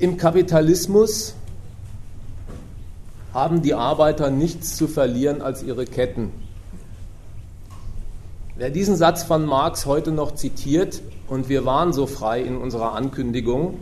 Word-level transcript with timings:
Im 0.00 0.16
Kapitalismus 0.16 1.34
haben 3.34 3.60
die 3.60 3.74
Arbeiter 3.74 4.30
nichts 4.30 4.74
zu 4.74 4.88
verlieren 4.88 5.42
als 5.42 5.62
ihre 5.62 5.84
Ketten. 5.84 6.32
Wer 8.56 8.70
diesen 8.70 8.96
Satz 8.96 9.24
von 9.24 9.44
Marx 9.44 9.84
heute 9.84 10.10
noch 10.10 10.34
zitiert, 10.34 11.02
und 11.28 11.50
wir 11.50 11.66
waren 11.66 11.92
so 11.92 12.06
frei 12.06 12.40
in 12.40 12.56
unserer 12.56 12.94
Ankündigung, 12.94 13.78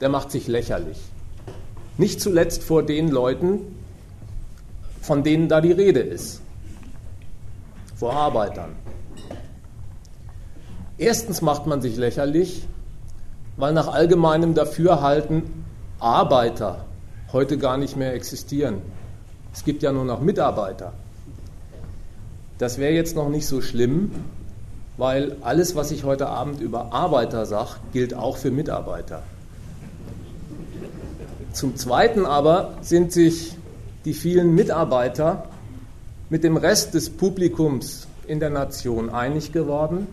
der 0.00 0.08
macht 0.08 0.30
sich 0.30 0.46
lächerlich. 0.46 0.98
Nicht 1.98 2.20
zuletzt 2.20 2.62
vor 2.62 2.84
den 2.84 3.08
Leuten, 3.08 3.58
von 5.02 5.24
denen 5.24 5.48
da 5.48 5.60
die 5.60 5.72
Rede 5.72 6.00
ist. 6.00 6.42
Vor 7.96 8.12
Arbeitern. 8.12 8.76
Erstens 10.96 11.42
macht 11.42 11.66
man 11.66 11.82
sich 11.82 11.96
lächerlich, 11.96 12.68
weil 13.56 13.72
nach 13.72 13.88
allgemeinem 13.88 14.54
Dafürhalten 14.54 15.64
Arbeiter 15.98 16.84
heute 17.32 17.58
gar 17.58 17.76
nicht 17.76 17.96
mehr 17.96 18.14
existieren. 18.14 18.82
Es 19.52 19.64
gibt 19.64 19.82
ja 19.82 19.92
nur 19.92 20.04
noch 20.04 20.20
Mitarbeiter. 20.20 20.92
Das 22.58 22.78
wäre 22.78 22.92
jetzt 22.92 23.16
noch 23.16 23.28
nicht 23.28 23.46
so 23.46 23.60
schlimm, 23.60 24.12
weil 24.96 25.36
alles, 25.42 25.74
was 25.74 25.90
ich 25.90 26.04
heute 26.04 26.28
Abend 26.28 26.60
über 26.60 26.92
Arbeiter 26.92 27.46
sage, 27.46 27.70
gilt 27.92 28.14
auch 28.14 28.36
für 28.36 28.50
Mitarbeiter. 28.50 29.22
Zum 31.52 31.76
Zweiten 31.76 32.26
aber 32.26 32.74
sind 32.80 33.12
sich 33.12 33.56
die 34.04 34.14
vielen 34.14 34.54
Mitarbeiter 34.54 35.44
mit 36.28 36.44
dem 36.44 36.56
Rest 36.56 36.94
des 36.94 37.10
Publikums 37.10 38.06
in 38.26 38.40
der 38.40 38.50
Nation 38.50 39.10
einig 39.10 39.52
geworden, 39.52 40.08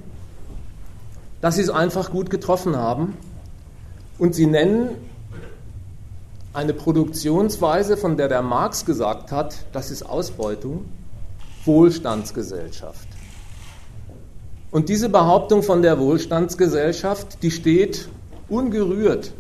dass 1.41 1.55
sie 1.55 1.63
es 1.63 1.69
einfach 1.69 2.11
gut 2.11 2.30
getroffen 2.30 2.75
haben 2.75 3.17
und 4.21 4.35
sie 4.35 4.45
nennen 4.45 4.89
eine 6.53 6.75
Produktionsweise, 6.75 7.97
von 7.97 8.17
der 8.17 8.27
der 8.27 8.44
Marx 8.44 8.86
gesagt 8.86 9.31
hat, 9.31 9.55
das 9.73 9.89
ist 9.89 10.03
Ausbeutung, 10.03 10.86
Wohlstandsgesellschaft. 11.66 13.08
Und 14.69 14.89
diese 14.89 15.09
Behauptung 15.09 15.64
von 15.64 15.81
der 15.81 15.97
Wohlstandsgesellschaft, 15.99 17.42
die 17.42 17.49
steht 17.49 18.09
ungerührt 18.47 19.31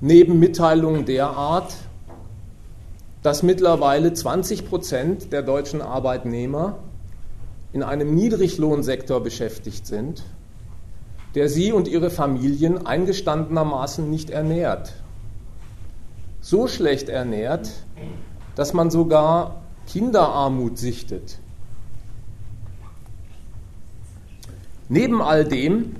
neben 0.00 0.38
Mitteilungen 0.38 1.04
der 1.04 1.26
Art, 1.26 1.74
dass 3.24 3.42
mittlerweile 3.42 4.12
20 4.12 4.68
Prozent 4.68 5.32
der 5.32 5.42
deutschen 5.42 5.82
Arbeitnehmer 5.82 6.78
in 7.72 7.82
einem 7.82 8.14
Niedriglohnsektor 8.14 9.20
beschäftigt 9.20 9.88
sind, 9.88 10.22
der 11.34 11.48
sie 11.48 11.72
und 11.72 11.88
ihre 11.88 12.10
Familien 12.10 12.86
eingestandenermaßen 12.86 14.08
nicht 14.08 14.30
ernährt 14.30 14.94
so 16.44 16.68
schlecht 16.68 17.08
ernährt, 17.08 17.70
dass 18.54 18.74
man 18.74 18.90
sogar 18.90 19.62
Kinderarmut 19.86 20.76
sichtet. 20.76 21.38
Neben 24.90 25.22
all 25.22 25.46
dem 25.46 25.96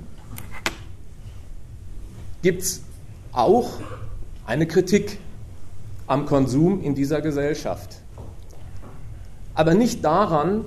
gibt 2.43 2.61
es 2.61 2.83
auch 3.31 3.79
eine 4.45 4.67
Kritik 4.67 5.17
am 6.05 6.27
Konsum 6.27 6.79
in 6.83 6.93
dieser 6.93 7.21
Gesellschaft. 7.21 7.97
Aber 9.55 9.73
nicht 9.73 10.05
daran, 10.05 10.65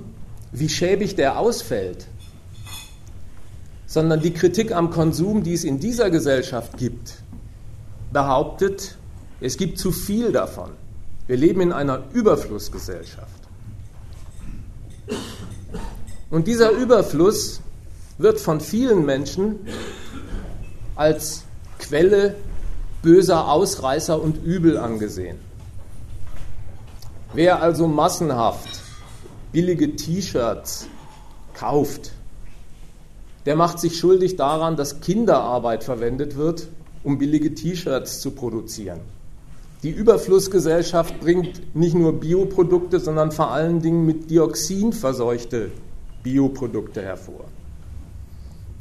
wie 0.51 0.67
schäbig 0.67 1.15
der 1.15 1.39
ausfällt, 1.39 2.07
sondern 3.89 4.21
die 4.21 4.33
Kritik 4.33 4.71
am 4.71 4.91
Konsum, 4.91 5.41
die 5.41 5.55
es 5.55 5.63
in 5.63 5.79
dieser 5.79 6.11
Gesellschaft 6.11 6.77
gibt, 6.77 7.15
behauptet, 8.13 8.95
es 9.41 9.57
gibt 9.57 9.79
zu 9.79 9.91
viel 9.91 10.31
davon. 10.31 10.69
Wir 11.25 11.37
leben 11.37 11.59
in 11.61 11.73
einer 11.73 12.03
Überflussgesellschaft. 12.13 13.27
Und 16.29 16.45
dieser 16.45 16.69
Überfluss 16.69 17.61
wird 18.19 18.39
von 18.39 18.61
vielen 18.61 19.07
Menschen 19.07 19.55
als 20.95 21.45
Quelle 21.79 22.35
böser 23.01 23.49
Ausreißer 23.49 24.21
und 24.21 24.43
Übel 24.43 24.77
angesehen. 24.77 25.39
Wer 27.33 27.63
also 27.63 27.87
massenhaft 27.87 28.81
billige 29.51 29.95
T-Shirts 29.95 30.85
kauft, 31.55 32.11
der 33.49 33.55
macht 33.55 33.79
sich 33.79 33.97
schuldig 33.97 34.35
daran, 34.35 34.75
dass 34.75 35.01
Kinderarbeit 35.01 35.83
verwendet 35.83 36.37
wird, 36.37 36.67
um 37.03 37.17
billige 37.17 37.55
T-Shirts 37.55 38.21
zu 38.21 38.29
produzieren. 38.29 38.99
Die 39.81 39.89
Überflussgesellschaft 39.89 41.19
bringt 41.19 41.75
nicht 41.75 41.95
nur 41.95 42.13
Bioprodukte, 42.13 42.99
sondern 42.99 43.31
vor 43.31 43.49
allen 43.49 43.81
Dingen 43.81 44.05
mit 44.05 44.29
Dioxin 44.29 44.93
verseuchte 44.93 45.71
Bioprodukte 46.21 47.01
hervor. 47.01 47.45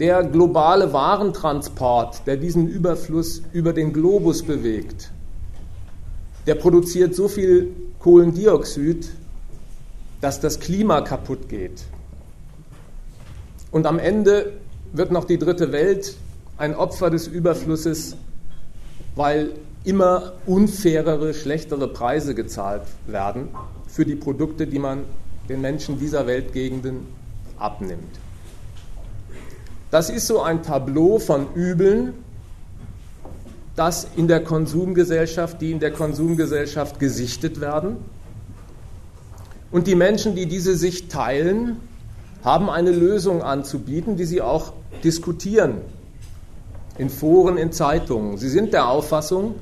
Der 0.01 0.23
globale 0.23 0.93
Warentransport, 0.93 2.27
der 2.27 2.37
diesen 2.37 2.69
Überfluss 2.69 3.41
über 3.55 3.73
den 3.73 3.95
Globus 3.95 4.43
bewegt, 4.43 5.11
der 6.47 6.57
produziert 6.57 7.15
so 7.15 7.29
viel 7.29 7.75
Kohlendioxid, 8.01 9.09
dass 10.21 10.41
das 10.41 10.61
Klima 10.61 11.01
kaputt 11.01 11.49
geht. 11.49 11.85
Und 13.71 13.87
am 13.87 13.99
Ende 13.99 14.53
wird 14.93 15.13
noch 15.13 15.25
die 15.25 15.39
dritte 15.39 15.73
Welt 15.73 16.17
ein 16.57 16.75
Opfer 16.75 17.11
des 17.11 17.27
Überflusses, 17.27 18.17
weil 19.15 19.51
immer 19.85 20.33
unfairere, 20.47 21.35
schlechtere 21.35 21.89
Preise 21.89 22.35
gezahlt 22.35 22.83
werden 23.07 23.49
für 23.87 24.05
die 24.05 24.17
Produkte, 24.17 24.67
die 24.67 24.79
man 24.79 25.05
den 25.49 25.61
Menschen 25.61 25.99
dieser 25.99 26.27
Weltgegenden 26.27 27.07
abnimmt. 27.59 28.19
Das 29.91 30.11
ist 30.11 30.27
so 30.27 30.43
ein 30.43 30.63
Tableau 30.63 31.19
von 31.19 31.47
Übeln, 31.55 32.13
das 33.77 34.07
in 34.17 34.29
der 34.29 34.43
Konsumgesellschaft, 34.43 35.61
die 35.61 35.71
in 35.71 35.81
der 35.81 35.93
Konsumgesellschaft 35.93 36.99
gesichtet 36.99 37.61
werden. 37.61 37.97
Und 39.71 39.87
die 39.87 39.95
Menschen, 39.95 40.35
die 40.35 40.47
diese 40.47 40.77
Sicht 40.77 41.11
teilen, 41.11 41.77
haben 42.49 42.71
eine 42.71 42.93
Lösung 42.93 43.43
anzubieten, 43.43 44.17
die 44.17 44.25
sie 44.25 44.41
auch 44.41 44.73
diskutieren 45.05 45.83
in 46.97 47.11
Foren, 47.11 47.59
in 47.59 47.73
Zeitungen. 47.73 48.39
Sie 48.39 48.49
sind 48.49 48.73
der 48.73 48.89
Auffassung, 48.89 49.55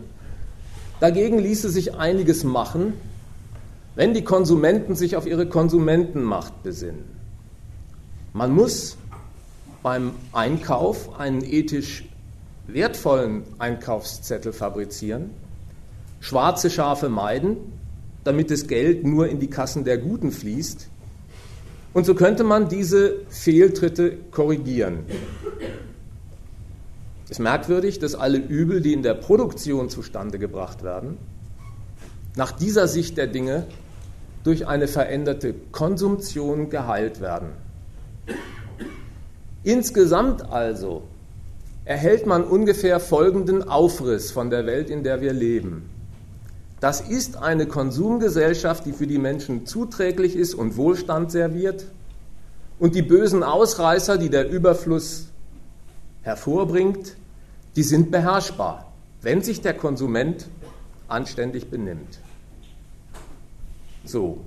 Dagegen 1.00 1.38
ließe 1.38 1.68
sich 1.68 1.94
einiges 1.94 2.42
machen, 2.42 2.94
wenn 3.96 4.14
die 4.14 4.24
Konsumenten 4.24 4.94
sich 4.94 5.16
auf 5.16 5.26
ihre 5.26 5.46
Konsumentenmacht 5.46 6.62
besinnen. 6.62 7.04
Man 8.32 8.52
muss 8.52 8.96
beim 9.82 10.12
Einkauf 10.32 11.18
einen 11.18 11.44
ethisch 11.44 12.08
wertvollen 12.66 13.42
Einkaufszettel 13.58 14.52
fabrizieren, 14.52 15.30
schwarze 16.20 16.70
Schafe 16.70 17.08
meiden, 17.08 17.58
damit 18.24 18.50
das 18.50 18.66
Geld 18.66 19.04
nur 19.04 19.28
in 19.28 19.38
die 19.38 19.48
Kassen 19.48 19.84
der 19.84 19.98
Guten 19.98 20.32
fließt. 20.32 20.88
Und 21.96 22.04
so 22.04 22.14
könnte 22.14 22.44
man 22.44 22.68
diese 22.68 23.20
Fehltritte 23.30 24.18
korrigieren. 24.30 25.06
Es 27.24 27.30
ist 27.30 27.38
merkwürdig, 27.38 27.98
dass 27.98 28.14
alle 28.14 28.36
Übel, 28.36 28.82
die 28.82 28.92
in 28.92 29.02
der 29.02 29.14
Produktion 29.14 29.88
zustande 29.88 30.38
gebracht 30.38 30.82
werden, 30.82 31.16
nach 32.34 32.52
dieser 32.52 32.86
Sicht 32.86 33.16
der 33.16 33.28
Dinge 33.28 33.66
durch 34.44 34.66
eine 34.66 34.88
veränderte 34.88 35.54
Konsumtion 35.72 36.68
geheilt 36.68 37.22
werden. 37.22 37.48
Insgesamt 39.64 40.52
also 40.52 41.04
erhält 41.86 42.26
man 42.26 42.44
ungefähr 42.44 43.00
folgenden 43.00 43.66
Aufriss 43.66 44.32
von 44.32 44.50
der 44.50 44.66
Welt, 44.66 44.90
in 44.90 45.02
der 45.02 45.22
wir 45.22 45.32
leben. 45.32 45.95
Das 46.80 47.00
ist 47.00 47.36
eine 47.36 47.66
Konsumgesellschaft, 47.66 48.84
die 48.84 48.92
für 48.92 49.06
die 49.06 49.18
Menschen 49.18 49.66
zuträglich 49.66 50.36
ist 50.36 50.54
und 50.54 50.76
Wohlstand 50.76 51.32
serviert. 51.32 51.86
Und 52.78 52.94
die 52.94 53.02
bösen 53.02 53.42
Ausreißer, 53.42 54.18
die 54.18 54.28
der 54.28 54.50
Überfluss 54.50 55.28
hervorbringt, 56.22 57.16
die 57.76 57.82
sind 57.82 58.10
beherrschbar, 58.10 58.92
wenn 59.22 59.42
sich 59.42 59.62
der 59.62 59.74
Konsument 59.74 60.48
anständig 61.08 61.70
benimmt. 61.70 62.18
So, 64.04 64.38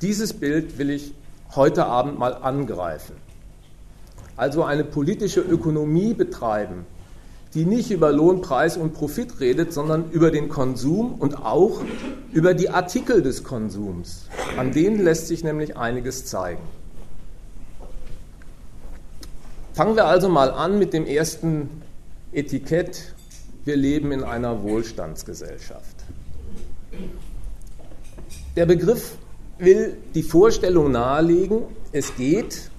dieses 0.00 0.32
Bild 0.32 0.78
will 0.78 0.90
ich 0.90 1.12
heute 1.54 1.86
Abend 1.86 2.18
mal 2.18 2.34
angreifen. 2.34 3.16
Also 4.36 4.64
eine 4.64 4.84
politische 4.84 5.40
Ökonomie 5.40 6.14
betreiben, 6.14 6.86
die 7.54 7.64
nicht 7.64 7.90
über 7.90 8.12
Lohn, 8.12 8.40
Preis 8.42 8.76
und 8.76 8.92
Profit 8.92 9.40
redet, 9.40 9.72
sondern 9.72 10.10
über 10.10 10.30
den 10.30 10.48
Konsum 10.48 11.14
und 11.14 11.44
auch 11.44 11.80
über 12.32 12.54
die 12.54 12.70
Artikel 12.70 13.22
des 13.22 13.44
Konsums. 13.44 14.26
An 14.58 14.72
denen 14.72 15.02
lässt 15.02 15.28
sich 15.28 15.42
nämlich 15.42 15.76
einiges 15.76 16.26
zeigen. 16.26 16.62
Fangen 19.72 19.96
wir 19.96 20.06
also 20.06 20.28
mal 20.28 20.50
an 20.50 20.78
mit 20.78 20.92
dem 20.92 21.06
ersten 21.06 21.68
Etikett 22.32 23.14
wir 23.66 23.76
leben 23.76 24.12
in 24.12 24.22
einer 24.22 24.62
Wohlstandsgesellschaft. 24.62 25.96
Der 28.54 28.64
Begriff 28.64 29.16
will 29.58 29.96
die 30.14 30.22
Vorstellung 30.22 30.92
nahelegen, 30.92 31.62
es 31.90 32.14
geht 32.16 32.70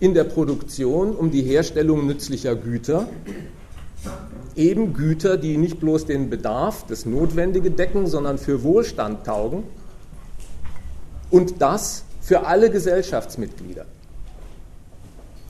in 0.00 0.12
der 0.12 0.24
Produktion 0.24 1.16
um 1.16 1.30
die 1.30 1.42
Herstellung 1.42 2.06
nützlicher 2.06 2.54
Güter, 2.54 3.08
eben 4.56 4.94
Güter, 4.94 5.36
die 5.36 5.56
nicht 5.56 5.80
bloß 5.80 6.06
den 6.06 6.30
Bedarf, 6.30 6.84
das 6.86 7.06
Notwendige 7.06 7.70
decken, 7.70 8.06
sondern 8.06 8.38
für 8.38 8.62
Wohlstand 8.62 9.26
taugen 9.26 9.64
und 11.30 11.60
das 11.60 12.04
für 12.20 12.46
alle 12.46 12.70
Gesellschaftsmitglieder. 12.70 13.86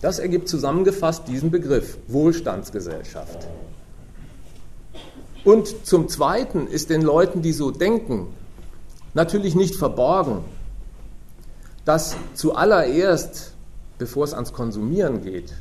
Das 0.01 0.19
ergibt 0.19 0.49
zusammengefasst 0.49 1.29
diesen 1.29 1.51
Begriff 1.51 1.99
Wohlstandsgesellschaft. 2.09 3.47
Und 5.45 5.87
zum 5.87 6.09
Zweiten 6.09 6.67
ist 6.67 6.91
den 6.91 7.03
Leuten, 7.03 7.43
die 7.43 7.53
so 7.53 7.71
denken, 7.71 8.29
natürlich 9.12 9.55
nicht 9.55 9.77
verborgen, 9.77 10.39
dass 11.85 12.17
zuallererst, 12.35 13.53
bevor 13.99 14.25
es 14.25 14.33
ans 14.33 14.53
Konsumieren 14.53 15.23
geht, 15.23 15.53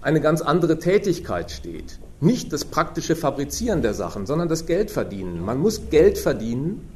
eine 0.00 0.20
ganz 0.20 0.40
andere 0.40 0.78
Tätigkeit 0.78 1.50
steht. 1.50 1.98
Nicht 2.24 2.54
das 2.54 2.64
praktische 2.64 3.16
Fabrizieren 3.16 3.82
der 3.82 3.92
Sachen, 3.92 4.24
sondern 4.24 4.48
das 4.48 4.64
Geldverdienen. 4.64 5.44
Man 5.44 5.58
muss 5.58 5.90
Geld 5.90 6.16
verdienen, 6.16 6.88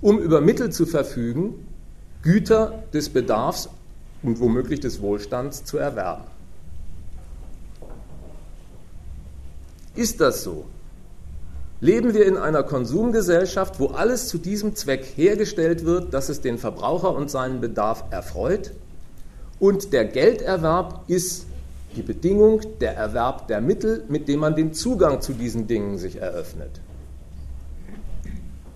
um 0.00 0.18
über 0.18 0.40
Mittel 0.40 0.72
zu 0.72 0.86
verfügen, 0.86 1.54
Güter 2.22 2.82
des 2.92 3.10
Bedarfs 3.10 3.68
und 4.24 4.40
womöglich 4.40 4.80
des 4.80 5.00
Wohlstands 5.00 5.64
zu 5.64 5.78
erwerben. 5.78 6.24
Ist 9.94 10.20
das 10.20 10.42
so? 10.42 10.66
Leben 11.80 12.12
wir 12.12 12.26
in 12.26 12.36
einer 12.36 12.64
Konsumgesellschaft, 12.64 13.78
wo 13.78 13.86
alles 13.86 14.26
zu 14.26 14.38
diesem 14.38 14.74
Zweck 14.74 15.12
hergestellt 15.14 15.84
wird, 15.84 16.12
dass 16.12 16.28
es 16.28 16.40
den 16.40 16.58
Verbraucher 16.58 17.14
und 17.14 17.30
seinen 17.30 17.60
Bedarf 17.60 18.02
erfreut? 18.10 18.72
Und 19.60 19.92
der 19.92 20.06
Gelderwerb 20.06 21.04
ist 21.06 21.46
die 21.96 22.02
Bedingung, 22.02 22.60
der 22.80 22.96
Erwerb 22.96 23.48
der 23.48 23.60
Mittel, 23.60 24.04
mit 24.08 24.28
dem 24.28 24.40
man 24.40 24.54
den 24.54 24.72
Zugang 24.72 25.20
zu 25.20 25.32
diesen 25.32 25.66
Dingen 25.66 25.98
sich 25.98 26.16
eröffnet. 26.16 26.80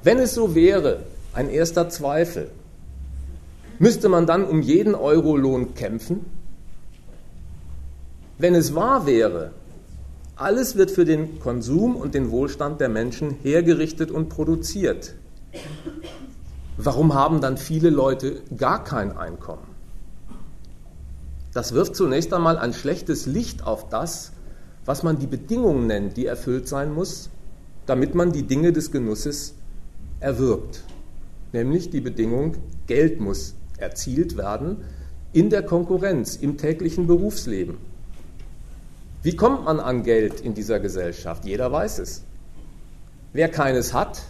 Wenn 0.02 0.18
es 0.18 0.34
so 0.34 0.54
wäre, 0.54 1.00
ein 1.32 1.48
erster 1.48 1.88
Zweifel, 1.88 2.50
müsste 3.78 4.08
man 4.08 4.26
dann 4.26 4.44
um 4.44 4.62
jeden 4.62 4.94
Euro-Lohn 4.94 5.74
kämpfen? 5.74 6.26
Wenn 8.38 8.54
es 8.54 8.74
wahr 8.74 9.06
wäre, 9.06 9.52
alles 10.34 10.76
wird 10.76 10.90
für 10.90 11.04
den 11.04 11.38
Konsum 11.38 11.94
und 11.94 12.14
den 12.14 12.30
Wohlstand 12.30 12.80
der 12.80 12.88
Menschen 12.88 13.36
hergerichtet 13.42 14.10
und 14.10 14.28
produziert. 14.28 15.14
Warum 16.76 17.14
haben 17.14 17.40
dann 17.40 17.58
viele 17.58 17.90
Leute 17.90 18.42
gar 18.56 18.82
kein 18.82 19.16
Einkommen? 19.16 19.71
Das 21.52 21.72
wirft 21.72 21.96
zunächst 21.96 22.32
einmal 22.32 22.58
ein 22.58 22.72
schlechtes 22.72 23.26
Licht 23.26 23.64
auf 23.64 23.88
das, 23.88 24.32
was 24.84 25.02
man 25.02 25.18
die 25.18 25.26
Bedingungen 25.26 25.86
nennt, 25.86 26.16
die 26.16 26.26
erfüllt 26.26 26.66
sein 26.66 26.92
muss, 26.92 27.30
damit 27.86 28.14
man 28.14 28.32
die 28.32 28.44
Dinge 28.44 28.72
des 28.72 28.90
Genusses 28.90 29.54
erwirbt. 30.20 30.84
Nämlich 31.52 31.90
die 31.90 32.00
Bedingung, 32.00 32.56
Geld 32.86 33.20
muss 33.20 33.54
erzielt 33.76 34.36
werden 34.36 34.78
in 35.32 35.50
der 35.50 35.62
Konkurrenz, 35.62 36.36
im 36.36 36.56
täglichen 36.56 37.06
Berufsleben. 37.06 37.78
Wie 39.22 39.36
kommt 39.36 39.64
man 39.64 39.78
an 39.78 40.02
Geld 40.02 40.40
in 40.40 40.54
dieser 40.54 40.80
Gesellschaft? 40.80 41.44
Jeder 41.44 41.70
weiß 41.70 41.98
es. 41.98 42.24
Wer 43.32 43.48
keines 43.48 43.92
hat, 43.92 44.22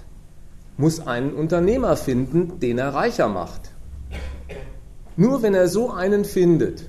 muss 0.77 1.07
einen 1.07 1.33
Unternehmer 1.33 1.97
finden, 1.97 2.61
den 2.61 2.79
er 2.79 2.95
reicher 2.95 3.29
macht. 3.29 3.71
Nur 5.17 5.43
wenn 5.43 5.55
er 5.55 5.69
so 5.69 5.91
einen 5.91 6.25
findet, 6.25 6.89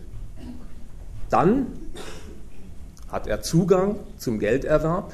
dann 1.33 1.65
hat 3.11 3.25
er 3.25 3.41
Zugang 3.41 3.95
zum 4.17 4.37
Gelderwerb 4.37 5.13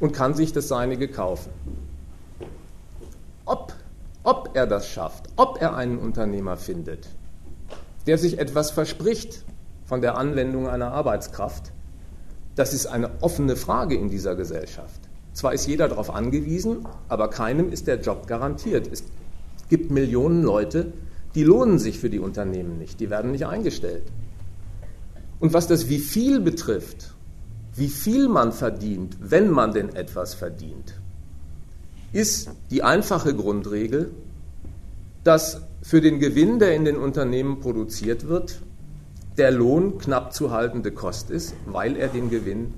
und 0.00 0.12
kann 0.12 0.32
sich 0.32 0.54
das 0.54 0.68
Seinige 0.68 1.08
kaufen. 1.08 1.50
Ob, 3.44 3.74
ob 4.22 4.50
er 4.54 4.66
das 4.66 4.88
schafft, 4.88 5.28
ob 5.36 5.60
er 5.60 5.76
einen 5.76 5.98
Unternehmer 5.98 6.56
findet, 6.56 7.08
der 8.06 8.16
sich 8.16 8.38
etwas 8.38 8.70
verspricht 8.70 9.44
von 9.84 10.00
der 10.00 10.16
Anwendung 10.16 10.68
einer 10.68 10.92
Arbeitskraft, 10.92 11.70
das 12.54 12.72
ist 12.72 12.86
eine 12.86 13.10
offene 13.20 13.56
Frage 13.56 13.94
in 13.94 14.08
dieser 14.08 14.36
Gesellschaft. 14.36 15.02
Zwar 15.34 15.52
ist 15.52 15.66
jeder 15.66 15.88
darauf 15.88 16.10
angewiesen, 16.10 16.86
aber 17.08 17.28
keinem 17.28 17.70
ist 17.70 17.86
der 17.86 18.00
Job 18.00 18.26
garantiert. 18.26 18.88
Es 18.90 19.04
gibt 19.68 19.90
Millionen 19.90 20.42
Leute, 20.42 20.94
die 21.34 21.44
lohnen 21.44 21.78
sich 21.78 21.98
für 21.98 22.08
die 22.08 22.20
Unternehmen 22.20 22.78
nicht, 22.78 23.00
die 23.00 23.10
werden 23.10 23.32
nicht 23.32 23.46
eingestellt. 23.46 24.04
Und 25.40 25.52
was 25.52 25.66
das 25.66 25.88
wie 25.88 25.98
viel 25.98 26.40
betrifft, 26.40 27.14
wie 27.74 27.88
viel 27.88 28.28
man 28.28 28.52
verdient, 28.52 29.16
wenn 29.20 29.50
man 29.50 29.72
denn 29.72 29.94
etwas 29.94 30.34
verdient, 30.34 30.94
ist 32.12 32.50
die 32.70 32.82
einfache 32.82 33.34
Grundregel, 33.34 34.10
dass 35.24 35.60
für 35.82 36.00
den 36.00 36.18
Gewinn, 36.18 36.58
der 36.58 36.74
in 36.74 36.84
den 36.84 36.96
Unternehmen 36.96 37.60
produziert 37.60 38.28
wird, 38.28 38.60
der 39.36 39.50
Lohn 39.50 39.98
knapp 39.98 40.32
zu 40.32 40.50
haltende 40.50 40.90
Kost 40.90 41.30
ist, 41.30 41.54
weil 41.66 41.96
er 41.96 42.08
den 42.08 42.30
Gewinn 42.30 42.72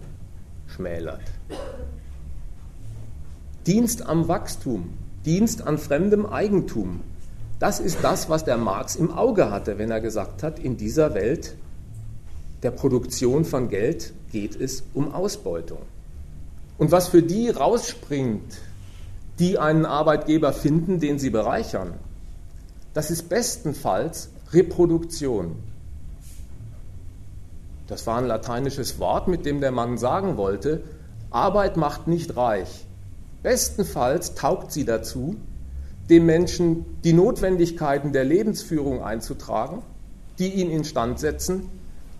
schmälert. 0.67 1.23
Dienst 3.67 4.07
am 4.07 4.27
Wachstum, 4.29 4.95
Dienst 5.25 5.63
an 5.63 5.79
fremdem 5.79 6.27
Eigentum, 6.27 7.01
das 7.61 7.81
ist 7.81 7.99
das, 8.03 8.29
was 8.29 8.45
der 8.45 8.57
Marx 8.57 8.97
im 8.97 9.13
Auge 9.13 9.51
hatte, 9.51 9.79
wenn 9.79 9.91
er 9.91 10.01
gesagt 10.01 10.43
hat, 10.43 10.59
in 10.59 10.77
dieser 10.77 11.15
Welt 11.15 11.57
der 12.63 12.71
Produktion 12.71 13.45
von 13.45 13.69
Geld 13.69 14.13
geht 14.33 14.61
es 14.61 14.83
um 14.95 15.15
Ausbeutung. 15.15 15.79
Und 16.77 16.93
was 16.93 17.09
für 17.09 17.23
die 17.23 17.51
rausspringt, 17.51 18.59
die 19.39 19.59
einen 19.59 19.87
Arbeitgeber 19.87 20.53
finden, 20.53 21.01
den 21.01 21.19
sie 21.19 21.31
bereichern, 21.31 21.95
das 22.95 23.11
ist 23.11 23.29
bestenfalls 23.29 24.31
Reproduktion. 24.53 25.57
Das 27.87 28.07
war 28.07 28.19
ein 28.19 28.27
lateinisches 28.27 28.99
Wort, 28.99 29.29
mit 29.29 29.47
dem 29.47 29.61
der 29.61 29.71
Mann 29.71 29.99
sagen 29.99 30.37
wollte, 30.37 30.83
Arbeit 31.31 31.77
macht 31.77 32.07
nicht 32.07 32.37
reich. 32.37 32.87
Bestenfalls 33.43 34.35
taugt 34.35 34.73
sie 34.73 34.85
dazu, 34.85 35.37
dem 36.11 36.27
Menschen 36.27 36.85
die 37.05 37.13
Notwendigkeiten 37.13 38.13
der 38.13 38.25
Lebensführung 38.25 39.03
einzutragen, 39.03 39.83
die 40.39 40.55
ihn 40.55 40.71
instand 40.71 41.19
setzen, 41.21 41.69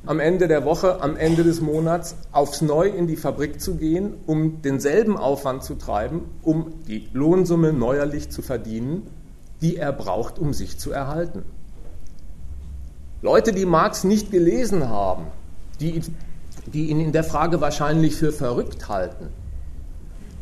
am 0.07 0.21
Ende 0.21 0.49
der 0.49 0.65
Woche, 0.65 1.03
am 1.03 1.17
Ende 1.17 1.45
des 1.45 1.61
Monats 1.61 2.17
aufs 2.33 2.61
Neu 2.63 2.89
in 2.89 3.07
die 3.07 3.17
Fabrik 3.17 3.61
zu 3.61 3.77
gehen, 3.77 4.15
um 4.27 4.63
denselben 4.63 5.17
Aufwand 5.17 5.65
zu 5.65 5.75
treiben, 5.75 6.23
um 6.43 6.73
die 6.87 7.09
Lohnsumme 7.13 7.73
neuerlich 7.73 8.31
zu 8.31 8.43
verdienen, 8.43 9.07
die 9.61 9.77
er 9.77 9.93
braucht, 9.93 10.39
um 10.39 10.55
sich 10.55 10.79
zu 10.79 10.93
erhalten. 10.93 11.43
Leute, 13.21 13.53
die 13.53 13.67
Marx 13.67 14.05
nicht 14.05 14.31
gelesen 14.31 14.89
haben, 14.89 15.27
die, 15.81 16.01
die 16.73 16.89
ihn 16.91 17.01
in 17.01 17.13
der 17.13 17.25
Frage 17.25 17.61
wahrscheinlich 17.61 18.15
für 18.15 18.31
verrückt 18.31 18.89
halten, 18.89 19.29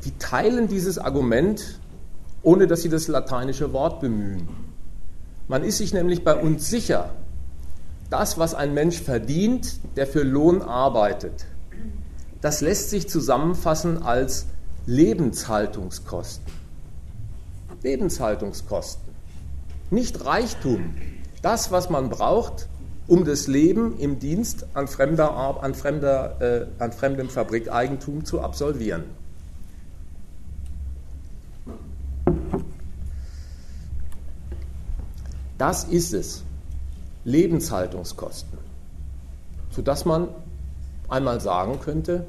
die 0.04 0.12
teilen 0.18 0.68
dieses 0.68 0.98
Argument, 0.98 1.80
ohne 2.42 2.66
dass 2.66 2.82
sie 2.82 2.90
das 2.90 3.08
lateinische 3.08 3.72
Wort 3.72 4.00
bemühen. 4.00 4.46
Man 5.48 5.64
ist 5.64 5.78
sich 5.78 5.94
nämlich 5.94 6.22
bei 6.22 6.34
uns 6.34 6.68
sicher, 6.68 7.10
das, 8.10 8.38
was 8.38 8.54
ein 8.54 8.74
Mensch 8.74 9.00
verdient, 9.00 9.80
der 9.96 10.06
für 10.06 10.22
Lohn 10.22 10.62
arbeitet, 10.62 11.46
das 12.40 12.60
lässt 12.60 12.90
sich 12.90 13.08
zusammenfassen 13.08 14.02
als 14.02 14.46
Lebenshaltungskosten. 14.86 16.52
Lebenshaltungskosten. 17.82 19.14
Nicht 19.90 20.24
Reichtum. 20.24 20.94
Das, 21.42 21.70
was 21.70 21.90
man 21.90 22.08
braucht, 22.08 22.68
um 23.08 23.24
das 23.24 23.46
Leben 23.46 23.98
im 23.98 24.18
Dienst 24.18 24.66
an, 24.74 24.88
fremder, 24.88 25.34
an, 25.62 25.74
fremder, 25.74 26.40
äh, 26.40 26.82
an 26.82 26.92
fremdem 26.92 27.28
Fabrikeigentum 27.28 28.24
zu 28.24 28.40
absolvieren. 28.40 29.04
Das 35.58 35.84
ist 35.84 36.12
es. 36.12 36.42
Lebenshaltungskosten. 37.26 38.56
Sodass 39.70 40.04
man 40.04 40.28
einmal 41.08 41.40
sagen 41.40 41.80
könnte, 41.80 42.24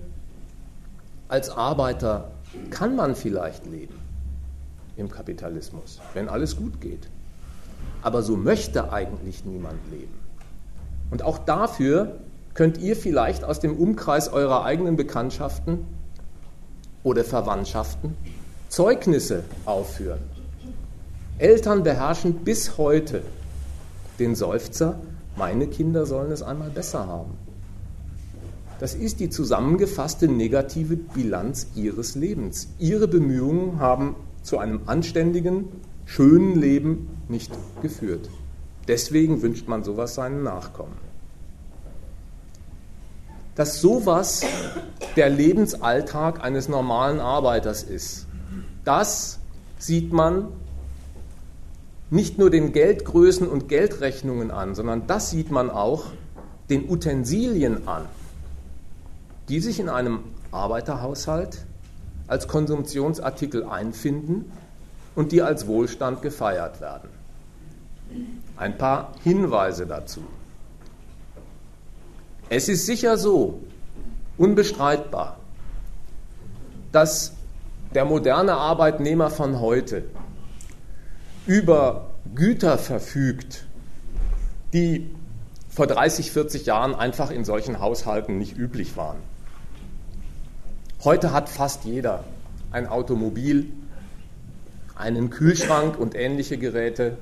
als 1.30 1.51
Arbeiter 1.51 2.32
kann 2.72 2.96
man 2.96 3.16
vielleicht 3.16 3.68
leben 3.68 3.94
im 4.96 5.10
Kapitalismus, 5.12 6.00
wenn 6.16 6.27
alles 6.27 6.58
gut 6.58 6.82
geht. 6.82 7.08
Aber 8.01 8.24
so 8.24 8.36
möchte 8.36 8.92
eigentlich 8.92 9.46
niemand 9.46 9.80
leben. 9.92 10.18
Und 11.12 11.22
auch 11.22 11.38
dafür 11.38 12.18
könnt 12.56 12.80
ihr 12.80 12.96
vielleicht 12.96 13.44
aus 13.44 13.60
dem 13.60 13.77
Umkreis 13.77 14.30
eurer 14.34 14.66
eigenen 14.66 14.96
Bekanntschaften 14.96 15.86
oder 17.04 17.24
Verwandtschaften 17.24 18.18
Zeugnisse 18.70 19.44
aufführen. 19.66 20.20
Eltern 21.38 21.84
beherrschen 21.84 22.34
bis 22.44 22.80
heute 22.80 23.22
den 24.20 24.36
Seufzer, 24.36 25.00
meine 25.36 25.68
Kinder 25.68 26.06
sollen 26.06 26.32
es 26.32 26.42
einmal 26.42 26.70
besser 26.70 27.08
haben. 27.08 27.32
Das 28.80 28.94
ist 28.94 29.20
die 29.20 29.30
zusammengefasste 29.30 30.28
negative 30.28 30.96
Bilanz 30.96 31.68
ihres 31.76 32.16
Lebens. 32.16 32.70
Ihre 32.78 33.08
Bemühungen 33.08 33.80
haben 33.80 34.16
zu 34.44 34.60
einem 34.60 34.82
anständigen, 34.86 35.66
schönen 36.06 36.56
Leben 36.56 37.10
nicht 37.28 37.52
geführt. 37.82 38.30
Deswegen 38.88 39.42
wünscht 39.42 39.68
man 39.68 39.84
sowas 39.84 40.16
seinen 40.16 40.44
Nachkommen. 40.44 40.96
Dass 43.56 43.82
sowas 43.82 44.46
der 45.16 45.30
Lebensalltag 45.30 46.44
eines 46.44 46.70
normalen 46.70 47.20
Arbeiters 47.20 47.84
ist, 47.84 48.28
das 48.86 49.40
sieht 49.80 50.14
man 50.14 50.50
nicht 52.10 52.38
nur 52.38 52.50
den 52.50 52.72
Geldgrößen 52.72 53.48
und 53.48 53.68
Geldrechnungen 53.68 54.52
an, 54.52 54.76
sondern 54.76 55.08
das 55.08 55.30
sieht 55.30 55.52
man 55.52 55.70
auch 55.70 56.06
den 56.70 56.90
Utensilien 56.90 57.88
an, 57.88 58.06
die 59.50 59.60
sich 59.60 59.80
in 59.80 59.90
einem 59.90 60.20
Arbeiterhaushalt 60.52 61.66
als 62.28 62.48
Konsumptionsartikel 62.48 63.66
einfinden 63.66 64.52
und 65.16 65.32
die 65.32 65.42
als 65.42 65.68
Wohlstand 65.68 66.22
gefeiert 66.22 66.82
werden. 66.82 67.10
Ein 68.56 68.78
paar 68.78 69.14
Hinweise 69.24 69.86
dazu. 69.86 70.22
Es 72.50 72.70
ist 72.70 72.86
sicher 72.86 73.18
so, 73.18 73.60
unbestreitbar, 74.38 75.38
dass 76.92 77.34
der 77.94 78.06
moderne 78.06 78.54
Arbeitnehmer 78.54 79.30
von 79.30 79.60
heute 79.60 80.06
über 81.48 82.10
Güter 82.36 82.77
verfügt, 82.77 83.66
die 84.74 85.10
vor 85.70 85.88
30, 85.88 86.32
40 86.32 86.66
Jahren 86.66 86.94
einfach 86.94 87.32
in 87.32 87.46
solchen 87.46 87.80
Haushalten 87.80 88.38
nicht 88.38 88.58
üblich 88.58 88.98
waren. 88.98 89.18
Heute 91.04 91.32
hat 91.32 91.50
fast 91.50 91.86
jeder 91.86 92.24
ein 92.72 92.88
Automobil, 92.88 93.72
einen 94.96 95.30
Kühlschrank 95.30 95.98
und 95.98 96.16
ähnliche 96.16 96.58
Geräte 96.58 97.18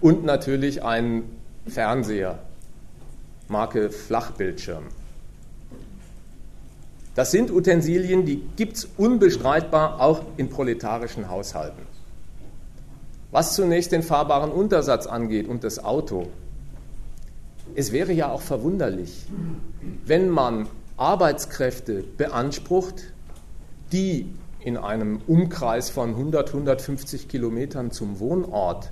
und 0.00 0.24
natürlich 0.24 0.82
einen 0.82 1.24
Fernseher, 1.66 2.38
Marke 3.48 3.90
Flachbildschirm. 3.90 4.84
Das 7.14 7.30
sind 7.30 7.50
Utensilien, 7.50 8.24
die 8.24 8.42
gibt 8.56 8.78
es 8.78 8.88
unbestreitbar 8.96 10.00
auch 10.00 10.22
in 10.38 10.48
proletarischen 10.48 11.28
Haushalten. 11.28 11.91
Was 13.32 13.54
zunächst 13.54 13.92
den 13.92 14.02
fahrbaren 14.02 14.52
Untersatz 14.52 15.06
angeht 15.06 15.48
und 15.48 15.64
das 15.64 15.82
Auto, 15.82 16.28
es 17.74 17.90
wäre 17.90 18.12
ja 18.12 18.30
auch 18.30 18.42
verwunderlich, 18.42 19.24
wenn 20.04 20.28
man 20.28 20.68
Arbeitskräfte 20.98 22.04
beansprucht, 22.18 23.04
die 23.90 24.30
in 24.60 24.76
einem 24.76 25.22
Umkreis 25.26 25.88
von 25.88 26.10
100, 26.10 26.48
150 26.48 27.26
Kilometern 27.26 27.90
zum 27.90 28.20
Wohnort 28.20 28.90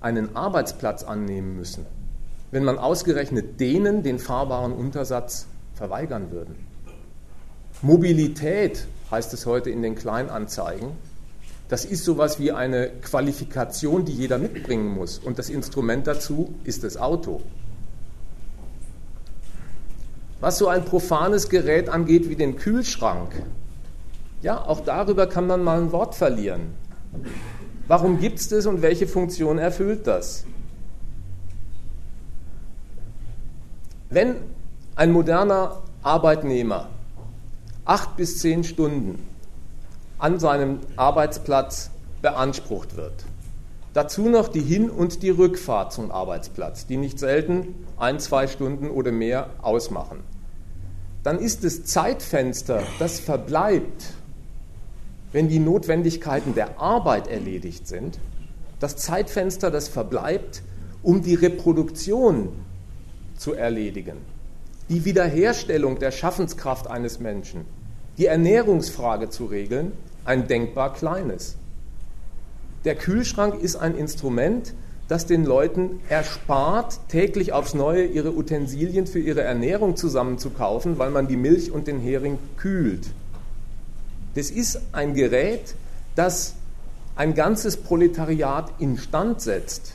einen 0.00 0.36
Arbeitsplatz 0.36 1.02
annehmen 1.02 1.56
müssen, 1.56 1.84
wenn 2.52 2.62
man 2.62 2.78
ausgerechnet 2.78 3.58
denen 3.58 4.04
den 4.04 4.20
fahrbaren 4.20 4.72
Untersatz 4.72 5.48
verweigern 5.74 6.30
würde. 6.30 6.54
Mobilität 7.82 8.86
heißt 9.10 9.34
es 9.34 9.44
heute 9.44 9.70
in 9.70 9.82
den 9.82 9.96
Kleinanzeigen. 9.96 10.90
Das 11.72 11.86
ist 11.86 12.04
sowas 12.04 12.38
wie 12.38 12.52
eine 12.52 12.90
Qualifikation, 13.00 14.04
die 14.04 14.12
jeder 14.12 14.36
mitbringen 14.36 14.92
muss. 14.92 15.18
Und 15.18 15.38
das 15.38 15.48
Instrument 15.48 16.06
dazu 16.06 16.54
ist 16.64 16.84
das 16.84 16.98
Auto. 16.98 17.40
Was 20.40 20.58
so 20.58 20.68
ein 20.68 20.84
profanes 20.84 21.48
Gerät 21.48 21.88
angeht 21.88 22.28
wie 22.28 22.36
den 22.36 22.56
Kühlschrank, 22.56 23.42
ja, 24.42 24.62
auch 24.62 24.80
darüber 24.80 25.26
kann 25.26 25.46
man 25.46 25.64
mal 25.64 25.80
ein 25.80 25.92
Wort 25.92 26.14
verlieren. 26.14 26.74
Warum 27.88 28.20
gibt 28.20 28.40
es 28.40 28.50
das 28.50 28.66
und 28.66 28.82
welche 28.82 29.06
Funktion 29.06 29.56
erfüllt 29.56 30.06
das? 30.06 30.44
Wenn 34.10 34.34
ein 34.94 35.10
moderner 35.10 35.80
Arbeitnehmer 36.02 36.90
acht 37.86 38.18
bis 38.18 38.40
zehn 38.40 38.62
Stunden 38.62 39.31
an 40.22 40.38
seinem 40.38 40.78
Arbeitsplatz 40.94 41.90
beansprucht 42.22 42.96
wird, 42.96 43.24
dazu 43.92 44.28
noch 44.28 44.46
die 44.46 44.60
Hin- 44.60 44.88
und 44.88 45.24
die 45.24 45.30
Rückfahrt 45.30 45.92
zum 45.92 46.12
Arbeitsplatz, 46.12 46.86
die 46.86 46.96
nicht 46.96 47.18
selten 47.18 47.74
ein, 47.96 48.20
zwei 48.20 48.46
Stunden 48.46 48.88
oder 48.88 49.10
mehr 49.10 49.50
ausmachen, 49.62 50.20
dann 51.24 51.40
ist 51.40 51.64
das 51.64 51.82
Zeitfenster, 51.82 52.84
das 53.00 53.18
verbleibt, 53.18 54.14
wenn 55.32 55.48
die 55.48 55.58
Notwendigkeiten 55.58 56.54
der 56.54 56.80
Arbeit 56.80 57.26
erledigt 57.26 57.88
sind, 57.88 58.20
das 58.78 58.96
Zeitfenster, 58.96 59.72
das 59.72 59.88
verbleibt, 59.88 60.62
um 61.02 61.22
die 61.22 61.34
Reproduktion 61.34 62.50
zu 63.36 63.54
erledigen, 63.54 64.18
die 64.88 65.04
Wiederherstellung 65.04 65.98
der 65.98 66.12
Schaffenskraft 66.12 66.86
eines 66.86 67.18
Menschen, 67.18 67.64
die 68.18 68.26
Ernährungsfrage 68.26 69.28
zu 69.28 69.46
regeln, 69.46 69.92
ein 70.24 70.46
denkbar 70.46 70.92
kleines. 70.92 71.56
Der 72.84 72.94
Kühlschrank 72.96 73.60
ist 73.60 73.76
ein 73.76 73.96
Instrument, 73.96 74.74
das 75.08 75.26
den 75.26 75.44
Leuten 75.44 76.00
erspart, 76.08 76.98
täglich 77.08 77.52
aufs 77.52 77.74
Neue 77.74 78.04
ihre 78.04 78.34
Utensilien 78.34 79.06
für 79.06 79.18
ihre 79.18 79.42
Ernährung 79.42 79.96
zusammenzukaufen, 79.96 80.98
weil 80.98 81.10
man 81.10 81.28
die 81.28 81.36
Milch 81.36 81.70
und 81.70 81.86
den 81.86 82.00
Hering 82.00 82.38
kühlt. 82.56 83.06
Das 84.34 84.50
ist 84.50 84.80
ein 84.92 85.14
Gerät, 85.14 85.74
das 86.14 86.54
ein 87.14 87.34
ganzes 87.34 87.76
Proletariat 87.76 88.72
instand 88.78 89.42
setzt, 89.42 89.94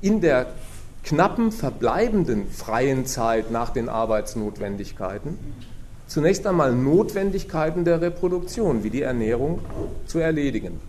in 0.00 0.20
der 0.20 0.46
knappen 1.04 1.52
verbleibenden 1.52 2.48
freien 2.50 3.06
Zeit 3.06 3.50
nach 3.50 3.70
den 3.70 3.88
Arbeitsnotwendigkeiten, 3.88 5.38
zunächst 6.06 6.46
einmal 6.46 6.72
Notwendigkeiten 6.74 7.84
der 7.84 8.00
Reproduktion, 8.00 8.84
wie 8.84 8.90
die 8.90 9.02
Ernährung, 9.02 9.60
zu 10.06 10.18
erledigen. 10.18 10.80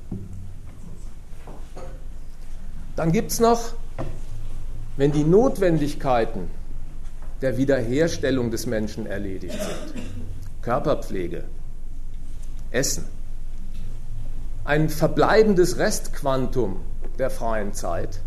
Dann 2.95 3.11
gibt 3.11 3.31
es 3.31 3.39
noch, 3.39 3.73
wenn 4.95 5.11
die 5.11 5.23
Notwendigkeiten 5.23 6.49
der 7.41 7.57
Wiederherstellung 7.57 8.49
des 8.49 8.65
Menschen 8.65 9.05
erledigt 9.05 9.53
sind, 9.53 10.03
Körperpflege, 10.61 11.43
Essen. 12.71 13.05
Ein 14.65 14.89
verbleibendes 14.89 15.77
Restquantum 15.77 16.77
der 17.19 17.29
freien 17.29 17.73
Zeit 17.73 18.19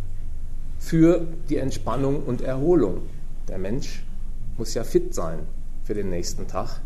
für 0.79 1.27
die 1.49 1.57
Entspannung 1.57 2.23
und 2.23 2.41
Erholung. 2.41 3.03
Der 3.49 3.59
Mensch 3.59 4.05
muss 4.57 4.75
ja 4.75 4.85
fit 4.85 5.15
sein 5.15 5.41
für 5.91 5.95
den 5.95 6.09
nächsten 6.09 6.47
Tag 6.47 6.81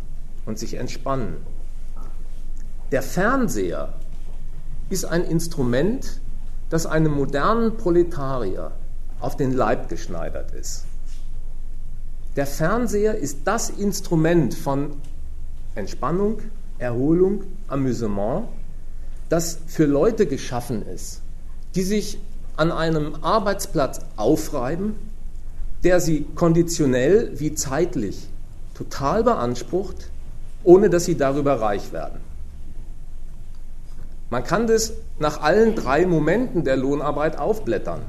und 0.46 0.58
sich 0.58 0.76
entspannen. 0.76 1.36
Der 2.90 3.02
Fernseher 3.02 3.92
ist 4.88 5.04
ein 5.04 5.24
Instrument, 5.24 6.22
das 6.70 6.86
einem 6.86 7.12
modernen 7.12 7.76
Proletarier 7.76 8.72
auf 9.20 9.36
den 9.36 9.52
Leib 9.52 9.90
geschneidert 9.90 10.52
ist. 10.52 10.86
Der 12.36 12.46
Fernseher 12.46 13.14
ist 13.14 13.40
das 13.44 13.68
Instrument 13.68 14.54
von 14.54 14.96
Entspannung, 15.74 16.38
Erholung, 16.78 17.42
Amüsement, 17.68 18.48
das 19.28 19.58
für 19.66 19.84
Leute 19.84 20.24
geschaffen 20.24 20.80
ist, 20.80 21.20
die 21.74 21.82
sich 21.82 22.18
an 22.56 22.72
einem 22.72 23.16
Arbeitsplatz 23.16 24.00
aufreiben, 24.16 24.94
der 25.82 26.00
sie 26.00 26.24
konditionell 26.34 27.38
wie 27.38 27.54
zeitlich 27.54 28.30
total 28.74 29.24
beansprucht, 29.24 30.10
ohne 30.62 30.90
dass 30.90 31.04
sie 31.04 31.16
darüber 31.16 31.60
reich 31.60 31.92
werden. 31.92 32.20
Man 34.30 34.42
kann 34.42 34.66
das 34.66 34.94
nach 35.18 35.42
allen 35.42 35.76
drei 35.76 36.06
Momenten 36.06 36.64
der 36.64 36.76
Lohnarbeit 36.76 37.38
aufblättern. 37.38 38.02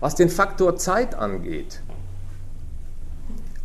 Was 0.00 0.14
den 0.14 0.30
Faktor 0.30 0.76
Zeit 0.76 1.14
angeht, 1.14 1.80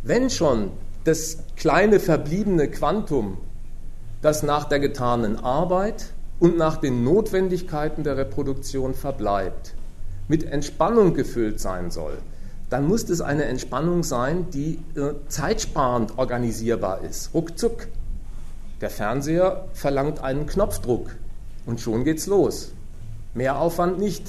wenn 0.02 0.30
schon 0.30 0.70
das 1.04 1.38
kleine 1.56 2.00
verbliebene 2.00 2.68
Quantum, 2.70 3.38
das 4.22 4.42
nach 4.42 4.64
der 4.64 4.80
getanen 4.80 5.38
Arbeit 5.38 6.06
und 6.40 6.56
nach 6.56 6.76
den 6.76 7.04
Notwendigkeiten 7.04 8.04
der 8.04 8.16
Reproduktion 8.16 8.94
verbleibt, 8.94 9.74
mit 10.28 10.44
Entspannung 10.44 11.14
gefüllt 11.14 11.60
sein 11.60 11.90
soll, 11.90 12.18
dann 12.74 12.88
muss 12.88 13.08
es 13.08 13.20
eine 13.20 13.44
Entspannung 13.44 14.02
sein, 14.02 14.50
die 14.50 14.80
äh, 14.96 15.14
zeitsparend 15.28 16.18
organisierbar 16.18 17.02
ist, 17.02 17.32
ruckzuck. 17.32 17.86
Der 18.80 18.90
Fernseher 18.90 19.66
verlangt 19.74 20.24
einen 20.24 20.46
Knopfdruck 20.46 21.14
und 21.66 21.80
schon 21.80 22.02
geht's 22.02 22.26
los. 22.26 22.72
Mehr 23.32 23.60
Aufwand 23.60 24.00
nicht. 24.00 24.28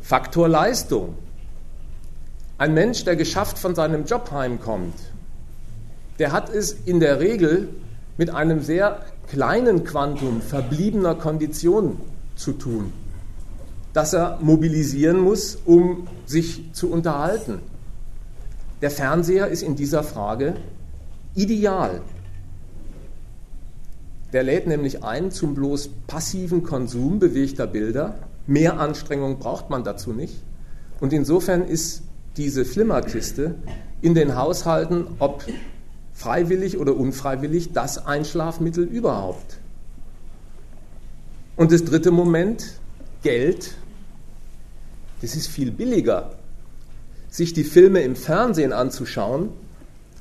Faktor 0.00 0.48
Leistung. 0.48 1.14
Ein 2.58 2.74
Mensch, 2.74 3.04
der 3.04 3.14
geschafft 3.14 3.56
von 3.56 3.76
seinem 3.76 4.04
Job 4.04 4.32
heimkommt, 4.32 4.98
der 6.18 6.32
hat 6.32 6.50
es 6.50 6.72
in 6.72 6.98
der 6.98 7.20
Regel 7.20 7.68
mit 8.16 8.30
einem 8.30 8.62
sehr 8.62 9.06
kleinen 9.28 9.84
Quantum 9.84 10.42
verbliebener 10.42 11.14
Konditionen 11.14 12.00
zu 12.34 12.50
tun, 12.50 12.92
das 13.92 14.12
er 14.12 14.38
mobilisieren 14.40 15.20
muss, 15.20 15.58
um 15.64 16.08
sich 16.26 16.72
zu 16.72 16.90
unterhalten. 16.90 17.60
Der 18.80 18.90
Fernseher 18.90 19.48
ist 19.48 19.62
in 19.62 19.76
dieser 19.76 20.02
Frage 20.02 20.54
ideal. 21.34 22.00
Der 24.32 24.42
lädt 24.42 24.66
nämlich 24.66 25.04
ein 25.04 25.30
zum 25.30 25.54
bloß 25.54 25.90
passiven 26.06 26.62
Konsum 26.62 27.18
bewegter 27.18 27.66
Bilder. 27.66 28.14
Mehr 28.46 28.80
Anstrengung 28.80 29.38
braucht 29.38 29.68
man 29.68 29.84
dazu 29.84 30.12
nicht. 30.12 30.42
Und 31.00 31.12
insofern 31.12 31.66
ist 31.66 32.02
diese 32.36 32.64
Flimmerkiste 32.64 33.54
in 34.00 34.14
den 34.14 34.36
Haushalten, 34.36 35.06
ob 35.18 35.44
freiwillig 36.14 36.78
oder 36.78 36.96
unfreiwillig, 36.96 37.72
das 37.72 38.06
Einschlafmittel 38.06 38.84
überhaupt. 38.84 39.58
Und 41.56 41.72
das 41.72 41.84
dritte 41.84 42.10
Moment, 42.10 42.80
Geld, 43.22 43.74
das 45.22 45.36
ist 45.36 45.46
viel 45.46 45.70
billiger. 45.70 46.32
Sich 47.30 47.54
die 47.54 47.64
Filme 47.64 48.02
im 48.02 48.16
Fernsehen 48.16 48.72
anzuschauen, 48.72 49.50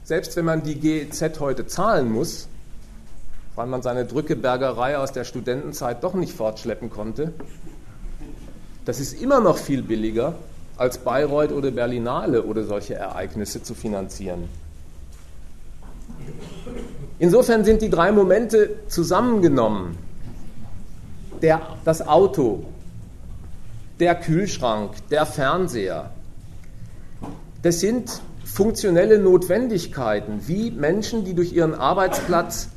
selbst 0.03 0.35
wenn 0.37 0.45
man 0.45 0.63
die 0.63 0.75
GEZ 0.75 1.39
heute 1.39 1.67
zahlen 1.67 2.11
muss, 2.11 2.47
weil 3.55 3.67
man 3.67 3.81
seine 3.81 4.05
Drückebergerei 4.05 4.97
aus 4.97 5.11
der 5.11 5.25
Studentenzeit 5.25 6.03
doch 6.03 6.13
nicht 6.13 6.33
fortschleppen 6.33 6.89
konnte, 6.89 7.33
das 8.85 8.99
ist 8.99 9.21
immer 9.21 9.41
noch 9.41 9.57
viel 9.57 9.83
billiger, 9.83 10.35
als 10.77 10.99
Bayreuth 10.99 11.51
oder 11.51 11.69
Berlinale 11.71 12.43
oder 12.43 12.63
solche 12.63 12.95
Ereignisse 12.95 13.61
zu 13.61 13.75
finanzieren. 13.75 14.49
Insofern 17.19 17.63
sind 17.63 17.81
die 17.81 17.89
drei 17.89 18.11
Momente 18.11 18.79
zusammengenommen. 18.87 19.97
Der, 21.41 21.61
das 21.85 22.07
Auto, 22.07 22.65
der 24.01 24.15
Kühlschrank, 24.15 24.93
der 25.11 25.27
Fernseher. 25.27 26.09
Das 27.61 27.79
sind 27.79 28.19
funktionelle 28.43 29.19
Notwendigkeiten, 29.19 30.41
wie 30.47 30.71
Menschen, 30.71 31.23
die 31.23 31.35
durch 31.35 31.53
ihren 31.53 31.75
Arbeitsplatz 31.75 32.69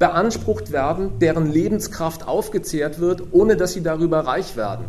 beansprucht 0.00 0.72
werden, 0.72 1.20
deren 1.20 1.50
Lebenskraft 1.50 2.26
aufgezehrt 2.26 2.98
wird, 2.98 3.22
ohne 3.30 3.56
dass 3.56 3.74
sie 3.74 3.82
darüber 3.84 4.26
reich 4.26 4.56
werden. 4.56 4.86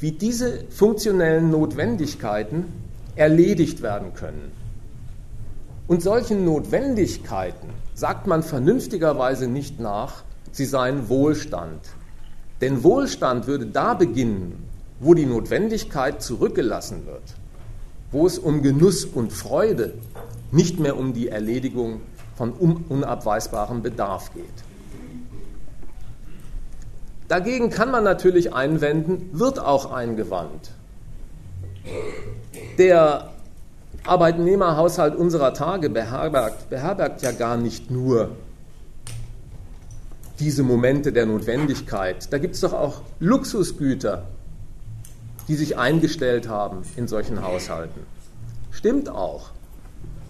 Wie 0.00 0.10
diese 0.10 0.64
funktionellen 0.68 1.50
Notwendigkeiten 1.50 2.64
erledigt 3.14 3.82
werden 3.82 4.14
können. 4.14 4.50
Und 5.86 6.02
solchen 6.02 6.44
Notwendigkeiten 6.44 7.68
sagt 7.94 8.26
man 8.26 8.42
vernünftigerweise 8.42 9.46
nicht 9.46 9.78
nach, 9.78 10.24
sie 10.50 10.64
seien 10.64 11.08
Wohlstand. 11.08 11.80
Denn 12.60 12.82
Wohlstand 12.82 13.46
würde 13.46 13.66
da 13.66 13.94
beginnen, 13.94 14.71
wo 15.02 15.12
die 15.12 15.26
Notwendigkeit 15.26 16.22
zurückgelassen 16.22 17.06
wird 17.06 17.34
wo 18.12 18.26
es 18.26 18.38
um 18.38 18.62
Genuss 18.62 19.06
und 19.06 19.32
Freude, 19.32 19.94
nicht 20.52 20.78
mehr 20.78 20.98
um 20.98 21.14
die 21.14 21.28
Erledigung 21.28 22.02
von 22.36 22.52
unabweisbarem 22.52 23.82
Bedarf 23.82 24.32
geht. 24.34 24.44
Dagegen 27.26 27.70
kann 27.70 27.90
man 27.90 28.04
natürlich 28.04 28.52
einwenden, 28.52 29.30
wird 29.32 29.58
auch 29.58 29.90
eingewandt. 29.90 30.72
Der 32.76 33.30
Arbeitnehmerhaushalt 34.04 35.16
unserer 35.16 35.54
Tage 35.54 35.88
beherbergt, 35.88 36.68
beherbergt 36.68 37.22
ja 37.22 37.32
gar 37.32 37.56
nicht 37.56 37.90
nur 37.90 38.32
diese 40.38 40.62
Momente 40.62 41.12
der 41.12 41.24
Notwendigkeit. 41.24 42.30
Da 42.30 42.38
gibt 42.38 42.56
es 42.56 42.60
doch 42.60 42.74
auch 42.74 43.00
Luxusgüter, 43.20 44.26
die 45.48 45.54
sich 45.54 45.76
eingestellt 45.76 46.48
haben 46.48 46.82
in 46.96 47.08
solchen 47.08 47.42
Haushalten. 47.42 48.00
Stimmt 48.70 49.08
auch. 49.08 49.50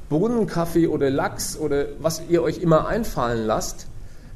Brunnenkaffee 0.09 0.89
oder 0.89 1.11
Lachs 1.11 1.57
oder 1.57 1.87
was 1.99 2.23
ihr 2.29 2.43
euch 2.43 2.59
immer 2.59 2.87
einfallen 2.87 3.47
lasst, 3.47 3.87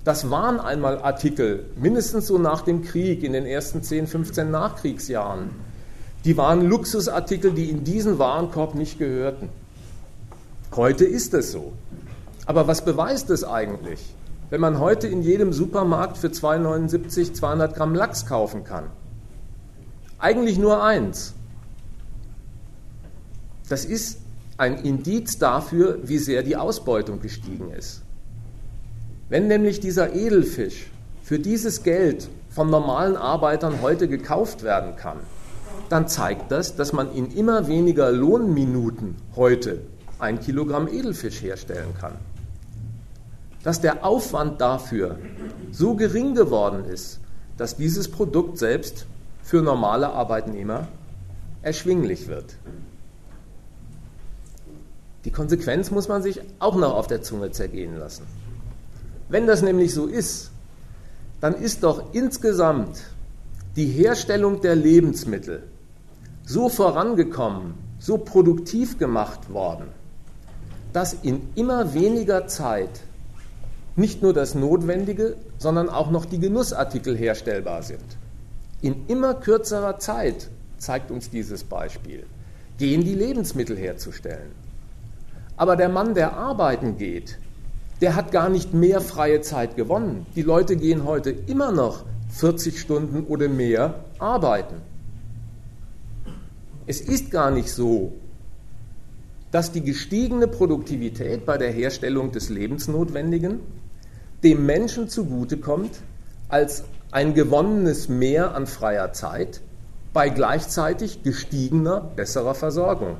das 0.05 0.31
waren 0.31 0.61
einmal 0.61 1.01
Artikel, 1.01 1.65
mindestens 1.75 2.29
so 2.29 2.39
nach 2.39 2.63
dem 2.63 2.83
Krieg, 2.83 3.25
in 3.25 3.33
den 3.33 3.45
ersten 3.45 3.83
10, 3.83 4.07
15 4.07 4.51
Nachkriegsjahren. 4.51 5.51
Die 6.25 6.37
waren 6.37 6.67
Luxusartikel, 6.67 7.53
die 7.53 7.71
in 7.71 7.83
diesen 7.83 8.19
Warenkorb 8.19 8.75
nicht 8.75 8.99
gehörten. 8.99 9.49
Heute 10.75 11.05
ist 11.05 11.35
es 11.35 11.51
so. 11.51 11.73
Aber 12.47 12.69
was 12.69 12.85
beweist 12.85 13.31
es 13.31 13.43
eigentlich, 13.43 14.15
wenn 14.51 14.61
man 14.61 14.79
heute 14.79 15.09
in 15.09 15.23
jedem 15.23 15.53
Supermarkt 15.53 16.17
für 16.19 16.29
2,79 16.29 17.35
200 17.35 17.75
Gramm 17.75 17.95
Lachs 17.95 18.27
kaufen 18.27 18.63
kann? 18.63 18.85
Eigentlich 20.19 20.59
nur 20.59 20.83
eins. 20.83 21.35
Das 23.69 23.85
ist 23.85 24.21
ein 24.57 24.79
Indiz 24.85 25.39
dafür, 25.39 25.99
wie 26.05 26.19
sehr 26.19 26.43
die 26.43 26.57
Ausbeutung 26.57 27.21
gestiegen 27.21 27.71
ist. 27.71 28.03
Wenn 29.29 29.49
nämlich 29.49 29.81
dieser 29.81 30.15
Edelfisch 30.15 30.87
für 31.23 31.39
dieses 31.39 31.83
Geld 31.83 32.29
von 32.49 32.71
normalen 32.71 33.17
Arbeitern 33.17 33.83
heute 33.83 34.09
gekauft 34.09 34.63
werden 34.63 34.97
kann, 34.97 35.19
dann 35.89 36.09
zeigt 36.09 36.51
das, 36.51 36.77
dass 36.77 36.93
man 36.93 37.13
in 37.13 37.31
immer 37.33 37.69
weniger 37.69 38.11
Lohnminuten 38.11 39.17
heute 39.35 39.83
ein 40.19 40.41
Kilogramm 40.41 40.89
Edelfisch 40.89 41.43
herstellen 41.43 41.93
kann. 42.01 42.15
Dass 43.63 43.81
der 43.81 44.05
Aufwand 44.05 44.61
dafür 44.61 45.19
so 45.73 45.95
gering 45.95 46.35
geworden 46.35 46.85
ist, 46.85 47.21
dass 47.57 47.77
dieses 47.77 48.09
Produkt 48.09 48.59
selbst 48.59 49.07
für 49.47 49.63
normale 49.63 50.09
Arbeitnehmer 50.09 50.89
erschwinglich 51.63 52.27
wird. 52.27 52.57
Die 55.25 55.31
Konsequenz 55.31 55.93
muss 55.93 56.09
man 56.09 56.21
sich 56.21 56.41
auch 56.59 56.75
noch 56.75 56.97
auf 56.97 57.07
der 57.07 57.23
Zunge 57.23 57.53
zergehen 57.53 57.97
lassen. 57.97 58.27
Wenn 59.29 59.47
das 59.47 59.63
nämlich 59.63 59.95
so 59.95 60.07
ist, 60.07 60.51
dann 61.41 61.55
ist 61.55 61.85
doch 61.85 62.13
insgesamt 62.13 63.05
die 63.77 63.87
Herstellung 63.87 64.63
der 64.63 64.75
Lebensmittel 64.75 65.63
so 66.45 66.69
vorangekommen, 66.69 67.75
so 68.01 68.19
produktiv 68.19 68.99
gemacht 68.99 69.53
worden, 69.53 69.87
dass 70.93 71.13
in 71.13 71.41
immer 71.55 71.95
weniger 71.95 72.49
Zeit 72.49 73.01
nicht 73.95 74.23
nur 74.23 74.33
das 74.33 74.57
Notwendige, 74.57 75.37
sondern 75.57 75.89
auch 75.89 76.11
noch 76.11 76.25
die 76.25 76.41
Genussartikel 76.41 77.17
herstellbar 77.17 77.85
sind. 77.85 78.17
In 78.83 79.07
immer 79.09 79.35
kürzerer 79.35 79.99
Zeit, 79.99 80.51
zeigt 80.79 81.11
uns 81.11 81.31
dieses 81.31 81.65
Beispiel, 81.65 82.25
gehen 82.79 83.05
die 83.05 83.15
Lebensmittel 83.15 83.77
herzustellen. 83.77 84.53
Aber 85.57 85.77
der 85.77 85.89
Mann, 85.89 86.15
der 86.15 86.37
arbeiten 86.37 86.99
geht, 86.99 87.39
der 88.01 88.15
hat 88.15 88.31
gar 88.31 88.51
nicht 88.51 88.75
mehr 88.75 89.01
freie 89.01 89.41
Zeit 89.41 89.77
gewonnen. 89.77 90.27
Die 90.37 90.43
Leute 90.43 90.77
gehen 90.77 91.05
heute 91.05 91.31
immer 91.31 91.73
noch 91.73 92.05
40 92.31 92.79
Stunden 92.79 93.25
oder 93.25 93.49
mehr 93.49 94.05
arbeiten. 94.19 94.77
Es 96.87 97.01
ist 97.01 97.31
gar 97.31 97.51
nicht 97.51 97.71
so, 97.71 98.13
dass 99.51 99.73
die 99.73 99.83
gestiegene 99.83 100.47
Produktivität 100.47 101.47
bei 101.47 101.57
der 101.57 101.73
Herstellung 101.73 102.33
des 102.33 102.51
Lebensnotwendigen 102.51 103.61
dem 104.43 104.67
Menschen 104.67 105.09
zugutekommt 105.09 105.93
als 106.49 106.85
ein 107.11 107.35
gewonnenes 107.35 108.09
Mehr 108.09 108.55
an 108.55 108.67
freier 108.67 109.13
Zeit 109.13 109.61
bei 110.13 110.29
gleichzeitig 110.29 111.23
gestiegener, 111.23 112.01
besserer 112.01 112.55
Versorgung. 112.55 113.17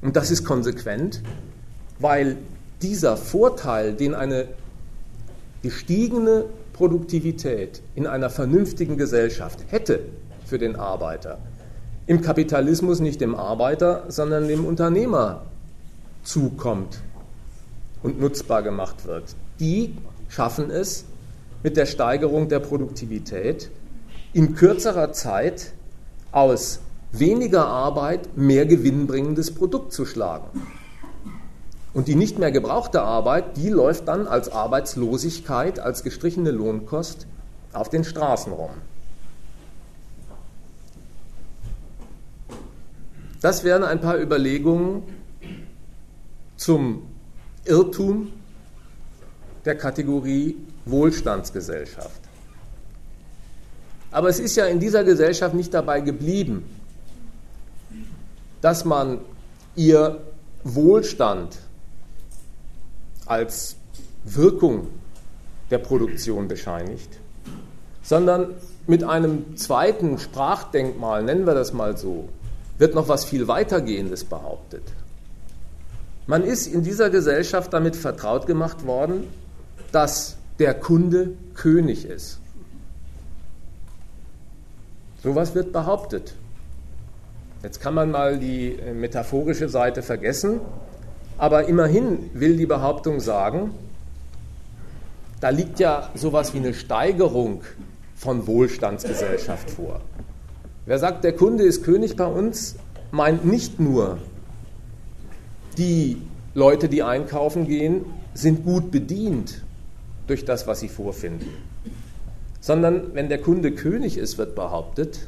Und 0.00 0.16
das 0.16 0.30
ist 0.30 0.44
konsequent, 0.44 1.22
weil 1.98 2.38
dieser 2.80 3.16
Vorteil, 3.16 3.92
den 3.94 4.14
eine 4.14 4.48
gestiegene 5.62 6.44
Produktivität 6.72 7.82
in 7.94 8.06
einer 8.06 8.30
vernünftigen 8.30 8.96
Gesellschaft 8.96 9.58
hätte 9.68 10.00
für 10.46 10.58
den 10.58 10.76
Arbeiter, 10.76 11.38
im 12.06 12.22
Kapitalismus 12.22 13.00
nicht 13.00 13.20
dem 13.20 13.34
Arbeiter, 13.34 14.04
sondern 14.08 14.48
dem 14.48 14.64
Unternehmer 14.64 15.42
zukommt 16.22 17.00
und 18.02 18.20
nutzbar 18.20 18.62
gemacht 18.62 19.04
wird. 19.04 19.36
Die 19.58 19.94
schaffen 20.28 20.70
es, 20.70 21.04
mit 21.62 21.76
der 21.76 21.86
Steigerung 21.86 22.48
der 22.48 22.60
Produktivität 22.60 23.70
in 24.32 24.54
kürzerer 24.54 25.12
Zeit 25.12 25.72
aus 26.32 26.80
weniger 27.12 27.66
Arbeit 27.66 28.36
mehr 28.36 28.66
gewinnbringendes 28.66 29.52
Produkt 29.52 29.92
zu 29.92 30.06
schlagen. 30.06 30.46
Und 31.92 32.06
die 32.06 32.14
nicht 32.14 32.38
mehr 32.38 32.52
gebrauchte 32.52 33.02
Arbeit, 33.02 33.56
die 33.56 33.68
läuft 33.68 34.06
dann 34.06 34.28
als 34.28 34.48
Arbeitslosigkeit, 34.48 35.80
als 35.80 36.04
gestrichene 36.04 36.52
Lohnkost 36.52 37.26
auf 37.72 37.88
den 37.88 38.04
Straßen 38.04 38.52
rum. 38.52 38.70
Das 43.40 43.64
wären 43.64 43.82
ein 43.82 44.00
paar 44.00 44.20
Überlegungen 44.20 45.02
zum 46.56 47.02
Irrtum 47.64 48.32
der 49.64 49.76
Kategorie 49.76 50.56
Wohlstandsgesellschaft. 50.84 52.20
Aber 54.10 54.28
es 54.28 54.40
ist 54.40 54.56
ja 54.56 54.66
in 54.66 54.80
dieser 54.80 55.04
Gesellschaft 55.04 55.54
nicht 55.54 55.72
dabei 55.72 56.00
geblieben, 56.00 56.64
dass 58.60 58.84
man 58.84 59.20
ihr 59.76 60.20
Wohlstand 60.64 61.58
als 63.26 63.76
Wirkung 64.24 64.88
der 65.70 65.78
Produktion 65.78 66.48
bescheinigt, 66.48 67.18
sondern 68.02 68.54
mit 68.86 69.04
einem 69.04 69.56
zweiten 69.56 70.18
Sprachdenkmal, 70.18 71.22
nennen 71.22 71.46
wir 71.46 71.54
das 71.54 71.72
mal 71.72 71.96
so, 71.96 72.28
wird 72.78 72.94
noch 72.94 73.08
was 73.08 73.24
viel 73.24 73.46
weitergehendes 73.46 74.24
behauptet. 74.24 74.82
Man 76.26 76.42
ist 76.42 76.66
in 76.66 76.82
dieser 76.82 77.10
Gesellschaft 77.10 77.72
damit 77.72 77.94
vertraut 77.94 78.46
gemacht 78.46 78.84
worden, 78.84 79.28
dass 79.92 80.36
der 80.60 80.74
Kunde 80.74 81.32
König 81.54 82.04
ist. 82.04 82.38
Sowas 85.22 85.54
wird 85.54 85.72
behauptet. 85.72 86.34
Jetzt 87.62 87.80
kann 87.80 87.94
man 87.94 88.10
mal 88.10 88.38
die 88.38 88.72
äh, 88.72 88.92
metaphorische 88.92 89.68
Seite 89.68 90.02
vergessen, 90.02 90.60
aber 91.36 91.66
immerhin 91.66 92.30
will 92.34 92.56
die 92.56 92.66
Behauptung 92.66 93.20
sagen, 93.20 93.72
da 95.40 95.48
liegt 95.48 95.80
ja 95.80 96.10
sowas 96.14 96.52
wie 96.54 96.58
eine 96.58 96.74
Steigerung 96.74 97.62
von 98.14 98.46
Wohlstandsgesellschaft 98.46 99.70
vor. 99.70 100.00
Wer 100.84 100.98
sagt, 100.98 101.24
der 101.24 101.34
Kunde 101.34 101.64
ist 101.64 101.82
König 101.82 102.16
bei 102.16 102.26
uns, 102.26 102.76
meint 103.10 103.44
nicht 103.46 103.80
nur, 103.80 104.18
die 105.78 106.20
Leute, 106.52 106.88
die 106.90 107.02
einkaufen 107.02 107.66
gehen, 107.66 108.04
sind 108.34 108.64
gut 108.64 108.90
bedient 108.90 109.62
durch 110.30 110.44
das, 110.46 110.66
was 110.66 110.80
sie 110.80 110.88
vorfinden 110.88 111.46
sondern 112.60 113.14
wenn 113.14 113.28
der 113.28 113.40
Kunde 113.40 113.72
König 113.72 114.18
ist, 114.18 114.38
wird 114.38 114.54
behauptet, 114.54 115.26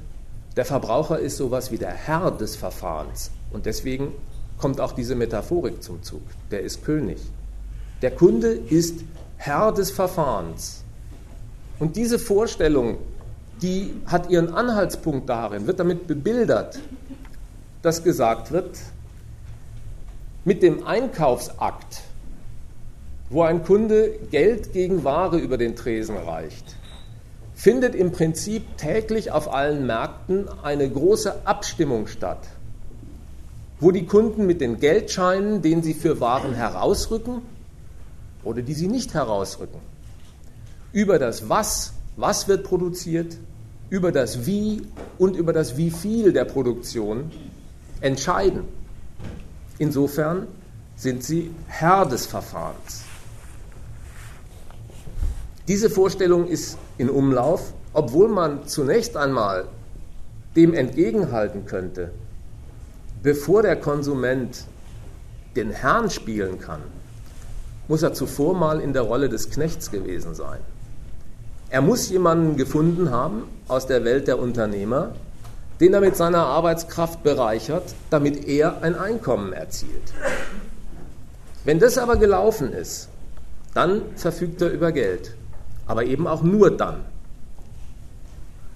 der 0.57 0.65
Verbraucher 0.67 1.19
ist 1.19 1.39
sowas 1.39 1.73
wie 1.73 1.79
der 1.79 1.91
Herr 1.93 2.31
des 2.31 2.57
Verfahrens. 2.57 3.31
Und 3.51 3.65
deswegen 3.67 4.13
kommt 4.59 4.81
auch 4.81 4.93
diese 4.93 5.15
Metaphorik 5.15 5.83
zum 5.83 6.03
Zug. 6.03 6.21
Der 6.51 6.61
ist 6.61 6.85
König. 6.85 7.19
Der 8.03 8.11
Kunde 8.11 8.49
ist 8.49 9.01
Herr 9.39 9.73
des 9.73 9.91
Verfahrens. 9.91 10.85
Und 11.79 11.97
diese 11.97 12.19
Vorstellung, 12.19 12.99
die 13.63 13.95
hat 14.07 14.29
ihren 14.29 14.53
Anhaltspunkt 14.53 15.29
darin, 15.29 15.67
wird 15.67 15.81
damit 15.81 16.07
bebildert, 16.07 16.79
dass 17.81 18.05
gesagt 18.05 18.53
wird, 18.53 18.79
mit 20.45 20.63
dem 20.63 20.87
Einkaufsakt, 20.87 22.03
wo 23.33 23.43
ein 23.43 23.65
Kunde 23.65 24.11
Geld 24.31 24.75
gegen 24.75 25.05
Ware 25.05 25.39
über 25.39 25.57
den 25.57 25.75
Tresen 25.75 26.17
reicht, 26.19 26.77
findet 27.55 27.95
im 27.95 28.13
Prinzip 28.13 28.77
täglich 28.77 29.31
auf 29.33 29.53
allen 29.53 29.87
Märkten 29.87 30.49
eine 30.63 30.89
große 30.89 31.47
Abstimmung 31.47 32.07
statt, 32.09 32.47
wo 33.81 33.91
die 33.91 34.05
Kunden 34.05 34.47
mit 34.47 34.61
den 34.61 34.81
Geldscheinen, 34.81 35.63
den 35.63 35.83
sie 35.83 35.95
für 35.95 36.21
Waren 36.21 36.55
herausrücken 36.55 37.41
oder 38.45 38.61
die 38.61 38.75
sie 38.75 38.89
nicht 38.89 39.15
herausrücken, 39.15 39.81
über 40.93 41.19
das 41.19 41.49
Was, 41.49 41.95
was 42.17 42.49
wird 42.49 42.65
produziert, 42.65 43.39
über 43.89 44.13
das 44.13 44.45
Wie 44.45 44.83
und 45.17 45.37
über 45.37 45.55
das 45.55 45.79
Wie 45.79 45.91
viel 45.91 46.35
der 46.35 46.45
Produktion 46.45 47.31
entscheiden. 48.03 48.65
Insofern 49.79 50.49
sind 50.97 51.25
sie 51.25 51.51
Herr 51.67 52.05
des 52.05 52.27
Verfahrens. 52.27 53.05
Diese 55.69 55.91
Vorstellung 55.91 56.49
ist 56.49 56.77
in 56.99 57.09
Umlauf, 57.09 57.73
obwohl 57.93 58.29
man 58.29 58.67
zunächst 58.67 59.17
einmal 59.17 59.67
dem 60.57 60.75
entgegenhalten 60.75 61.67
könnte, 61.67 62.11
bevor 63.23 63.63
der 63.63 63.77
Konsument 63.77 64.65
den 65.55 65.71
Herrn 65.71 66.11
spielen 66.11 66.59
kann, 66.59 66.81
muss 67.87 68.03
er 68.03 68.13
zuvor 68.13 68.55
mal 68.55 68.81
in 68.81 68.93
der 68.93 69.03
Rolle 69.03 69.29
des 69.29 69.51
Knechts 69.51 69.91
gewesen 69.91 70.35
sein. 70.35 70.59
Er 71.71 71.81
muss 71.81 72.11
jemanden 72.11 72.57
gefunden 72.57 73.11
haben 73.11 73.45
aus 73.69 73.87
der 73.87 74.05
Welt 74.05 74.27
der 74.27 74.39
Unternehmer, 74.39 75.15
den 75.81 75.95
er 75.95 76.01
mit 76.01 76.17
seiner 76.17 76.45
Arbeitskraft 76.47 77.23
bereichert, 77.23 77.95
damit 78.11 78.47
er 78.47 78.83
ein 78.83 78.95
Einkommen 78.95 79.53
erzielt. 79.53 80.13
Wenn 81.65 81.79
das 81.79 81.99
aber 81.99 82.17
gelaufen 82.17 82.73
ist, 82.73 83.09
dann 83.75 84.03
verfügt 84.17 84.61
er 84.61 84.71
über 84.71 84.91
Geld 84.93 85.35
aber 85.87 86.05
eben 86.05 86.27
auch 86.27 86.43
nur 86.43 86.71
dann. 86.71 87.05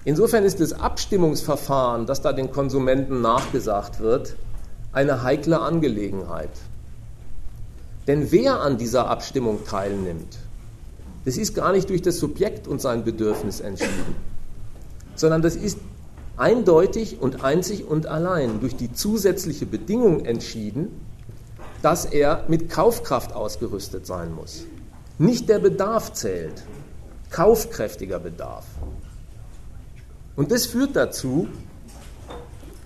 Insofern 0.04 0.44
ist 0.44 0.60
das 0.60 0.72
Abstimmungsverfahren, 0.72 2.06
das 2.06 2.22
da 2.22 2.32
den 2.32 2.52
Konsumenten 2.52 3.20
nachgesagt 3.20 3.98
wird, 3.98 4.36
eine 4.92 5.24
heikle 5.24 5.60
Angelegenheit. 5.60 6.50
Denn 8.06 8.30
wer 8.30 8.60
an 8.60 8.78
dieser 8.78 9.08
Abstimmung 9.10 9.64
teilnimmt, 9.64 10.38
das 11.24 11.36
ist 11.36 11.54
gar 11.56 11.72
nicht 11.72 11.90
durch 11.90 12.02
das 12.02 12.18
Subjekt 12.18 12.68
und 12.68 12.80
sein 12.80 13.02
Bedürfnis 13.02 13.58
entschieden, 13.58 14.14
sondern 15.16 15.42
das 15.42 15.56
ist 15.56 15.78
eindeutig 16.36 17.20
und 17.20 17.42
einzig 17.42 17.84
und 17.88 18.06
allein 18.06 18.60
durch 18.60 18.76
die 18.76 18.92
zusätzliche 18.92 19.66
Bedingung 19.66 20.24
entschieden, 20.24 21.00
dass 21.82 22.04
er 22.04 22.44
mit 22.46 22.70
Kaufkraft 22.70 23.32
ausgerüstet 23.32 24.06
sein 24.06 24.32
muss. 24.32 24.66
Nicht 25.18 25.48
der 25.48 25.58
Bedarf 25.58 26.12
zählt 26.12 26.62
kaufkräftiger 27.30 28.18
Bedarf. 28.18 28.64
Und 30.36 30.50
das 30.52 30.66
führt 30.66 30.96
dazu, 30.96 31.48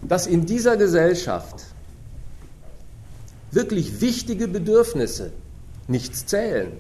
dass 0.02 0.26
in 0.26 0.46
dieser 0.46 0.76
Gesellschaft 0.76 1.64
wirklich 3.50 4.00
wichtige 4.00 4.48
Bedürfnisse 4.48 5.32
nichts 5.88 6.26
zählen. 6.26 6.72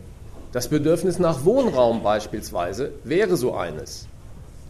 Das 0.52 0.68
Bedürfnis 0.68 1.18
nach 1.18 1.44
Wohnraum 1.44 2.02
beispielsweise 2.02 2.92
wäre 3.04 3.36
so 3.36 3.54
eines. 3.54 4.06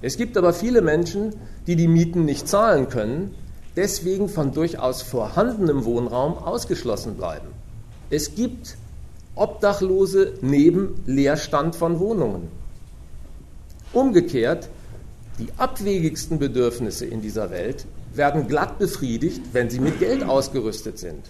Es 0.02 0.16
gibt 0.16 0.36
aber 0.36 0.52
viele 0.52 0.80
Menschen, 0.80 1.34
die 1.66 1.76
die 1.76 1.88
Mieten 1.88 2.24
nicht 2.24 2.48
zahlen 2.48 2.88
können, 2.88 3.34
deswegen 3.76 4.28
von 4.28 4.52
durchaus 4.52 5.02
vorhandenem 5.02 5.84
Wohnraum 5.84 6.38
ausgeschlossen 6.38 7.16
bleiben. 7.16 7.48
Es 8.08 8.34
gibt 8.34 8.76
Obdachlose 9.34 10.34
neben 10.40 11.02
Leerstand 11.06 11.76
von 11.76 11.98
Wohnungen. 11.98 12.59
Umgekehrt, 13.92 14.68
die 15.38 15.48
abwegigsten 15.56 16.38
Bedürfnisse 16.38 17.06
in 17.06 17.22
dieser 17.22 17.50
Welt 17.50 17.86
werden 18.14 18.46
glatt 18.46 18.78
befriedigt, 18.78 19.40
wenn 19.52 19.70
sie 19.70 19.80
mit 19.80 19.98
Geld 19.98 20.22
ausgerüstet 20.22 20.98
sind. 20.98 21.24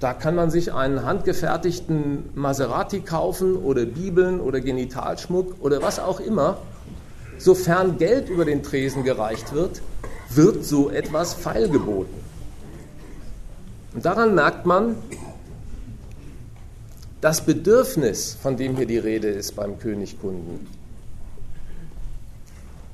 Da 0.00 0.12
kann 0.12 0.34
man 0.34 0.50
sich 0.50 0.72
einen 0.72 1.04
handgefertigten 1.04 2.30
Maserati 2.34 3.00
kaufen 3.00 3.56
oder 3.56 3.86
Bibeln 3.86 4.40
oder 4.40 4.60
Genitalschmuck 4.60 5.56
oder 5.60 5.80
was 5.82 5.98
auch 5.98 6.20
immer. 6.20 6.58
Sofern 7.38 7.98
Geld 7.98 8.28
über 8.28 8.44
den 8.44 8.62
Tresen 8.62 9.04
gereicht 9.04 9.52
wird, 9.52 9.80
wird 10.30 10.64
so 10.64 10.90
etwas 10.90 11.34
feilgeboten. 11.34 12.14
Und 13.94 14.04
daran 14.04 14.34
merkt 14.34 14.66
man, 14.66 14.96
das 17.20 17.40
Bedürfnis, 17.40 18.36
von 18.40 18.56
dem 18.56 18.76
hier 18.76 18.86
die 18.86 18.98
Rede 18.98 19.28
ist 19.28 19.56
beim 19.56 19.78
Königkunden, 19.78 20.66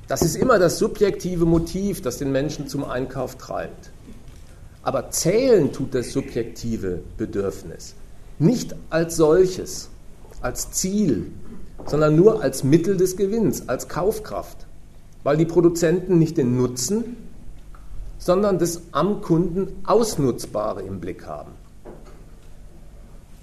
das 0.07 0.21
ist 0.21 0.35
immer 0.35 0.59
das 0.59 0.77
subjektive 0.77 1.45
Motiv, 1.45 2.01
das 2.01 2.17
den 2.17 2.31
Menschen 2.31 2.67
zum 2.67 2.83
Einkauf 2.83 3.35
treibt. 3.37 3.91
Aber 4.83 5.11
zählen 5.11 5.71
tut 5.71 5.95
das 5.95 6.11
subjektive 6.11 7.01
Bedürfnis 7.17 7.95
nicht 8.39 8.75
als 8.89 9.15
solches, 9.15 9.89
als 10.41 10.71
Ziel, 10.71 11.31
sondern 11.85 12.15
nur 12.15 12.41
als 12.41 12.63
Mittel 12.63 12.97
des 12.97 13.17
Gewinns, 13.17 13.69
als 13.69 13.87
Kaufkraft, 13.87 14.65
weil 15.23 15.37
die 15.37 15.45
Produzenten 15.45 16.19
nicht 16.19 16.37
den 16.37 16.57
Nutzen, 16.57 17.17
sondern 18.17 18.59
das 18.59 18.81
am 18.91 19.21
Kunden 19.21 19.67
Ausnutzbare 19.85 20.81
im 20.81 20.99
Blick 20.99 21.25
haben. 21.25 21.51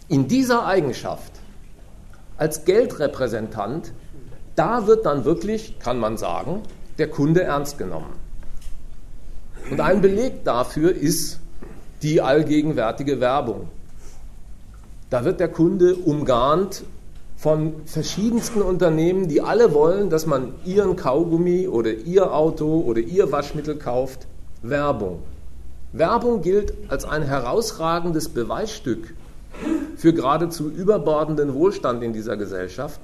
In 0.08 0.26
dieser 0.26 0.66
Eigenschaft, 0.66 1.32
als 2.36 2.64
Geldrepräsentant, 2.64 3.92
da 4.60 4.86
wird 4.86 5.06
dann 5.06 5.24
wirklich, 5.24 5.78
kann 5.78 5.98
man 5.98 6.18
sagen, 6.18 6.60
der 6.98 7.08
Kunde 7.08 7.42
ernst 7.44 7.78
genommen. 7.78 8.12
Und 9.70 9.80
ein 9.80 10.02
Beleg 10.02 10.44
dafür 10.44 10.94
ist 10.94 11.40
die 12.02 12.20
allgegenwärtige 12.20 13.20
Werbung. 13.20 13.70
Da 15.08 15.24
wird 15.24 15.40
der 15.40 15.48
Kunde 15.48 15.94
umgarnt 15.94 16.84
von 17.38 17.72
verschiedensten 17.86 18.60
Unternehmen, 18.60 19.28
die 19.28 19.40
alle 19.40 19.72
wollen, 19.72 20.10
dass 20.10 20.26
man 20.26 20.52
ihren 20.66 20.94
Kaugummi 20.94 21.66
oder 21.66 21.94
ihr 21.94 22.30
Auto 22.30 22.80
oder 22.80 23.00
ihr 23.00 23.32
Waschmittel 23.32 23.76
kauft. 23.76 24.26
Werbung. 24.60 25.22
Werbung 25.94 26.42
gilt 26.42 26.74
als 26.88 27.06
ein 27.06 27.22
herausragendes 27.22 28.28
Beweisstück 28.28 29.14
für 29.96 30.12
geradezu 30.12 30.68
überbordenden 30.68 31.54
Wohlstand 31.54 32.02
in 32.02 32.12
dieser 32.12 32.36
Gesellschaft, 32.36 33.00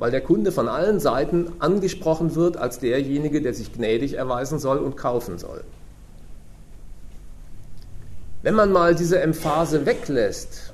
weil 0.00 0.10
der 0.10 0.22
Kunde 0.22 0.50
von 0.50 0.66
allen 0.66 0.98
Seiten 0.98 1.52
angesprochen 1.58 2.34
wird 2.34 2.56
als 2.56 2.78
derjenige, 2.78 3.42
der 3.42 3.52
sich 3.52 3.74
gnädig 3.74 4.14
erweisen 4.14 4.58
soll 4.58 4.78
und 4.78 4.96
kaufen 4.96 5.38
soll. 5.38 5.62
Wenn 8.42 8.54
man 8.54 8.72
mal 8.72 8.94
diese 8.94 9.20
Emphase 9.20 9.84
weglässt 9.84 10.72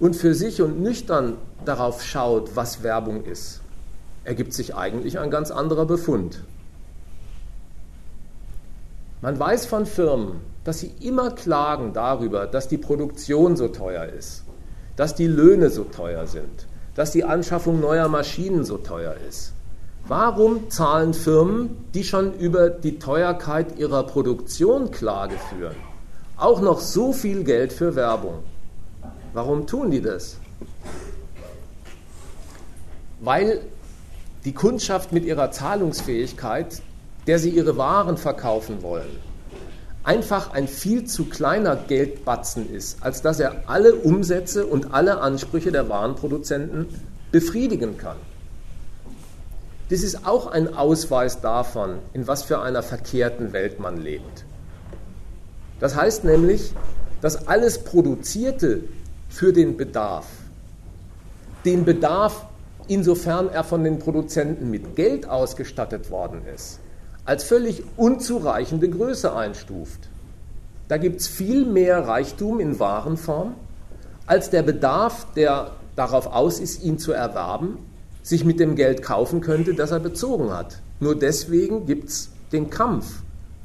und 0.00 0.16
für 0.16 0.34
sich 0.34 0.60
und 0.60 0.80
nüchtern 0.80 1.36
darauf 1.64 2.02
schaut, 2.02 2.56
was 2.56 2.82
Werbung 2.82 3.24
ist, 3.24 3.60
ergibt 4.24 4.52
sich 4.52 4.74
eigentlich 4.74 5.20
ein 5.20 5.30
ganz 5.30 5.52
anderer 5.52 5.86
Befund. 5.86 6.42
Man 9.22 9.38
weiß 9.38 9.66
von 9.66 9.86
Firmen, 9.86 10.40
dass 10.64 10.80
sie 10.80 10.92
immer 11.00 11.30
klagen 11.30 11.92
darüber, 11.92 12.48
dass 12.48 12.66
die 12.66 12.76
Produktion 12.76 13.56
so 13.56 13.68
teuer 13.68 14.06
ist, 14.06 14.42
dass 14.96 15.14
die 15.14 15.28
Löhne 15.28 15.70
so 15.70 15.84
teuer 15.84 16.26
sind, 16.26 16.66
dass 16.96 17.12
die 17.12 17.24
Anschaffung 17.24 17.78
neuer 17.78 18.08
Maschinen 18.08 18.64
so 18.64 18.78
teuer 18.78 19.14
ist. 19.28 19.52
Warum 20.08 20.70
zahlen 20.70 21.14
Firmen, 21.14 21.84
die 21.94 22.04
schon 22.04 22.32
über 22.38 22.70
die 22.70 22.98
Teuerkeit 22.98 23.78
ihrer 23.78 24.04
Produktion 24.04 24.90
Klage 24.90 25.36
führen, 25.50 25.76
auch 26.36 26.60
noch 26.60 26.80
so 26.80 27.12
viel 27.12 27.44
Geld 27.44 27.72
für 27.72 27.94
Werbung? 27.96 28.42
Warum 29.34 29.66
tun 29.66 29.90
die 29.90 30.00
das? 30.00 30.38
Weil 33.20 33.60
die 34.44 34.54
Kundschaft 34.54 35.12
mit 35.12 35.24
ihrer 35.24 35.50
Zahlungsfähigkeit, 35.50 36.80
der 37.26 37.38
sie 37.38 37.50
ihre 37.50 37.76
Waren 37.76 38.16
verkaufen 38.16 38.82
wollen, 38.82 39.18
einfach 40.06 40.52
ein 40.52 40.68
viel 40.68 41.04
zu 41.04 41.24
kleiner 41.24 41.74
Geldbatzen 41.74 42.72
ist, 42.72 43.02
als 43.02 43.22
dass 43.22 43.40
er 43.40 43.64
alle 43.68 43.94
Umsätze 43.96 44.64
und 44.64 44.94
alle 44.94 45.20
Ansprüche 45.20 45.72
der 45.72 45.88
Warenproduzenten 45.88 46.86
befriedigen 47.32 47.98
kann. 47.98 48.16
Das 49.88 50.02
ist 50.02 50.26
auch 50.26 50.46
ein 50.46 50.74
Ausweis 50.74 51.40
davon, 51.40 51.98
in 52.12 52.26
was 52.26 52.44
für 52.44 52.60
einer 52.60 52.82
verkehrten 52.82 53.52
Welt 53.52 53.80
man 53.80 54.00
lebt. 54.00 54.44
Das 55.80 55.96
heißt 55.96 56.24
nämlich, 56.24 56.72
dass 57.20 57.48
alles 57.48 57.82
Produzierte 57.82 58.84
für 59.28 59.52
den 59.52 59.76
Bedarf. 59.76 60.26
Den 61.64 61.84
Bedarf, 61.84 62.46
insofern 62.86 63.48
er 63.48 63.64
von 63.64 63.82
den 63.82 63.98
Produzenten 63.98 64.70
mit 64.70 64.94
Geld 64.94 65.28
ausgestattet 65.28 66.10
worden 66.10 66.42
ist, 66.54 66.78
als 67.26 67.44
völlig 67.44 67.82
unzureichende 67.96 68.88
Größe 68.88 69.34
einstuft. 69.34 70.08
Da 70.88 70.96
gibt 70.96 71.20
es 71.20 71.26
viel 71.26 71.66
mehr 71.66 72.06
Reichtum 72.06 72.60
in 72.60 72.78
Warenform, 72.78 73.54
als 74.26 74.50
der 74.50 74.62
Bedarf, 74.62 75.26
der 75.34 75.72
darauf 75.96 76.26
aus 76.26 76.60
ist, 76.60 76.82
ihn 76.82 76.98
zu 76.98 77.12
erwerben, 77.12 77.78
sich 78.22 78.44
mit 78.44 78.60
dem 78.60 78.76
Geld 78.76 79.02
kaufen 79.02 79.40
könnte, 79.40 79.74
das 79.74 79.90
er 79.90 80.00
bezogen 80.00 80.52
hat. 80.52 80.80
Nur 81.00 81.18
deswegen 81.18 81.86
gibt 81.86 82.08
es 82.08 82.30
den 82.52 82.70
Kampf 82.70 83.22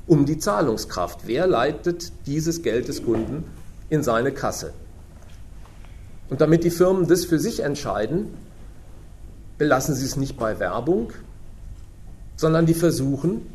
um 0.08 0.26
die 0.26 0.39
Zahlungskraft. 0.39 1.21
Wer 1.26 1.47
leitet 1.47 2.12
dieses 2.26 2.63
Geld 2.63 2.88
des 2.88 3.04
Kunden 3.04 3.43
in 3.89 4.04
seine 4.04 4.32
Kasse? 4.32 4.74
Und 6.30 6.41
damit 6.41 6.63
die 6.63 6.71
Firmen 6.71 7.08
das 7.08 7.26
für 7.26 7.39
sich 7.39 7.62
entscheiden, 7.62 8.34
belassen 9.58 9.93
sie 9.93 10.06
es 10.06 10.15
nicht 10.15 10.38
bei 10.38 10.60
Werbung, 10.60 11.12
sondern 12.41 12.65
die 12.65 12.73
versuchen, 12.73 13.45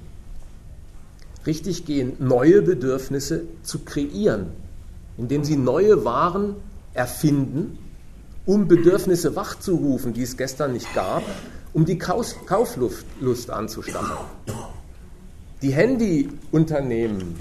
richtig 1.44 1.84
gehend 1.86 2.20
neue 2.20 2.62
Bedürfnisse 2.62 3.42
zu 3.64 3.80
kreieren, 3.80 4.46
indem 5.18 5.42
sie 5.42 5.56
neue 5.56 6.04
Waren 6.04 6.54
erfinden, 6.94 7.78
um 8.44 8.68
Bedürfnisse 8.68 9.34
wachzurufen, 9.34 10.12
die 10.12 10.22
es 10.22 10.36
gestern 10.36 10.72
nicht 10.72 10.94
gab, 10.94 11.24
um 11.72 11.84
die 11.84 11.98
Kauflust 11.98 13.50
anzustacheln. 13.50 14.18
Die 15.62 15.72
Handyunternehmen 15.72 17.34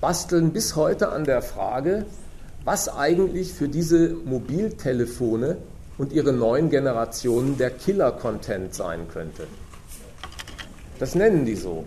basteln 0.00 0.54
bis 0.54 0.76
heute 0.76 1.10
an 1.10 1.24
der 1.24 1.42
Frage, 1.42 2.06
was 2.64 2.88
eigentlich 2.88 3.52
für 3.52 3.68
diese 3.68 4.14
Mobiltelefone 4.24 5.58
und 5.98 6.10
ihre 6.14 6.32
neuen 6.32 6.70
Generationen 6.70 7.58
der 7.58 7.68
Killer-Content 7.68 8.74
sein 8.74 9.08
könnte. 9.12 9.46
Das 11.02 11.16
nennen 11.16 11.44
die 11.44 11.56
so. 11.56 11.82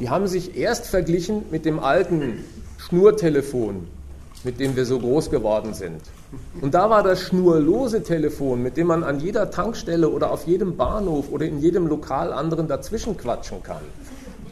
Die 0.00 0.10
haben 0.10 0.26
sich 0.26 0.56
erst 0.56 0.86
verglichen 0.86 1.44
mit 1.52 1.64
dem 1.64 1.78
alten 1.78 2.44
Schnurtelefon, 2.76 3.86
mit 4.42 4.58
dem 4.58 4.74
wir 4.74 4.84
so 4.84 4.98
groß 4.98 5.30
geworden 5.30 5.74
sind. 5.74 6.00
Und 6.60 6.74
da 6.74 6.90
war 6.90 7.04
das 7.04 7.20
schnurlose 7.20 8.02
Telefon, 8.02 8.64
mit 8.64 8.76
dem 8.76 8.88
man 8.88 9.04
an 9.04 9.20
jeder 9.20 9.52
Tankstelle 9.52 10.08
oder 10.08 10.32
auf 10.32 10.44
jedem 10.44 10.76
Bahnhof 10.76 11.30
oder 11.30 11.46
in 11.46 11.60
jedem 11.60 11.86
Lokal 11.86 12.32
anderen 12.32 12.66
dazwischen 12.66 13.16
quatschen 13.16 13.62
kann. 13.62 13.84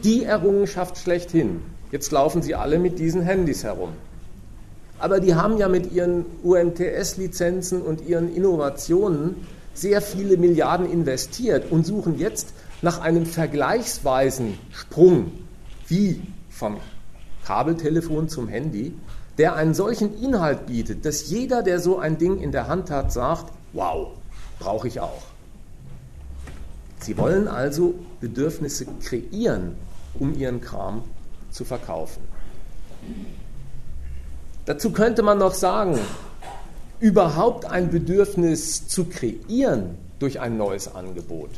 Die 0.05 0.23
Errungenschaft 0.23 0.97
schlechthin. 0.97 1.59
Jetzt 1.91 2.13
laufen 2.13 2.41
sie 2.41 2.55
alle 2.55 2.79
mit 2.79 2.97
diesen 2.97 3.23
Handys 3.23 3.65
herum. 3.65 3.89
Aber 4.99 5.19
die 5.19 5.35
haben 5.35 5.57
ja 5.57 5.67
mit 5.67 5.91
ihren 5.91 6.23
UMTS-Lizenzen 6.45 7.81
und 7.81 8.07
ihren 8.07 8.33
Innovationen 8.33 9.35
sehr 9.73 10.01
viele 10.01 10.37
Milliarden 10.37 10.89
investiert 10.89 11.69
und 11.73 11.85
suchen 11.85 12.17
jetzt 12.17 12.53
nach 12.85 13.01
einem 13.01 13.25
vergleichsweisen 13.25 14.59
Sprung, 14.71 15.31
wie 15.87 16.21
vom 16.51 16.77
Kabeltelefon 17.43 18.29
zum 18.29 18.47
Handy, 18.47 18.93
der 19.39 19.55
einen 19.55 19.73
solchen 19.73 20.15
Inhalt 20.21 20.67
bietet, 20.67 21.03
dass 21.03 21.27
jeder, 21.27 21.63
der 21.63 21.79
so 21.79 21.97
ein 21.97 22.19
Ding 22.19 22.39
in 22.39 22.51
der 22.51 22.67
Hand 22.67 22.91
hat, 22.91 23.11
sagt, 23.11 23.51
wow, 23.73 24.09
brauche 24.59 24.87
ich 24.87 24.99
auch. 24.99 25.23
Sie 26.99 27.17
wollen 27.17 27.47
also 27.47 27.95
Bedürfnisse 28.21 28.85
kreieren, 29.01 29.75
um 30.19 30.37
ihren 30.37 30.61
Kram 30.61 31.01
zu 31.49 31.65
verkaufen. 31.65 32.21
Dazu 34.67 34.91
könnte 34.91 35.23
man 35.23 35.39
noch 35.39 35.55
sagen, 35.55 35.97
überhaupt 36.99 37.65
ein 37.65 37.89
Bedürfnis 37.89 38.87
zu 38.87 39.05
kreieren 39.05 39.97
durch 40.19 40.39
ein 40.39 40.55
neues 40.55 40.93
Angebot 40.93 41.49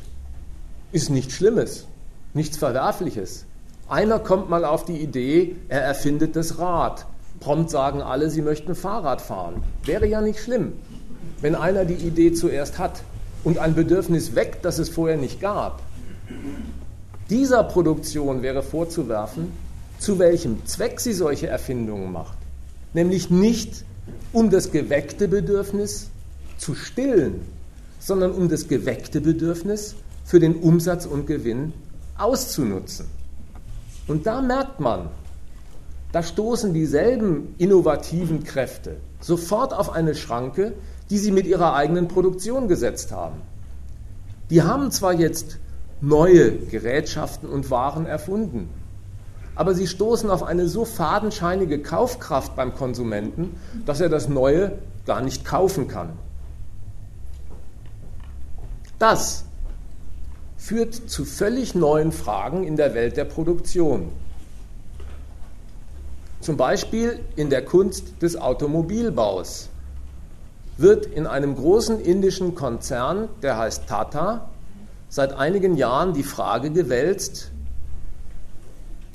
ist 0.91 1.09
nichts 1.09 1.33
Schlimmes, 1.33 1.85
nichts 2.33 2.57
Verwerfliches. 2.57 3.45
Einer 3.89 4.19
kommt 4.19 4.49
mal 4.49 4.65
auf 4.65 4.85
die 4.85 4.97
Idee, 4.97 5.55
er 5.69 5.81
erfindet 5.81 6.35
das 6.35 6.59
Rad. 6.59 7.05
Prompt 7.39 7.69
sagen 7.69 8.01
alle, 8.01 8.29
sie 8.29 8.41
möchten 8.41 8.75
Fahrrad 8.75 9.21
fahren. 9.21 9.63
Wäre 9.85 10.07
ja 10.07 10.21
nicht 10.21 10.39
schlimm, 10.39 10.73
wenn 11.41 11.55
einer 11.55 11.85
die 11.85 11.93
Idee 11.93 12.33
zuerst 12.33 12.79
hat 12.79 13.01
und 13.43 13.59
ein 13.59 13.75
Bedürfnis 13.75 14.35
weckt, 14.35 14.65
das 14.65 14.79
es 14.79 14.89
vorher 14.89 15.17
nicht 15.17 15.39
gab. 15.39 15.81
Dieser 17.29 17.63
Produktion 17.63 18.41
wäre 18.41 18.63
vorzuwerfen, 18.63 19.51
zu 19.99 20.19
welchem 20.19 20.65
Zweck 20.65 20.99
sie 20.99 21.13
solche 21.13 21.47
Erfindungen 21.47 22.11
macht 22.11 22.37
nämlich 22.97 23.29
nicht 23.29 23.85
um 24.33 24.49
das 24.49 24.71
geweckte 24.71 25.27
Bedürfnis 25.27 26.09
zu 26.57 26.75
stillen, 26.75 27.41
sondern 27.99 28.31
um 28.31 28.49
das 28.49 28.67
geweckte 28.67 29.21
Bedürfnis 29.21 29.95
für 30.27 30.41
den 30.41 30.57
Umsatz 30.57 31.05
und 31.05 31.25
Gewinn 31.25 31.71
auszunutzen. 32.17 33.05
Und 34.07 34.27
da 34.27 34.41
merkt 34.41 34.81
man, 34.81 35.07
da 36.11 36.21
stoßen 36.21 36.73
dieselben 36.73 37.55
innovativen 37.57 38.43
Kräfte 38.43 38.97
sofort 39.21 39.73
auf 39.73 39.89
eine 39.89 40.15
Schranke, 40.15 40.73
die 41.09 41.17
sie 41.17 41.31
mit 41.31 41.47
ihrer 41.47 41.75
eigenen 41.75 42.09
Produktion 42.09 42.67
gesetzt 42.67 43.13
haben. 43.13 43.41
Die 44.49 44.63
haben 44.63 44.91
zwar 44.91 45.13
jetzt 45.13 45.59
neue 46.01 46.51
Gerätschaften 46.57 47.47
und 47.47 47.71
Waren 47.71 48.05
erfunden, 48.05 48.69
aber 49.55 49.73
sie 49.73 49.87
stoßen 49.87 50.29
auf 50.29 50.43
eine 50.43 50.67
so 50.67 50.83
fadenscheinige 50.83 51.81
Kaufkraft 51.81 52.53
beim 52.57 52.75
Konsumenten, 52.75 53.55
dass 53.85 54.01
er 54.01 54.09
das 54.09 54.27
Neue 54.27 54.77
gar 55.05 55.21
nicht 55.21 55.45
kaufen 55.45 55.87
kann. 55.87 56.09
Das 58.99 59.46
führt 60.67 61.09
zu 61.09 61.23
völlig 61.23 61.75
neuen 61.75 62.11
Fragen 62.11 62.65
in 62.65 62.75
der 62.75 62.93
Welt 62.93 63.15
der 63.15 63.23
Produktion. 63.23 64.11
Zum 66.41 66.57
Beispiel 66.57 67.19
in 67.37 67.49
der 67.49 67.63
Kunst 67.63 68.21
des 68.21 68.35
Automobilbaus 68.35 69.69
wird 70.75 71.05
in 71.05 71.25
einem 71.25 71.55
großen 71.55 72.01
indischen 72.01 72.53
Konzern, 72.53 73.29
der 73.41 73.57
heißt 73.57 73.87
Tata, 73.87 74.49
seit 75.07 75.31
einigen 75.31 75.77
Jahren 75.77 76.13
die 76.13 76.23
Frage 76.23 76.69
gewälzt, 76.69 77.49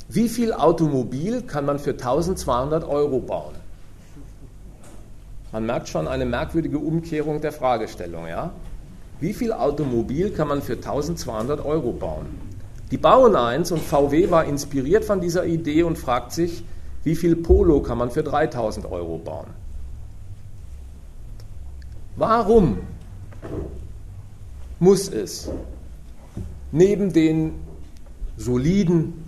wie 0.08 0.30
viel 0.30 0.54
Automobil 0.54 1.42
kann 1.42 1.66
man 1.66 1.78
für 1.78 1.90
1200 1.90 2.82
Euro 2.82 3.18
bauen? 3.20 3.54
Man 5.52 5.66
merkt 5.66 5.90
schon 5.90 6.08
eine 6.08 6.24
merkwürdige 6.24 6.78
Umkehrung 6.78 7.42
der 7.42 7.52
Fragestellung. 7.52 8.26
Ja? 8.26 8.52
Wie 9.20 9.32
viel 9.32 9.52
Automobil 9.52 10.30
kann 10.30 10.48
man 10.48 10.62
für 10.62 10.74
1200 10.74 11.64
Euro 11.64 11.92
bauen? 11.92 12.26
Die 12.90 12.98
bauen 12.98 13.36
eins 13.36 13.72
und 13.72 13.80
VW 13.80 14.30
war 14.30 14.44
inspiriert 14.44 15.04
von 15.04 15.20
dieser 15.20 15.46
Idee 15.46 15.82
und 15.82 15.96
fragt 15.96 16.32
sich, 16.32 16.64
wie 17.04 17.16
viel 17.16 17.36
Polo 17.36 17.80
kann 17.80 17.98
man 17.98 18.10
für 18.10 18.22
3000 18.22 18.86
Euro 18.86 19.18
bauen? 19.18 19.48
Warum 22.16 22.78
muss 24.78 25.08
es 25.08 25.50
neben 26.70 27.12
den 27.12 27.54
soliden, 28.36 29.24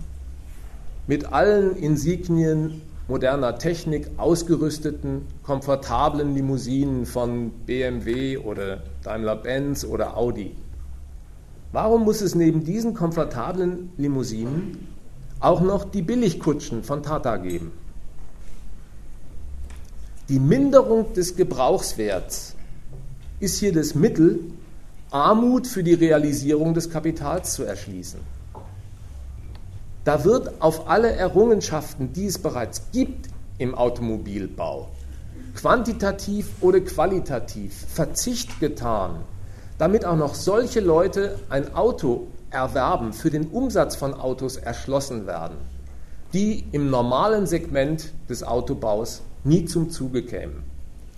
mit 1.07 1.31
allen 1.31 1.75
Insignien 1.75 2.81
moderner 3.07 3.57
Technik 3.57 4.09
ausgerüsteten, 4.17 5.27
komfortablen 5.43 6.33
Limousinen 6.33 7.05
von 7.05 7.51
BMW 7.65 8.37
oder 8.37 8.83
Daimler-Benz 9.03 9.85
oder 9.85 10.17
Audi. 10.17 10.55
Warum 11.71 12.03
muss 12.03 12.21
es 12.21 12.35
neben 12.35 12.63
diesen 12.63 12.93
komfortablen 12.93 13.91
Limousinen 13.97 14.87
auch 15.39 15.61
noch 15.61 15.85
die 15.85 16.01
Billigkutschen 16.01 16.83
von 16.83 17.03
Tata 17.03 17.37
geben? 17.37 17.71
Die 20.29 20.39
Minderung 20.39 21.13
des 21.13 21.35
Gebrauchswerts 21.35 22.55
ist 23.39 23.59
hier 23.59 23.73
das 23.73 23.93
Mittel, 23.93 24.39
Armut 25.11 25.67
für 25.67 25.83
die 25.83 25.93
Realisierung 25.93 26.73
des 26.73 26.89
Kapitals 26.89 27.53
zu 27.53 27.63
erschließen. 27.63 28.19
Da 30.05 30.23
wird 30.23 30.61
auf 30.61 30.87
alle 30.87 31.11
Errungenschaften, 31.13 32.13
die 32.13 32.27
es 32.27 32.37
bereits 32.37 32.91
gibt 32.91 33.27
im 33.57 33.73
Automobilbau, 33.73 34.89
quantitativ 35.55 36.51
oder 36.61 36.79
qualitativ 36.81 37.73
Verzicht 37.87 38.59
getan, 38.59 39.15
damit 39.79 40.05
auch 40.05 40.15
noch 40.15 40.35
solche 40.35 40.79
Leute 40.79 41.39
ein 41.49 41.73
Auto 41.73 42.27
erwerben, 42.51 43.13
für 43.13 43.31
den 43.31 43.47
Umsatz 43.47 43.95
von 43.95 44.13
Autos 44.13 44.57
erschlossen 44.57 45.25
werden, 45.25 45.57
die 46.33 46.65
im 46.71 46.91
normalen 46.91 47.47
Segment 47.47 48.13
des 48.29 48.43
Autobaus 48.43 49.23
nie 49.43 49.65
zum 49.65 49.89
Zuge 49.89 50.21
kämen. 50.21 50.61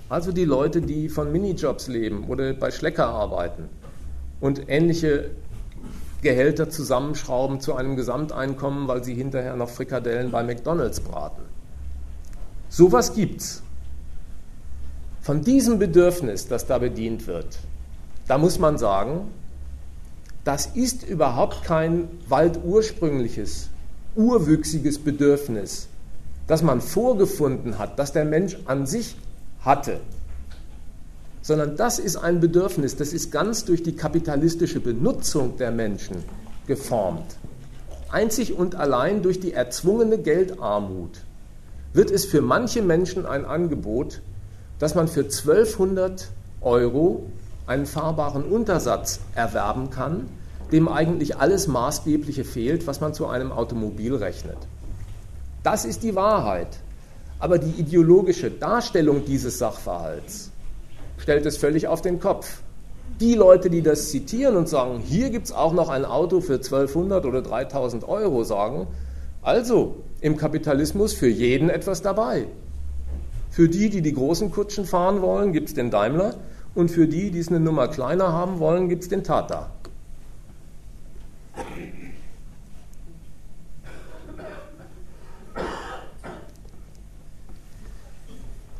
Also 0.08 0.32
die 0.32 0.45
Leute, 0.45 0.80
die 0.82 1.10
von 1.10 1.34
Minijobs 1.34 1.89
leben 1.89 2.23
oder 2.30 2.54
bei 2.54 2.71
Schlecker 2.71 3.08
arbeiten 3.08 3.67
und 4.39 4.69
ähnliche 4.69 5.32
Gehälter 6.27 6.69
zusammenschrauben 6.69 7.61
zu 7.61 7.75
einem 7.75 7.95
Gesamteinkommen, 7.95 8.89
weil 8.89 9.01
sie 9.01 9.13
hinterher 9.13 9.55
noch 9.55 9.69
Frikadellen 9.69 10.29
bei 10.29 10.43
McDonald's 10.43 10.99
braten. 10.99 11.43
Sowas 12.67 13.13
gibt's. 13.13 13.63
Von 15.21 15.41
diesem 15.41 15.79
Bedürfnis, 15.79 16.45
das 16.45 16.65
da 16.65 16.79
bedient 16.79 17.27
wird, 17.27 17.59
da 18.27 18.37
muss 18.37 18.59
man 18.59 18.77
sagen, 18.77 19.29
das 20.43 20.65
ist 20.65 21.07
überhaupt 21.07 21.63
kein 21.63 22.09
waldursprüngliches, 22.27 23.69
urwüchsiges 24.17 24.99
Bedürfnis, 24.99 25.87
das 26.45 26.61
man 26.61 26.81
vorgefunden 26.81 27.77
hat, 27.77 27.99
das 27.99 28.11
der 28.11 28.25
Mensch 28.25 28.57
an 28.65 28.85
sich 28.85 29.15
hatte 29.61 30.01
sondern 31.47 31.77
das 31.77 31.97
ist 31.97 32.17
ein 32.17 32.41
Bedürfnis, 32.41 32.97
das 32.97 33.13
ist 33.13 33.31
ganz 33.31 33.63
durch 33.63 33.81
die 33.81 33.95
kapitalistische 33.95 34.81
Benutzung 34.81 35.55
der 35.55 35.71
Menschen 35.71 36.17
geformt. 36.67 37.38
Einzig 38.12 38.57
und 38.57 38.75
allein 38.75 39.21
durch 39.21 39.39
die 39.39 39.53
erzwungene 39.53 40.17
Geldarmut 40.17 41.21
wird 41.93 42.12
es 42.12 42.25
für 42.25 42.41
manche 42.41 42.81
Menschen 42.81 43.25
ein 43.25 43.45
Angebot, 43.45 44.21
dass 44.77 44.93
man 44.93 45.07
für 45.07 45.21
1200 45.21 46.27
Euro 46.60 47.31
einen 47.65 47.86
fahrbaren 47.86 48.43
Untersatz 48.43 49.21
erwerben 49.33 49.89
kann, 49.89 50.27
dem 50.73 50.89
eigentlich 50.89 51.38
alles 51.38 51.67
Maßgebliche 51.67 52.43
fehlt, 52.43 52.88
was 52.88 52.99
man 52.99 53.13
zu 53.13 53.25
einem 53.25 53.53
Automobil 53.53 54.13
rechnet. 54.15 54.57
Das 55.63 55.86
ist 55.86 56.03
die 56.03 56.13
Wahrheit. 56.13 56.79
Aber 57.39 57.57
die 57.57 57.79
ideologische 57.79 58.51
Darstellung 58.51 59.23
dieses 59.23 59.60
Sachverhalts, 59.60 60.51
stellt 61.17 61.45
es 61.45 61.58
völlig 61.58 61.88
auf 61.88 62.01
den 62.01 62.19
Kopf. 62.19 62.62
Die 63.19 63.34
Leute, 63.34 63.69
die 63.69 63.82
das 63.82 64.10
zitieren 64.10 64.56
und 64.56 64.69
sagen, 64.69 64.99
hier 64.99 65.30
gibt 65.30 65.45
es 65.45 65.51
auch 65.51 65.73
noch 65.73 65.89
ein 65.89 66.06
Auto 66.06 66.39
für 66.39 66.56
1200 66.56 67.25
oder 67.25 67.41
3000 67.41 68.08
Euro, 68.08 68.43
sagen, 68.43 68.88
also 69.41 69.95
im 70.21 70.38
Kapitalismus 70.38 71.13
für 71.13 71.27
jeden 71.27 71.69
etwas 71.69 72.01
dabei. 72.01 72.45
Für 73.49 73.69
die, 73.69 73.89
die 73.89 74.01
die 74.01 74.13
großen 74.13 74.51
Kutschen 74.51 74.86
fahren 74.86 75.21
wollen, 75.21 75.51
gibt 75.51 75.69
es 75.69 75.73
den 75.73 75.89
Daimler 75.89 76.36
und 76.75 76.91
für 76.91 77.08
die, 77.08 77.32
die 77.32 77.39
es 77.39 77.47
eine 77.47 77.60
Nummer 77.60 77.88
kleiner 77.88 78.32
haben 78.32 78.60
wollen, 78.60 78.88
gibt 78.88 79.03
es 79.03 79.10
den 79.10 79.23
Tata. 79.23 79.71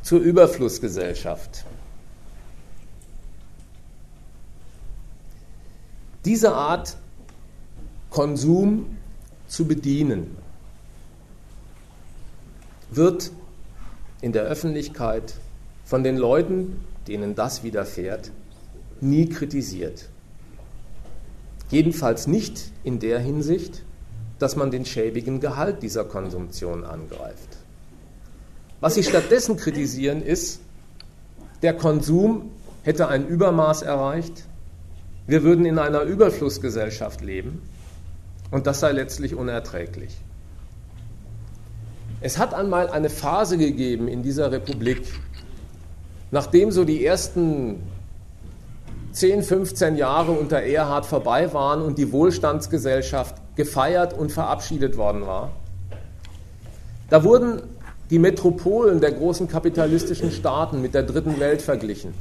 Zur 0.02 0.20
Überflussgesellschaft. 0.20 1.64
Diese 6.28 6.52
Art 6.52 6.98
Konsum 8.10 8.98
zu 9.46 9.66
bedienen, 9.66 10.36
wird 12.90 13.32
in 14.20 14.32
der 14.32 14.42
Öffentlichkeit 14.42 15.36
von 15.86 16.04
den 16.04 16.18
Leuten, 16.18 16.84
denen 17.06 17.34
das 17.34 17.62
widerfährt, 17.62 18.30
nie 19.00 19.30
kritisiert. 19.30 20.10
Jedenfalls 21.70 22.26
nicht 22.26 22.72
in 22.84 22.98
der 22.98 23.20
Hinsicht, 23.20 23.82
dass 24.38 24.54
man 24.54 24.70
den 24.70 24.84
schäbigen 24.84 25.40
Gehalt 25.40 25.82
dieser 25.82 26.04
Konsumtion 26.04 26.84
angreift. 26.84 27.56
Was 28.80 28.96
sie 28.96 29.02
stattdessen 29.02 29.56
kritisieren 29.56 30.20
ist, 30.20 30.60
der 31.62 31.72
Konsum 31.72 32.50
hätte 32.82 33.08
ein 33.08 33.26
Übermaß 33.26 33.80
erreicht, 33.80 34.44
wir 35.28 35.42
würden 35.42 35.66
in 35.66 35.78
einer 35.78 36.02
Überflussgesellschaft 36.02 37.20
leben 37.20 37.60
und 38.50 38.66
das 38.66 38.80
sei 38.80 38.92
letztlich 38.92 39.34
unerträglich. 39.34 40.16
Es 42.22 42.38
hat 42.38 42.54
einmal 42.54 42.88
eine 42.88 43.10
Phase 43.10 43.58
gegeben 43.58 44.08
in 44.08 44.22
dieser 44.22 44.50
Republik, 44.50 45.02
nachdem 46.30 46.72
so 46.72 46.84
die 46.84 47.04
ersten 47.04 47.76
10, 49.12 49.42
15 49.42 49.96
Jahre 49.96 50.32
unter 50.32 50.60
Erhard 50.62 51.04
vorbei 51.04 51.52
waren 51.52 51.82
und 51.82 51.98
die 51.98 52.10
Wohlstandsgesellschaft 52.10 53.36
gefeiert 53.54 54.14
und 54.14 54.32
verabschiedet 54.32 54.96
worden 54.96 55.26
war. 55.26 55.52
Da 57.10 57.22
wurden 57.22 57.62
die 58.08 58.18
Metropolen 58.18 59.00
der 59.02 59.12
großen 59.12 59.46
kapitalistischen 59.46 60.30
Staaten 60.30 60.80
mit 60.80 60.94
der 60.94 61.02
dritten 61.02 61.38
Welt 61.38 61.60
verglichen. 61.60 62.14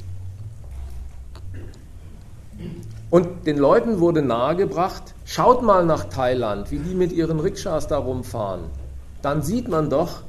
Und 3.09 3.47
den 3.47 3.57
Leuten 3.57 4.01
wurde 4.01 4.21
nahegebracht, 4.21 5.15
schaut 5.23 5.63
mal 5.63 5.85
nach 5.85 6.05
Thailand, 6.05 6.71
wie 6.71 6.79
die 6.79 6.93
mit 6.93 7.13
ihren 7.13 7.39
Rikschas 7.39 7.87
da 7.87 7.97
rumfahren. 7.97 8.65
Dann 9.21 9.41
sieht 9.41 9.69
man 9.69 9.89
doch, 9.89 10.23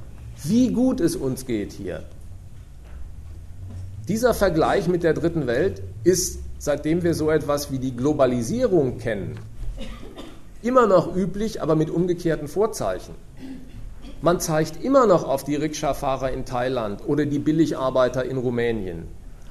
wie 0.45 0.73
gut 0.73 1.01
es 1.01 1.17
uns 1.17 1.45
geht 1.45 1.73
hier. 1.73 2.05
Dieser 4.07 4.33
Vergleich 4.33 4.87
mit 4.87 5.03
der 5.03 5.13
dritten 5.13 5.49
Welt 5.49 5.83
ist, 6.05 6.39
seitdem 6.59 7.03
wir 7.03 7.15
so 7.15 7.31
etwas 7.31 7.73
wie 7.73 7.81
die 7.81 7.97
Globalisierung 7.97 8.99
kennen, 8.99 9.39
immer 10.63 10.87
noch 10.87 11.15
üblich, 11.17 11.61
aber 11.61 11.75
mit 11.75 11.91
umgekehrten 11.91 12.47
Vorzeichen. 12.47 13.15
Man 14.23 14.39
zeigt 14.39 14.83
immer 14.83 15.07
noch 15.07 15.25
auf 15.29 15.43
die 15.43 15.57
Rikscha-Fahrer 15.57 16.31
in 16.31 16.45
Thailand 16.45 17.03
oder 17.07 17.27
die 17.27 17.39
Billigarbeiter 17.39 18.25
in 18.25 18.37
Rumänien 18.37 19.09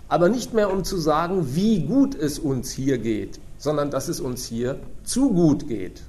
aber 0.09 0.29
nicht 0.29 0.53
mehr 0.53 0.71
um 0.71 0.83
zu 0.83 0.97
sagen, 0.97 1.55
wie 1.55 1.81
gut 1.81 2.15
es 2.15 2.39
uns 2.39 2.71
hier 2.71 2.97
geht, 2.97 3.39
sondern 3.57 3.91
dass 3.91 4.07
es 4.07 4.19
uns 4.19 4.45
hier 4.45 4.79
zu 5.03 5.31
gut 5.31 5.67
geht. 5.67 6.03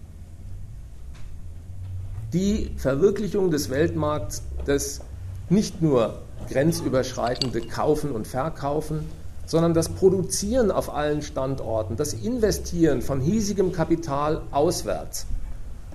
Die 2.32 2.70
Verwirklichung 2.76 3.50
des 3.50 3.70
Weltmarkts, 3.70 4.42
das 4.66 5.00
nicht 5.48 5.80
nur 5.80 6.18
grenzüberschreitende 6.50 7.62
Kaufen 7.62 8.12
und 8.12 8.26
Verkaufen, 8.26 9.00
sondern 9.46 9.72
das 9.72 9.88
Produzieren 9.88 10.70
auf 10.70 10.94
allen 10.94 11.22
Standorten, 11.22 11.96
das 11.96 12.12
Investieren 12.12 13.00
von 13.00 13.20
hiesigem 13.20 13.72
Kapital 13.72 14.42
auswärts, 14.50 15.26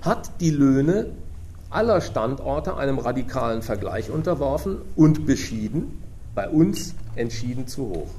hat 0.02 0.40
die 0.40 0.50
Löhne 0.50 1.06
aller 1.70 2.00
Standorte 2.00 2.76
einem 2.76 2.98
radikalen 2.98 3.62
Vergleich 3.62 4.10
unterworfen 4.10 4.78
und 4.96 5.24
beschieden, 5.24 6.02
bei 6.34 6.48
uns 6.48 6.94
entschieden 7.16 7.66
zu 7.66 7.88
hoch. 7.88 8.10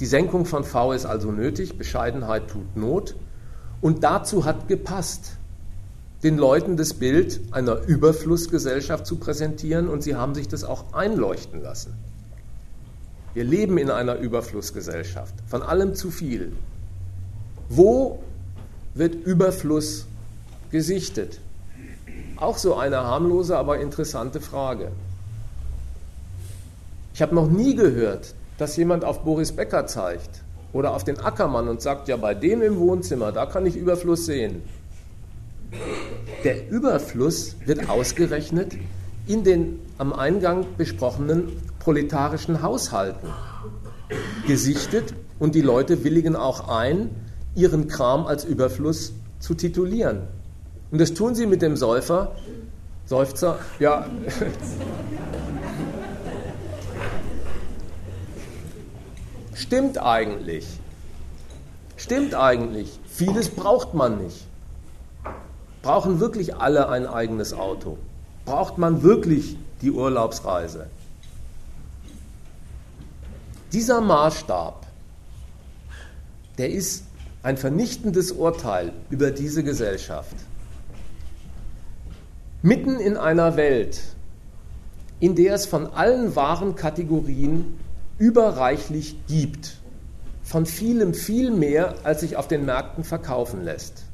Die 0.00 0.06
Senkung 0.06 0.44
von 0.44 0.64
V 0.64 0.92
ist 0.92 1.06
also 1.06 1.32
nötig, 1.32 1.76
Bescheidenheit 1.76 2.48
tut 2.48 2.76
Not 2.76 3.16
und 3.80 4.04
dazu 4.04 4.44
hat 4.44 4.68
gepasst, 4.68 5.32
den 6.22 6.36
Leuten 6.36 6.76
das 6.76 6.94
Bild 6.94 7.40
einer 7.52 7.82
Überflussgesellschaft 7.82 9.06
zu 9.06 9.16
präsentieren 9.16 9.88
und 9.88 10.02
sie 10.02 10.16
haben 10.16 10.34
sich 10.34 10.48
das 10.48 10.64
auch 10.64 10.92
einleuchten 10.92 11.62
lassen. 11.62 11.94
Wir 13.34 13.44
leben 13.44 13.78
in 13.78 13.90
einer 13.90 14.16
Überflussgesellschaft, 14.16 15.34
von 15.46 15.62
allem 15.62 15.94
zu 15.94 16.10
viel. 16.10 16.52
Wo 17.68 18.22
wird 18.94 19.14
Überfluss 19.14 20.06
gesichtet? 20.70 21.40
Auch 22.36 22.58
so 22.58 22.76
eine 22.76 22.98
harmlose, 22.98 23.56
aber 23.56 23.78
interessante 23.78 24.40
Frage. 24.40 24.90
Ich 27.18 27.22
habe 27.22 27.34
noch 27.34 27.50
nie 27.50 27.74
gehört, 27.74 28.32
dass 28.58 28.76
jemand 28.76 29.04
auf 29.04 29.24
Boris 29.24 29.50
Becker 29.50 29.88
zeigt 29.88 30.44
oder 30.72 30.94
auf 30.94 31.02
den 31.02 31.18
Ackermann 31.18 31.66
und 31.66 31.82
sagt, 31.82 32.06
ja, 32.06 32.16
bei 32.16 32.32
dem 32.32 32.62
im 32.62 32.78
Wohnzimmer, 32.78 33.32
da 33.32 33.44
kann 33.44 33.66
ich 33.66 33.74
Überfluss 33.74 34.26
sehen. 34.26 34.62
Der 36.44 36.70
Überfluss 36.70 37.56
wird 37.66 37.90
ausgerechnet 37.90 38.76
in 39.26 39.42
den 39.42 39.80
am 39.98 40.12
Eingang 40.12 40.64
besprochenen 40.76 41.48
proletarischen 41.80 42.62
Haushalten 42.62 43.30
gesichtet 44.46 45.12
und 45.40 45.56
die 45.56 45.60
Leute 45.62 46.04
willigen 46.04 46.36
auch 46.36 46.68
ein, 46.68 47.10
ihren 47.56 47.88
Kram 47.88 48.28
als 48.28 48.44
Überfluss 48.44 49.12
zu 49.40 49.54
titulieren. 49.54 50.20
Und 50.92 51.00
das 51.00 51.14
tun 51.14 51.34
sie 51.34 51.46
mit 51.46 51.62
dem 51.62 51.76
Säufer, 51.76 52.36
Seufzer, 53.06 53.58
ja. 53.80 54.06
Stimmt 59.58 59.98
eigentlich. 59.98 60.64
Stimmt 61.96 62.32
eigentlich. 62.34 63.00
Vieles 63.08 63.48
braucht 63.48 63.92
man 63.92 64.22
nicht. 64.22 64.46
Brauchen 65.82 66.20
wirklich 66.20 66.54
alle 66.54 66.88
ein 66.88 67.08
eigenes 67.08 67.52
Auto? 67.52 67.98
Braucht 68.44 68.78
man 68.78 69.02
wirklich 69.02 69.56
die 69.82 69.90
Urlaubsreise? 69.90 70.86
Dieser 73.72 74.00
Maßstab, 74.00 74.86
der 76.56 76.70
ist 76.70 77.02
ein 77.42 77.56
vernichtendes 77.56 78.30
Urteil 78.30 78.92
über 79.10 79.32
diese 79.32 79.64
Gesellschaft. 79.64 80.36
Mitten 82.62 83.00
in 83.00 83.16
einer 83.16 83.56
Welt, 83.56 84.00
in 85.18 85.34
der 85.34 85.54
es 85.54 85.66
von 85.66 85.88
allen 85.88 86.36
wahren 86.36 86.76
Kategorien 86.76 87.76
überreichlich 88.18 89.16
gibt, 89.26 89.76
von 90.42 90.66
vielem 90.66 91.14
viel 91.14 91.50
mehr, 91.50 91.94
als 92.04 92.20
sich 92.20 92.36
auf 92.36 92.48
den 92.48 92.64
Märkten 92.64 93.04
verkaufen 93.04 93.64
lässt. 93.64 94.04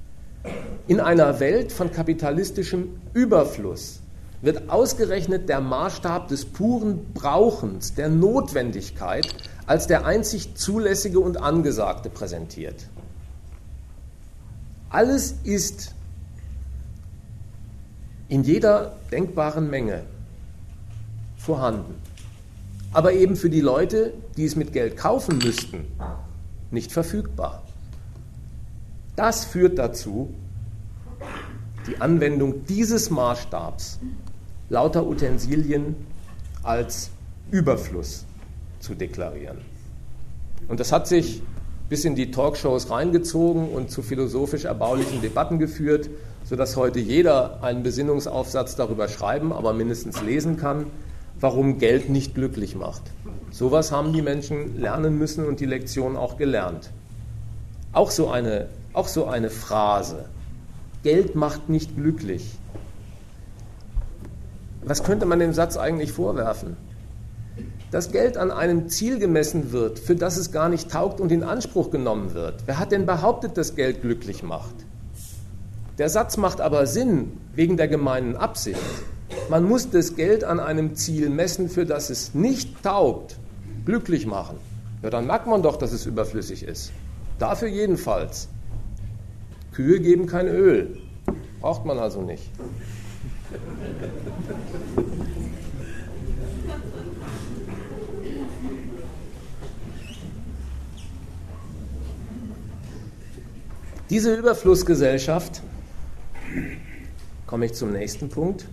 In 0.86 1.00
einer 1.00 1.40
Welt 1.40 1.72
von 1.72 1.90
kapitalistischem 1.90 3.00
Überfluss 3.14 4.00
wird 4.42 4.68
ausgerechnet 4.68 5.48
der 5.48 5.60
Maßstab 5.60 6.28
des 6.28 6.44
puren 6.44 7.12
Brauchens, 7.14 7.94
der 7.94 8.10
Notwendigkeit 8.10 9.26
als 9.66 9.86
der 9.86 10.04
einzig 10.04 10.54
zulässige 10.54 11.20
und 11.20 11.38
angesagte 11.38 12.10
präsentiert. 12.10 12.88
Alles 14.90 15.36
ist 15.44 15.94
in 18.28 18.44
jeder 18.44 18.96
denkbaren 19.10 19.70
Menge 19.70 20.02
vorhanden. 21.36 21.94
Aber 22.94 23.12
eben 23.12 23.36
für 23.36 23.50
die 23.50 23.60
Leute, 23.60 24.14
die 24.36 24.44
es 24.44 24.56
mit 24.56 24.72
Geld 24.72 24.96
kaufen 24.96 25.38
müssten, 25.38 25.84
nicht 26.70 26.92
verfügbar. 26.92 27.62
Das 29.16 29.44
führt 29.44 29.78
dazu, 29.78 30.32
die 31.86 32.00
Anwendung 32.00 32.64
dieses 32.66 33.10
Maßstabs 33.10 33.98
lauter 34.70 35.06
Utensilien 35.06 35.94
als 36.62 37.10
Überfluss 37.50 38.24
zu 38.80 38.94
deklarieren. 38.94 39.58
Und 40.68 40.80
das 40.80 40.92
hat 40.92 41.06
sich 41.06 41.42
bis 41.88 42.04
in 42.04 42.14
die 42.14 42.30
Talkshows 42.30 42.90
reingezogen 42.90 43.68
und 43.68 43.90
zu 43.90 44.02
philosophisch 44.02 44.64
erbaulichen 44.64 45.20
Debatten 45.20 45.58
geführt, 45.58 46.08
sodass 46.44 46.76
heute 46.76 47.00
jeder 47.00 47.62
einen 47.62 47.82
Besinnungsaufsatz 47.82 48.76
darüber 48.76 49.08
schreiben, 49.08 49.52
aber 49.52 49.72
mindestens 49.72 50.22
lesen 50.22 50.56
kann, 50.56 50.86
warum 51.44 51.76
Geld 51.76 52.08
nicht 52.08 52.34
glücklich 52.34 52.74
macht. 52.74 53.02
Sowas 53.50 53.92
haben 53.92 54.14
die 54.14 54.22
Menschen 54.22 54.80
lernen 54.80 55.18
müssen 55.18 55.44
und 55.44 55.60
die 55.60 55.66
Lektion 55.66 56.16
auch 56.16 56.38
gelernt. 56.38 56.90
Auch 57.92 58.10
so 58.10 58.30
eine, 58.30 58.68
auch 58.94 59.08
so 59.08 59.26
eine 59.26 59.50
Phrase. 59.50 60.24
Geld 61.02 61.34
macht 61.34 61.68
nicht 61.68 61.96
glücklich. 61.96 62.56
Was 64.86 65.04
könnte 65.04 65.26
man 65.26 65.38
dem 65.38 65.52
Satz 65.52 65.76
eigentlich 65.76 66.12
vorwerfen? 66.12 66.78
Dass 67.90 68.10
Geld 68.10 68.38
an 68.38 68.50
einem 68.50 68.88
Ziel 68.88 69.18
gemessen 69.18 69.70
wird, 69.70 69.98
für 69.98 70.16
das 70.16 70.38
es 70.38 70.50
gar 70.50 70.70
nicht 70.70 70.90
taugt 70.90 71.20
und 71.20 71.30
in 71.30 71.42
Anspruch 71.42 71.90
genommen 71.90 72.32
wird. 72.32 72.62
Wer 72.64 72.78
hat 72.78 72.90
denn 72.90 73.04
behauptet, 73.04 73.58
dass 73.58 73.76
Geld 73.76 74.00
glücklich 74.00 74.42
macht? 74.42 74.76
Der 75.98 76.08
Satz 76.08 76.38
macht 76.38 76.62
aber 76.62 76.86
Sinn 76.86 77.32
wegen 77.54 77.76
der 77.76 77.88
gemeinen 77.88 78.34
Absicht. 78.34 78.80
Man 79.50 79.64
muss 79.64 79.90
das 79.90 80.16
Geld 80.16 80.44
an 80.44 80.60
einem 80.60 80.94
Ziel 80.94 81.30
messen, 81.30 81.68
für 81.68 81.86
das 81.86 82.10
es 82.10 82.34
nicht 82.34 82.82
taugt, 82.82 83.36
glücklich 83.84 84.26
machen. 84.26 84.56
Ja, 85.02 85.10
dann 85.10 85.26
merkt 85.26 85.46
man 85.46 85.62
doch, 85.62 85.76
dass 85.76 85.92
es 85.92 86.06
überflüssig 86.06 86.62
ist. 86.62 86.92
Dafür 87.38 87.68
jedenfalls. 87.68 88.48
Kühe 89.72 90.00
geben 90.00 90.26
kein 90.26 90.48
Öl. 90.48 90.96
Braucht 91.60 91.84
man 91.84 91.98
also 91.98 92.22
nicht. 92.22 92.50
Diese 104.10 104.34
Überflussgesellschaft, 104.34 105.62
komme 107.46 107.66
ich 107.66 107.74
zum 107.74 107.92
nächsten 107.92 108.28
Punkt, 108.28 108.66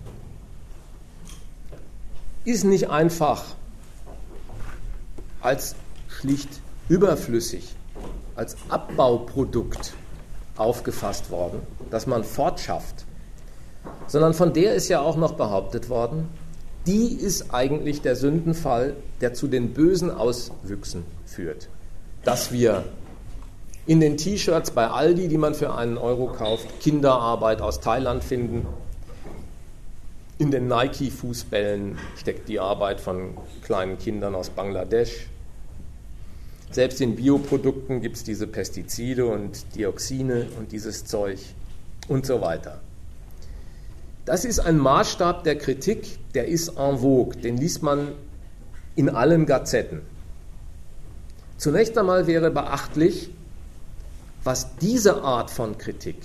ist 2.44 2.64
nicht 2.64 2.90
einfach 2.90 3.44
als 5.40 5.74
schlicht 6.08 6.48
überflüssig, 6.88 7.74
als 8.36 8.56
Abbauprodukt 8.68 9.94
aufgefasst 10.56 11.30
worden, 11.30 11.60
das 11.90 12.06
man 12.06 12.24
fortschafft, 12.24 13.04
sondern 14.06 14.34
von 14.34 14.52
der 14.52 14.74
ist 14.74 14.88
ja 14.88 15.00
auch 15.00 15.16
noch 15.16 15.32
behauptet 15.32 15.88
worden, 15.88 16.28
die 16.86 17.14
ist 17.14 17.54
eigentlich 17.54 18.02
der 18.02 18.16
Sündenfall, 18.16 18.96
der 19.20 19.34
zu 19.34 19.46
den 19.46 19.72
bösen 19.72 20.10
Auswüchsen 20.10 21.04
führt. 21.24 21.68
Dass 22.24 22.52
wir 22.52 22.84
in 23.86 24.00
den 24.00 24.16
T-Shirts 24.16 24.72
bei 24.72 24.88
Aldi, 24.88 25.28
die 25.28 25.38
man 25.38 25.54
für 25.54 25.74
einen 25.74 25.96
Euro 25.96 26.26
kauft, 26.26 26.80
Kinderarbeit 26.80 27.60
aus 27.60 27.80
Thailand 27.80 28.22
finden. 28.22 28.66
In 30.42 30.50
den 30.50 30.66
Nike-Fußbällen 30.66 31.96
steckt 32.16 32.48
die 32.48 32.58
Arbeit 32.58 33.00
von 33.00 33.36
kleinen 33.62 33.96
Kindern 33.96 34.34
aus 34.34 34.50
Bangladesch. 34.50 35.28
Selbst 36.72 37.00
in 37.00 37.14
Bioprodukten 37.14 38.00
gibt 38.00 38.16
es 38.16 38.24
diese 38.24 38.48
Pestizide 38.48 39.26
und 39.26 39.76
Dioxine 39.76 40.48
und 40.58 40.72
dieses 40.72 41.04
Zeug 41.04 41.38
und 42.08 42.26
so 42.26 42.40
weiter. 42.40 42.80
Das 44.24 44.44
ist 44.44 44.58
ein 44.58 44.78
Maßstab 44.78 45.44
der 45.44 45.56
Kritik, 45.58 46.18
der 46.34 46.48
ist 46.48 46.70
en 46.70 46.98
vogue, 46.98 47.36
den 47.36 47.56
liest 47.56 47.84
man 47.84 48.08
in 48.96 49.10
allen 49.10 49.46
Gazetten. 49.46 50.00
Zunächst 51.56 51.96
einmal 51.96 52.26
wäre 52.26 52.50
beachtlich, 52.50 53.30
was 54.42 54.74
diese 54.74 55.22
Art 55.22 55.52
von 55.52 55.78
Kritik 55.78 56.16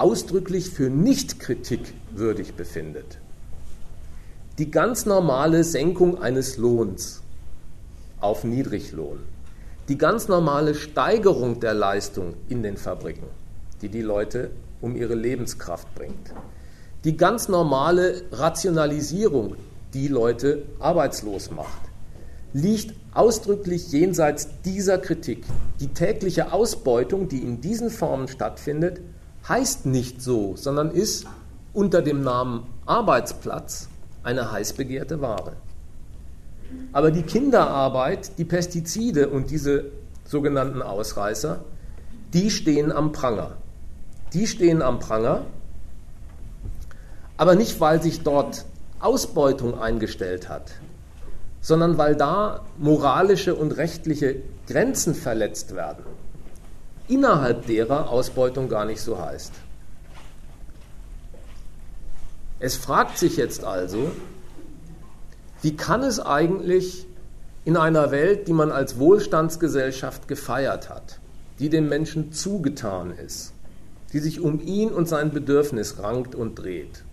ausdrücklich 0.00 0.70
für 0.70 0.88
nicht 0.88 1.40
kritikwürdig 1.40 2.54
befindet. 2.54 3.18
Die 4.58 4.70
ganz 4.70 5.04
normale 5.04 5.62
Senkung 5.62 6.22
eines 6.22 6.56
Lohns 6.56 7.22
auf 8.20 8.42
Niedriglohn, 8.44 9.20
die 9.88 9.98
ganz 9.98 10.26
normale 10.28 10.74
Steigerung 10.74 11.60
der 11.60 11.74
Leistung 11.74 12.34
in 12.48 12.62
den 12.62 12.76
Fabriken, 12.76 13.26
die 13.82 13.88
die 13.88 14.02
Leute 14.02 14.50
um 14.80 14.96
ihre 14.96 15.14
Lebenskraft 15.14 15.94
bringt, 15.94 16.32
die 17.04 17.16
ganz 17.16 17.48
normale 17.48 18.22
Rationalisierung, 18.32 19.56
die 19.92 20.08
Leute 20.08 20.62
arbeitslos 20.78 21.50
macht, 21.50 21.80
liegt 22.52 22.94
ausdrücklich 23.12 23.92
jenseits 23.92 24.48
dieser 24.64 24.98
Kritik. 24.98 25.44
Die 25.78 25.88
tägliche 25.88 26.52
Ausbeutung, 26.52 27.28
die 27.28 27.38
in 27.38 27.60
diesen 27.60 27.90
Formen 27.90 28.28
stattfindet, 28.28 29.00
heißt 29.50 29.84
nicht 29.84 30.22
so, 30.22 30.56
sondern 30.56 30.90
ist 30.90 31.26
unter 31.74 32.00
dem 32.00 32.22
Namen 32.22 32.66
Arbeitsplatz 32.86 33.88
eine 34.22 34.50
heiß 34.50 34.72
begehrte 34.72 35.20
Ware. 35.20 35.52
Aber 36.92 37.10
die 37.10 37.22
Kinderarbeit, 37.22 38.38
die 38.38 38.44
Pestizide 38.44 39.28
und 39.28 39.50
diese 39.50 39.86
sogenannten 40.24 40.80
Ausreißer, 40.80 41.60
die 42.32 42.50
stehen 42.50 42.92
am 42.92 43.12
Pranger. 43.12 43.56
Die 44.32 44.46
stehen 44.46 44.80
am 44.80 45.00
Pranger 45.00 45.44
Aber 47.40 47.54
nicht, 47.54 47.80
weil 47.80 48.02
sich 48.02 48.22
dort 48.22 48.66
Ausbeutung 48.98 49.80
eingestellt 49.80 50.50
hat, 50.50 50.72
sondern 51.62 51.96
weil 51.96 52.14
da 52.14 52.60
moralische 52.76 53.54
und 53.54 53.78
rechtliche 53.78 54.36
Grenzen 54.66 55.14
verletzt 55.14 55.74
werden, 55.74 56.04
innerhalb 57.10 57.66
derer 57.66 58.08
Ausbeutung 58.08 58.68
gar 58.68 58.84
nicht 58.84 59.00
so 59.00 59.18
heißt. 59.18 59.52
Es 62.60 62.76
fragt 62.76 63.18
sich 63.18 63.36
jetzt 63.36 63.64
also, 63.64 64.10
wie 65.62 65.76
kann 65.76 66.02
es 66.02 66.20
eigentlich 66.20 67.06
in 67.64 67.76
einer 67.76 68.10
Welt, 68.10 68.48
die 68.48 68.52
man 68.52 68.70
als 68.70 68.98
Wohlstandsgesellschaft 68.98 70.28
gefeiert 70.28 70.88
hat, 70.88 71.20
die 71.58 71.68
dem 71.68 71.88
Menschen 71.88 72.32
zugetan 72.32 73.12
ist, 73.12 73.52
die 74.12 74.18
sich 74.20 74.40
um 74.40 74.60
ihn 74.60 74.90
und 74.90 75.08
sein 75.08 75.30
Bedürfnis 75.30 75.98
rankt 75.98 76.34
und 76.34 76.58
dreht, 76.58 77.04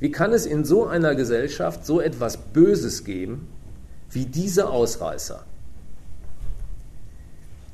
wie 0.00 0.12
kann 0.12 0.32
es 0.32 0.46
in 0.46 0.64
so 0.64 0.86
einer 0.86 1.14
Gesellschaft 1.14 1.84
so 1.84 2.00
etwas 2.00 2.36
Böses 2.36 3.04
geben 3.04 3.48
wie 4.10 4.26
diese 4.26 4.68
Ausreißer? 4.68 5.44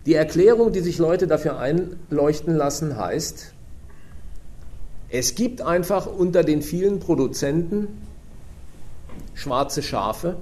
Die 0.06 0.14
Erklärung, 0.14 0.72
die 0.72 0.80
sich 0.80 0.98
Leute 0.98 1.26
dafür 1.26 1.58
einleuchten 1.58 2.54
lassen, 2.54 2.96
heißt, 2.96 3.52
es 5.08 5.34
gibt 5.34 5.62
einfach 5.62 6.06
unter 6.06 6.42
den 6.42 6.60
vielen 6.60 6.98
Produzenten 6.98 7.88
schwarze 9.34 9.82
Schafe, 9.82 10.36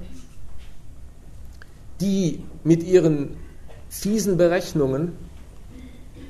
die 2.01 2.43
mit 2.65 2.83
ihren 2.83 3.37
fiesen 3.89 4.37
Berechnungen 4.37 5.13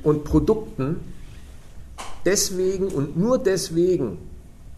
und 0.03 0.25
Produkten 0.25 1.01
deswegen 2.25 2.89
und 2.89 3.17
nur 3.17 3.39
deswegen 3.39 4.19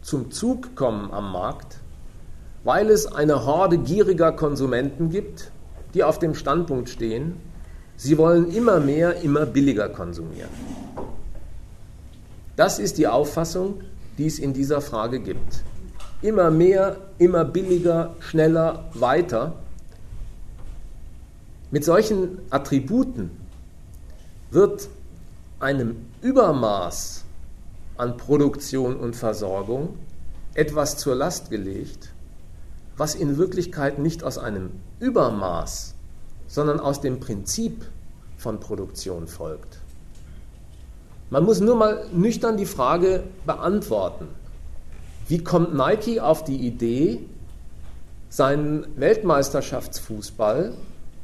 zum 0.02 0.30
Zug 0.30 0.76
kommen 0.76 1.10
am 1.10 1.32
Markt, 1.32 1.78
weil 2.62 2.90
es 2.90 3.06
eine 3.06 3.46
Horde 3.46 3.78
gieriger 3.78 4.32
Konsumenten 4.32 5.10
gibt, 5.10 5.50
die 5.94 6.04
auf 6.04 6.18
dem 6.18 6.34
Standpunkt 6.34 6.90
stehen, 6.90 7.36
sie 8.04 8.18
wollen 8.18 8.52
immer 8.52 8.80
mehr, 8.80 9.22
immer 9.22 9.46
billiger 9.46 9.88
konsumieren. 9.88 10.50
Das 12.54 12.78
ist 12.78 12.98
die 12.98 13.08
Auffassung, 13.08 13.80
die 14.18 14.26
es 14.26 14.38
in 14.38 14.52
dieser 14.52 14.82
Frage 14.82 15.20
gibt. 15.20 15.62
Immer 16.20 16.50
mehr, 16.50 16.98
immer 17.16 17.46
billiger, 17.46 18.14
schneller, 18.20 18.90
weiter. 18.92 19.54
Mit 21.70 21.84
solchen 21.84 22.38
Attributen 22.50 23.30
wird 24.50 24.88
einem 25.58 25.96
Übermaß 26.20 27.24
an 27.96 28.18
Produktion 28.18 28.96
und 28.96 29.16
Versorgung 29.16 29.96
etwas 30.52 30.98
zur 30.98 31.14
Last 31.14 31.48
gelegt, 31.48 32.10
was 32.98 33.14
in 33.14 33.38
Wirklichkeit 33.38 33.98
nicht 33.98 34.22
aus 34.22 34.36
einem 34.36 34.72
Übermaß, 35.00 35.94
sondern 36.46 36.80
aus 36.80 37.00
dem 37.00 37.18
Prinzip 37.18 37.86
von 38.44 38.60
Produktion 38.60 39.26
folgt. 39.26 39.78
Man 41.30 41.44
muss 41.44 41.60
nur 41.60 41.76
mal 41.76 42.04
nüchtern 42.12 42.58
die 42.58 42.66
Frage 42.66 43.24
beantworten, 43.46 44.28
wie 45.28 45.42
kommt 45.42 45.74
Nike 45.74 46.20
auf 46.20 46.44
die 46.44 46.58
Idee, 46.58 47.20
seinen 48.28 48.86
Weltmeisterschaftsfußball 48.96 50.74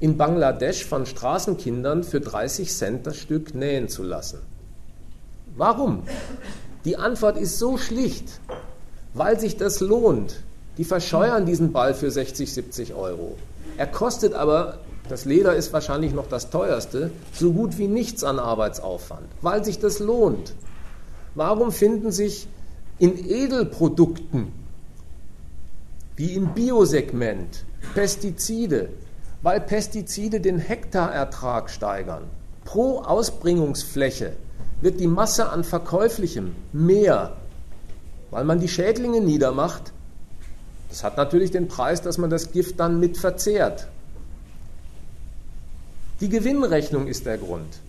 in 0.01 0.17
Bangladesch 0.17 0.87
von 0.87 1.05
Straßenkindern 1.05 2.05
für 2.05 2.23
30 2.23 2.73
Cent 2.73 3.07
das 3.07 3.19
Stück 3.19 3.55
nähen 3.55 3.91
zu 3.91 4.03
lassen? 4.03 4.39
Warum? 5.57 6.05
Die 6.87 6.97
Antwort 6.97 7.37
ist 7.37 7.59
so 7.59 7.77
schlicht, 7.77 8.41
weil 9.13 9.39
sich 9.39 9.59
das 9.59 9.81
lohnt. 9.81 10.41
Die 10.79 10.85
verscheuern 10.85 11.45
diesen 11.45 11.73
Ball 11.73 11.93
für 11.93 12.11
60, 12.11 12.51
70 12.51 12.95
Euro. 12.95 13.37
Er 13.77 13.87
kostet 13.87 14.33
aber, 14.33 14.79
das 15.11 15.25
Leder 15.25 15.55
ist 15.55 15.73
wahrscheinlich 15.73 16.13
noch 16.13 16.29
das 16.29 16.51
teuerste, 16.51 17.11
so 17.33 17.53
gut 17.53 17.79
wie 17.79 17.89
nichts 17.89 18.25
an 18.25 18.39
Arbeitsaufwand, 18.39 19.27
weil 19.43 19.65
sich 19.65 19.79
das 19.79 19.99
lohnt. 19.99 20.55
Warum 21.35 21.73
finden 21.73 22.13
sich 22.13 22.49
in 22.99 23.19
Edelprodukten 23.19 24.53
wie 26.17 26.35
im 26.35 26.53
Biosegment 26.53 27.65
Pestizide, 27.95 28.91
weil 29.43 29.61
Pestizide 29.61 30.41
den 30.41 30.59
Hektarertrag 30.59 31.71
steigern. 31.71 32.25
Pro 32.65 32.99
Ausbringungsfläche 33.01 34.35
wird 34.83 35.01
die 35.01 35.07
Masse 35.07 35.49
an 35.49 35.65
Verkäuflichem 35.65 36.55
mehr, 36.73 37.37
weil 38.31 38.45
man 38.45 38.61
die 38.61 38.69
Schädlinge 38.69 39.23
niedermacht. 39.23 39.93
Das 40.91 41.05
hat 41.05 41.17
natürlich 41.17 41.51
den 41.51 41.69
Preis, 41.69 42.03
dass 42.03 42.19
man 42.19 42.29
das 42.29 42.53
Gift 42.53 42.79
dann 42.81 43.01
mit 43.01 43.17
verzehrt. 43.17 43.89
Die 46.21 46.29
Gewinnrechnung 46.29 47.07
ist 47.07 47.27
der 47.27 47.39
Grund. 47.39 47.81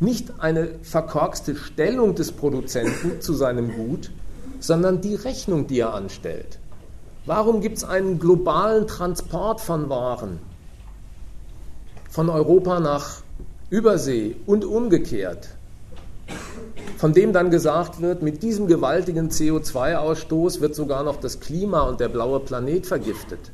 Nicht 0.00 0.40
eine 0.40 0.68
verkorkste 0.82 1.56
Stellung 1.56 2.14
des 2.14 2.32
Produzenten 2.32 3.20
zu 3.20 3.34
seinem 3.34 3.74
Gut, 3.74 4.10
sondern 4.60 5.00
die 5.00 5.14
Rechnung, 5.14 5.66
die 5.66 5.80
er 5.80 5.94
anstellt. 5.94 6.58
Warum 7.26 7.60
gibt 7.60 7.78
es 7.78 7.84
einen 7.84 8.18
globalen 8.18 8.86
Transport 8.86 9.60
von 9.60 9.88
Waren 9.88 10.38
von 12.10 12.30
Europa 12.30 12.78
nach 12.78 13.22
Übersee 13.70 14.36
und 14.46 14.64
umgekehrt? 14.64 15.48
von 16.96 17.12
dem 17.12 17.34
dann 17.34 17.50
gesagt 17.50 18.00
wird, 18.00 18.22
mit 18.22 18.42
diesem 18.42 18.66
gewaltigen 18.66 19.28
CO2-Ausstoß 19.28 20.60
wird 20.60 20.74
sogar 20.74 21.02
noch 21.02 21.16
das 21.16 21.38
Klima 21.40 21.82
und 21.82 22.00
der 22.00 22.08
blaue 22.08 22.40
Planet 22.40 22.86
vergiftet. 22.86 23.50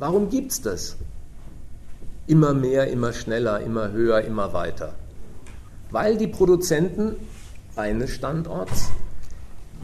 Warum 0.00 0.30
gibt 0.30 0.50
es 0.50 0.62
das? 0.62 0.96
Immer 2.26 2.54
mehr, 2.54 2.90
immer 2.90 3.12
schneller, 3.12 3.60
immer 3.60 3.92
höher, 3.92 4.22
immer 4.22 4.52
weiter. 4.52 4.94
Weil 5.90 6.16
die 6.16 6.26
Produzenten 6.26 7.16
eines 7.76 8.10
Standorts 8.10 8.90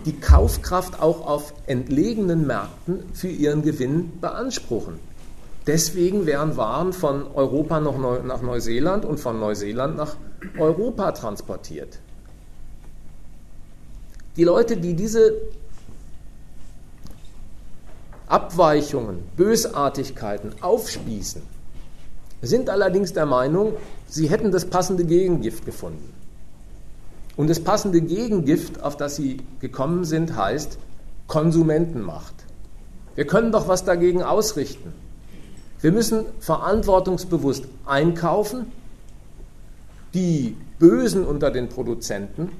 die 0.05 0.19
Kaufkraft 0.19 1.01
auch 1.01 1.27
auf 1.27 1.55
entlegenen 1.67 2.47
Märkten 2.47 3.05
für 3.15 3.29
ihren 3.29 3.63
Gewinn 3.63 4.21
beanspruchen. 4.21 4.99
Deswegen 5.67 6.27
werden 6.27 6.57
Waren 6.57 6.93
von 6.93 7.25
Europa 7.35 7.79
nach 7.79 8.43
Neuseeland 8.43 9.05
und 9.05 9.21
von 9.21 9.39
Neuseeland 9.39 9.97
nach 9.97 10.17
Europa 10.59 11.13
transportiert. 11.13 12.01
Die 14.37 14.43
Leute, 14.43 14.77
die 14.77 14.95
diese 14.95 15.35
Abweichungen, 18.27 19.23
Bösartigkeiten 19.37 20.55
aufspießen, 20.63 21.43
sind 22.49 22.69
allerdings 22.69 23.13
der 23.13 23.27
Meinung, 23.27 23.75
sie 24.07 24.29
hätten 24.29 24.51
das 24.51 24.67
passende 24.67 25.05
Gegengift 25.05 25.65
gefunden. 25.65 26.13
Und 27.37 27.49
das 27.49 27.61
passende 27.61 28.01
Gegengift, 28.01 28.83
auf 28.83 28.97
das 28.97 29.17
sie 29.17 29.39
gekommen 29.61 30.05
sind, 30.05 30.37
heißt 30.37 30.79
Konsumentenmacht. 31.29 32.35
Wir 33.15 33.27
können 33.27 33.53
doch 33.53 33.69
was 33.69 33.85
dagegen 33.85 34.23
ausrichten. 34.23 34.93
Wir 35.81 35.93
müssen 35.93 36.27
verantwortungsbewusst 36.41 37.65
einkaufen, 37.87 38.71
die 40.15 40.57
Bösen 40.79 41.25
unter 41.25 41.51
den 41.51 41.69
Produzenten 41.69 42.51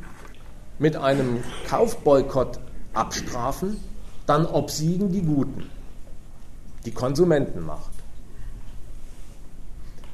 mit 0.79 0.97
einem 0.97 1.45
Kaufboykott 1.69 2.59
abstrafen, 2.95 3.77
dann 4.27 4.47
obsiegen 4.47 5.13
die 5.13 5.23
Guten, 5.23 5.71
die 6.85 6.91
Konsumentenmacht. 6.91 7.92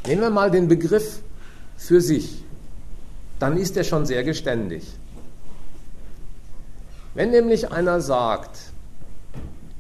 Nehmen 0.09 0.23
wir 0.23 0.31
mal 0.31 0.51
den 0.51 0.69
Begriff 0.69 1.21
für 1.77 2.01
sich, 2.01 2.43
dann 3.39 3.59
ist 3.59 3.77
er 3.77 3.85
schon 3.85 4.07
sehr 4.07 4.25
geständig. 4.25 4.87
Wenn 7.13 7.31
nämlich 7.31 7.71
einer 7.71 8.01
sagt, 8.01 8.59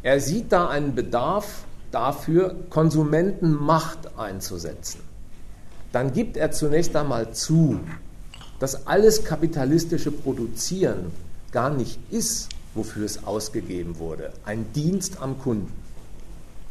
er 0.03 0.20
sieht 0.20 0.53
da 0.53 0.68
einen 0.68 0.95
Bedarf 0.95 1.64
dafür, 1.93 2.57
Konsumentenmacht 2.68 4.18
einzusetzen, 4.18 5.01
dann 5.93 6.12
gibt 6.12 6.37
er 6.37 6.51
zunächst 6.51 6.95
einmal 6.95 7.33
zu, 7.33 7.81
dass 8.59 8.87
alles 8.87 9.24
kapitalistische 9.24 10.11
Produzieren 10.11 11.11
gar 11.53 11.70
nicht 11.70 11.99
ist, 12.11 12.51
wofür 12.74 13.07
es 13.07 13.24
ausgegeben 13.24 13.99
wurde. 13.99 14.35
Ein 14.45 14.66
Dienst 14.74 15.22
am 15.22 15.39
Kunden. 15.39 15.72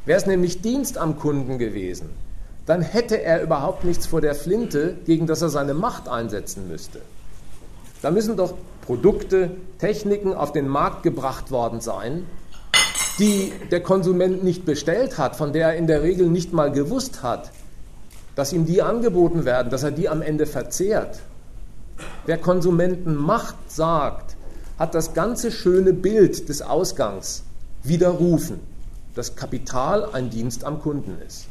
Wäre 0.06 0.20
es 0.20 0.28
nämlich 0.28 0.62
Dienst 0.62 1.00
am 1.00 1.18
Kunden 1.18 1.58
gewesen, 1.58 2.10
dann 2.68 2.82
hätte 2.82 3.24
er 3.24 3.42
überhaupt 3.42 3.86
nichts 3.86 4.06
vor 4.06 4.22
der 4.22 4.36
Flinte, 4.36 4.98
gegen 5.06 5.26
das 5.26 5.42
er 5.42 5.50
seine 5.50 5.74
Macht 5.74 6.10
einsetzen 6.10 6.68
müsste. 6.68 7.00
Da 8.02 8.12
müssen 8.12 8.36
doch 8.36 8.54
Produkte, 8.82 9.52
Techniken 9.80 10.34
auf 10.34 10.52
den 10.52 10.68
Markt 10.68 11.02
gebracht 11.02 11.50
worden 11.50 11.80
sein, 11.80 12.28
die 13.20 13.54
der 13.72 13.82
Konsument 13.82 14.44
nicht 14.44 14.66
bestellt 14.66 15.18
hat, 15.18 15.38
von 15.38 15.54
der 15.54 15.70
er 15.70 15.76
in 15.76 15.88
der 15.88 16.04
Regel 16.04 16.30
nicht 16.30 16.52
mal 16.52 16.72
gewusst 16.72 17.24
hat, 17.24 17.52
dass 18.36 18.52
ihm 18.52 18.66
die 18.66 18.82
angeboten 18.82 19.46
werden, 19.46 19.70
dass 19.70 19.84
er 19.84 19.92
die 19.92 20.10
am 20.10 20.22
Ende 20.22 20.46
verzehrt. 20.46 21.20
Wer 22.26 22.38
Konsumentenmacht 22.38 23.56
sagt, 23.68 24.36
hat 24.78 24.94
das 24.94 25.14
ganze 25.14 25.52
schöne 25.52 25.94
Bild 25.94 26.50
des 26.50 26.62
Ausgangs 26.62 27.44
widerrufen, 27.82 28.60
dass 29.16 29.38
Kapital 29.38 30.10
ein 30.12 30.30
Dienst 30.30 30.66
am 30.66 30.82
Kunden 30.82 31.18
ist. 31.26 31.48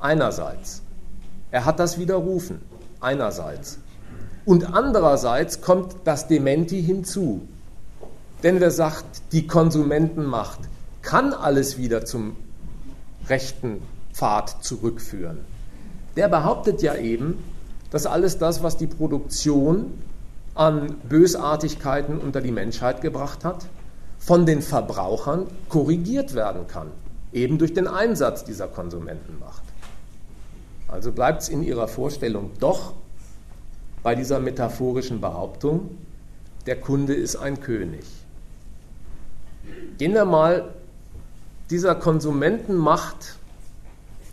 Einerseits. 0.00 0.82
Er 1.50 1.64
hat 1.64 1.78
das 1.78 1.98
widerrufen. 1.98 2.60
Einerseits. 3.00 3.78
Und 4.44 4.72
andererseits 4.74 5.60
kommt 5.60 5.96
das 6.04 6.28
Dementi 6.28 6.82
hinzu. 6.82 7.42
Denn 8.42 8.60
wer 8.60 8.70
sagt, 8.70 9.32
die 9.32 9.46
Konsumentenmacht 9.46 10.60
kann 11.02 11.32
alles 11.32 11.78
wieder 11.78 12.04
zum 12.04 12.36
rechten 13.28 13.82
Pfad 14.12 14.64
zurückführen, 14.64 15.38
der 16.16 16.28
behauptet 16.28 16.82
ja 16.82 16.94
eben, 16.94 17.42
dass 17.90 18.06
alles 18.06 18.38
das, 18.38 18.62
was 18.62 18.76
die 18.76 18.86
Produktion 18.86 19.94
an 20.54 20.96
Bösartigkeiten 21.08 22.18
unter 22.18 22.40
die 22.40 22.50
Menschheit 22.50 23.00
gebracht 23.00 23.44
hat, 23.44 23.66
von 24.18 24.46
den 24.46 24.62
Verbrauchern 24.62 25.46
korrigiert 25.68 26.34
werden 26.34 26.66
kann, 26.66 26.88
eben 27.32 27.58
durch 27.58 27.74
den 27.74 27.86
Einsatz 27.86 28.44
dieser 28.44 28.66
Konsumentenmacht. 28.66 29.62
Also 30.88 31.12
bleibt 31.12 31.42
es 31.42 31.48
in 31.48 31.62
Ihrer 31.62 31.86
Vorstellung 31.86 32.50
doch 32.60 32.94
bei 34.02 34.14
dieser 34.14 34.40
metaphorischen 34.40 35.20
Behauptung, 35.20 35.98
der 36.66 36.80
Kunde 36.80 37.14
ist 37.14 37.36
ein 37.36 37.60
König. 37.60 38.04
Gehen 39.98 40.14
wir 40.14 40.24
mal 40.24 40.72
dieser 41.70 41.94
Konsumentenmacht, 41.94 43.36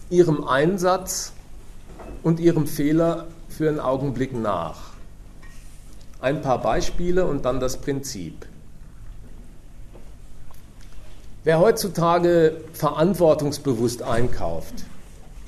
ihrem 0.10 0.47
Einsatz 0.47 1.34
und 2.24 2.39
ihrem 2.39 2.68
Fehler 2.68 3.28
für 3.49 3.68
einen 3.68 3.80
Augenblick 3.80 4.34
nach. 4.34 4.91
Ein 6.22 6.41
paar 6.41 6.62
Beispiele 6.62 7.26
und 7.26 7.43
dann 7.45 7.60
das 7.60 7.78
Prinzip. 7.78 8.45
Wer 11.43 11.60
heutzutage 11.60 12.62
verantwortungsbewusst 12.74 14.01
einkauft, 14.01 14.86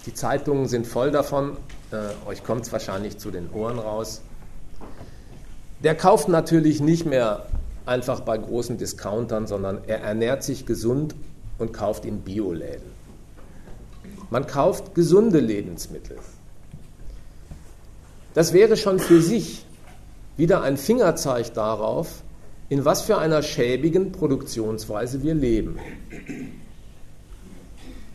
die 0.08 0.14
Zeitungen 0.14 0.68
sind 0.68 0.88
voll 0.88 1.12
davon, 1.12 1.58
äh, 1.91 2.30
euch 2.30 2.43
kommt 2.43 2.62
es 2.62 2.72
wahrscheinlich 2.72 3.18
zu 3.18 3.30
den 3.30 3.51
Ohren 3.51 3.78
raus, 3.78 4.22
der 5.84 5.95
kauft 5.95 6.30
natürlich 6.30 6.80
nicht 6.80 7.05
mehr 7.05 7.45
einfach 7.86 8.22
bei 8.22 8.38
großen 8.38 8.78
Discountern, 8.78 9.47
sondern 9.47 9.82
er 9.86 10.01
ernährt 10.01 10.43
sich 10.43 10.66
gesund 10.66 11.14
und 11.58 11.74
kauft 11.74 12.05
in 12.05 12.22
Bioläden. 12.22 12.89
Man 14.30 14.47
kauft 14.47 14.95
gesunde 14.95 15.39
Lebensmittel. 15.39 16.18
Das 18.34 18.53
wäre 18.53 18.78
schon 18.78 18.99
für 18.99 19.22
sich 19.22 19.66
wieder 20.38 20.62
ein 20.62 20.78
Fingerzeig 20.78 21.53
darauf, 21.53 22.24
in 22.70 22.86
was 22.86 23.01
für 23.01 23.18
einer 23.18 23.41
schäbigen 23.41 24.12
Produktionsweise 24.14 25.22
wir 25.22 25.34
leben. 25.34 25.80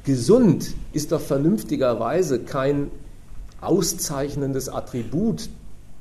Gesund 0.04 0.74
ist 0.92 1.12
doch 1.12 1.20
vernünftigerweise 1.20 2.40
kein 2.40 2.90
auszeichnendes 3.60 4.68
Attribut 4.68 5.48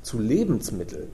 zu 0.02 0.18
Lebensmitteln. 0.18 1.08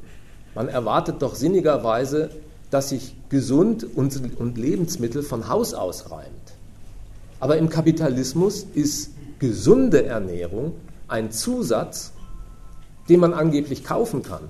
Man 0.54 0.68
erwartet 0.68 1.20
doch 1.20 1.34
sinnigerweise, 1.34 2.30
dass 2.70 2.88
sich 2.90 3.14
gesund 3.28 3.86
und, 3.96 4.56
Lebensmittel 4.56 5.22
von 5.22 5.48
Haus 5.48 5.74
aus 5.74 6.10
reimt. 6.10 6.32
Aber 7.40 7.58
im 7.58 7.68
Kapitalismus 7.68 8.66
ist 8.74 9.10
gesunde 9.38 10.04
Ernährung 10.04 10.72
ein 11.06 11.30
Zusatz 11.30 12.12
den 13.08 13.20
man 13.20 13.32
angeblich 13.34 13.84
kaufen 13.84 14.22
kann. 14.22 14.42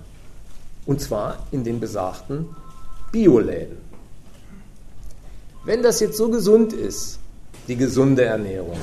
Und 0.86 1.00
zwar 1.00 1.46
in 1.50 1.64
den 1.64 1.80
besagten 1.80 2.46
Bioläden. 3.12 3.76
Wenn 5.64 5.82
das 5.82 6.00
jetzt 6.00 6.16
so 6.16 6.30
gesund 6.30 6.72
ist, 6.72 7.18
die 7.68 7.76
gesunde 7.76 8.24
Ernährung, 8.24 8.78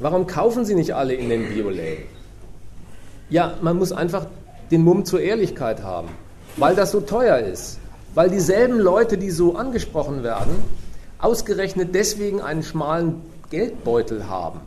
warum 0.00 0.26
kaufen 0.26 0.64
Sie 0.64 0.74
nicht 0.74 0.94
alle 0.94 1.14
in 1.14 1.28
den 1.28 1.48
Bioläden? 1.48 2.04
Ja, 3.30 3.54
man 3.60 3.76
muss 3.76 3.92
einfach 3.92 4.26
den 4.70 4.82
Mumm 4.82 5.04
zur 5.04 5.20
Ehrlichkeit 5.20 5.82
haben, 5.82 6.08
weil 6.56 6.74
das 6.74 6.90
so 6.90 7.00
teuer 7.00 7.38
ist. 7.38 7.78
Weil 8.14 8.30
dieselben 8.30 8.78
Leute, 8.78 9.18
die 9.18 9.30
so 9.30 9.56
angesprochen 9.56 10.22
werden, 10.22 10.56
ausgerechnet 11.18 11.94
deswegen 11.94 12.40
einen 12.40 12.62
schmalen 12.62 13.20
Geldbeutel 13.50 14.28
haben 14.28 14.60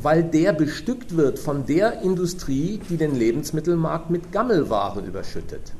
weil 0.00 0.24
der 0.24 0.52
bestückt 0.52 1.16
wird 1.16 1.38
von 1.38 1.66
der 1.66 2.02
Industrie, 2.02 2.80
die 2.88 2.96
den 2.96 3.14
Lebensmittelmarkt 3.14 4.10
mit 4.10 4.32
Gammelware 4.32 5.00
überschüttet. 5.00 5.72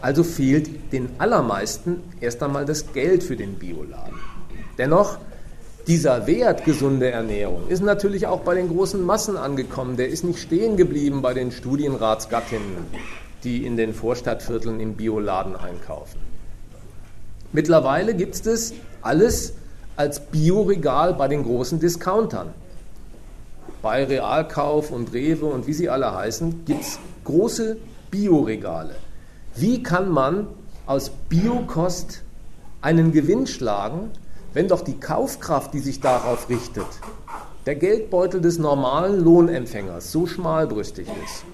Also 0.00 0.22
fehlt 0.22 0.92
den 0.92 1.08
allermeisten 1.18 2.02
erst 2.20 2.42
einmal 2.42 2.66
das 2.66 2.92
Geld 2.92 3.22
für 3.22 3.36
den 3.36 3.54
Bioladen. 3.54 4.33
Dennoch, 4.78 5.18
dieser 5.86 6.26
Wert 6.26 6.64
gesunde 6.64 7.10
Ernährung 7.10 7.68
ist 7.68 7.82
natürlich 7.82 8.26
auch 8.26 8.40
bei 8.40 8.54
den 8.54 8.68
großen 8.68 9.02
Massen 9.04 9.36
angekommen. 9.36 9.96
Der 9.96 10.08
ist 10.08 10.24
nicht 10.24 10.38
stehen 10.38 10.76
geblieben 10.76 11.20
bei 11.20 11.34
den 11.34 11.52
Studienratsgattinnen, 11.52 12.86
die 13.44 13.66
in 13.66 13.76
den 13.76 13.92
Vorstadtvierteln 13.92 14.80
im 14.80 14.94
Bioladen 14.94 15.56
einkaufen. 15.56 16.18
Mittlerweile 17.52 18.14
gibt 18.14 18.46
es 18.46 18.74
alles 19.02 19.54
als 19.96 20.20
Bioregal 20.20 21.14
bei 21.14 21.28
den 21.28 21.44
großen 21.44 21.78
Discountern. 21.78 22.48
Bei 23.82 24.04
Realkauf 24.04 24.90
und 24.90 25.12
Rewe 25.12 25.46
und 25.46 25.66
wie 25.66 25.74
sie 25.74 25.90
alle 25.90 26.14
heißen, 26.14 26.64
gibt 26.64 26.82
es 26.82 26.98
große 27.24 27.76
Bioregale. 28.10 28.94
Wie 29.54 29.82
kann 29.82 30.10
man 30.10 30.48
aus 30.86 31.10
Biokost 31.28 32.22
einen 32.80 33.12
Gewinn 33.12 33.46
schlagen, 33.46 34.10
wenn 34.54 34.68
doch 34.68 34.80
die 34.80 34.98
Kaufkraft, 34.98 35.74
die 35.74 35.80
sich 35.80 36.00
darauf 36.00 36.48
richtet, 36.48 36.86
der 37.66 37.74
Geldbeutel 37.74 38.40
des 38.40 38.58
normalen 38.58 39.22
Lohnempfängers 39.22 40.10
so 40.10 40.26
schmalbrüstig 40.26 41.08
ist? 41.08 41.44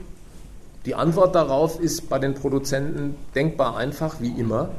Die 0.87 0.95
Antwort 0.95 1.35
darauf 1.35 1.81
ist 1.81 2.09
bei 2.09 2.19
den 2.19 2.35
Produzenten 2.35 3.17
denkbar 3.35 3.77
einfach 3.77 4.21
wie 4.21 4.39
immer. 4.39 4.71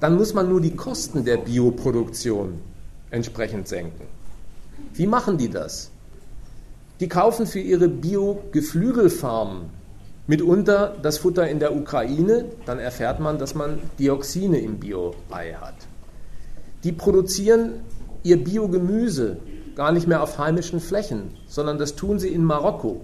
Dann 0.00 0.16
muss 0.16 0.34
man 0.34 0.48
nur 0.48 0.60
die 0.60 0.76
Kosten 0.76 1.24
der 1.24 1.38
Bioproduktion 1.38 2.60
entsprechend 3.10 3.68
senken. 3.68 4.06
Wie 4.94 5.06
machen 5.06 5.36
die 5.36 5.50
das? 5.50 5.90
Die 7.00 7.08
kaufen 7.08 7.46
für 7.46 7.60
ihre 7.60 7.88
Bio-Geflügelfarmen 7.88 9.70
mitunter 10.26 10.96
das 11.02 11.18
Futter 11.18 11.48
in 11.48 11.58
der 11.58 11.76
Ukraine, 11.76 12.46
dann 12.64 12.78
erfährt 12.78 13.20
man, 13.20 13.38
dass 13.38 13.54
man 13.54 13.78
Dioxine 13.98 14.58
im 14.58 14.78
Bio-Ei 14.78 15.52
hat. 15.52 15.74
Die 16.86 16.92
produzieren 16.92 17.80
ihr 18.22 18.44
Biogemüse 18.44 19.38
gar 19.74 19.90
nicht 19.90 20.06
mehr 20.06 20.22
auf 20.22 20.38
heimischen 20.38 20.78
Flächen, 20.78 21.36
sondern 21.48 21.78
das 21.78 21.96
tun 21.96 22.20
sie 22.20 22.28
in 22.28 22.44
Marokko. 22.44 23.00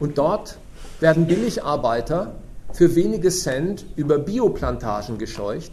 Und 0.00 0.18
dort 0.18 0.58
werden 0.98 1.28
Billigarbeiter 1.28 2.34
für 2.72 2.96
wenige 2.96 3.30
Cent 3.30 3.84
über 3.94 4.18
Bioplantagen 4.18 5.18
gescheucht, 5.18 5.70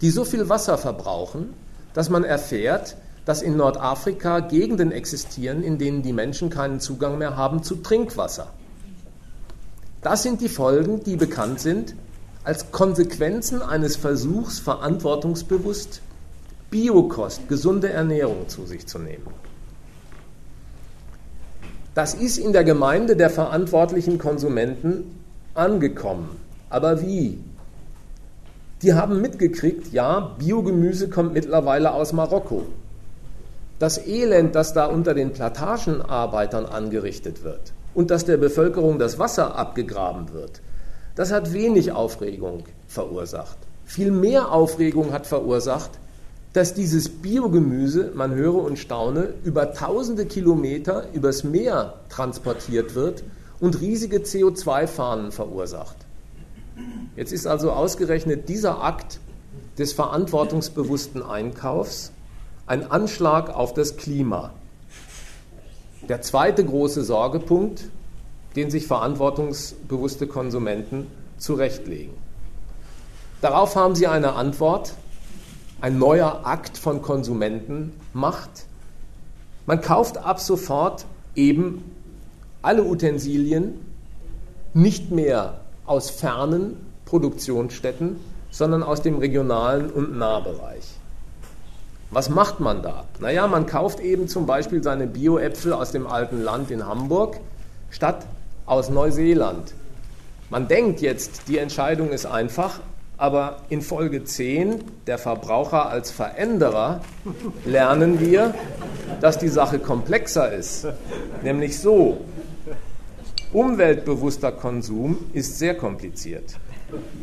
die 0.00 0.10
so 0.10 0.24
viel 0.24 0.48
Wasser 0.48 0.78
verbrauchen, 0.78 1.54
dass 1.92 2.08
man 2.08 2.22
erfährt, 2.22 2.96
dass 3.24 3.42
in 3.42 3.56
Nordafrika 3.56 4.38
Gegenden 4.38 4.92
existieren, 4.92 5.64
in 5.64 5.76
denen 5.76 6.02
die 6.02 6.12
Menschen 6.12 6.50
keinen 6.50 6.78
Zugang 6.78 7.18
mehr 7.18 7.36
haben 7.36 7.64
zu 7.64 7.82
Trinkwasser. 7.82 8.46
Das 10.02 10.22
sind 10.22 10.40
die 10.40 10.48
Folgen, 10.48 11.02
die 11.02 11.16
bekannt 11.16 11.58
sind 11.58 11.96
als 12.44 12.70
Konsequenzen 12.70 13.60
eines 13.60 13.96
Versuchs, 13.96 14.60
verantwortungsbewusst 14.60 16.02
Biokost, 16.70 17.48
gesunde 17.48 17.90
Ernährung 17.90 18.48
zu 18.48 18.64
sich 18.66 18.86
zu 18.86 18.98
nehmen. 18.98 19.26
Das 21.94 22.14
ist 22.14 22.38
in 22.38 22.52
der 22.52 22.64
Gemeinde 22.64 23.16
der 23.16 23.30
verantwortlichen 23.30 24.18
Konsumenten 24.18 25.18
angekommen. 25.54 26.36
Aber 26.68 27.02
wie? 27.02 27.38
die 28.82 28.94
haben 28.94 29.20
mitgekriegt, 29.20 29.92
ja, 29.92 30.34
Biogemüse 30.38 31.10
kommt 31.10 31.34
mittlerweile 31.34 31.92
aus 31.92 32.12
Marokko. 32.12 32.64
Das 33.78 33.98
Elend, 34.06 34.54
das 34.54 34.72
da 34.72 34.86
unter 34.86 35.14
den 35.14 35.32
Plantagenarbeitern 35.32 36.66
angerichtet 36.66 37.44
wird 37.44 37.72
und 37.94 38.10
dass 38.10 38.24
der 38.24 38.36
Bevölkerung 38.36 38.98
das 38.98 39.18
Wasser 39.18 39.56
abgegraben 39.56 40.32
wird, 40.32 40.60
das 41.14 41.32
hat 41.32 41.52
wenig 41.52 41.92
Aufregung 41.92 42.64
verursacht. 42.86 43.58
Viel 43.84 44.10
mehr 44.10 44.52
Aufregung 44.52 45.12
hat 45.12 45.26
verursacht, 45.26 45.90
dass 46.52 46.74
dieses 46.74 47.08
Biogemüse, 47.08 48.12
man 48.14 48.34
höre 48.34 48.56
und 48.56 48.78
staune, 48.78 49.34
über 49.44 49.72
tausende 49.72 50.26
Kilometer 50.26 51.06
übers 51.12 51.44
Meer 51.44 51.94
transportiert 52.08 52.94
wird 52.94 53.22
und 53.60 53.80
riesige 53.80 54.18
CO2-Fahnen 54.18 55.30
verursacht. 55.30 55.96
Jetzt 57.16 57.32
ist 57.32 57.46
also 57.46 57.70
ausgerechnet 57.72 58.48
dieser 58.48 58.82
Akt 58.82 59.20
des 59.78 59.92
verantwortungsbewussten 59.92 61.22
Einkaufs 61.22 62.12
ein 62.66 62.90
Anschlag 62.90 63.50
auf 63.50 63.74
das 63.74 63.96
Klima. 63.96 64.52
Der 66.08 66.22
zweite 66.22 66.64
große 66.64 67.04
Sorgepunkt, 67.04 67.84
den 68.56 68.70
sich 68.70 68.86
verantwortungsbewusste 68.86 70.26
Konsumenten 70.26 71.06
zurechtlegen. 71.38 72.14
Darauf 73.40 73.76
haben 73.76 73.94
sie 73.94 74.06
eine 74.06 74.34
Antwort, 74.34 74.94
ein 75.80 75.98
neuer 75.98 76.40
Akt 76.44 76.76
von 76.76 77.02
Konsumentenmacht. 77.02 78.66
Man 79.66 79.80
kauft 79.80 80.18
ab 80.18 80.40
sofort 80.40 81.06
eben 81.34 81.84
alle 82.62 82.84
Utensilien 82.84 83.74
nicht 84.74 85.10
mehr 85.10 85.60
aus 85.86 86.10
fernen 86.10 86.76
Produktionsstätten, 87.06 88.16
sondern 88.50 88.82
aus 88.82 89.02
dem 89.02 89.18
regionalen 89.18 89.90
und 89.90 90.16
Nahbereich. 90.18 90.84
Was 92.10 92.28
macht 92.28 92.60
man 92.60 92.82
da? 92.82 93.04
Naja, 93.20 93.46
man 93.46 93.66
kauft 93.66 94.00
eben 94.00 94.28
zum 94.28 94.44
Beispiel 94.46 94.82
seine 94.82 95.06
Bio-Äpfel 95.06 95.72
aus 95.72 95.92
dem 95.92 96.06
alten 96.06 96.42
Land 96.42 96.70
in 96.70 96.86
Hamburg 96.86 97.38
statt 97.90 98.26
aus 98.66 98.90
Neuseeland. 98.90 99.74
Man 100.50 100.66
denkt 100.66 101.00
jetzt, 101.00 101.42
die 101.46 101.58
Entscheidung 101.58 102.10
ist 102.10 102.26
einfach, 102.26 102.80
aber 103.20 103.58
in 103.68 103.82
Folge 103.82 104.24
10, 104.24 104.82
der 105.06 105.18
Verbraucher 105.18 105.90
als 105.90 106.10
Veränderer, 106.10 107.02
lernen 107.66 108.18
wir, 108.18 108.54
dass 109.20 109.36
die 109.36 109.48
Sache 109.48 109.78
komplexer 109.78 110.50
ist. 110.50 110.86
Nämlich 111.42 111.78
so, 111.78 112.22
umweltbewusster 113.52 114.52
Konsum 114.52 115.18
ist 115.34 115.58
sehr 115.58 115.76
kompliziert. 115.76 116.56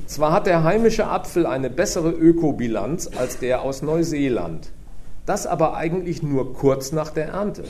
Zwar 0.05 0.33
hat 0.33 0.45
der 0.45 0.63
heimische 0.63 1.07
Apfel 1.07 1.47
eine 1.47 1.71
bessere 1.71 2.11
Ökobilanz 2.11 3.09
als 3.17 3.39
der 3.39 3.63
aus 3.63 3.81
Neuseeland, 3.81 4.69
das 5.25 5.47
aber 5.47 5.75
eigentlich 5.75 6.21
nur 6.21 6.53
kurz 6.53 6.91
nach 6.91 7.09
der 7.09 7.29
Ernte. 7.29 7.63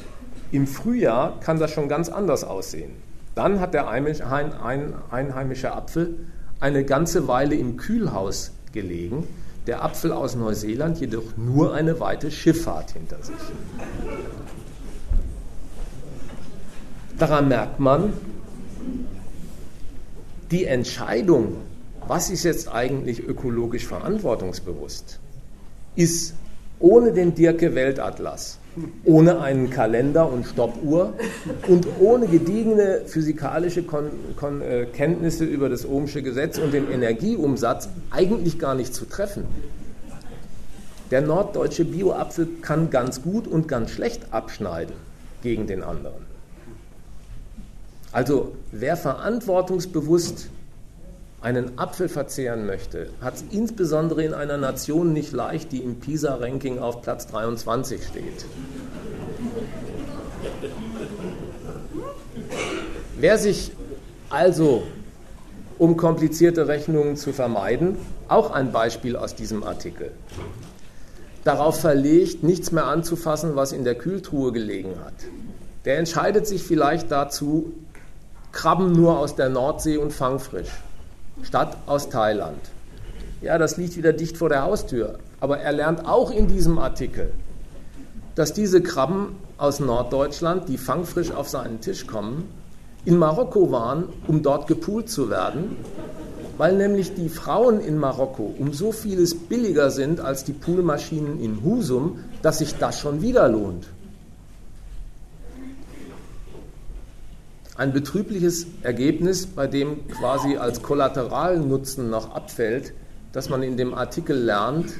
Im 0.51 0.67
Frühjahr 0.67 1.39
kann 1.39 1.59
das 1.59 1.71
schon 1.71 1.87
ganz 1.87 2.09
anders 2.09 2.43
aussehen. 2.43 2.91
Dann 3.35 3.61
hat 3.61 3.73
der 3.73 3.87
einheimische 3.87 5.71
Apfel 5.71 6.17
eine 6.59 6.83
ganze 6.83 7.27
Weile 7.27 7.55
im 7.55 7.77
Kühlhaus 7.77 8.51
gelegen, 8.73 9.27
der 9.67 9.83
Apfel 9.83 10.11
aus 10.11 10.35
Neuseeland 10.35 10.99
jedoch 10.99 11.35
nur 11.35 11.73
eine 11.73 11.99
weite 11.99 12.31
Schifffahrt 12.31 12.91
hinter 12.91 13.21
sich. 13.21 13.35
Daran 17.17 17.47
merkt 17.47 17.79
man, 17.79 18.13
die 20.51 20.65
Entscheidung, 20.65 21.57
was 22.07 22.29
ist 22.29 22.43
jetzt 22.43 22.69
eigentlich 22.69 23.23
ökologisch 23.27 23.85
verantwortungsbewusst, 23.85 25.19
ist 25.95 26.35
ohne 26.79 27.11
den 27.11 27.35
Dirke 27.35 27.75
Weltatlas 27.75 28.59
ohne 29.03 29.41
einen 29.41 29.69
Kalender 29.69 30.31
und 30.31 30.45
Stoppuhr 30.45 31.13
und 31.67 31.87
ohne 31.99 32.27
gediegene 32.27 33.01
physikalische 33.05 33.83
Kon 33.83 34.09
Kon 34.35 34.61
äh, 34.61 34.85
Kenntnisse 34.85 35.45
über 35.45 35.69
das 35.69 35.87
Ohmsche 35.87 36.21
Gesetz 36.21 36.57
und 36.57 36.73
den 36.73 36.91
Energieumsatz 36.91 37.89
eigentlich 38.11 38.59
gar 38.59 38.75
nicht 38.75 38.93
zu 38.93 39.05
treffen. 39.05 39.45
Der 41.11 41.21
norddeutsche 41.21 41.85
Bioapfel 41.85 42.47
kann 42.61 42.89
ganz 42.89 43.21
gut 43.21 43.47
und 43.47 43.67
ganz 43.67 43.91
schlecht 43.91 44.21
abschneiden 44.31 44.95
gegen 45.41 45.67
den 45.67 45.83
anderen. 45.83 46.27
Also 48.11 48.53
wer 48.71 48.97
verantwortungsbewusst 48.97 50.49
einen 51.41 51.77
Apfel 51.77 52.09
verzehren 52.09 52.65
möchte, 52.65 53.09
hat 53.21 53.35
es 53.35 53.43
insbesondere 53.51 54.23
in 54.23 54.33
einer 54.33 54.57
Nation 54.57 55.13
nicht 55.13 55.33
leicht, 55.33 55.71
die 55.71 55.79
im 55.79 55.99
PISA-Ranking 55.99 56.79
auf 56.79 57.01
Platz 57.01 57.27
23 57.27 58.03
steht. 58.03 58.45
Wer 63.19 63.37
sich 63.37 63.71
also, 64.29 64.83
um 65.77 65.95
komplizierte 65.95 66.67
Rechnungen 66.67 67.17
zu 67.17 67.33
vermeiden, 67.33 67.97
auch 68.27 68.51
ein 68.51 68.71
Beispiel 68.71 69.15
aus 69.15 69.35
diesem 69.35 69.63
Artikel, 69.63 70.11
darauf 71.43 71.79
verlegt, 71.79 72.43
nichts 72.43 72.71
mehr 72.71 72.85
anzufassen, 72.85 73.55
was 73.55 73.71
in 73.73 73.83
der 73.83 73.95
Kühltruhe 73.95 74.51
gelegen 74.51 74.95
hat, 75.05 75.13
der 75.85 75.99
entscheidet 75.99 76.47
sich 76.47 76.63
vielleicht 76.63 77.11
dazu, 77.11 77.73
Krabben 78.51 78.91
nur 78.91 79.19
aus 79.19 79.35
der 79.35 79.49
Nordsee 79.49 79.97
und 79.97 80.11
fangfrisch 80.11 80.69
statt 81.43 81.77
aus 81.85 82.09
Thailand. 82.09 82.59
Ja, 83.41 83.57
das 83.57 83.77
liegt 83.77 83.97
wieder 83.97 84.13
dicht 84.13 84.37
vor 84.37 84.49
der 84.49 84.63
Haustür. 84.63 85.19
Aber 85.39 85.59
er 85.59 85.71
lernt 85.71 86.05
auch 86.05 86.31
in 86.31 86.47
diesem 86.47 86.79
Artikel, 86.79 87.31
dass 88.35 88.53
diese 88.53 88.81
Krabben 88.81 89.35
aus 89.57 89.79
Norddeutschland, 89.79 90.67
die 90.67 90.77
fangfrisch 90.77 91.31
auf 91.31 91.47
seinen 91.47 91.81
Tisch 91.81 92.07
kommen, 92.07 92.49
in 93.05 93.17
Marokko 93.17 93.71
waren, 93.71 94.09
um 94.27 94.43
dort 94.43 94.67
gepoolt 94.67 95.09
zu 95.09 95.29
werden, 95.29 95.77
weil 96.57 96.75
nämlich 96.75 97.13
die 97.13 97.29
Frauen 97.29 97.79
in 97.79 97.97
Marokko 97.97 98.53
um 98.57 98.73
so 98.73 98.91
vieles 98.91 99.35
billiger 99.35 99.91
sind 99.91 100.19
als 100.19 100.43
die 100.43 100.53
Poolmaschinen 100.53 101.39
in 101.39 101.63
Husum, 101.63 102.19
dass 102.41 102.57
sich 102.57 102.75
das 102.77 102.99
schon 102.99 103.21
wieder 103.21 103.47
lohnt. 103.47 103.87
Ein 107.77 107.93
betrübliches 107.93 108.65
Ergebnis, 108.81 109.45
bei 109.45 109.67
dem 109.67 110.07
quasi 110.07 110.57
als 110.57 110.81
Kollateralnutzen 110.81 112.09
noch 112.09 112.33
abfällt, 112.33 112.91
dass 113.33 113.49
man 113.49 113.61
in 113.61 113.77
dem 113.77 113.93
Artikel 113.93 114.35
lernt, 114.35 114.93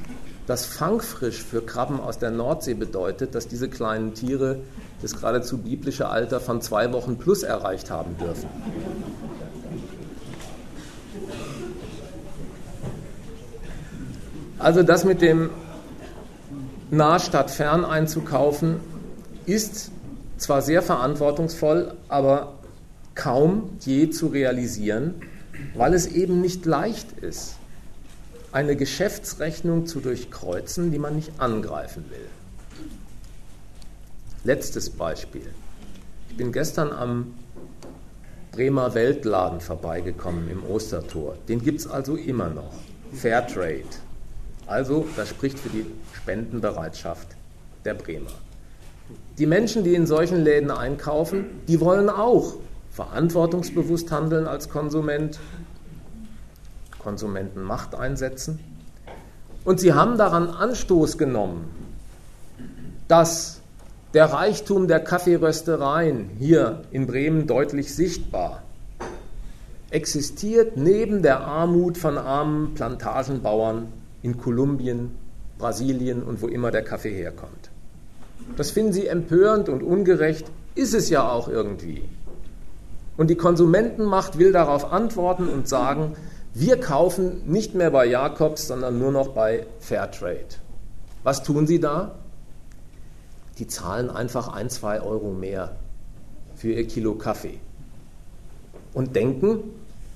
dass 0.46 0.68
Fangfrisch 0.68 1.44
für 1.44 1.64
Krabben 1.64 2.00
aus 2.00 2.20
der 2.20 2.30
Nordsee 2.30 2.76
bedeutet, 2.76 3.34
dass 3.34 3.48
diese 3.48 3.68
kleinen 3.68 4.14
Tiere 4.14 4.60
das 5.02 5.16
geradezu 5.16 5.58
biblische 5.58 6.08
Alter 6.08 6.40
von 6.40 6.62
zwei 6.62 6.94
Wochen 6.94 7.18
plus 7.18 7.42
erreicht 7.42 7.90
haben 7.90 8.16
dürfen. 8.20 8.48
Also 14.60 14.84
das 14.84 15.04
mit 15.04 15.24
dem 15.24 15.50
nah 16.92 17.18
statt 17.18 17.50
fern 17.50 17.84
einzukaufen 17.84 18.80
ist 19.48 19.92
zwar 20.38 20.62
sehr 20.62 20.84
verantwortungsvoll, 20.84 21.96
aber 22.08 22.57
kaum 23.18 23.78
je 23.82 24.10
zu 24.10 24.28
realisieren, 24.28 25.16
weil 25.74 25.94
es 25.94 26.08
eben 26.08 26.40
nicht 26.40 26.66
leicht 26.66 27.12
ist, 27.20 27.56
eine 28.52 28.76
Geschäftsrechnung 28.76 29.88
zu 29.88 30.00
durchkreuzen, 30.00 30.92
die 30.92 31.00
man 31.00 31.16
nicht 31.16 31.32
angreifen 31.40 32.06
will. 32.10 32.30
Letztes 34.44 34.90
Beispiel. 34.90 35.50
Ich 36.30 36.38
bin 36.38 36.52
gestern 36.52 36.92
am 36.94 37.34
Bremer 38.52 38.94
Weltladen 38.94 39.60
vorbeigekommen 39.60 40.50
im 40.50 40.64
Ostertor. 40.64 41.36
Den 41.50 41.62
gibt 41.62 41.80
es 41.80 41.88
also 41.88 42.16
immer 42.16 42.50
noch. 42.50 42.74
Fairtrade. 43.14 43.84
Also, 44.68 45.08
das 45.16 45.30
spricht 45.30 45.60
für 45.60 45.70
die 45.70 45.86
Spendenbereitschaft 46.14 47.28
der 47.84 47.96
Bremer. 47.96 48.32
Die 49.38 49.46
Menschen, 49.46 49.84
die 49.84 49.96
in 49.96 50.06
solchen 50.06 50.44
Läden 50.44 50.72
einkaufen, 50.72 51.46
die 51.68 51.80
wollen 51.80 52.10
auch 52.10 52.56
verantwortungsbewusst 52.98 54.12
handeln 54.12 54.48
als 54.48 54.70
Konsument, 54.70 55.40
Konsumentenmacht 56.98 57.94
einsetzen. 57.94 58.60
Und 59.64 59.80
sie 59.80 59.94
haben 59.94 60.18
daran 60.18 60.50
Anstoß 60.50 61.20
genommen, 61.20 61.70
dass 63.08 63.62
der 64.16 64.26
Reichtum 64.26 64.88
der 64.88 65.00
Kaffeeröstereien 65.00 66.32
hier 66.40 66.86
in 66.90 67.06
Bremen 67.06 67.46
deutlich 67.46 67.94
sichtbar 67.94 68.64
existiert 69.92 70.76
neben 70.76 71.22
der 71.22 71.42
Armut 71.42 72.00
von 72.00 72.18
armen 72.18 72.74
Plantagenbauern 72.74 73.94
in 74.24 74.38
Kolumbien, 74.38 75.12
Brasilien 75.60 76.24
und 76.24 76.42
wo 76.42 76.48
immer 76.48 76.72
der 76.72 76.84
Kaffee 76.84 77.14
herkommt. 77.14 77.70
Das 78.56 78.72
finden 78.72 78.92
sie 78.92 79.06
empörend 79.06 79.70
und 79.70 79.84
ungerecht, 79.84 80.48
ist 80.74 80.96
es 80.96 81.10
ja 81.10 81.30
auch 81.30 81.48
irgendwie. 81.48 82.04
Und 83.18 83.30
die 83.30 83.36
Konsumentenmacht 83.36 84.38
will 84.38 84.52
darauf 84.52 84.92
antworten 84.92 85.50
und 85.50 85.68
sagen, 85.68 86.16
wir 86.54 86.80
kaufen 86.80 87.42
nicht 87.46 87.76
mehr 87.76 87.92
bei 87.92 88.06
Jakobs, 88.06 88.68
sondern 88.68 89.00
nur 89.00 89.12
noch 89.12 89.30
bei 89.30 89.66
Fairtrade. 89.80 90.46
Was 91.24 91.44
tun 91.44 91.68
sie 91.68 91.80
da? 91.80 92.16
Die 93.58 93.68
zahlen 93.68 94.10
einfach 94.10 94.48
ein, 94.48 94.70
zwei 94.70 95.02
Euro 95.02 95.32
mehr 95.32 95.76
für 96.56 96.72
ihr 96.72 96.88
Kilo 96.88 97.16
Kaffee 97.16 97.60
und 98.94 99.16
denken, 99.16 99.60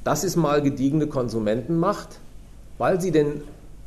das 0.03 0.23
ist 0.23 0.35
mal 0.35 0.61
gediegene 0.61 1.05
Konsumentenmacht, 1.05 2.19
weil 2.79 2.99
sie 2.99 3.11
den 3.11 3.43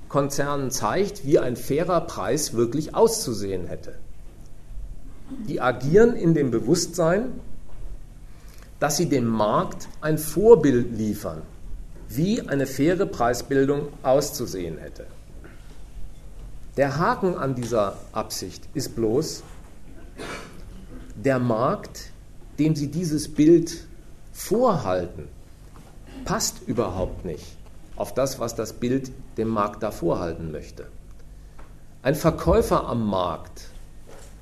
Konzernen 0.09 0.71
zeigt, 0.71 1.27
wie 1.27 1.41
ein 1.41 1.57
fairer 1.57 2.03
Preis 2.03 2.55
wirklich 2.55 2.95
auszusehen 2.95 3.67
hätte. 3.67 3.95
Die 5.49 5.61
agieren 5.61 6.15
in 6.15 6.35
dem 6.35 6.53
Bewusstsein, 6.53 7.33
dass 8.85 8.99
sie 8.99 9.09
dem 9.09 9.25
Markt 9.27 9.89
ein 10.03 10.19
Vorbild 10.19 10.93
liefern, 10.99 11.41
wie 12.11 12.43
eine 12.43 12.67
faire 12.67 13.07
Preisbildung 13.07 13.89
auszusehen 14.03 14.77
hätte. 14.77 15.07
Der 16.77 16.99
Haken 16.99 17.35
an 17.35 17.55
dieser 17.55 17.97
Absicht 18.13 18.69
ist 18.75 18.95
bloß, 18.95 19.43
der 21.15 21.39
Markt, 21.39 22.11
dem 22.59 22.77
sie 22.77 22.89
dieses 22.89 23.33
Bild 23.33 23.87
vorhalten, 24.35 25.29
passt 26.27 26.57
überhaupt 26.67 27.25
nicht 27.25 27.57
auf 27.97 28.13
das, 28.13 28.39
was 28.39 28.55
das 28.55 28.75
Bild 28.75 29.11
dem 29.39 29.49
Markt 29.49 29.83
da 29.83 29.93
vorhalten 29.93 30.53
möchte. 30.53 30.89
Ein 32.03 32.17
Verkäufer 32.17 32.87
am 32.87 33.07
Markt 33.09 33.71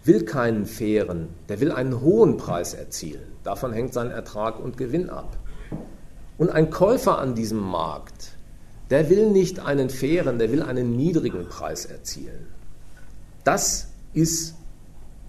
will 0.04 0.24
keinen 0.24 0.66
fairen, 0.66 1.28
der 1.48 1.60
will 1.60 1.72
einen 1.72 2.00
hohen 2.00 2.36
Preis 2.36 2.74
erzielen. 2.74 3.22
Davon 3.44 3.72
hängt 3.72 3.92
sein 3.92 4.10
Ertrag 4.10 4.58
und 4.58 4.76
Gewinn 4.76 5.10
ab. 5.10 5.36
Und 6.38 6.50
ein 6.50 6.70
Käufer 6.70 7.18
an 7.18 7.34
diesem 7.34 7.58
Markt, 7.60 8.32
der 8.90 9.10
will 9.10 9.30
nicht 9.30 9.60
einen 9.60 9.90
fairen, 9.90 10.38
der 10.38 10.50
will 10.50 10.62
einen 10.62 10.96
niedrigen 10.96 11.46
Preis 11.46 11.84
erzielen. 11.84 12.46
Das 13.44 13.88
ist 14.12 14.54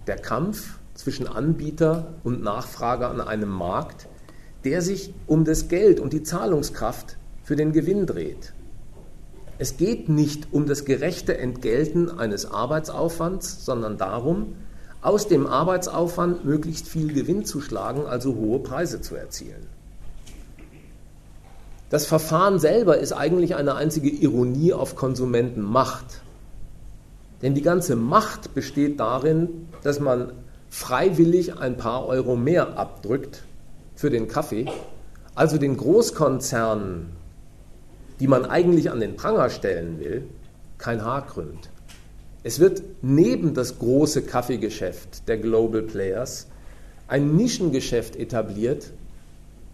der 0.06 0.16
Kampf 0.16 0.78
zwischen 0.94 1.26
Anbieter 1.26 2.14
und 2.24 2.42
Nachfrager 2.42 3.10
an 3.10 3.20
einem 3.20 3.48
Markt, 3.48 4.08
der 4.64 4.82
sich 4.82 5.12
um 5.26 5.44
das 5.44 5.68
Geld 5.68 6.00
und 6.00 6.12
die 6.12 6.22
Zahlungskraft 6.22 7.16
für 7.42 7.56
den 7.56 7.72
Gewinn 7.72 8.06
dreht. 8.06 8.52
Es 9.58 9.76
geht 9.76 10.08
nicht 10.08 10.48
um 10.52 10.66
das 10.66 10.84
gerechte 10.84 11.38
Entgelten 11.38 12.10
eines 12.18 12.46
Arbeitsaufwands, 12.46 13.64
sondern 13.64 13.98
darum, 13.98 14.56
aus 15.04 15.28
dem 15.28 15.46
Arbeitsaufwand 15.46 16.46
möglichst 16.46 16.88
viel 16.88 17.12
Gewinn 17.12 17.44
zu 17.44 17.60
schlagen, 17.60 18.06
also 18.06 18.34
hohe 18.36 18.58
Preise 18.58 19.02
zu 19.02 19.14
erzielen. 19.14 19.66
Das 21.90 22.06
Verfahren 22.06 22.58
selber 22.58 22.96
ist 22.98 23.12
eigentlich 23.12 23.54
eine 23.54 23.74
einzige 23.74 24.08
Ironie 24.08 24.72
auf 24.72 24.96
Konsumentenmacht. 24.96 26.22
Denn 27.42 27.54
die 27.54 27.60
ganze 27.60 27.96
Macht 27.96 28.54
besteht 28.54 28.98
darin, 28.98 29.68
dass 29.82 30.00
man 30.00 30.32
freiwillig 30.70 31.58
ein 31.58 31.76
paar 31.76 32.06
Euro 32.06 32.34
mehr 32.34 32.78
abdrückt 32.78 33.42
für 33.94 34.08
den 34.08 34.26
Kaffee, 34.26 34.66
also 35.34 35.58
den 35.58 35.76
Großkonzernen, 35.76 37.10
die 38.20 38.26
man 38.26 38.46
eigentlich 38.46 38.90
an 38.90 39.00
den 39.00 39.16
Pranger 39.16 39.50
stellen 39.50 40.00
will, 40.00 40.26
kein 40.78 41.04
Haar 41.04 41.26
krümmt. 41.26 41.68
Es 42.46 42.60
wird 42.60 42.82
neben 43.00 43.54
das 43.54 43.78
große 43.78 44.22
Kaffeegeschäft 44.22 45.26
der 45.28 45.38
Global 45.38 45.80
Players 45.80 46.46
ein 47.08 47.36
Nischengeschäft 47.36 48.16
etabliert, 48.16 48.90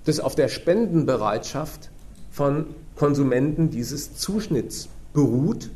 das 0.04 0.20
auf 0.20 0.36
der 0.36 0.48
Spendenbereitschaft 0.48 1.90
von 2.30 2.66
Konsumenten 2.94 3.70
dieses 3.70 4.14
Zuschnitts 4.14 4.88
beruht 5.12 5.68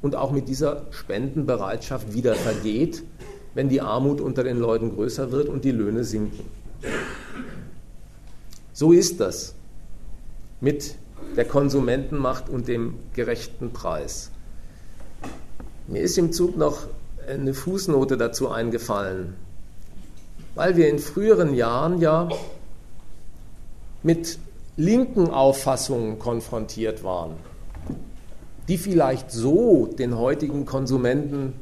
und 0.00 0.16
auch 0.16 0.32
mit 0.32 0.48
dieser 0.48 0.86
Spendenbereitschaft 0.90 2.14
wieder 2.14 2.34
vergeht, 2.34 3.02
wenn 3.52 3.68
die 3.68 3.82
Armut 3.82 4.22
unter 4.22 4.42
den 4.42 4.58
Leuten 4.58 4.94
größer 4.94 5.32
wird 5.32 5.50
und 5.50 5.64
die 5.64 5.70
Löhne 5.70 6.02
sinken. 6.02 6.46
So 8.72 8.92
ist 8.92 9.20
das 9.20 9.54
mit 10.62 10.94
der 11.36 11.44
Konsumentenmacht 11.44 12.48
und 12.48 12.68
dem 12.68 12.94
gerechten 13.14 13.70
Preis. 13.72 14.30
Mir 15.88 16.02
ist 16.02 16.18
im 16.18 16.32
Zug 16.32 16.56
noch 16.56 16.88
eine 17.28 17.54
Fußnote 17.54 18.16
dazu 18.16 18.48
eingefallen, 18.48 19.34
weil 20.56 20.76
wir 20.76 20.88
in 20.88 20.98
früheren 20.98 21.54
Jahren 21.54 22.00
ja 22.00 22.28
mit 24.02 24.40
linken 24.76 25.30
Auffassungen 25.30 26.18
konfrontiert 26.18 27.04
waren, 27.04 27.34
die 28.66 28.78
vielleicht 28.78 29.30
so 29.30 29.86
den 29.86 30.18
heutigen 30.18 30.66
Konsumenten, 30.66 31.52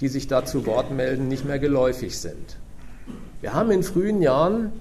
die 0.00 0.08
sich 0.08 0.26
da 0.26 0.44
zu 0.44 0.66
Wort 0.66 0.90
melden, 0.90 1.28
nicht 1.28 1.44
mehr 1.44 1.60
geläufig 1.60 2.18
sind. 2.18 2.56
Wir 3.40 3.54
haben 3.54 3.70
in 3.70 3.84
frühen 3.84 4.22
Jahren, 4.22 4.72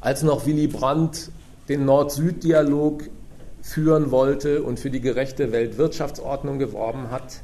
als 0.00 0.22
noch 0.22 0.46
Willy 0.46 0.68
Brandt 0.68 1.30
den 1.68 1.86
Nord-Süd-Dialog 1.86 3.02
führen 3.62 4.12
wollte 4.12 4.62
und 4.62 4.78
für 4.78 4.90
die 4.90 5.00
gerechte 5.00 5.50
Weltwirtschaftsordnung 5.50 6.60
geworben 6.60 7.10
hat, 7.10 7.42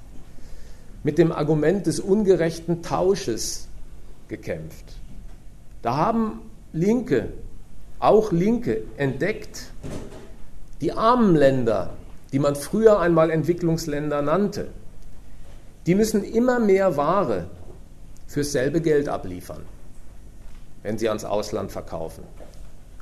mit 1.03 1.19
dem 1.19 1.33
Argument 1.33 1.87
des 1.87 2.01
ungerechten 2.01 2.83
Tausches 2.83 3.69
gekämpft. 4.29 4.85
Da 5.83 5.97
haben 5.97 6.41
Linke, 6.73 7.29
auch 7.99 8.33
Linke, 8.33 8.83
entdeckt, 8.97 9.71
die 10.81 10.93
armen 10.93 11.35
Länder, 11.35 11.91
die 12.33 12.39
man 12.39 12.55
früher 12.55 13.01
einmal 13.01 13.31
Entwicklungsländer 13.31 14.23
nannte, 14.23 14.69
die 15.87 15.95
müssen 15.95 16.23
immer 16.23 16.61
mehr 16.61 16.97
Ware 16.97 17.47
fürs 18.27 18.53
selbe 18.53 18.81
Geld 18.81 19.09
abliefern, 19.09 19.63
wenn 20.83 20.99
sie 20.99 21.09
ans 21.09 21.25
Ausland 21.25 21.73
verkaufen. 21.73 22.25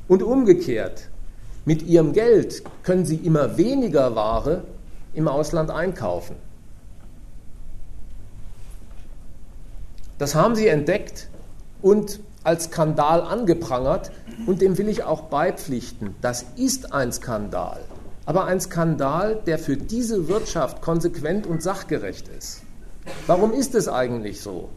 Und 0.07 0.23
umgekehrt, 0.23 1.09
mit 1.65 1.83
ihrem 1.83 2.13
Geld 2.13 2.63
können 2.83 3.05
sie 3.05 3.17
immer 3.17 3.59
weniger 3.59 4.15
Ware 4.15 4.65
im 5.13 5.29
Ausland 5.29 5.71
einkaufen. 5.71 6.37
Das 10.19 10.35
haben 10.35 10.57
sie 10.57 10.67
entdeckt 10.67 11.29
und 11.81 12.21
als 12.43 12.65
Skandal 12.65 13.23
angeprangert 13.23 14.11
und 14.47 14.61
dem 14.61 14.79
will 14.79 14.89
ich 14.89 15.05
auch 15.05 15.23
beipflichten. 15.23 16.17
Das 16.21 16.45
ist 16.57 16.93
ein 16.93 17.13
Skandal, 17.13 17.81
aber 18.27 18.45
ein 18.45 18.61
Skandal, 18.61 19.39
der 19.47 19.59
für 19.59 19.77
diese 19.77 20.29
Wirtschaft 20.29 20.83
konsequent 20.83 21.47
und 21.47 21.63
sachgerecht 21.63 22.29
ist. 22.29 22.63
Warum 23.27 23.53
ist 23.53 23.75
es 23.75 23.89
eigentlich 23.89 24.41
so, 24.41 24.69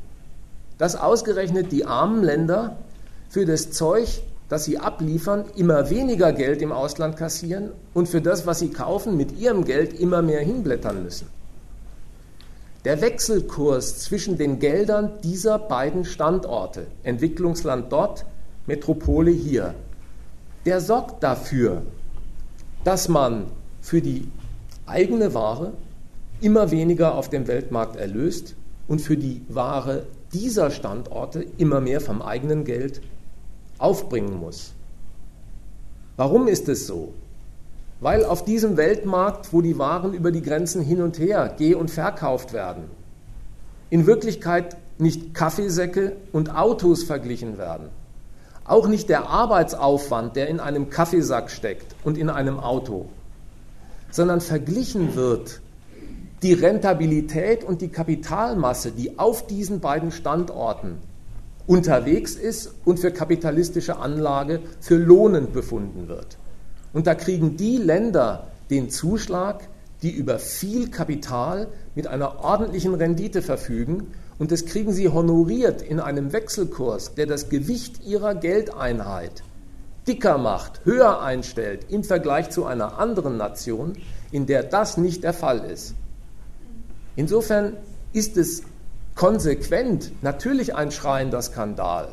dass 0.77 0.95
ausgerechnet 0.95 1.71
die 1.71 1.85
armen 1.85 2.23
Länder 2.23 2.77
für 3.29 3.45
das 3.45 3.71
Zeug, 3.71 4.21
das 4.49 4.65
sie 4.65 4.77
abliefern, 4.77 5.45
immer 5.55 5.89
weniger 5.89 6.33
Geld 6.33 6.61
im 6.61 6.71
Ausland 6.71 7.17
kassieren 7.17 7.71
und 7.93 8.09
für 8.09 8.21
das, 8.21 8.45
was 8.45 8.59
sie 8.59 8.69
kaufen, 8.69 9.17
mit 9.17 9.39
ihrem 9.39 9.63
Geld 9.63 9.99
immer 9.99 10.21
mehr 10.21 10.41
hinblättern 10.41 11.03
müssen? 11.03 11.27
Der 12.83 12.99
Wechselkurs 12.99 13.99
zwischen 13.99 14.37
den 14.37 14.57
Geldern 14.57 15.11
dieser 15.23 15.59
beiden 15.59 16.03
Standorte, 16.03 16.87
Entwicklungsland 17.03 17.91
dort, 17.91 18.25
Metropole 18.65 19.29
hier, 19.29 19.75
der 20.65 20.81
sorgt 20.81 21.21
dafür, 21.23 21.83
dass 22.83 23.07
man 23.07 23.47
für 23.81 24.01
die 24.01 24.27
eigene 24.87 25.35
Ware 25.35 25.73
immer 26.41 26.71
weniger 26.71 27.15
auf 27.15 27.29
dem 27.29 27.47
Weltmarkt 27.47 27.97
erlöst 27.97 28.55
und 28.87 28.99
für 28.99 29.15
die 29.15 29.41
Ware 29.47 30.07
dieser 30.33 30.71
Standorte 30.71 31.45
immer 31.57 31.81
mehr 31.81 32.01
vom 32.01 32.21
eigenen 32.23 32.65
Geld 32.65 33.01
aufbringen 33.77 34.39
muss. 34.39 34.73
Warum 36.17 36.47
ist 36.47 36.67
es 36.67 36.87
so? 36.87 37.13
Weil 38.01 38.25
auf 38.25 38.43
diesem 38.43 38.77
Weltmarkt, 38.77 39.53
wo 39.53 39.61
die 39.61 39.77
Waren 39.77 40.13
über 40.13 40.31
die 40.31 40.41
Grenzen 40.41 40.81
hin 40.81 41.01
und 41.01 41.19
her 41.19 41.53
geh- 41.57 41.75
und 41.75 41.91
verkauft 41.91 42.51
werden, 42.51 42.85
in 43.91 44.07
Wirklichkeit 44.07 44.75
nicht 44.97 45.35
Kaffeesäcke 45.35 46.15
und 46.31 46.55
Autos 46.55 47.03
verglichen 47.03 47.59
werden. 47.59 47.89
Auch 48.65 48.87
nicht 48.87 49.07
der 49.09 49.29
Arbeitsaufwand, 49.29 50.35
der 50.35 50.47
in 50.47 50.59
einem 50.59 50.89
Kaffeesack 50.89 51.51
steckt 51.51 51.95
und 52.03 52.17
in 52.17 52.29
einem 52.29 52.59
Auto, 52.59 53.05
sondern 54.09 54.41
verglichen 54.41 55.15
wird 55.15 55.61
die 56.41 56.53
Rentabilität 56.53 57.63
und 57.63 57.81
die 57.81 57.89
Kapitalmasse, 57.89 58.91
die 58.91 59.19
auf 59.19 59.45
diesen 59.45 59.79
beiden 59.79 60.11
Standorten 60.11 60.97
unterwegs 61.67 62.33
ist 62.33 62.73
und 62.83 62.99
für 62.99 63.11
kapitalistische 63.11 63.97
Anlage 63.97 64.61
für 64.79 64.97
lohnend 64.97 65.53
befunden 65.53 66.07
wird. 66.07 66.37
Und 66.93 67.07
da 67.07 67.15
kriegen 67.15 67.57
die 67.57 67.77
Länder 67.77 68.47
den 68.69 68.89
Zuschlag, 68.89 69.67
die 70.01 70.11
über 70.11 70.39
viel 70.39 70.89
Kapital 70.89 71.67
mit 71.95 72.07
einer 72.07 72.43
ordentlichen 72.43 72.95
Rendite 72.95 73.41
verfügen. 73.41 74.07
Und 74.39 74.51
das 74.51 74.65
kriegen 74.65 74.91
sie 74.91 75.09
honoriert 75.09 75.81
in 75.81 75.99
einem 75.99 76.33
Wechselkurs, 76.33 77.13
der 77.13 77.27
das 77.27 77.49
Gewicht 77.49 78.03
ihrer 78.03 78.33
Geldeinheit 78.33 79.43
dicker 80.07 80.37
macht, 80.39 80.83
höher 80.83 81.21
einstellt 81.21 81.85
im 81.89 82.03
Vergleich 82.03 82.49
zu 82.49 82.65
einer 82.65 82.97
anderen 82.97 83.37
Nation, 83.37 83.93
in 84.31 84.47
der 84.47 84.63
das 84.63 84.97
nicht 84.97 85.23
der 85.23 85.33
Fall 85.33 85.59
ist. 85.59 85.93
Insofern 87.15 87.77
ist 88.13 88.37
es 88.37 88.63
konsequent 89.13 90.11
natürlich 90.23 90.73
ein 90.75 90.91
schreiender 90.91 91.41
Skandal, 91.41 92.09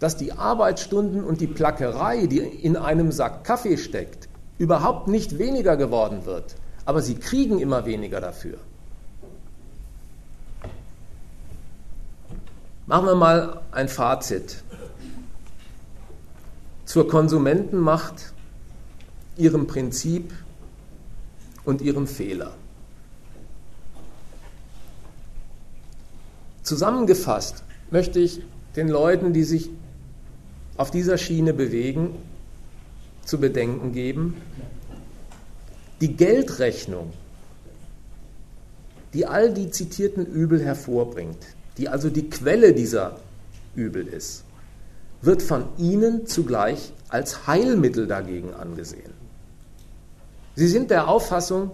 dass 0.00 0.16
die 0.16 0.32
Arbeitsstunden 0.32 1.24
und 1.24 1.40
die 1.40 1.46
Plackerei, 1.46 2.26
die 2.26 2.38
in 2.38 2.76
einem 2.76 3.10
Sack 3.12 3.44
Kaffee 3.44 3.76
steckt, 3.76 4.28
überhaupt 4.58 5.08
nicht 5.08 5.38
weniger 5.38 5.76
geworden 5.76 6.24
wird. 6.24 6.56
Aber 6.84 7.02
sie 7.02 7.16
kriegen 7.16 7.58
immer 7.58 7.84
weniger 7.84 8.20
dafür. 8.20 8.58
Machen 12.86 13.06
wir 13.06 13.16
mal 13.16 13.60
ein 13.70 13.88
Fazit 13.88 14.62
zur 16.86 17.06
Konsumentenmacht, 17.06 18.32
ihrem 19.36 19.66
Prinzip 19.66 20.32
und 21.66 21.82
ihrem 21.82 22.06
Fehler. 22.06 22.52
Zusammengefasst 26.62 27.62
möchte 27.90 28.20
ich 28.20 28.42
den 28.74 28.88
Leuten, 28.88 29.34
die 29.34 29.44
sich 29.44 29.70
auf 30.78 30.90
dieser 30.90 31.18
Schiene 31.18 31.52
bewegen, 31.52 32.14
zu 33.24 33.38
bedenken 33.38 33.92
geben, 33.92 34.40
die 36.00 36.16
Geldrechnung, 36.16 37.12
die 39.12 39.26
all 39.26 39.52
die 39.52 39.70
zitierten 39.70 40.24
Übel 40.24 40.62
hervorbringt, 40.62 41.38
die 41.76 41.88
also 41.88 42.08
die 42.08 42.30
Quelle 42.30 42.72
dieser 42.72 43.18
Übel 43.74 44.06
ist, 44.06 44.44
wird 45.20 45.42
von 45.42 45.64
ihnen 45.76 46.26
zugleich 46.26 46.92
als 47.08 47.46
Heilmittel 47.46 48.06
dagegen 48.06 48.54
angesehen. 48.54 49.12
Sie 50.54 50.68
sind 50.68 50.90
der 50.90 51.08
Auffassung, 51.08 51.72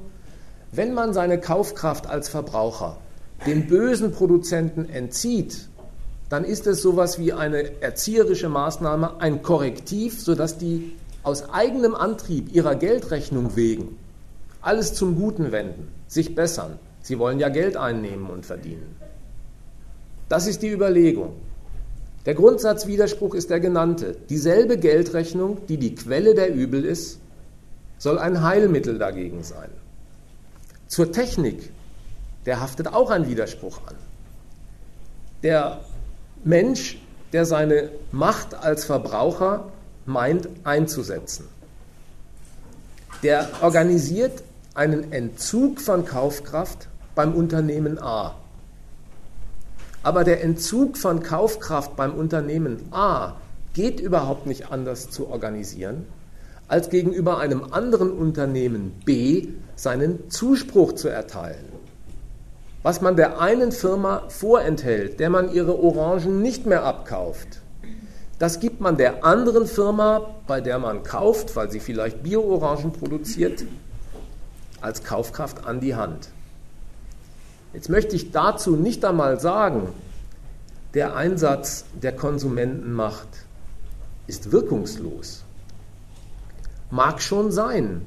wenn 0.73 0.95
man 0.95 1.13
seine 1.13 1.39
Kaufkraft 1.39 2.07
als 2.07 2.29
Verbraucher 2.29 2.99
den 3.47 3.67
bösen 3.67 4.13
Produzenten 4.13 4.89
entzieht, 4.89 5.69
dann 6.35 6.45
ist 6.45 6.67
es 6.67 6.83
sowas 6.83 7.21
wie 7.21 7.33
eine 7.33 7.81
erzieherische 7.81 8.49
Maßnahme, 8.49 9.21
ein 9.21 9.43
Korrektiv, 9.43 10.21
sodass 10.21 10.59
die 10.59 10.91
aus 11.23 11.49
eigenem 11.51 11.95
Antrieb 11.95 12.53
ihrer 12.53 12.75
Geldrechnung 12.75 13.55
wegen 13.55 13.97
alles 14.61 14.95
zum 14.95 15.15
Guten 15.15 15.53
wenden, 15.53 15.87
sich 16.09 16.35
bessern. 16.35 16.81
Sie 17.03 17.21
wollen 17.21 17.39
ja 17.39 17.51
Geld 17.51 17.77
einnehmen 17.77 18.31
und 18.31 18.45
verdienen. 18.45 18.97
Das 20.29 20.49
ist 20.49 20.63
die 20.63 20.73
Überlegung. 20.73 21.35
Der 22.27 22.35
Grundsatzwiderspruch 22.35 23.37
ist 23.37 23.51
der 23.51 23.61
genannte. 23.61 24.17
Dieselbe 24.29 24.77
Geldrechnung, 24.77 25.59
die 25.69 25.77
die 25.77 25.95
Quelle 25.95 26.35
der 26.35 26.53
Übel 26.53 26.85
ist, 26.85 27.21
soll 27.99 28.19
ein 28.19 28.43
Heilmittel 28.43 28.99
dagegen 28.99 29.45
sein. 29.45 29.71
Zur 30.89 31.13
Technik, 31.13 31.71
der 32.45 32.61
haftet 32.61 32.89
auch 32.89 33.11
ein 33.11 33.29
Widerspruch 33.29 33.79
an. 33.87 33.95
Der 35.45 35.79
Mensch, 36.45 36.99
der 37.33 37.47
seine 37.47 37.91
Macht 38.13 38.55
als 38.55 38.85
Verbraucher 38.85 39.73
meint 40.07 40.49
einzusetzen, 40.65 41.49
der 43.23 43.49
organisiert 43.63 44.43
einen 44.75 45.13
Entzug 45.13 45.81
von 45.81 46.05
Kaufkraft 46.05 46.89
beim 47.15 47.35
Unternehmen 47.35 47.99
A. 47.99 48.35
Aber 50.03 50.23
der 50.23 50.45
Entzug 50.45 50.99
von 50.99 51.23
Kaufkraft 51.23 51.97
beim 51.97 52.13
Unternehmen 52.13 52.93
A 52.93 53.37
geht 53.73 54.01
überhaupt 54.01 54.47
nicht 54.47 54.71
anders 54.71 55.11
zu 55.11 55.29
organisieren, 55.29 56.07
als 56.69 56.91
gegenüber 56.91 57.39
einem 57.39 57.73
anderen 57.73 58.11
Unternehmen 58.11 58.93
B 59.05 59.49
seinen 59.77 60.31
Zuspruch 60.31 60.93
zu 60.93 61.09
erteilen. 61.09 61.74
Was 62.85 63.01
man 63.01 63.17
der 63.17 63.41
einen 63.41 63.73
Firma 63.73 64.25
vorenthält, 64.29 65.19
der 65.19 65.31
man 65.31 65.51
ihre 65.51 65.83
Orangen 65.83 66.43
nicht 66.43 66.67
mehr 66.67 66.85
abkauft, 66.85 67.63
das 68.39 68.61
gibt 68.61 68.83
man 68.83 68.99
der 68.99 69.25
anderen 69.25 69.67
Firma, 69.67 70.35
bei 70.47 70.61
der 70.61 70.79
man 70.79 71.03
kauft, 71.03 71.57
weil 71.57 71.71
sie 71.71 71.81
vielleicht 71.81 72.23
Bio-Orangen 72.23 72.93
produziert, 72.93 73.65
als 74.83 75.03
Kaufkraft 75.03 75.67
an 75.67 75.81
die 75.81 75.95
Hand. 75.95 76.29
Jetzt 77.73 77.89
möchte 77.89 78.17
ich 78.17 78.33
dazu 78.33 78.77
nicht 78.77 79.03
einmal 79.07 79.41
sagen, 79.41 79.89
der 80.93 81.17
Einsatz 81.17 81.87
der 82.03 82.13
Konsumentenmacht 82.13 83.29
ist 84.27 84.53
wirkungslos. 84.53 85.43
Mag 86.91 87.23
schon 87.23 87.51
sein, 87.51 88.03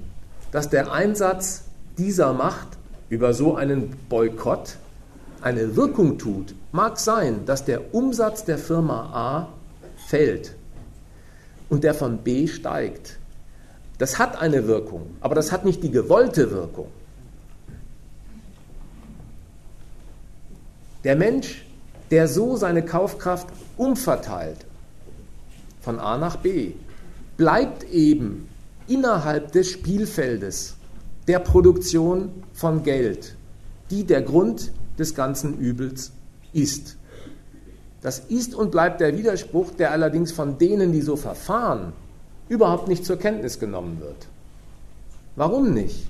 dass 0.51 0.69
der 0.69 0.91
Einsatz 0.91 1.63
dieser 1.97 2.31
Macht 2.33 2.76
über 3.09 3.33
so 3.33 3.55
einen 3.55 3.91
Boykott 4.09 4.77
eine 5.41 5.75
Wirkung 5.75 6.17
tut. 6.17 6.55
Mag 6.71 6.99
sein, 6.99 7.45
dass 7.45 7.65
der 7.65 7.93
Umsatz 7.93 8.43
der 8.43 8.57
Firma 8.57 9.09
A 9.13 9.49
fällt 10.07 10.55
und 11.69 11.83
der 11.83 11.93
von 11.93 12.19
B 12.19 12.47
steigt. 12.47 13.17
Das 13.97 14.19
hat 14.19 14.39
eine 14.39 14.67
Wirkung, 14.67 15.15
aber 15.21 15.35
das 15.35 15.51
hat 15.51 15.65
nicht 15.65 15.83
die 15.83 15.91
gewollte 15.91 16.51
Wirkung. 16.51 16.87
Der 21.03 21.15
Mensch, 21.15 21.65
der 22.11 22.27
so 22.27 22.57
seine 22.57 22.83
Kaufkraft 22.83 23.47
umverteilt 23.77 24.65
von 25.81 25.99
A 25.99 26.17
nach 26.17 26.37
B, 26.37 26.73
bleibt 27.37 27.83
eben 27.85 28.49
innerhalb 28.87 29.51
des 29.51 29.69
Spielfeldes 29.69 30.76
der 31.27 31.39
Produktion 31.39 32.31
von 32.53 32.83
Geld, 32.83 33.35
die 33.89 34.05
der 34.05 34.21
Grund 34.21 34.71
des 34.97 35.13
ganzen 35.13 35.57
Übels 35.57 36.11
ist. 36.53 36.97
Das 38.01 38.19
ist 38.19 38.55
und 38.55 38.71
bleibt 38.71 39.01
der 39.01 39.17
Widerspruch, 39.17 39.71
der 39.71 39.91
allerdings 39.91 40.31
von 40.31 40.57
denen, 40.57 40.91
die 40.91 41.01
so 41.01 41.15
verfahren, 41.15 41.93
überhaupt 42.47 42.87
nicht 42.87 43.05
zur 43.05 43.17
Kenntnis 43.17 43.59
genommen 43.59 43.99
wird. 43.99 44.27
Warum 45.35 45.73
nicht? 45.73 46.07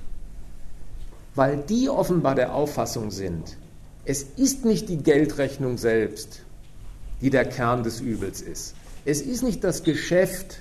Weil 1.34 1.58
die 1.58 1.90
offenbar 1.90 2.36
der 2.36 2.54
Auffassung 2.54 3.12
sind, 3.12 3.58
es 4.06 4.24
ist 4.24 4.64
nicht 4.64 4.90
die 4.90 4.98
Geldrechnung 4.98 5.78
selbst, 5.78 6.42
die 7.22 7.30
der 7.30 7.46
Kern 7.46 7.84
des 7.84 8.00
Übels 8.00 8.42
ist. 8.42 8.76
Es 9.06 9.22
ist 9.22 9.44
nicht 9.44 9.64
das 9.64 9.84
Geschäft, 9.84 10.60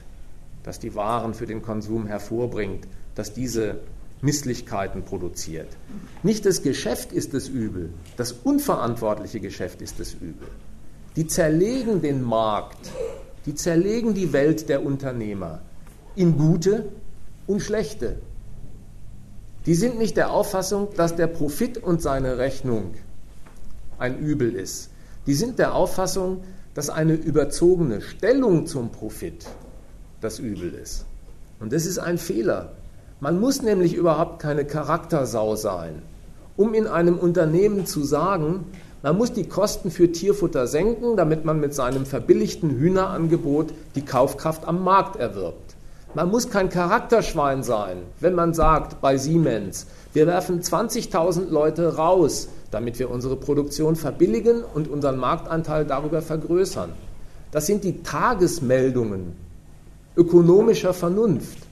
das 0.62 0.78
die 0.78 0.94
Waren 0.94 1.34
für 1.34 1.46
den 1.46 1.62
Konsum 1.62 2.07
hervorbringt, 2.07 2.88
das 3.14 3.32
diese 3.32 3.80
Misslichkeiten 4.22 5.04
produziert. 5.04 5.68
Nicht 6.22 6.46
das 6.46 6.62
Geschäft 6.62 7.12
ist 7.12 7.34
das 7.34 7.48
Übel, 7.48 7.90
das 8.16 8.32
unverantwortliche 8.32 9.40
Geschäft 9.40 9.82
ist 9.82 10.00
das 10.00 10.14
Übel. 10.14 10.48
Die 11.16 11.26
zerlegen 11.26 12.02
den 12.02 12.22
Markt, 12.22 12.90
die 13.46 13.54
zerlegen 13.54 14.14
die 14.14 14.32
Welt 14.32 14.68
der 14.68 14.84
Unternehmer 14.84 15.60
in 16.14 16.36
gute 16.36 16.88
und 17.46 17.60
schlechte. 17.60 18.16
Die 19.66 19.74
sind 19.74 19.98
nicht 19.98 20.16
der 20.16 20.30
Auffassung, 20.30 20.88
dass 20.96 21.16
der 21.16 21.26
Profit 21.26 21.78
und 21.78 22.00
seine 22.00 22.38
Rechnung 22.38 22.94
ein 23.98 24.18
Übel 24.18 24.54
ist. 24.54 24.90
Die 25.26 25.34
sind 25.34 25.58
der 25.58 25.74
Auffassung, 25.74 26.44
dass 26.74 26.90
eine 26.90 27.14
überzogene 27.14 28.00
Stellung 28.00 28.66
zum 28.66 28.92
Profit 28.92 29.46
das 30.20 30.38
Übel 30.38 30.74
ist. 30.74 31.04
Und 31.58 31.72
das 31.72 31.86
ist 31.86 31.98
ein 31.98 32.18
Fehler. 32.18 32.76
Man 33.18 33.40
muss 33.40 33.62
nämlich 33.62 33.94
überhaupt 33.94 34.42
keine 34.42 34.66
Charaktersau 34.66 35.56
sein, 35.56 36.02
um 36.58 36.74
in 36.74 36.86
einem 36.86 37.16
Unternehmen 37.18 37.86
zu 37.86 38.04
sagen, 38.04 38.66
man 39.02 39.16
muss 39.16 39.32
die 39.32 39.48
Kosten 39.48 39.90
für 39.90 40.12
Tierfutter 40.12 40.66
senken, 40.66 41.16
damit 41.16 41.46
man 41.46 41.58
mit 41.58 41.72
seinem 41.72 42.04
verbilligten 42.04 42.70
Hühnerangebot 42.70 43.72
die 43.94 44.04
Kaufkraft 44.04 44.68
am 44.68 44.84
Markt 44.84 45.16
erwirbt. 45.16 45.76
Man 46.14 46.30
muss 46.30 46.50
kein 46.50 46.68
Charakterschwein 46.68 47.62
sein, 47.62 47.98
wenn 48.20 48.34
man 48.34 48.52
sagt 48.52 49.00
bei 49.00 49.16
Siemens, 49.16 49.86
wir 50.12 50.26
werfen 50.26 50.60
20.000 50.60 51.48
Leute 51.48 51.96
raus, 51.96 52.48
damit 52.70 52.98
wir 52.98 53.10
unsere 53.10 53.36
Produktion 53.36 53.96
verbilligen 53.96 54.62
und 54.62 54.88
unseren 54.88 55.16
Marktanteil 55.16 55.86
darüber 55.86 56.20
vergrößern. 56.20 56.92
Das 57.50 57.64
sind 57.64 57.82
die 57.82 58.02
Tagesmeldungen 58.02 59.36
ökonomischer 60.16 60.92
Vernunft 60.92 61.65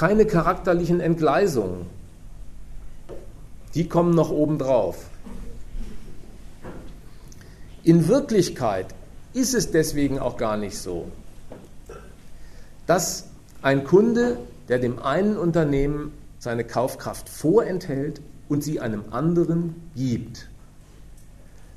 keine 0.00 0.24
charakterlichen 0.24 0.98
Entgleisungen. 1.00 1.84
Die 3.74 3.86
kommen 3.86 4.14
noch 4.14 4.30
obendrauf. 4.30 4.96
In 7.82 8.08
Wirklichkeit 8.08 8.86
ist 9.34 9.52
es 9.52 9.72
deswegen 9.72 10.18
auch 10.18 10.38
gar 10.38 10.56
nicht 10.56 10.78
so, 10.78 11.08
dass 12.86 13.26
ein 13.60 13.84
Kunde, 13.84 14.38
der 14.70 14.78
dem 14.78 15.00
einen 15.00 15.36
Unternehmen 15.36 16.14
seine 16.38 16.64
Kaufkraft 16.64 17.28
vorenthält 17.28 18.22
und 18.48 18.64
sie 18.64 18.80
einem 18.80 19.04
anderen 19.10 19.74
gibt, 19.94 20.48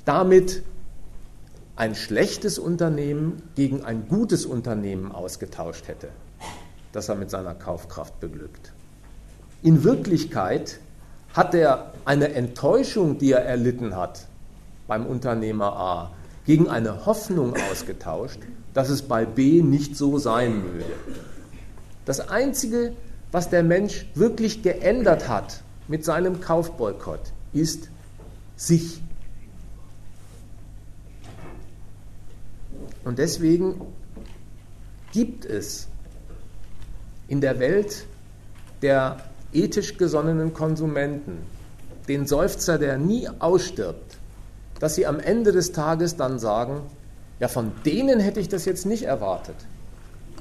damit 0.06 0.64
ein 1.76 1.94
schlechtes 1.94 2.58
Unternehmen 2.58 3.42
gegen 3.56 3.84
ein 3.84 4.08
gutes 4.08 4.46
Unternehmen 4.46 5.12
ausgetauscht 5.12 5.90
hätte 5.90 6.08
das 6.94 7.10
er 7.10 7.16
mit 7.16 7.30
seiner 7.30 7.54
Kaufkraft 7.54 8.20
beglückt. 8.22 8.72
In 9.62 9.84
Wirklichkeit 9.84 10.80
hat 11.34 11.54
er 11.54 11.94
eine 12.06 12.34
Enttäuschung, 12.34 13.18
die 13.18 13.32
er 13.32 13.44
erlitten 13.44 13.96
hat 13.96 14.28
beim 14.88 15.06
Unternehmer 15.06 15.74
A, 15.74 16.12
gegen 16.46 16.70
eine 16.70 17.06
Hoffnung 17.06 17.56
ausgetauscht, 17.72 18.40
dass 18.74 18.90
es 18.90 19.02
bei 19.02 19.26
B 19.26 19.62
nicht 19.62 19.96
so 19.96 20.18
sein 20.18 20.64
würde. 20.64 20.94
Das 22.06 22.30
Einzige, 22.30 22.94
was 23.32 23.50
der 23.50 23.64
Mensch 23.64 24.06
wirklich 24.14 24.62
geändert 24.62 25.28
hat 25.28 25.62
mit 25.88 26.04
seinem 26.04 26.42
Kaufboykott, 26.42 27.32
ist 27.54 27.90
sich. 28.58 29.02
Und 33.06 33.20
deswegen 33.20 33.82
gibt 35.14 35.46
es 35.46 35.88
in 37.34 37.42
der 37.42 37.60
Welt 37.60 38.06
der 38.84 39.18
ethisch 39.54 39.98
gesonnenen 39.98 40.54
Konsumenten, 40.54 41.40
den 42.08 42.28
Seufzer, 42.28 42.78
der 42.78 43.00
nie 43.00 43.28
ausstirbt, 43.40 44.18
dass 44.80 44.94
sie 44.94 45.08
am 45.08 45.20
Ende 45.20 45.52
des 45.52 45.72
Tages 45.72 46.16
dann 46.16 46.38
sagen, 46.38 46.82
ja, 47.40 47.48
von 47.48 47.72
denen 47.88 48.20
hätte 48.20 48.40
ich 48.40 48.50
das 48.50 48.66
jetzt 48.66 48.86
nicht 48.86 49.06
erwartet. 49.06 49.56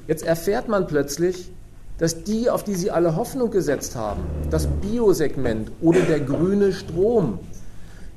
Jetzt 0.07 0.23
erfährt 0.23 0.67
man 0.67 0.85
plötzlich, 0.85 1.51
dass 1.97 2.23
die, 2.25 2.51
auf 2.51 2.63
die 2.63 2.75
sie 2.75 2.91
alle 2.91 3.15
Hoffnung 3.15 3.49
gesetzt 3.49 3.95
haben, 3.95 4.21
das 4.51 4.67
Biosegment 4.67 5.71
oder 5.81 6.01
der 6.01 6.19
grüne 6.19 6.73
Strom, 6.73 7.39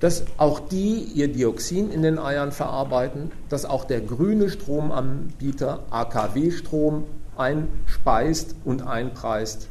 dass 0.01 0.25
auch 0.37 0.61
die 0.61 0.99
ihr 1.15 1.29
Dioxin 1.29 1.91
in 1.91 2.03
den 2.03 2.19
Eiern 2.19 2.53
verarbeiten, 2.53 3.31
dass 3.49 3.65
auch 3.65 3.85
der 3.85 4.03
grüne 4.03 4.51
Stromanbieter 4.51 5.85
AKW-Strom 5.89 7.05
einspeist 7.39 8.55
und 8.65 8.83
einpreist, 8.87 9.69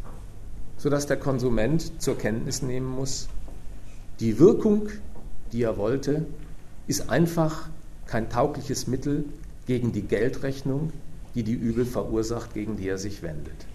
sodass 0.77 1.07
der 1.07 1.17
Konsument 1.17 2.01
zur 2.01 2.17
Kenntnis 2.17 2.61
nehmen 2.61 2.87
muss, 2.87 3.27
die 4.19 4.39
Wirkung, 4.39 4.89
die 5.51 5.63
er 5.63 5.77
wollte, 5.77 6.25
ist 6.87 7.09
einfach 7.09 7.69
kein 8.05 8.29
taugliches 8.29 8.87
Mittel 8.87 9.25
gegen 9.65 9.91
die 9.91 10.03
Geldrechnung, 10.03 10.91
die 11.33 11.43
die 11.43 11.53
Übel 11.53 11.85
verursacht, 11.85 12.53
gegen 12.53 12.77
die 12.77 12.87
er 12.87 12.97
sich 12.97 13.21
wendet. 13.21 13.65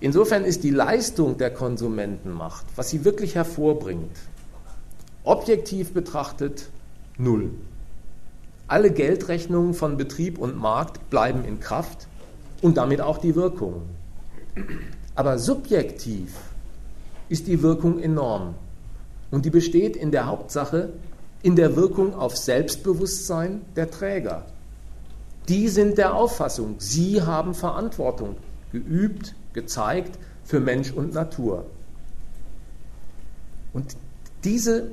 Insofern 0.00 0.44
ist 0.44 0.64
die 0.64 0.70
Leistung 0.70 1.38
der 1.38 1.50
Konsumentenmacht, 1.50 2.66
was 2.76 2.90
sie 2.90 3.04
wirklich 3.04 3.36
hervorbringt, 3.36 4.16
objektiv 5.22 5.94
betrachtet 5.94 6.68
null. 7.16 7.52
Alle 8.66 8.90
Geldrechnungen 8.90 9.74
von 9.74 9.96
Betrieb 9.96 10.38
und 10.38 10.56
Markt 10.56 11.10
bleiben 11.10 11.44
in 11.44 11.60
Kraft 11.60 12.06
und 12.62 12.76
damit 12.76 13.00
auch 13.00 13.18
die 13.18 13.34
Wirkung. 13.34 13.82
Aber 15.14 15.38
subjektiv 15.38 16.34
ist 17.28 17.46
die 17.46 17.62
Wirkung 17.62 17.98
enorm. 17.98 18.54
Und 19.30 19.44
die 19.44 19.50
besteht 19.50 19.96
in 19.96 20.10
der 20.10 20.26
Hauptsache 20.26 20.90
in 21.42 21.56
der 21.56 21.76
Wirkung 21.76 22.14
auf 22.14 22.36
Selbstbewusstsein 22.38 23.60
der 23.76 23.90
Träger. 23.90 24.46
Die 25.48 25.68
sind 25.68 25.98
der 25.98 26.14
Auffassung, 26.14 26.76
sie 26.78 27.20
haben 27.20 27.52
Verantwortung 27.54 28.36
geübt, 28.72 29.34
gezeigt 29.52 30.18
für 30.42 30.58
Mensch 30.58 30.90
und 30.90 31.12
Natur. 31.12 31.66
Und 33.74 33.94
diese 34.42 34.90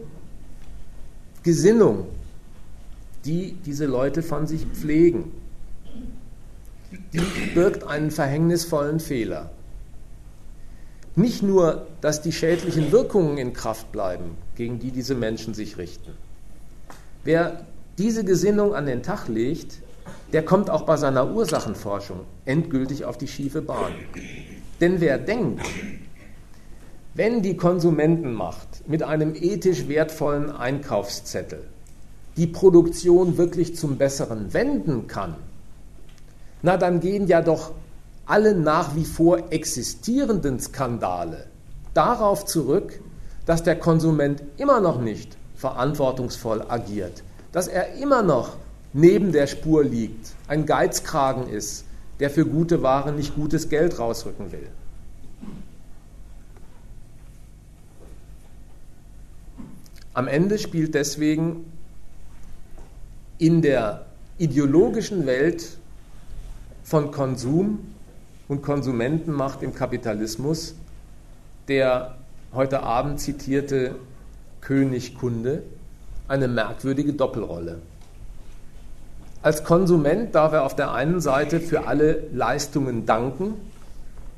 Gesinnung, 1.43 2.05
die 3.25 3.53
diese 3.65 3.85
Leute 3.85 4.23
von 4.23 4.47
sich 4.47 4.65
pflegen, 4.65 5.31
die 7.13 7.21
birgt 7.53 7.83
einen 7.83 8.11
verhängnisvollen 8.11 8.99
Fehler. 8.99 9.49
Nicht 11.15 11.43
nur, 11.43 11.87
dass 11.99 12.21
die 12.21 12.31
schädlichen 12.31 12.91
Wirkungen 12.91 13.37
in 13.37 13.53
Kraft 13.53 13.91
bleiben, 13.91 14.37
gegen 14.55 14.79
die 14.79 14.91
diese 14.91 15.15
Menschen 15.15 15.53
sich 15.53 15.77
richten. 15.77 16.11
Wer 17.23 17.65
diese 17.97 18.23
Gesinnung 18.23 18.73
an 18.73 18.85
den 18.85 19.03
Tag 19.03 19.27
legt, 19.27 19.79
der 20.33 20.43
kommt 20.43 20.69
auch 20.69 20.83
bei 20.83 20.97
seiner 20.97 21.31
Ursachenforschung 21.31 22.21
endgültig 22.45 23.05
auf 23.05 23.17
die 23.17 23.27
schiefe 23.27 23.61
Bahn. 23.61 23.91
Denn 24.79 25.01
wer 25.01 25.17
denkt, 25.17 25.65
wenn 27.13 27.41
die 27.41 27.57
Konsumentenmacht 27.57 28.87
mit 28.87 29.03
einem 29.03 29.35
ethisch 29.35 29.87
wertvollen 29.89 30.49
Einkaufszettel 30.49 31.65
die 32.37 32.47
Produktion 32.47 33.37
wirklich 33.37 33.75
zum 33.75 33.97
Besseren 33.97 34.53
wenden 34.53 35.07
kann, 35.07 35.35
na 36.61 36.77
dann 36.77 36.99
gehen 36.99 37.27
ja 37.27 37.41
doch 37.41 37.71
alle 38.25 38.55
nach 38.55 38.95
wie 38.95 39.05
vor 39.05 39.51
existierenden 39.51 40.59
Skandale 40.59 41.47
darauf 41.93 42.45
zurück, 42.45 43.01
dass 43.45 43.63
der 43.63 43.75
Konsument 43.75 44.43
immer 44.57 44.79
noch 44.79 45.01
nicht 45.01 45.35
verantwortungsvoll 45.55 46.63
agiert, 46.67 47.23
dass 47.51 47.67
er 47.67 47.95
immer 47.95 48.21
noch 48.21 48.57
neben 48.93 49.31
der 49.31 49.47
Spur 49.47 49.83
liegt, 49.83 50.33
ein 50.47 50.65
Geizkragen 50.65 51.47
ist, 51.47 51.85
der 52.19 52.29
für 52.29 52.45
gute 52.45 52.83
Ware 52.83 53.11
nicht 53.11 53.35
gutes 53.35 53.69
Geld 53.69 53.99
rausrücken 53.99 54.51
will. 54.51 54.67
Am 60.13 60.27
Ende 60.27 60.59
spielt 60.59 60.93
deswegen 60.93 61.70
in 63.41 63.63
der 63.63 64.05
ideologischen 64.37 65.25
Welt 65.25 65.77
von 66.83 67.09
Konsum 67.09 67.79
und 68.47 68.61
Konsumentenmacht 68.61 69.63
im 69.63 69.73
Kapitalismus 69.73 70.75
der 71.67 72.17
heute 72.53 72.83
Abend 72.83 73.19
zitierte 73.19 73.95
König 74.61 75.15
Kunde 75.17 75.63
eine 76.27 76.47
merkwürdige 76.47 77.13
Doppelrolle. 77.13 77.79
Als 79.41 79.63
Konsument 79.63 80.35
darf 80.35 80.53
er 80.53 80.63
auf 80.63 80.75
der 80.75 80.93
einen 80.93 81.19
Seite 81.19 81.59
für 81.59 81.87
alle 81.87 82.27
Leistungen 82.33 83.07
danken, 83.07 83.55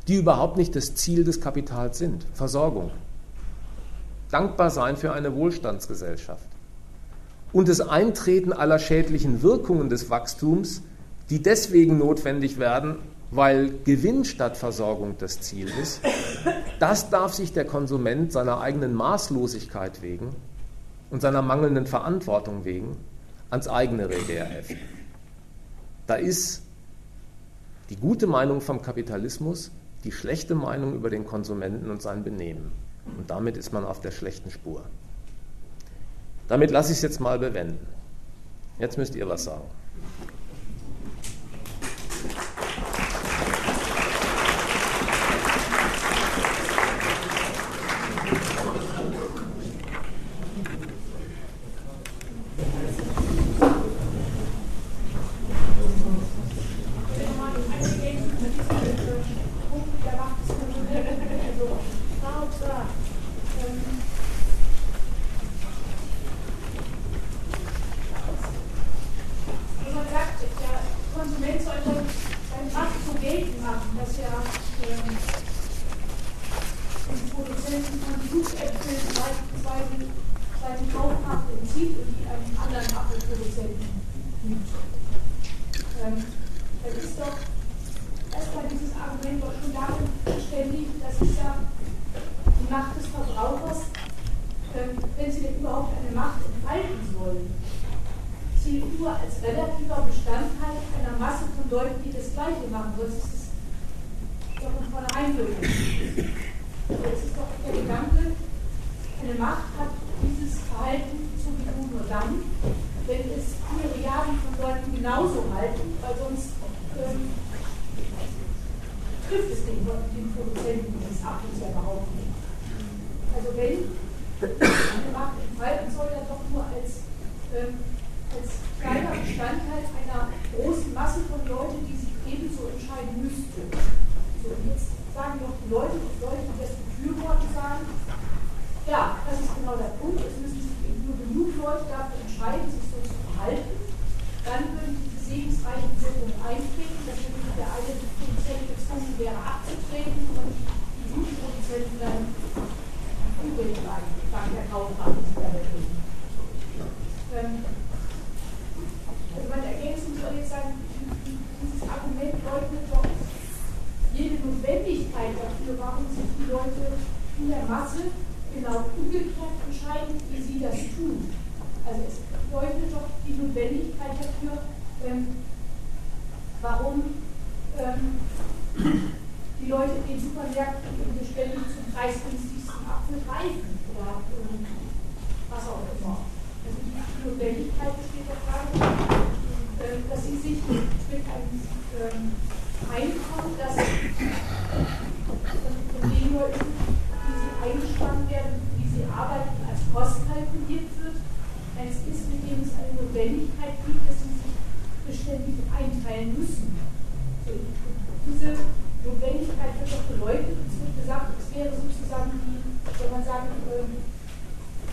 die 0.07 0.15
überhaupt 0.15 0.55
nicht 0.55 0.77
das 0.77 0.95
Ziel 0.95 1.25
des 1.25 1.41
Kapitals 1.41 1.97
sind, 1.97 2.25
Versorgung. 2.33 2.91
Dankbar 4.31 4.69
sein 4.69 4.95
für 4.95 5.11
eine 5.11 5.35
Wohlstandsgesellschaft. 5.35 6.52
Und 7.53 7.69
das 7.69 7.79
Eintreten 7.79 8.51
aller 8.51 8.79
schädlichen 8.79 9.43
Wirkungen 9.43 9.87
des 9.87 10.09
Wachstums, 10.09 10.81
die 11.29 11.41
deswegen 11.41 11.97
notwendig 11.97 12.57
werden, 12.57 12.97
weil 13.31 13.73
Gewinn 13.85 14.25
statt 14.25 14.57
Versorgung 14.57 15.15
das 15.19 15.39
Ziel 15.39 15.71
ist, 15.81 16.01
das 16.79 17.09
darf 17.09 17.33
sich 17.33 17.53
der 17.53 17.65
Konsument 17.65 18.31
seiner 18.31 18.59
eigenen 18.59 18.93
Maßlosigkeit 18.93 20.01
wegen 20.01 20.35
und 21.09 21.21
seiner 21.21 21.41
mangelnden 21.41 21.85
Verantwortung 21.85 22.65
wegen 22.65 22.97
ans 23.49 23.67
eigene 23.67 24.09
Revier 24.09 24.45
heften. 24.45 24.79
Da 26.07 26.15
ist 26.15 26.63
die 27.89 27.95
gute 27.95 28.27
Meinung 28.27 28.61
vom 28.61 28.81
Kapitalismus 28.81 29.71
die 30.03 30.11
schlechte 30.11 30.55
Meinung 30.55 30.95
über 30.95 31.09
den 31.09 31.25
Konsumenten 31.25 31.89
und 31.89 32.01
sein 32.01 32.23
Benehmen. 32.23 32.71
Und 33.17 33.29
damit 33.29 33.57
ist 33.57 33.71
man 33.71 33.85
auf 33.85 34.01
der 34.01 34.11
schlechten 34.11 34.51
Spur. 34.51 34.83
Damit 36.53 36.69
lasse 36.69 36.91
ich 36.91 36.99
es 36.99 37.01
jetzt 37.01 37.19
mal 37.19 37.39
bewenden. 37.39 37.83
Jetzt 38.77 38.99
müsst 38.99 39.15
ihr 39.15 39.27
was 39.27 39.45
sagen. 39.45 39.63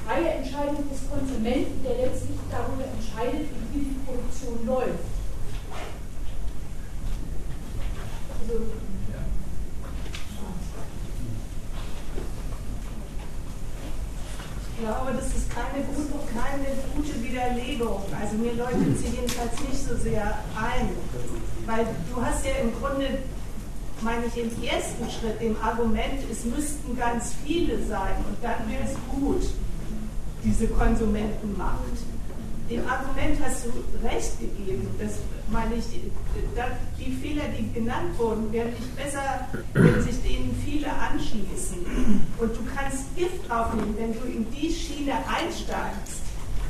Freie 0.07 0.29
Entscheidung 0.29 0.89
des 0.91 1.09
Konsumenten, 1.09 1.83
der 1.85 2.07
letztlich 2.07 2.39
darüber 2.51 2.85
entscheidet, 2.85 3.49
wie 3.73 3.79
die 3.81 3.97
Produktion 4.05 4.67
läuft. 4.67 5.05
Also, 8.41 8.63
ich 14.73 14.87
glaube, 14.87 15.13
das 15.15 15.27
ist 15.27 15.51
keine 15.51 15.85
gute, 15.85 16.11
keine 16.33 16.69
gute 16.97 17.23
Widerlegung. 17.23 18.03
Also 18.19 18.37
mir 18.37 18.55
leuchtet 18.55 18.99
sie 18.99 19.09
jedenfalls 19.15 19.61
nicht 19.61 19.87
so 19.87 19.97
sehr 19.97 20.39
ein. 20.57 20.89
Weil 21.67 21.87
du 22.13 22.25
hast 22.25 22.45
ja 22.47 22.53
im 22.63 22.73
Grunde, 22.81 23.19
meine 24.01 24.25
ich, 24.27 24.37
im 24.39 24.51
ersten 24.65 25.05
Schritt 25.11 25.41
im 25.41 25.57
Argument, 25.63 26.25
es 26.33 26.45
müssten 26.45 26.97
ganz 26.97 27.35
viele 27.45 27.85
sein 27.85 28.17
und 28.27 28.43
dann 28.43 28.69
wäre 28.71 28.85
es 28.85 28.95
gut, 29.15 29.43
diese 30.45 30.69
Konsumentenmacht. 30.69 31.79
Dem 32.71 32.87
Argument 32.87 33.37
hast 33.45 33.67
du 33.67 34.07
recht 34.07 34.39
gegeben. 34.39 34.87
Das 35.01 35.15
meine 35.51 35.75
ich, 35.75 35.85
die 36.99 37.13
Fehler, 37.17 37.43
die 37.59 37.73
genannt 37.73 38.17
wurden, 38.17 38.53
werden 38.53 38.71
nicht 38.71 38.97
besser, 38.97 39.49
wenn 39.73 40.03
sich 40.03 40.23
denen 40.23 40.55
viele 40.65 40.87
anschließen. 40.87 41.85
Und 42.39 42.57
du 42.57 42.61
kannst 42.75 43.15
Gift 43.17 43.49
draufnehmen, 43.49 43.97
wenn 43.99 44.13
du 44.13 44.21
in 44.27 44.47
die 44.53 44.73
Schiene 44.73 45.15
einsteigst. 45.27 46.23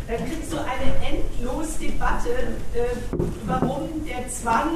Dann 0.08 0.26
kriegst 0.26 0.52
du 0.52 0.56
eine 0.56 0.90
endlos 1.06 1.78
Debatte, 1.78 2.30
äh, 2.74 3.16
warum 3.46 3.88
der 4.06 4.28
Zwang, 4.28 4.70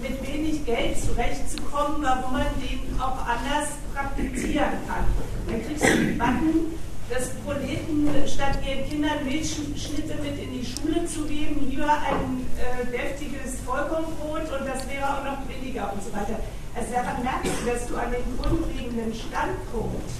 mit 0.00 0.26
wenig 0.26 0.64
Geld 0.64 0.96
zurechtzukommen, 0.98 2.02
warum 2.02 2.32
man 2.32 2.46
den 2.60 3.00
auch 3.00 3.18
anders 3.26 3.70
praktizieren 3.92 4.78
kann. 4.86 5.04
Dann 5.48 5.66
kriegst 5.66 5.84
du 5.84 6.06
Debatten, 6.06 6.78
dass 7.08 7.30
Proleten 7.44 8.08
statt 8.26 8.58
ihren 8.66 8.88
Kindern 8.88 9.24
Milchschnitte 9.24 10.14
mit 10.22 10.38
in 10.38 10.52
die 10.52 10.66
Schule 10.66 11.06
zu 11.06 11.24
geben, 11.24 11.68
lieber 11.70 11.88
ein 11.88 12.44
äh, 12.60 12.84
deftiges 12.92 13.60
Vollkornbrot 13.64 14.42
und 14.42 14.68
das 14.68 14.86
wäre 14.88 15.08
auch 15.08 15.24
noch 15.24 15.40
billiger 15.48 15.92
und 15.92 16.02
so 16.02 16.12
weiter. 16.12 16.38
Also 16.76 16.92
daran 16.92 17.22
merkst 17.22 17.52
du, 17.60 17.70
dass 17.70 17.86
du 17.88 17.96
an 17.96 18.12
dem 18.12 18.28
grundlegenden 18.36 19.14
Standpunkt 19.14 20.10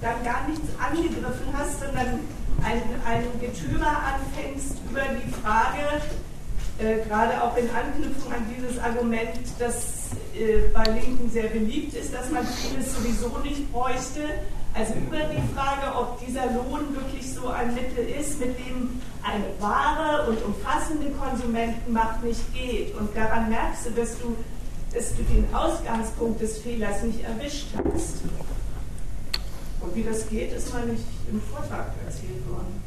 dann 0.00 0.24
gar 0.24 0.48
nichts 0.48 0.66
angegriffen 0.80 1.52
hast, 1.52 1.80
sondern 1.80 2.20
ein, 2.64 2.82
ein 3.04 3.24
Getümer 3.40 4.16
anfängst 4.16 4.76
über 4.90 5.02
die 5.02 5.30
Frage, 5.42 6.00
äh, 6.78 7.06
gerade 7.06 7.42
auch 7.42 7.56
in 7.56 7.68
Anknüpfung 7.70 8.32
an 8.32 8.46
dieses 8.48 8.78
Argument, 8.78 9.36
das 9.58 10.16
äh, 10.34 10.68
bei 10.72 10.84
Linken 10.84 11.30
sehr 11.30 11.48
beliebt 11.48 11.94
ist, 11.94 12.12
dass 12.14 12.30
man 12.30 12.46
vieles 12.46 12.94
sowieso 12.94 13.38
nicht 13.38 13.70
bräuchte, 13.72 14.42
also 14.74 14.94
über 14.94 15.18
die 15.18 15.54
Frage, 15.54 15.94
ob 15.94 16.24
dieser 16.24 16.46
Lohn 16.46 16.94
wirklich 16.94 17.32
so 17.32 17.48
ein 17.48 17.74
Mittel 17.74 18.08
ist, 18.08 18.40
mit 18.40 18.58
dem 18.58 19.00
eine 19.22 19.44
wahre 19.60 20.28
und 20.28 20.42
umfassende 20.42 21.10
Konsumentenmacht 21.10 22.24
nicht 22.24 22.52
geht. 22.54 22.94
Und 22.96 23.14
daran 23.14 23.50
merkst 23.50 23.86
du, 23.86 23.90
dass 23.90 24.18
du, 24.18 24.36
dass 24.94 25.14
du 25.14 25.22
den 25.24 25.46
Ausgangspunkt 25.54 26.40
des 26.40 26.58
Fehlers 26.58 27.02
nicht 27.02 27.22
erwischt 27.22 27.68
hast. 27.76 28.22
Und 29.80 29.94
wie 29.94 30.02
das 30.02 30.28
geht, 30.28 30.52
ist 30.52 30.72
mal 30.72 30.86
nicht 30.86 31.04
im 31.30 31.40
Vortrag 31.42 31.92
erzählt 32.06 32.48
worden. 32.48 32.81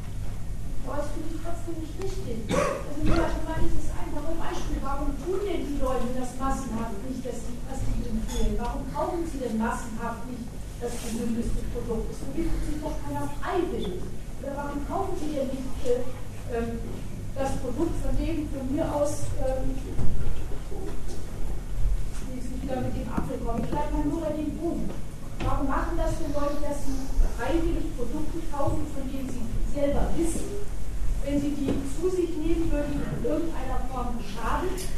Aber 0.86 1.02
das 1.02 1.10
finde 1.10 1.28
ich 1.34 1.40
trotzdem 1.42 1.76
nicht 1.82 1.96
richtig. 1.98 2.38
Also 2.46 3.00
nur 3.02 3.18
mal 3.18 3.60
dieses 3.66 3.90
einfache 3.90 4.32
Beispiel. 4.38 4.78
Warum 4.86 5.10
tun 5.26 5.40
denn 5.42 5.66
die 5.66 5.78
Leute 5.82 6.08
das 6.14 6.30
massenhaft 6.38 6.96
nicht, 7.10 7.26
dass 7.26 7.42
sie, 7.42 7.58
was 7.66 7.82
sie 7.82 8.06
empfehlen? 8.06 8.54
Warum 8.62 8.86
kaufen 8.94 9.26
sie 9.26 9.42
denn 9.42 9.58
massenhaft 9.58 10.22
nicht 10.30 10.46
das 10.80 10.92
gesündeste 10.92 11.64
Produkt 11.72 12.10
ist. 12.12 12.20
Vergiftet 12.20 12.60
sich 12.68 12.78
doch 12.82 12.96
keiner 13.04 13.28
freiwillig. 13.40 14.00
Oder 14.42 14.52
warum 14.56 14.80
kaufen 14.84 15.16
Sie 15.16 15.32
denn 15.32 15.48
nicht 15.48 15.72
äh, 15.88 16.04
ähm, 16.52 16.78
das 17.34 17.56
Produkt, 17.64 17.96
von 18.04 18.12
dem 18.16 18.48
von 18.52 18.64
mir 18.68 18.84
aus, 18.84 19.24
ähm, 19.40 19.72
wieder 22.62 22.80
mit 22.80 22.96
dem 22.96 23.08
Apfel 23.14 23.38
komme, 23.46 23.62
ich 23.62 23.70
bleibe 23.70 23.94
mal 23.94 24.04
nur 24.04 24.20
bei 24.20 24.32
dem. 24.34 24.58
Warum 25.44 25.68
machen 25.68 25.94
das 25.96 26.18
denn 26.18 26.32
Leute, 26.34 26.58
dass 26.58 26.82
sie 26.82 26.98
freiwillig 27.38 27.94
Produkte 27.94 28.42
kaufen, 28.50 28.82
von 28.90 29.04
denen 29.06 29.30
sie 29.30 29.46
selber 29.76 30.08
wissen, 30.16 30.64
wenn 31.24 31.36
sie 31.36 31.52
die 31.52 31.68
zu 31.92 32.08
sich 32.08 32.32
nehmen 32.40 32.72
würden, 32.72 32.96
in 32.96 33.20
irgendeiner 33.20 33.84
Form 33.92 34.16
geschadet, 34.16 34.88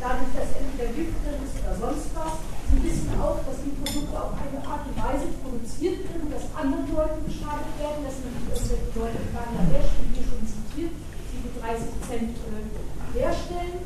dadurch, 0.00 0.32
dass 0.32 0.56
entweder 0.56 0.88
Gift 0.96 1.20
drin 1.20 1.44
ist 1.44 1.60
oder 1.60 1.76
sonst 1.76 2.08
was, 2.16 2.40
Sie 2.70 2.86
wissen 2.86 3.10
auch, 3.18 3.42
dass 3.42 3.58
die 3.66 3.74
Produkte 3.82 4.14
auf 4.14 4.30
eine 4.38 4.62
Art 4.62 4.86
und 4.86 4.94
Weise 4.94 5.26
produziert 5.42 6.06
werden, 6.06 6.30
dass 6.30 6.46
anderen 6.54 6.86
Leuten 6.86 7.26
geschadet 7.26 7.74
werden, 7.82 8.06
dass 8.06 8.22
nämlich 8.22 8.46
irgendwelche 8.46 8.94
Leute 8.94 9.18
in 9.18 9.30
Bangladesch, 9.34 9.90
wie 9.98 10.10
hier 10.14 10.26
schon 10.30 10.42
zitiert, 10.46 10.94
sie 10.94 11.38
für 11.42 11.52
30 11.58 11.90
Cent 12.06 12.30
äh, 12.30 13.18
herstellen. 13.18 13.82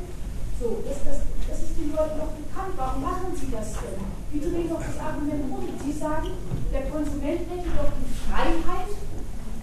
So, 0.61 0.85
das, 0.85 1.01
das, 1.01 1.17
das 1.49 1.57
ist 1.65 1.75
den 1.81 1.97
Leuten 1.97 2.21
doch 2.21 2.33
bekannt. 2.37 2.77
Warum 2.77 3.01
machen 3.01 3.33
sie 3.33 3.49
das 3.49 3.73
denn? 3.73 4.05
Wie 4.31 4.39
drehen 4.39 4.69
doch 4.69 4.85
das 4.85 5.01
Argument 5.01 5.49
um? 5.49 5.65
Sie 5.81 5.97
sagen, 5.97 6.29
der 6.69 6.85
Konsument 6.93 7.41
hätte 7.49 7.69
doch 7.73 7.89
die 7.89 8.09
Freiheit, 8.29 8.93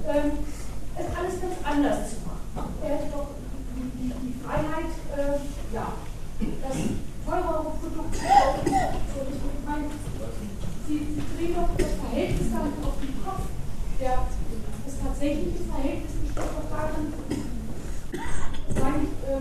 ähm, 0.09 0.33
es 0.99 1.07
alles 1.17 1.41
ganz 1.41 1.57
anders 1.65 2.11
zu 2.11 2.17
machen. 2.27 2.75
Er 2.83 2.89
hätte 2.91 3.11
doch 3.13 3.29
die, 3.77 4.13
die, 4.13 4.35
Freiheit, 4.43 4.93
äh, 5.17 5.39
ja, 5.73 5.93
das 6.63 6.77
teurere 7.25 7.73
Produkte 7.79 8.19
kaufen. 8.19 8.67
Ich 8.67 9.67
meine, 9.67 9.87
Sie, 10.89 10.99
Sie 11.15 11.23
drehen 11.37 11.55
doch 11.55 11.71
das 11.79 11.95
Verhältnis 11.95 12.51
damit 12.51 12.77
auf 12.83 12.99
den 12.99 13.15
Kopf. 13.23 13.47
Der, 14.01 14.27
das 14.85 14.95
tatsächliche 14.99 15.63
Verhältnis 15.71 16.13
besteht 16.19 16.43
doch 16.43 16.67
darin, 16.67 17.07
sage 18.75 18.99
ich, 19.07 19.15
äh, 19.23 19.39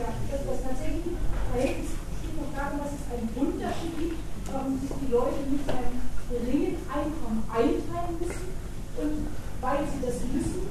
ja, 0.00 0.08
das, 0.32 0.40
das 0.48 0.60
tatsächliche 0.64 1.20
Verhältnis 1.52 1.92
besteht 1.92 2.36
doch 2.40 2.50
darin, 2.56 2.80
dass 2.80 2.96
es 2.96 3.04
einen 3.12 3.28
Unterschied 3.36 3.94
gibt, 4.00 4.18
warum 4.48 4.80
sich 4.80 4.92
die 5.04 5.12
Leute 5.12 5.40
mit 5.52 5.68
einem 5.68 6.00
geringen 6.32 6.80
Einkommen 6.88 7.44
einteilen 7.52 8.16
müssen. 8.16 8.48
Und 8.96 9.28
weil 9.62 9.84
sie 9.86 10.00
das 10.04 10.16
müssen, 10.26 10.66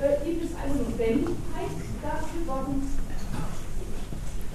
äh, 0.00 0.20
gibt 0.24 0.44
es 0.44 0.52
eine 0.54 0.74
Notwendigkeit 0.78 1.74
dafür, 2.00 2.42
warum 2.46 2.86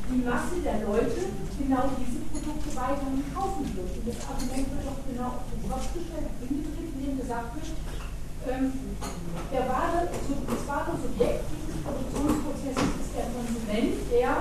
die 0.10 0.24
Masse 0.24 0.62
der 0.64 0.88
Leute 0.88 1.36
genau 1.60 1.92
diese 2.00 2.24
Produkte 2.78 2.82
weiterhin 2.82 3.24
kaufen 3.34 3.66
wird. 3.76 3.90
Und 3.98 4.08
das 4.08 4.20
Argument 4.30 4.68
wird 4.70 4.86
doch 4.86 5.02
genau 5.10 5.30
auf 5.42 5.46
den 5.50 5.70
Kopf 5.70 5.88
gestellt, 5.94 6.30
hingedreht, 6.40 6.90
indem 6.94 7.18
gesagt 7.18 7.56
wird, 7.58 7.74
ähm, 8.48 8.72
der 9.52 9.68
wahre, 9.68 10.08
das 10.08 10.68
wahre 10.68 10.92
Subjekt 11.02 11.44
dieses 11.52 11.82
Produktionsprozesses 11.82 12.90
ist 13.02 13.12
der 13.18 13.28
Konsument, 13.34 13.94
der 14.14 14.32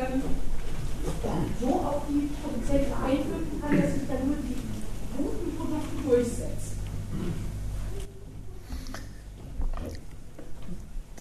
ähm, 0.00 0.22
so 1.60 1.68
auf 1.68 2.02
die 2.08 2.28
Produzenten 2.42 2.92
einwirken 2.92 3.60
kann, 3.60 3.76
dass 3.76 3.94
sich 3.94 4.08
dann 4.08 4.26
nur 4.26 4.36
die 4.42 4.56
guten 5.16 5.56
Produkte 5.56 6.08
durchsetzen. 6.08 6.80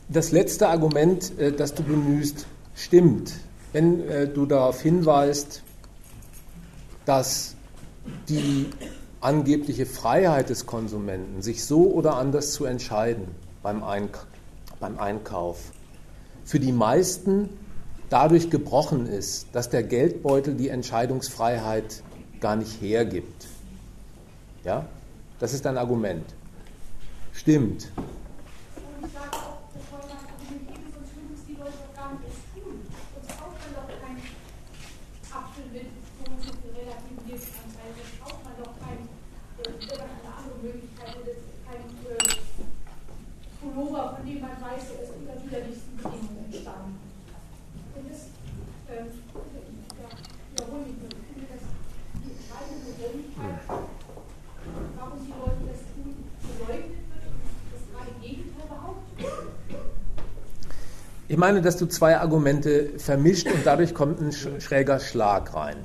Das 0.08 0.32
letzte 0.32 0.68
Argument, 0.70 1.38
äh, 1.38 1.52
das 1.52 1.76
du 1.76 1.84
bemühst, 1.84 2.48
stimmt, 2.74 3.34
wenn 3.74 4.10
äh, 4.10 4.28
du 4.28 4.48
darauf 4.48 4.82
hinweist, 4.82 5.62
dass 7.10 7.56
die 8.28 8.68
angebliche 9.20 9.88
Freiheit 9.88 10.50
des 10.50 10.68
Konsumenten, 10.68 11.42
sich 11.42 11.66
so 11.66 11.92
oder 11.92 12.18
anders 12.18 12.52
zu 12.52 12.66
entscheiden 12.66 13.30
beim, 13.64 13.84
Eink 13.84 14.28
beim 14.80 15.00
Einkauf, 15.00 15.58
für 16.46 16.60
die 16.60 16.72
meisten 16.72 17.50
dadurch 18.12 18.52
gebrochen 18.52 19.08
ist, 19.08 19.48
dass 19.54 19.72
der 19.72 19.82
Geldbeutel 19.82 20.54
die 20.54 20.70
Entscheidungsfreiheit 20.70 22.04
gar 22.42 22.56
nicht 22.56 22.80
hergibt. 22.80 23.48
Ja? 24.64 24.86
Das 25.40 25.56
ist 25.56 25.66
ein 25.66 25.80
Argument. 25.80 26.26
Stimmt. 27.34 27.92
Ich 61.32 61.38
meine, 61.38 61.62
dass 61.62 61.78
du 61.78 61.86
zwei 61.86 62.18
Argumente 62.18 62.90
vermischt 62.98 63.46
und 63.46 63.64
dadurch 63.64 63.94
kommt 63.94 64.20
ein 64.20 64.32
schräger 64.32 65.00
Schlag 65.00 65.54
rein. 65.54 65.76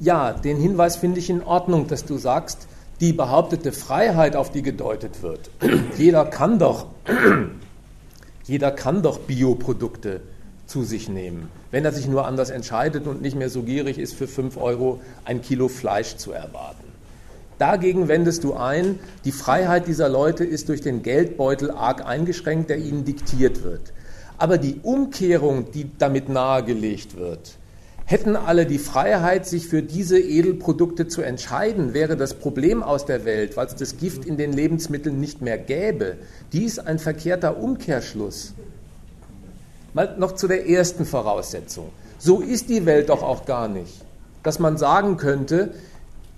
Ja, 0.00 0.32
den 0.32 0.56
Hinweis 0.56 0.96
finde 0.96 1.18
ich 1.20 1.28
in 1.28 1.42
Ordnung, 1.42 1.86
dass 1.86 2.06
du 2.06 2.16
sagst, 2.16 2.66
die 3.00 3.12
behauptete 3.12 3.72
Freiheit, 3.72 4.36
auf 4.36 4.50
die 4.50 4.62
gedeutet 4.62 5.22
wird. 5.22 5.50
jeder 5.98 6.24
kann 6.24 6.58
doch, 6.58 6.86
jeder 8.44 8.70
kann 8.70 9.02
doch 9.02 9.18
Bioprodukte 9.18 10.22
zu 10.64 10.82
sich 10.82 11.10
nehmen, 11.10 11.50
wenn 11.70 11.84
er 11.84 11.92
sich 11.92 12.08
nur 12.08 12.26
anders 12.26 12.48
entscheidet 12.48 13.06
und 13.06 13.20
nicht 13.20 13.36
mehr 13.36 13.50
so 13.50 13.64
gierig 13.64 13.98
ist, 13.98 14.14
für 14.14 14.26
5 14.26 14.56
Euro 14.56 15.02
ein 15.26 15.42
Kilo 15.42 15.68
Fleisch 15.68 16.16
zu 16.16 16.32
erwarten. 16.32 16.86
Dagegen 17.58 18.08
wendest 18.08 18.44
du 18.44 18.54
ein, 18.54 18.98
die 19.26 19.32
Freiheit 19.32 19.88
dieser 19.88 20.08
Leute 20.08 20.44
ist 20.44 20.70
durch 20.70 20.80
den 20.80 21.02
Geldbeutel 21.02 21.70
arg 21.70 22.02
eingeschränkt, 22.06 22.70
der 22.70 22.78
ihnen 22.78 23.04
diktiert 23.04 23.62
wird. 23.62 23.92
Aber 24.38 24.58
die 24.58 24.80
Umkehrung, 24.82 25.70
die 25.72 25.90
damit 25.98 26.28
nahegelegt 26.28 27.16
wird, 27.16 27.56
hätten 28.04 28.36
alle 28.36 28.66
die 28.66 28.78
Freiheit, 28.78 29.46
sich 29.46 29.66
für 29.66 29.82
diese 29.82 30.18
Edelprodukte 30.18 31.08
zu 31.08 31.22
entscheiden, 31.22 31.92
wäre 31.92 32.16
das 32.16 32.34
Problem 32.34 32.82
aus 32.82 33.04
der 33.04 33.24
Welt, 33.24 33.56
weil 33.56 33.66
es 33.66 33.74
das 33.74 33.96
Gift 33.96 34.24
in 34.24 34.36
den 34.36 34.52
Lebensmitteln 34.52 35.18
nicht 35.20 35.42
mehr 35.42 35.58
gäbe. 35.58 36.16
Dies 36.52 36.78
ein 36.78 36.98
verkehrter 36.98 37.58
Umkehrschluss. 37.58 38.54
Mal 39.92 40.16
noch 40.18 40.32
zu 40.32 40.46
der 40.46 40.68
ersten 40.68 41.04
Voraussetzung. 41.04 41.88
So 42.18 42.40
ist 42.40 42.68
die 42.68 42.86
Welt 42.86 43.08
doch 43.08 43.22
auch 43.22 43.44
gar 43.44 43.68
nicht, 43.68 44.02
dass 44.42 44.58
man 44.58 44.76
sagen 44.76 45.16
könnte, 45.16 45.72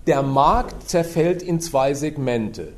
der 0.07 0.23
Markt 0.23 0.89
zerfällt 0.89 1.43
in 1.43 1.61
zwei 1.61 1.93
Segmente. 1.93 2.69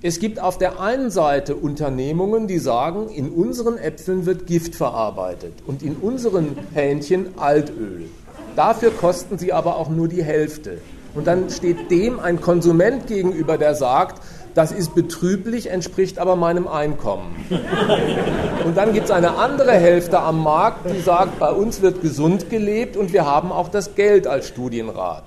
Es 0.00 0.20
gibt 0.20 0.40
auf 0.40 0.58
der 0.58 0.78
einen 0.80 1.10
Seite 1.10 1.56
Unternehmungen, 1.56 2.46
die 2.46 2.60
sagen, 2.60 3.08
in 3.08 3.30
unseren 3.30 3.76
Äpfeln 3.76 4.26
wird 4.26 4.46
Gift 4.46 4.76
verarbeitet 4.76 5.54
und 5.66 5.82
in 5.82 5.96
unseren 5.96 6.56
Hähnchen 6.72 7.36
Altöl. 7.36 8.04
Dafür 8.54 8.92
kosten 8.92 9.38
sie 9.38 9.52
aber 9.52 9.76
auch 9.76 9.88
nur 9.88 10.06
die 10.06 10.22
Hälfte. 10.22 10.78
Und 11.16 11.26
dann 11.26 11.50
steht 11.50 11.90
dem 11.90 12.20
ein 12.20 12.40
Konsument 12.40 13.08
gegenüber, 13.08 13.58
der 13.58 13.74
sagt, 13.74 14.22
das 14.54 14.70
ist 14.70 14.94
betrüblich, 14.94 15.68
entspricht 15.68 16.20
aber 16.20 16.36
meinem 16.36 16.68
Einkommen. 16.68 17.34
Und 18.64 18.76
dann 18.76 18.92
gibt 18.92 19.06
es 19.06 19.10
eine 19.10 19.36
andere 19.36 19.72
Hälfte 19.72 20.20
am 20.20 20.44
Markt, 20.44 20.88
die 20.94 21.00
sagt, 21.00 21.40
bei 21.40 21.50
uns 21.50 21.82
wird 21.82 22.02
gesund 22.02 22.50
gelebt 22.50 22.96
und 22.96 23.12
wir 23.12 23.26
haben 23.26 23.50
auch 23.50 23.68
das 23.68 23.96
Geld 23.96 24.28
als 24.28 24.46
Studienrat. 24.46 25.24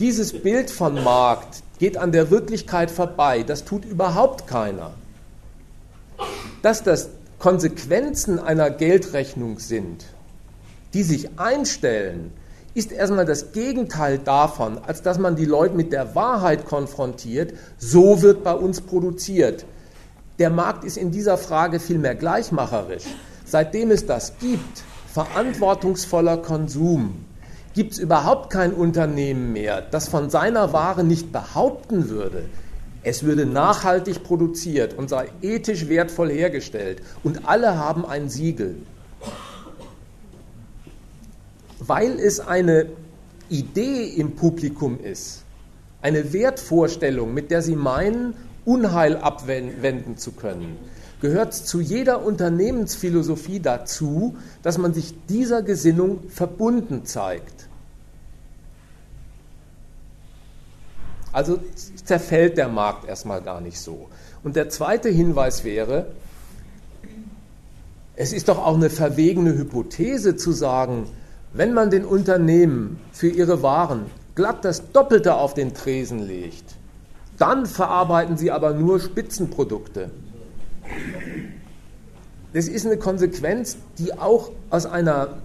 Dieses 0.00 0.32
Bild 0.32 0.72
von 0.72 1.04
Markt, 1.04 1.62
geht 1.78 1.96
an 1.96 2.12
der 2.12 2.30
Wirklichkeit 2.30 2.90
vorbei. 2.90 3.42
Das 3.42 3.64
tut 3.64 3.84
überhaupt 3.84 4.46
keiner. 4.46 4.92
Dass 6.62 6.82
das 6.82 7.10
Konsequenzen 7.38 8.38
einer 8.38 8.70
Geldrechnung 8.70 9.58
sind, 9.58 10.04
die 10.92 11.02
sich 11.02 11.38
einstellen, 11.38 12.32
ist 12.74 12.92
erstmal 12.92 13.24
das 13.24 13.52
Gegenteil 13.52 14.18
davon, 14.18 14.78
als 14.78 15.02
dass 15.02 15.18
man 15.18 15.36
die 15.36 15.44
Leute 15.44 15.74
mit 15.74 15.92
der 15.92 16.14
Wahrheit 16.14 16.64
konfrontiert. 16.64 17.54
So 17.78 18.22
wird 18.22 18.44
bei 18.44 18.52
uns 18.52 18.80
produziert. 18.80 19.64
Der 20.38 20.50
Markt 20.50 20.84
ist 20.84 20.96
in 20.96 21.10
dieser 21.10 21.38
Frage 21.38 21.80
vielmehr 21.80 22.14
gleichmacherisch. 22.14 23.04
Seitdem 23.44 23.90
es 23.90 24.06
das 24.06 24.38
gibt, 24.38 24.82
verantwortungsvoller 25.12 26.36
Konsum, 26.36 27.24
gibt 27.78 27.92
es 27.92 28.00
überhaupt 28.00 28.50
kein 28.50 28.72
Unternehmen 28.72 29.52
mehr, 29.52 29.82
das 29.82 30.08
von 30.08 30.30
seiner 30.30 30.72
Ware 30.72 31.04
nicht 31.04 31.30
behaupten 31.30 32.08
würde, 32.08 32.46
es 33.04 33.22
würde 33.22 33.46
nachhaltig 33.46 34.24
produziert 34.24 34.94
und 34.98 35.08
sei 35.08 35.28
ethisch 35.42 35.88
wertvoll 35.88 36.28
hergestellt 36.28 37.00
und 37.22 37.46
alle 37.46 37.76
haben 37.76 38.04
ein 38.04 38.28
Siegel. 38.28 38.74
Weil 41.78 42.18
es 42.18 42.40
eine 42.40 42.86
Idee 43.48 44.06
im 44.06 44.34
Publikum 44.34 44.98
ist, 44.98 45.44
eine 46.02 46.32
Wertvorstellung, 46.32 47.32
mit 47.32 47.52
der 47.52 47.62
sie 47.62 47.76
meinen, 47.76 48.34
Unheil 48.64 49.18
abwenden 49.18 50.16
zu 50.16 50.32
können, 50.32 50.78
gehört 51.20 51.54
zu 51.54 51.80
jeder 51.80 52.24
Unternehmensphilosophie 52.24 53.60
dazu, 53.60 54.36
dass 54.64 54.78
man 54.78 54.94
sich 54.94 55.14
dieser 55.28 55.62
Gesinnung 55.62 56.28
verbunden 56.28 57.04
zeigt. 57.04 57.57
Also 61.32 61.58
zerfällt 62.04 62.56
der 62.56 62.68
Markt 62.68 63.08
erstmal 63.08 63.42
gar 63.42 63.60
nicht 63.60 63.80
so. 63.80 64.08
Und 64.42 64.56
der 64.56 64.68
zweite 64.70 65.08
Hinweis 65.08 65.64
wäre, 65.64 66.06
es 68.16 68.32
ist 68.32 68.48
doch 68.48 68.58
auch 68.58 68.74
eine 68.74 68.90
verwegene 68.90 69.56
Hypothese 69.56 70.36
zu 70.36 70.52
sagen, 70.52 71.08
wenn 71.52 71.72
man 71.72 71.90
den 71.90 72.04
Unternehmen 72.04 72.98
für 73.12 73.28
ihre 73.28 73.62
Waren 73.62 74.06
glatt 74.34 74.64
das 74.64 74.92
Doppelte 74.92 75.34
auf 75.34 75.54
den 75.54 75.74
Tresen 75.74 76.20
legt, 76.20 76.64
dann 77.38 77.66
verarbeiten 77.66 78.36
sie 78.36 78.50
aber 78.50 78.72
nur 78.72 79.00
Spitzenprodukte. 79.00 80.10
Das 82.52 82.66
ist 82.68 82.86
eine 82.86 82.96
Konsequenz, 82.96 83.76
die 83.98 84.14
auch 84.14 84.50
aus 84.70 84.86
einer 84.86 85.38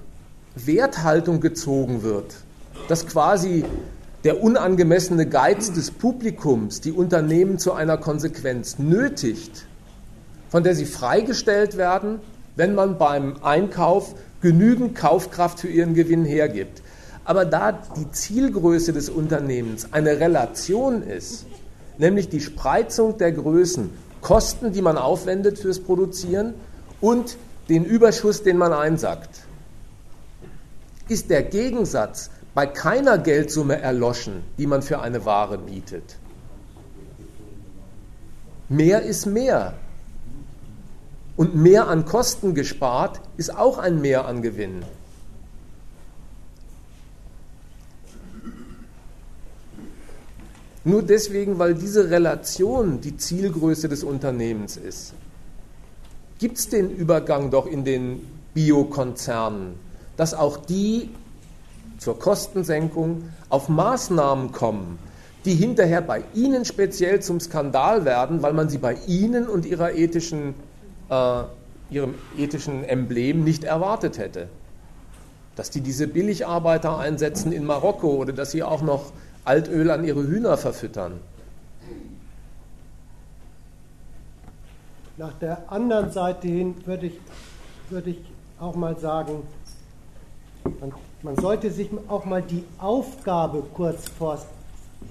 Werthaltung 0.55 1.41
gezogen 1.41 2.03
wird, 2.03 2.35
dass 2.88 3.07
quasi 3.07 3.65
der 4.23 4.41
unangemessene 4.41 5.27
Geiz 5.27 5.73
des 5.73 5.91
Publikums 5.91 6.79
die 6.81 6.91
Unternehmen 6.91 7.59
zu 7.59 7.73
einer 7.73 7.97
Konsequenz 7.97 8.79
nötigt, 8.79 9.65
von 10.49 10.63
der 10.63 10.75
sie 10.75 10.85
freigestellt 10.85 11.77
werden, 11.77 12.19
wenn 12.55 12.73
man 12.75 12.97
beim 12.97 13.35
Einkauf 13.43 14.15
genügend 14.41 14.95
Kaufkraft 14.95 15.59
für 15.59 15.67
ihren 15.67 15.93
Gewinn 15.93 16.25
hergibt. 16.25 16.81
Aber 17.25 17.45
da 17.45 17.71
die 17.71 18.11
Zielgröße 18.11 18.93
des 18.93 19.09
Unternehmens 19.09 19.87
eine 19.91 20.19
Relation 20.19 21.03
ist, 21.03 21.45
nämlich 21.97 22.29
die 22.29 22.41
Spreizung 22.41 23.17
der 23.17 23.31
Größen, 23.31 23.89
Kosten, 24.21 24.71
die 24.71 24.81
man 24.81 24.97
aufwendet 24.97 25.59
fürs 25.59 25.79
Produzieren 25.79 26.53
und 27.01 27.37
den 27.69 27.83
Überschuss, 27.83 28.43
den 28.43 28.57
man 28.57 28.71
einsackt, 28.71 29.41
ist 31.09 31.29
der 31.29 31.43
Gegensatz 31.43 32.29
bei 32.53 32.67
keiner 32.67 33.17
Geldsumme 33.17 33.80
erloschen, 33.80 34.43
die 34.57 34.67
man 34.67 34.81
für 34.81 34.99
eine 34.99 35.25
Ware 35.25 35.57
bietet. 35.57 36.17
Mehr 38.69 39.01
ist 39.01 39.25
mehr. 39.25 39.73
Und 41.35 41.55
mehr 41.55 41.88
an 41.88 42.05
Kosten 42.05 42.53
gespart 42.53 43.21
ist 43.38 43.55
auch 43.55 43.80
ein 43.80 44.01
Mehr 44.01 44.25
an 44.25 44.41
Gewinn. 44.43 44.84
Nur 50.85 51.01
deswegen, 51.01 51.59
weil 51.59 51.75
diese 51.75 52.09
Relation 52.09 52.99
die 52.99 53.15
Zielgröße 53.15 53.88
des 53.88 54.03
Unternehmens 54.03 54.75
ist, 54.77 55.13
gibt 56.39 56.57
es 56.57 56.69
den 56.69 56.91
Übergang 56.91 57.51
doch 57.51 57.65
in 57.65 57.85
den 57.85 58.27
Biokonzernen, 58.53 59.75
dass 60.17 60.34
auch 60.34 60.57
die 60.57 61.09
zur 62.03 62.19
Kostensenkung 62.19 63.30
auf 63.49 63.69
Maßnahmen 63.69 64.51
kommen, 64.51 64.99
die 65.45 65.55
hinterher 65.55 66.01
bei 66.01 66.23
Ihnen 66.34 66.65
speziell 66.65 67.21
zum 67.21 67.39
Skandal 67.39 68.05
werden, 68.05 68.41
weil 68.41 68.53
man 68.53 68.69
sie 68.69 68.77
bei 68.77 68.97
Ihnen 69.07 69.47
und 69.47 69.65
ihrer 69.65 69.93
ethischen, 69.93 70.53
äh, 71.09 71.43
Ihrem 71.89 72.15
ethischen 72.38 72.84
Emblem 72.84 73.43
nicht 73.43 73.63
erwartet 73.63 74.17
hätte. 74.17 74.47
dass 75.55 75.69
die 75.69 75.81
diese 75.81 76.07
Billigarbeiter 76.07 76.97
einsetzen 76.97 77.51
in 77.51 77.65
Marokko 77.65 78.09
oder 78.15 78.34
dass 78.34 78.51
sie 78.51 78.63
auch 78.63 78.81
noch 78.81 79.11
Altöl 79.45 79.91
an 79.91 80.03
ihre 80.03 80.23
Hühner 80.25 80.57
verfüttern. 80.57 81.19
Nach 85.17 85.34
der 85.34 85.71
anderen 85.71 86.11
Seite 86.11 86.47
hin 86.47 86.73
würde 86.85 87.05
ich, 87.07 87.19
würde 87.89 88.09
ich 88.09 88.21
auch 88.59 88.75
mal 88.75 88.97
sagen, 88.97 89.43
man, 90.80 90.91
man 91.23 91.37
sollte 91.37 91.71
sich 91.71 91.89
auch 92.09 92.25
mal 92.25 92.41
die 92.41 92.63
Aufgabe 92.77 93.63
kurz 93.73 94.09
vor, 94.09 94.37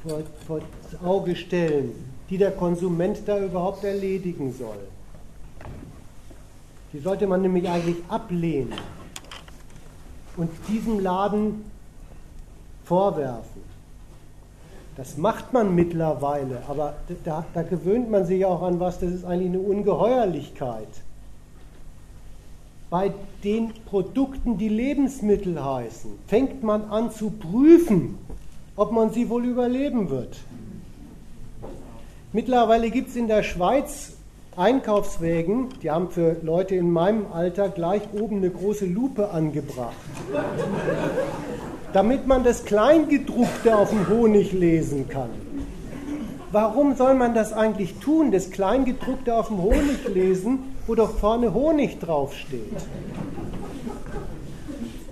vor, 0.07 0.21
vor 0.47 0.61
das 0.91 1.03
Auge 1.03 1.35
stellen, 1.35 1.93
die 2.29 2.39
der 2.39 2.53
Konsument 2.53 3.21
da 3.27 3.43
überhaupt 3.43 3.83
erledigen 3.83 4.53
soll. 4.53 4.79
Die 6.93 6.99
sollte 6.99 7.27
man 7.27 7.41
nämlich 7.41 7.69
eigentlich 7.69 7.97
ablehnen 8.09 8.75
und 10.37 10.51
diesem 10.69 11.01
Laden 11.01 11.65
vorwerfen. 12.85 13.63
Das 14.97 15.17
macht 15.17 15.55
man 15.55 15.75
mittlerweile, 15.75 16.63
aber 16.69 16.95
da, 17.25 17.47
da, 17.55 17.63
gewöhnt 17.63 18.11
man 18.11 18.27
sich 18.27 18.45
auch 18.45 18.63
an 18.63 18.79
was, 18.79 18.99
das 18.99 19.11
ist 19.11 19.25
eigentlich 19.25 19.49
eine 19.49 19.61
Ungeheuerlichkeit. 19.61 20.89
Bei 22.93 23.11
den 23.43 23.73
Produkten, 23.87 24.59
die 24.59 24.69
Lebensmittel 24.69 25.65
heißen, 25.65 26.11
fängt 26.27 26.63
man 26.63 26.91
an 26.91 27.11
zu 27.11 27.31
prüfen, 27.31 28.19
ob 28.77 28.93
man 28.93 29.09
sie 29.09 29.31
wohl 29.31 29.47
überleben 29.47 30.11
wird. 30.11 30.37
Mittlerweile 32.35 32.91
gibt 32.91 33.09
es 33.09 33.17
in 33.17 33.29
der 33.29 33.45
Schweiz 33.45 34.13
Einkaufswägen, 34.59 35.69
die 35.83 35.91
haben 35.91 36.11
für 36.11 36.37
Leute 36.43 36.75
in 36.75 36.91
meinem 36.91 37.33
Alter 37.33 37.71
gleich 37.71 38.03
oben 38.13 38.37
eine 38.37 38.51
große 38.51 38.85
Lupe 38.85 39.31
angebracht, 39.31 39.97
damit 41.95 42.27
man 42.27 42.45
das 42.45 42.67
Kleingedruckte 42.67 43.75
auf 43.75 43.89
dem 43.89 44.07
Honig 44.07 44.53
lesen 44.53 45.09
kann. 45.09 45.31
Warum 46.51 46.95
soll 46.95 47.15
man 47.15 47.33
das 47.33 47.55
eigentlich 47.55 47.95
tun, 48.01 48.33
das 48.33 48.51
Kleingedruckte 48.51 49.35
auf 49.35 49.49
dem 49.49 49.63
Honig 49.63 50.07
lesen, 50.13 50.72
wo 50.87 50.95
doch 50.95 51.19
vorne 51.19 51.53
Honig 51.55 52.01
draufsteht? 52.01 52.77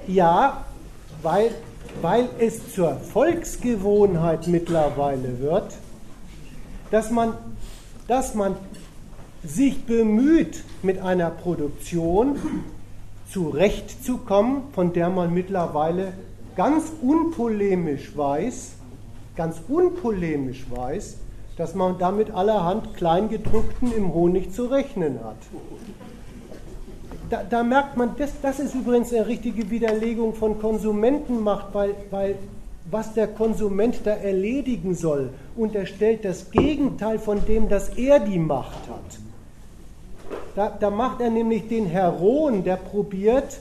Ja, 0.07 0.65
weil, 1.23 1.51
weil 2.03 2.29
es 2.39 2.75
zur 2.75 2.97
Volksgewohnheit 2.97 4.47
mittlerweile 4.47 5.41
wird, 5.41 5.75
dass 6.91 7.11
man, 7.11 7.35
dass 8.09 8.35
man 8.35 8.57
sich 9.45 9.85
bemüht, 9.85 10.65
mit 10.83 11.01
einer 11.01 11.31
Produktion 11.31 12.39
zurechtzukommen, 13.31 14.63
von 14.73 14.93
der 14.93 15.11
man 15.11 15.33
mittlerweile 15.33 16.13
ganz 16.57 16.93
unpolemisch 17.01 18.17
weiß, 18.17 18.73
ganz 19.37 19.61
unpolemisch 19.69 20.67
weiß, 20.69 21.17
dass 21.61 21.75
man 21.75 21.99
damit 21.99 22.31
allerhand 22.31 22.95
Kleingedruckten 22.95 23.93
im 23.93 24.15
Honig 24.15 24.51
zu 24.51 24.65
rechnen 24.65 25.21
hat. 25.23 25.37
Da, 27.29 27.43
da, 27.43 27.63
merkt 27.63 27.99
man, 27.99 28.17
das, 28.17 28.31
das 28.41 28.61
ist 28.61 28.75
übrigens 28.75 29.13
eine 29.13 29.27
richtige 29.27 29.71
Widerlegung 29.71 30.33
von 30.33 30.59
Konsumentenmacht, 30.59 31.67
weil, 31.75 31.95
weil 32.11 32.37
was 32.91 33.13
der 33.13 33.27
Konsument 33.27 34.01
da 34.05 34.13
erledigen 34.13 34.95
soll, 34.95 35.35
unterstellt 35.55 36.25
das 36.25 36.51
Gegenteil 36.51 37.19
von 37.19 37.45
dem, 37.45 37.69
dass 37.69 37.91
er 37.91 38.21
die 38.21 38.39
Macht 38.39 38.89
hat. 38.89 39.19
Da, 40.57 40.75
da 40.81 40.89
macht 40.89 41.21
er 41.21 41.29
nämlich 41.29 41.69
den 41.69 41.85
Heroen, 41.85 42.65
der 42.65 42.77
probiert, 42.77 43.59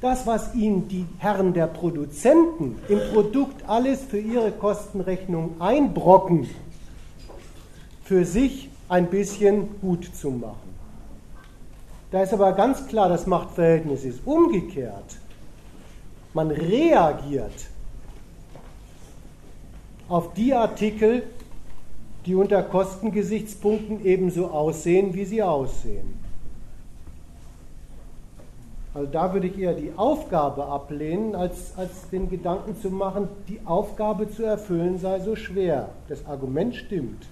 das, 0.00 0.28
was 0.28 0.54
ihm 0.54 0.86
die 0.86 1.06
Herren 1.18 1.54
der 1.54 1.66
Produzenten 1.66 2.76
im 2.88 3.00
Produkt 3.12 3.68
alles 3.68 4.00
für 4.04 4.20
ihre 4.20 4.52
Kostenrechnung 4.52 5.60
einbrocken, 5.60 6.48
für 8.12 8.26
sich 8.26 8.68
ein 8.90 9.06
bisschen 9.06 9.80
gut 9.80 10.04
zu 10.14 10.30
machen. 10.30 10.76
Da 12.10 12.22
ist 12.22 12.34
aber 12.34 12.52
ganz 12.52 12.86
klar, 12.86 13.08
das 13.08 13.26
Machtverhältnis 13.26 14.04
ist 14.04 14.20
umgekehrt. 14.26 15.16
Man 16.34 16.50
reagiert 16.50 17.54
auf 20.10 20.34
die 20.34 20.52
Artikel, 20.52 21.22
die 22.26 22.34
unter 22.34 22.62
Kostengesichtspunkten 22.62 24.04
ebenso 24.04 24.48
aussehen, 24.48 25.14
wie 25.14 25.24
sie 25.24 25.42
aussehen. 25.42 26.12
Also 28.92 29.10
da 29.10 29.32
würde 29.32 29.46
ich 29.46 29.58
eher 29.58 29.72
die 29.72 29.94
Aufgabe 29.96 30.66
ablehnen, 30.66 31.34
als, 31.34 31.72
als 31.78 32.10
den 32.10 32.28
Gedanken 32.28 32.78
zu 32.78 32.90
machen, 32.90 33.28
die 33.48 33.60
Aufgabe 33.64 34.30
zu 34.30 34.42
erfüllen 34.42 34.98
sei 34.98 35.18
so 35.20 35.34
schwer. 35.34 35.88
Das 36.08 36.26
Argument 36.26 36.76
stimmt. 36.76 37.31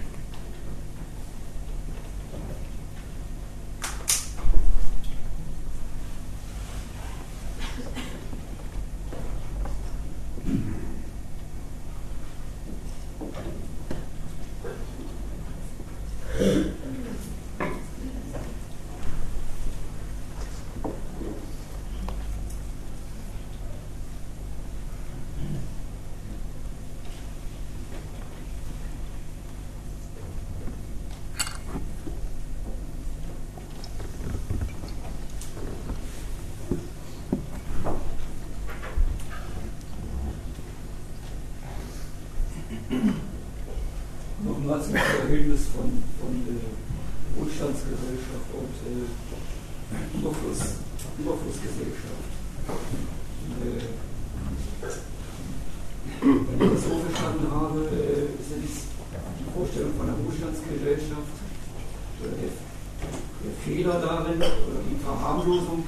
Fehler 63.63 63.99
darin 63.99 64.37
oder 64.37 64.81
die 64.89 65.03
Verharmlosung 65.03 65.83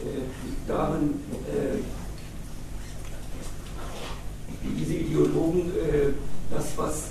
äh, 0.00 0.68
darin, 0.68 1.20
äh, 1.48 1.78
diese 4.62 4.94
Ideologen 4.94 5.70
äh, 5.70 6.12
das, 6.50 6.76
was 6.76 7.10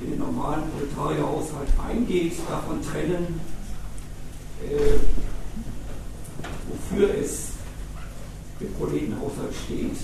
in 0.00 0.10
den 0.10 0.18
normalen 0.18 0.62
Proletarierhaushalt 0.70 1.68
eingeht, 1.86 2.34
davon 2.48 2.80
trennen, 2.82 3.40
wofür 6.68 7.14
es 7.14 7.48
im 8.60 8.72
Proletenhaushalt 8.74 9.52
steht. 9.64 9.96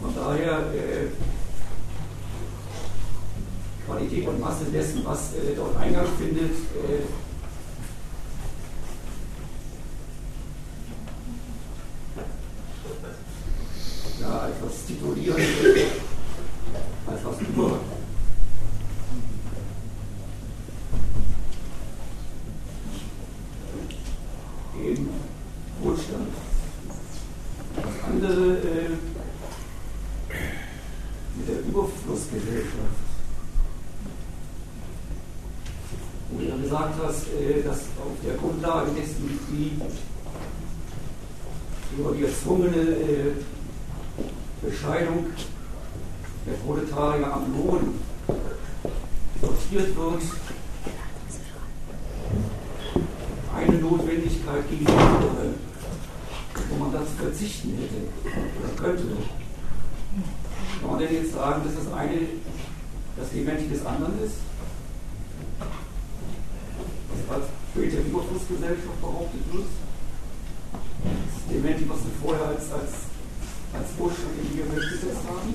Von 0.00 0.14
daher 0.14 0.64
Qualität 3.94 4.26
und 4.26 4.40
Masse 4.40 4.64
dessen, 4.72 5.04
was 5.04 5.34
äh, 5.34 5.54
dort 5.56 5.76
Eingang 5.76 6.06
findet, 6.18 6.50
äh, 6.50 7.04
ja, 14.20 14.48
etwas 14.48 14.84
titulieren 14.86 15.40
als 17.06 17.24
was 17.24 17.40
über. 17.40 17.78
Den 24.76 25.08
Wohlstand. 25.82 26.28
Das 27.76 28.10
andere 28.10 28.58
äh, 28.58 28.88
mit 31.36 31.48
der 31.48 31.60
Überflussgesellschaft. 31.60 33.04
du 36.56 36.62
gesagt 36.62 36.94
hast, 37.04 37.26
äh, 37.28 37.62
dass 37.62 37.78
auf 37.78 38.16
der 38.24 38.34
Grundlage 38.34 38.90
dessen 38.92 39.38
die 39.50 39.80
über 41.98 42.12
die 42.12 42.24
erzwungene 42.24 42.76
äh, 42.76 43.32
Bescheidung 44.62 45.26
der 46.46 46.54
Proletarier 46.54 47.32
am 47.32 47.52
Lohn 47.56 48.00
sortiert 49.40 49.96
wird, 49.96 50.22
eine 53.54 53.76
Notwendigkeit 53.78 54.68
gegen 54.68 54.86
die 54.86 54.92
andere, 54.92 55.54
wo 56.68 56.76
man 56.76 56.92
dazu 56.92 57.12
verzichten 57.16 57.78
hätte 57.78 58.08
oder 58.60 58.82
könnte. 58.82 59.04
Kann 60.80 60.90
man 60.90 60.98
denn 60.98 61.14
jetzt 61.14 61.32
sagen, 61.32 61.62
dass 61.64 61.84
das 61.84 61.92
eine 61.92 62.18
das 63.16 63.30
Dementi 63.30 63.68
des 63.68 63.86
anderen 63.86 64.24
ist? 64.24 64.34
Was 67.28 67.36
als 67.36 67.46
später 67.72 68.00
Überflussgesellschaft 68.00 69.00
behauptet 69.00 69.40
wird? 69.52 69.66
Das 71.02 71.54
Dementi, 71.54 71.88
was 71.88 71.98
wir 71.98 72.12
vorher 72.22 72.46
als, 72.48 72.70
als, 72.72 72.92
als 73.72 73.90
Vorschlag 73.96 74.34
in 74.42 74.50
die 74.52 74.58
Welt 74.58 74.90
gesetzt 74.90 75.22
haben? 75.28 75.54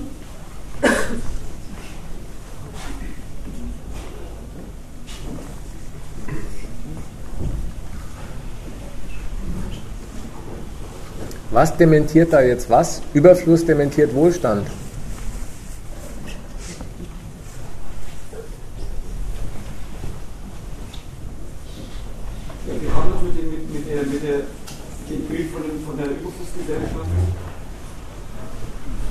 Was 11.50 11.76
dementiert 11.76 12.32
da 12.32 12.40
jetzt 12.40 12.70
was? 12.70 13.02
Überfluss 13.12 13.66
dementiert 13.66 14.14
Wohlstand. 14.14 14.66
Ja, 22.66 22.74
wir 22.80 22.94
haben 22.94 23.12
das 23.12 23.22
mit 23.22 23.36
dem, 23.36 23.50
mit, 23.50 23.72
mit 23.72 23.88
der, 23.88 24.02
mit 24.04 24.22
der, 24.22 24.38
dem 25.08 25.24
Bild 25.26 25.50
von, 25.50 25.62
dem, 25.62 25.84
von 25.84 25.96
der 25.96 26.06
Überflussgesellschaft 26.06 27.10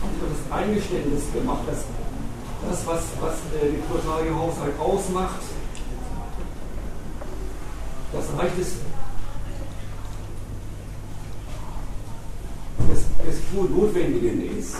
haben 0.01 0.15
wir 0.21 0.29
das 0.29 0.57
Eingeständnis 0.57 1.23
gemacht, 1.33 1.63
dass 1.67 1.83
das, 2.69 2.87
was, 2.87 3.03
was 3.21 3.33
äh, 3.61 3.71
den 3.71 3.81
Proletarierhaushalt 3.83 4.79
ausmacht, 4.79 5.41
das 8.13 8.25
Reich 8.37 8.51
des, 8.57 8.67
des, 12.89 13.05
des 13.25 13.41
pur 13.51 13.69
Notwendigen 13.69 14.57
ist. 14.57 14.75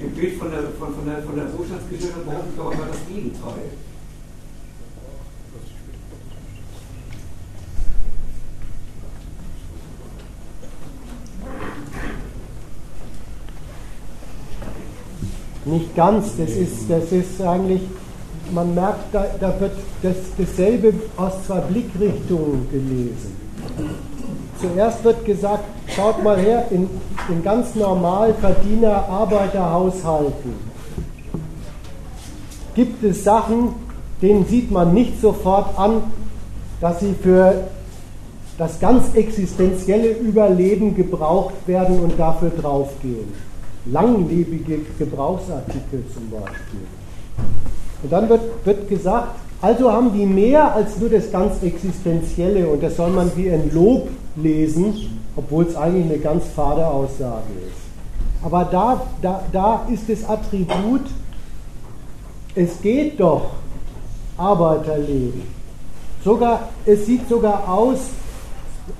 Im 0.00 0.10
Bild 0.10 0.38
von 0.38 0.50
der, 0.50 0.62
von, 0.78 0.94
von 0.94 1.06
der, 1.06 1.22
von 1.22 1.36
der 1.36 1.58
Wohlstandsgesellschaft 1.58 2.24
behauptet 2.26 2.58
aber 2.58 2.76
mal 2.76 2.88
das 2.88 3.06
Gegenteil. 3.08 3.70
Nicht 15.66 15.82
ganz, 15.94 16.36
das 16.36 16.50
ist, 16.50 16.88
das 16.88 17.12
ist 17.12 17.40
eigentlich, 17.42 17.82
man 18.52 18.74
merkt, 18.74 19.12
da, 19.12 19.26
da 19.40 19.58
wird 19.60 19.72
das, 20.02 20.16
dasselbe 20.38 20.92
aus 21.16 21.32
zwei 21.46 21.60
Blickrichtungen 21.60 22.68
gelesen. 22.70 23.36
Zuerst 24.60 25.04
wird 25.04 25.24
gesagt, 25.24 25.64
schaut 25.94 26.22
mal 26.22 26.38
her, 26.38 26.66
in, 26.70 26.88
in 27.28 27.42
ganz 27.42 27.74
normal 27.74 28.34
Verdiener 28.34 29.08
Arbeiterhaushalten 29.08 30.74
gibt 32.74 33.04
es 33.04 33.24
Sachen, 33.24 33.68
denen 34.20 34.46
sieht 34.46 34.70
man 34.70 34.92
nicht 34.94 35.20
sofort 35.20 35.78
an, 35.78 36.02
dass 36.80 37.00
sie 37.00 37.14
für 37.22 37.68
das 38.58 38.78
ganz 38.80 39.14
existenzielle 39.14 40.10
Überleben 40.10 40.94
gebraucht 40.94 41.54
werden 41.66 42.00
und 42.00 42.18
dafür 42.18 42.50
draufgehen 42.50 43.53
langlebige 43.86 44.80
Gebrauchsartikel 44.98 46.04
zum 46.12 46.30
Beispiel. 46.30 46.86
Und 48.02 48.12
dann 48.12 48.28
wird, 48.28 48.40
wird 48.64 48.88
gesagt, 48.88 49.36
also 49.60 49.90
haben 49.90 50.12
die 50.12 50.26
mehr 50.26 50.74
als 50.74 50.98
nur 50.98 51.08
das 51.08 51.30
ganz 51.30 51.62
Existenzielle 51.62 52.68
und 52.68 52.82
das 52.82 52.96
soll 52.96 53.10
man 53.10 53.30
wie 53.36 53.50
ein 53.50 53.70
Lob 53.72 54.08
lesen, 54.36 55.20
obwohl 55.36 55.64
es 55.64 55.76
eigentlich 55.76 56.04
eine 56.04 56.18
ganz 56.18 56.44
fade 56.54 56.86
Aussage 56.86 57.52
ist. 57.66 58.44
Aber 58.44 58.64
da, 58.64 59.06
da, 59.22 59.42
da 59.52 59.86
ist 59.90 60.08
das 60.08 60.28
Attribut, 60.28 61.02
es 62.54 62.80
geht 62.82 63.18
doch 63.18 63.52
Arbeiterleben. 64.36 65.42
Sogar, 66.22 66.68
es 66.84 67.06
sieht 67.06 67.28
sogar 67.28 67.68
aus 67.68 67.98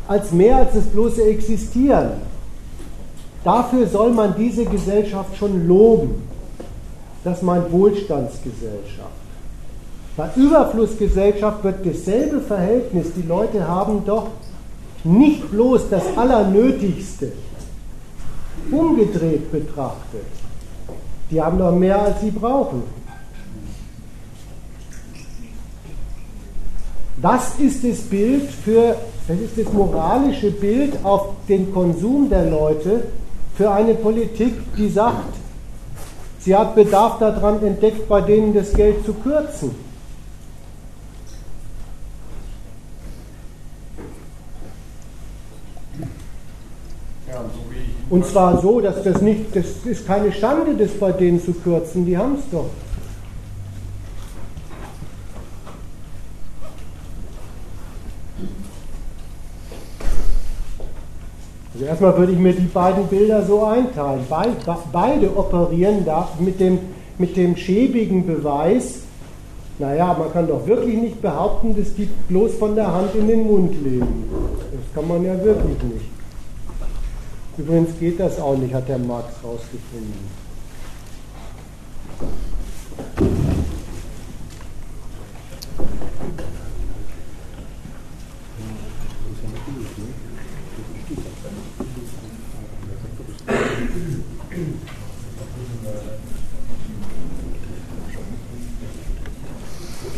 als 0.08 0.32
mehr 0.32 0.56
als 0.56 0.74
das 0.74 0.84
bloße 0.84 1.24
Existieren. 1.24 2.12
Dafür 3.44 3.86
soll 3.86 4.10
man 4.12 4.34
diese 4.36 4.64
Gesellschaft 4.64 5.36
schon 5.36 5.68
loben. 5.68 6.26
Das 7.22 7.42
meint 7.42 7.70
Wohlstandsgesellschaft. 7.70 9.10
Bei 10.16 10.30
Überflussgesellschaft 10.36 11.62
wird 11.62 11.84
dasselbe 11.84 12.40
Verhältnis, 12.40 13.08
die 13.16 13.26
Leute 13.26 13.66
haben 13.66 14.04
doch 14.06 14.28
nicht 15.02 15.50
bloß 15.50 15.90
das 15.90 16.16
Allernötigste 16.16 17.32
umgedreht 18.70 19.50
betrachtet. 19.52 20.24
Die 21.30 21.42
haben 21.42 21.58
doch 21.58 21.72
mehr, 21.72 22.00
als 22.00 22.20
sie 22.20 22.30
brauchen. 22.30 22.82
Das 27.20 27.58
ist 27.58 27.84
das 27.84 27.98
Bild 28.00 28.50
für, 28.50 28.96
das 29.26 29.38
ist 29.38 29.58
das 29.58 29.72
moralische 29.72 30.50
Bild 30.50 30.94
auf 31.02 31.28
den 31.48 31.72
Konsum 31.72 32.28
der 32.28 32.50
Leute, 32.50 33.04
für 33.56 33.70
eine 33.70 33.94
Politik, 33.94 34.54
die 34.76 34.88
sagt, 34.88 35.34
sie 36.40 36.54
hat 36.54 36.74
Bedarf 36.74 37.18
daran 37.18 37.64
entdeckt, 37.64 38.08
bei 38.08 38.20
denen 38.20 38.52
das 38.52 38.72
Geld 38.72 39.04
zu 39.04 39.14
kürzen. 39.14 39.70
Und 48.10 48.26
zwar 48.26 48.60
so, 48.60 48.80
dass 48.80 49.02
das 49.02 49.22
nicht, 49.22 49.56
das 49.56 49.66
ist 49.84 50.06
keine 50.06 50.30
Schande, 50.32 50.74
das 50.76 50.92
bei 50.92 51.10
denen 51.10 51.42
zu 51.42 51.52
kürzen, 51.52 52.04
die 52.06 52.16
haben 52.16 52.36
es 52.36 52.44
doch. 52.50 52.70
Also 61.74 61.86
erstmal 61.86 62.16
würde 62.16 62.32
ich 62.32 62.38
mir 62.38 62.52
die 62.52 62.66
beiden 62.66 63.08
Bilder 63.08 63.44
so 63.44 63.64
einteilen. 63.64 64.24
Beide 64.92 65.36
operieren 65.36 66.04
da 66.04 66.28
mit 66.38 66.60
dem, 66.60 66.78
mit 67.18 67.36
dem 67.36 67.56
schäbigen 67.56 68.24
Beweis, 68.24 69.00
naja, 69.80 70.14
man 70.16 70.32
kann 70.32 70.46
doch 70.46 70.64
wirklich 70.68 70.96
nicht 70.96 71.20
behaupten, 71.20 71.76
dass 71.76 71.92
die 71.94 72.08
bloß 72.28 72.54
von 72.54 72.76
der 72.76 72.92
Hand 72.92 73.12
in 73.16 73.26
den 73.26 73.44
Mund 73.44 73.74
leben. 73.82 74.24
Das 74.70 74.94
kann 74.94 75.08
man 75.08 75.24
ja 75.24 75.34
wirklich 75.42 75.82
nicht. 75.82 76.06
Übrigens 77.58 77.98
geht 77.98 78.20
das 78.20 78.38
auch 78.38 78.56
nicht, 78.56 78.72
hat 78.72 78.88
der 78.88 78.98
Marx 78.98 79.34
rausgefunden. 79.42 80.44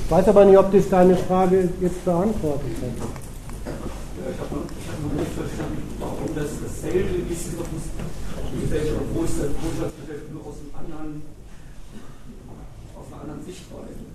Ich 0.06 0.12
weiß 0.12 0.28
aber 0.28 0.44
nicht, 0.44 0.56
ob 0.56 0.70
das 0.70 0.88
deine 0.88 1.16
Frage 1.16 1.68
jetzt 1.80 2.04
beantwortet 2.04 2.62
hat. 2.80 3.08
Ja, 3.66 4.30
ich 4.30 4.38
habe 4.38 4.54
noch, 4.54 4.62
hab 4.62 5.02
noch 5.02 5.20
nicht 5.20 5.32
verstanden, 5.32 5.82
warum 5.98 6.32
das 6.32 6.46
dasselbe 6.62 7.16
ist, 7.28 7.46
obwohl 7.58 9.24
es 9.24 9.36
das 9.36 9.48
Wohlstandsgesellschaft 9.50 10.32
nur 10.32 10.46
aus, 10.46 10.54
einem 10.62 10.94
anderen, 10.94 11.22
aus 12.94 13.06
einer 13.12 13.22
anderen 13.22 13.44
Sichtweise. 13.44 14.06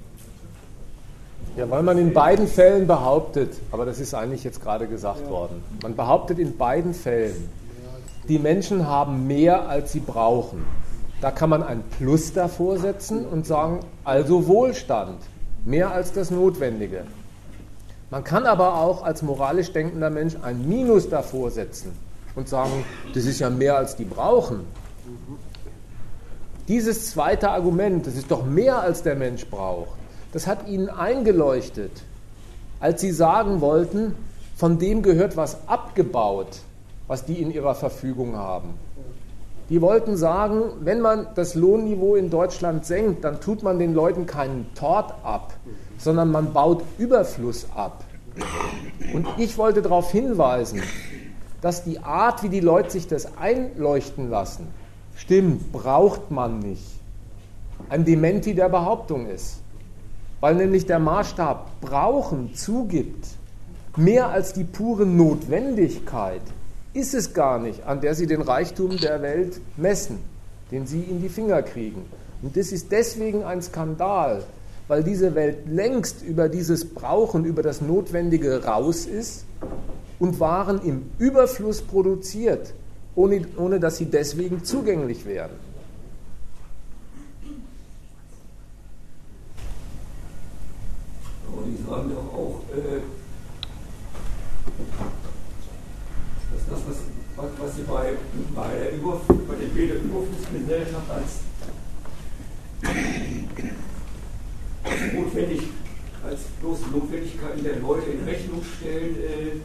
Ja, 1.58 1.70
weil 1.70 1.84
man 1.84 1.98
in 1.98 2.14
beiden 2.14 2.48
Fällen 2.48 2.88
behauptet, 2.88 3.56
aber 3.74 3.86
das 3.86 4.00
ist 4.00 4.14
eigentlich 4.14 4.46
jetzt 4.46 4.62
gerade 4.62 4.88
gesagt 4.88 5.30
worden, 5.30 5.62
man 5.84 5.98
behauptet 5.98 6.40
in 6.40 6.56
beiden 6.56 6.94
Fällen, 6.94 7.50
die 8.30 8.40
Menschen 8.40 8.88
haben 8.88 9.28
mehr, 9.28 9.68
als 9.68 9.92
sie 9.92 10.00
brauchen. 10.00 10.64
Da 11.20 11.32
kann 11.32 11.50
man 11.50 11.64
ein 11.64 11.84
Plus 11.98 12.32
davor 12.32 12.78
setzen 12.78 13.26
und 13.26 13.46
sagen, 13.46 13.82
also 14.06 14.48
Wohlstand 14.48 15.18
mehr 15.66 15.92
als 15.92 16.12
das 16.12 16.32
Notwendige. 16.32 17.04
Man 18.10 18.24
kann 18.24 18.46
aber 18.46 18.76
auch 18.76 19.04
als 19.04 19.22
moralisch 19.22 19.72
denkender 19.72 20.10
Mensch 20.10 20.36
ein 20.42 20.68
Minus 20.68 21.10
davor 21.10 21.50
setzen 21.50 21.92
und 22.36 22.50
sagen, 22.50 22.84
das 23.14 23.26
ist 23.26 23.40
ja 23.40 23.50
mehr 23.50 23.78
als 23.78 23.96
die 23.96 24.06
brauchen. 24.06 24.62
Dieses 26.68 27.12
zweite 27.12 27.50
Argument, 27.50 28.06
das 28.06 28.16
ist 28.16 28.32
doch 28.32 28.46
mehr 28.46 28.82
als 28.82 29.04
der 29.04 29.16
Mensch 29.16 29.46
braucht, 29.48 29.98
das 30.32 30.48
hat 30.48 30.68
ihnen 30.68 30.90
eingeleuchtet, 30.90 31.92
als 32.80 33.02
sie 33.02 33.12
sagen 33.12 33.62
wollten, 33.62 34.16
von 34.56 34.80
dem 34.80 35.02
gehört 35.02 35.38
was 35.38 35.68
abgebaut, 35.68 36.60
was 37.08 37.26
die 37.26 37.42
in 37.42 37.52
ihrer 37.52 37.76
Verfügung 37.76 38.38
haben. 38.38 38.74
Die 39.72 39.82
wollten 39.82 40.18
sagen, 40.18 40.64
wenn 40.82 41.00
man 41.00 41.28
das 41.36 41.56
Lohnniveau 41.56 42.16
in 42.16 42.30
Deutschland 42.30 42.86
senkt, 42.86 43.24
dann 43.24 43.40
tut 43.40 43.64
man 43.64 43.80
den 43.80 43.94
Leuten 43.94 44.26
keinen 44.26 44.66
Tort 44.76 45.14
ab, 45.24 45.54
sondern 45.98 46.30
man 46.30 46.52
baut 46.52 46.84
Überfluss 46.98 47.68
ab. 47.74 48.04
Und 49.14 49.26
ich 49.38 49.58
wollte 49.58 49.82
darauf 49.82 50.12
hinweisen, 50.12 50.84
dass 51.62 51.86
die 51.86 52.00
Art, 52.00 52.44
wie 52.44 52.50
die 52.50 52.60
Leute 52.60 52.92
sich 52.92 53.08
das 53.08 53.38
einleuchten 53.38 54.30
lassen, 54.30 54.68
stimmt, 55.16 55.72
braucht 55.72 56.32
man 56.32 56.60
nicht. 56.60 57.00
Ein 57.88 58.04
Dementi 58.04 58.54
der 58.54 58.68
Behauptung 58.68 59.26
ist. 59.26 59.62
Weil 60.42 60.56
nämlich 60.56 60.86
der 60.86 61.00
Maßstab 61.00 61.80
brauchen 61.80 62.56
zugibt, 62.56 63.26
mehr 63.96 64.32
als 64.32 64.52
die 64.52 64.66
pure 64.66 65.06
Notwendigkeit 65.06 66.42
ist 66.94 67.14
es 67.14 67.34
gar 67.34 67.60
nicht, 67.60 67.84
an 67.86 68.02
der 68.02 68.16
sie 68.16 68.28
den 68.28 68.42
Reichtum 68.42 68.98
der 68.98 69.22
Welt 69.22 69.62
messen, 69.78 70.20
den 70.72 70.88
sie 70.88 71.02
in 71.02 71.22
die 71.22 71.30
Finger 71.30 71.62
kriegen. 71.62 72.06
Und 72.42 72.58
das 72.58 72.72
ist 72.72 72.92
deswegen 72.92 73.44
ein 73.44 73.62
Skandal, 73.62 74.44
weil 74.88 75.04
diese 75.04 75.36
Welt 75.36 75.60
längst 75.68 76.24
über 76.24 76.50
dieses 76.50 76.94
Brauchen, 76.94 77.46
über 77.46 77.62
das 77.64 77.82
Notwendige 77.82 78.66
raus 78.66 79.06
ist 79.06 79.46
und 80.20 80.40
Waren 80.40 80.82
im 80.84 81.10
Überfluss 81.18 81.82
produziert, 81.82 82.74
ohne, 83.16 83.46
ohne 83.58 83.80
dass 83.80 83.98
sie 83.98 84.06
deswegen 84.06 84.64
zugänglich. 84.64 85.24
Aber 91.48 91.64
die 91.66 91.84
sagen 91.88 92.10
doch 92.10 92.34
auch, 92.34 92.62
äh, 92.76 93.02
dass 96.52 96.66
das, 96.70 96.80
was, 96.88 96.98
was 97.60 97.71
sie 97.82 97.92
bei, 97.92 98.14
bei, 98.56 98.74
der 98.76 98.94
Über, 98.96 99.22
bei 99.48 99.56
der 99.56 99.68
Bildungsgesellschaft 99.68 101.10
als 101.10 101.42
notwendig, 105.14 105.62
als 106.26 106.42
bloße 106.60 106.90
Notwendigkeiten 106.92 107.64
der 107.64 107.80
Leute 107.80 108.12
in 108.12 108.24
Rechnung 108.24 108.62
stellen, 108.78 109.16
äh, 109.16 109.60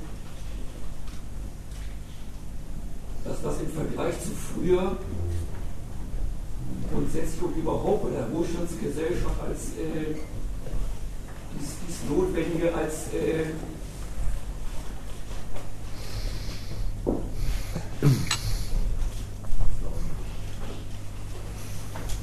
dass 3.25 3.43
das 3.43 3.61
im 3.61 3.71
Vergleich 3.71 4.15
zu 4.21 4.31
früher 4.31 4.97
grundsätzlich 6.93 7.43
und 7.43 7.57
überhaupt 7.57 8.05
bei 8.05 8.11
der 8.11 8.33
Wohlstandsgesellschaft 8.33 9.41
als 9.47 9.61
äh, 9.79 10.15
dies, 11.59 11.71
dies, 11.87 11.97
Notwendige 12.09 12.75
als 12.75 13.13
äh, 13.13 13.47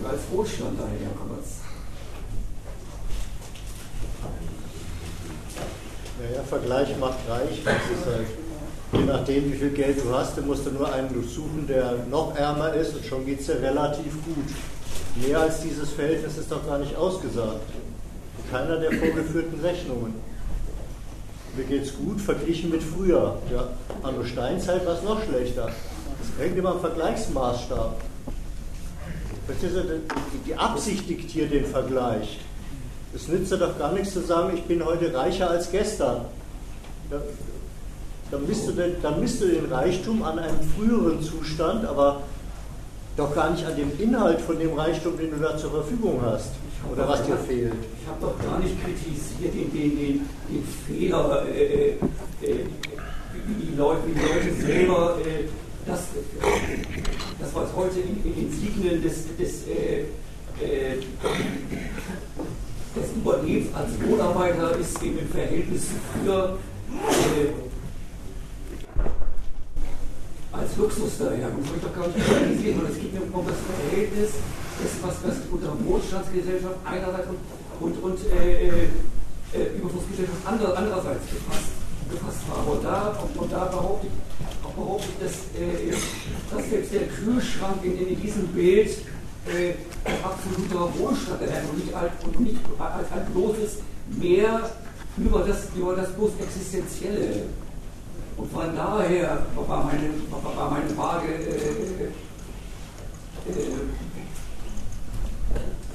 als 0.05 0.21
Wohlstand 0.31 0.79
daherkommt. 0.79 1.33
Naja, 6.19 6.43
Vergleich 6.43 6.97
macht 6.99 7.17
reich. 7.27 7.61
Das 7.63 7.75
ist 7.75 8.05
halt 8.05 8.27
Je 8.93 9.05
nachdem, 9.05 9.51
wie 9.51 9.57
viel 9.57 9.71
Geld 9.71 9.97
du 10.03 10.13
hast, 10.13 10.37
dann 10.37 10.45
musst 10.45 10.67
du 10.67 10.71
nur 10.71 10.91
einen 10.93 11.09
suchen, 11.27 11.65
der 11.67 12.05
noch 12.11 12.35
ärmer 12.35 12.73
ist 12.73 12.95
und 12.95 13.03
schon 13.03 13.25
geht 13.25 13.39
es 13.39 13.47
dir 13.47 13.59
relativ 13.59 14.13
gut. 14.23 15.25
Mehr 15.25 15.39
als 15.39 15.61
dieses 15.61 15.89
Verhältnis 15.91 16.37
ist 16.37 16.51
doch 16.51 16.65
gar 16.67 16.77
nicht 16.77 16.95
ausgesagt. 16.95 17.61
Keiner 18.51 18.77
der 18.77 18.91
vorgeführten 18.91 19.59
Rechnungen. 19.61 20.13
Mir 21.57 21.65
geht 21.65 21.83
es 21.83 21.97
gut, 21.97 22.21
verglichen 22.21 22.69
mit 22.69 22.83
früher. 22.83 23.39
Ja, 23.51 23.69
an 24.03 24.15
der 24.19 24.25
Steinzeit 24.25 24.85
war 24.85 24.95
es 24.95 25.03
noch 25.03 25.23
schlechter. 25.23 25.65
Das 25.65 26.45
hängt 26.45 26.57
immer 26.57 26.73
am 26.73 26.79
Vergleichsmaßstab. 26.79 27.95
Die 30.45 30.55
Absicht 30.55 31.09
diktiert 31.09 31.51
den 31.51 31.65
Vergleich. 31.65 32.39
Es 33.15 33.27
nützt 33.27 33.51
ja 33.51 33.57
doch 33.57 33.77
gar 33.77 33.91
nichts 33.91 34.13
zu 34.13 34.21
sagen, 34.21 34.55
ich 34.55 34.63
bin 34.63 34.83
heute 34.83 35.13
reicher 35.13 35.49
als 35.49 35.71
gestern 35.71 36.25
dann 38.33 38.47
misst, 38.47 38.67
du 38.67 38.71
den, 38.71 38.95
dann 39.01 39.19
misst 39.19 39.41
du 39.41 39.47
den 39.47 39.71
Reichtum 39.71 40.23
an 40.23 40.39
einem 40.39 40.57
früheren 40.75 41.21
Zustand, 41.21 41.85
aber 41.85 42.23
doch 43.15 43.33
gar 43.35 43.51
nicht 43.51 43.63
an 43.65 43.75
dem 43.75 43.91
Inhalt 43.99 44.41
von 44.41 44.57
dem 44.57 44.73
Reichtum, 44.73 45.15
den 45.17 45.31
du 45.31 45.37
da 45.37 45.55
zur 45.55 45.69
Verfügung 45.69 46.19
hast 46.25 46.49
oder 46.91 47.07
was 47.07 47.23
dir 47.23 47.37
fehlt. 47.37 47.73
Ich 48.01 48.07
habe 48.07 48.19
doch 48.21 48.43
gar 48.43 48.59
nicht 48.59 48.75
kritisiert 48.83 49.53
den, 49.53 49.71
den, 49.71 49.97
den, 49.97 50.29
den 50.49 50.67
Fehler, 50.87 51.45
äh, 51.47 51.91
äh, 51.91 51.97
wie, 53.45 53.65
die 53.65 53.75
Leute, 53.77 53.99
wie 54.07 54.13
die 54.13 54.19
Leute 54.19 54.65
selber 54.65 55.17
äh, 55.23 55.47
das, 55.85 55.99
das, 57.39 57.55
was 57.55 57.75
heute 57.75 57.99
in, 57.99 58.23
in 58.23 58.35
den 58.35 58.51
Siegnen 58.51 59.01
des, 59.01 59.35
des, 59.37 59.67
äh, 59.67 60.05
äh, 60.63 60.97
des 62.95 63.11
Überlebens 63.15 63.73
als 63.73 63.89
Wohlarbeiter 64.07 64.77
ist 64.77 65.01
im 65.03 65.27
Verhältnis 65.29 65.81
zu 65.81 65.95
früher 66.13 66.57
äh, 66.89 67.49
als 70.55 70.77
Luxus 70.77 71.17
daher. 71.17 71.49
Das 71.49 71.67
habe 71.67 71.77
ich 71.77 71.83
doch 71.83 71.95
gar 71.95 72.07
nicht 72.07 72.29
realisiert, 72.29 72.75
sondern 72.75 72.93
es 72.93 72.99
geht 72.99 73.13
mir 73.13 73.21
um 73.21 73.45
das 73.45 73.57
Verhältnis, 73.65 74.29
das, 74.81 74.91
was, 75.01 75.15
was 75.25 75.35
unter 75.51 75.73
Wohlstandsgesellschaft 75.85 76.77
einerseits 76.85 77.27
und, 77.29 77.39
und, 77.81 78.03
und 78.03 78.19
äh, 78.31 78.87
äh, 79.53 79.77
Überflussgesellschaft 79.77 80.45
andere, 80.45 80.77
andererseits 80.77 81.25
gefasst, 81.29 81.82
gefasst 82.09 82.43
war. 82.49 82.67
Und 82.73 82.83
da, 82.83 83.17
und 83.35 83.51
da 83.51 83.65
behaupte 83.65 84.07
ich, 84.07 84.65
auch 84.65 84.71
behaupte 84.71 85.07
ich 85.09 85.25
dass, 85.25 85.35
äh, 85.59 85.91
dass 86.51 86.69
selbst 86.69 86.93
der 86.93 87.07
Kühlschrank 87.07 87.83
in, 87.83 88.07
in 88.07 88.21
diesem 88.21 88.47
Bild 88.47 88.89
äh, 89.47 89.73
absoluter 90.23 90.99
Wohlstand 90.99 91.41
erhält 91.41 91.65
und 91.71 91.85
nicht, 91.85 91.93
als, 91.93 92.11
und 92.23 92.39
nicht 92.39 92.59
als 92.79 93.11
ein 93.11 93.25
bloßes 93.33 93.79
Mehr 94.19 94.69
über 95.17 95.39
das, 95.39 95.67
über 95.75 95.95
das 95.95 96.11
bloß 96.13 96.31
Existenzielle 96.41 97.43
und 98.37 98.51
von 98.51 98.75
daher 98.75 99.45
war 99.55 99.83
meine, 99.85 100.09
war 100.31 100.71
meine 100.71 100.89
Frage, 100.89 101.27
äh, 101.27 102.05
äh, 103.49 103.67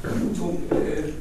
Vermutung, 0.02 0.62
äh, 0.70 1.12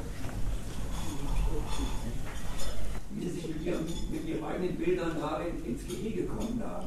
wie 3.12 3.17
Sie 3.28 3.36
sich 3.36 3.48
mit 3.48 3.66
Ihren, 3.66 3.86
mit 4.12 4.28
ihren 4.28 4.44
eigenen 4.44 4.76
Bildern 4.76 5.12
da 5.20 5.42
in, 5.42 5.74
ins 5.74 5.88
Gehege 5.88 6.24
kommen, 6.26 6.60
da 6.60 6.84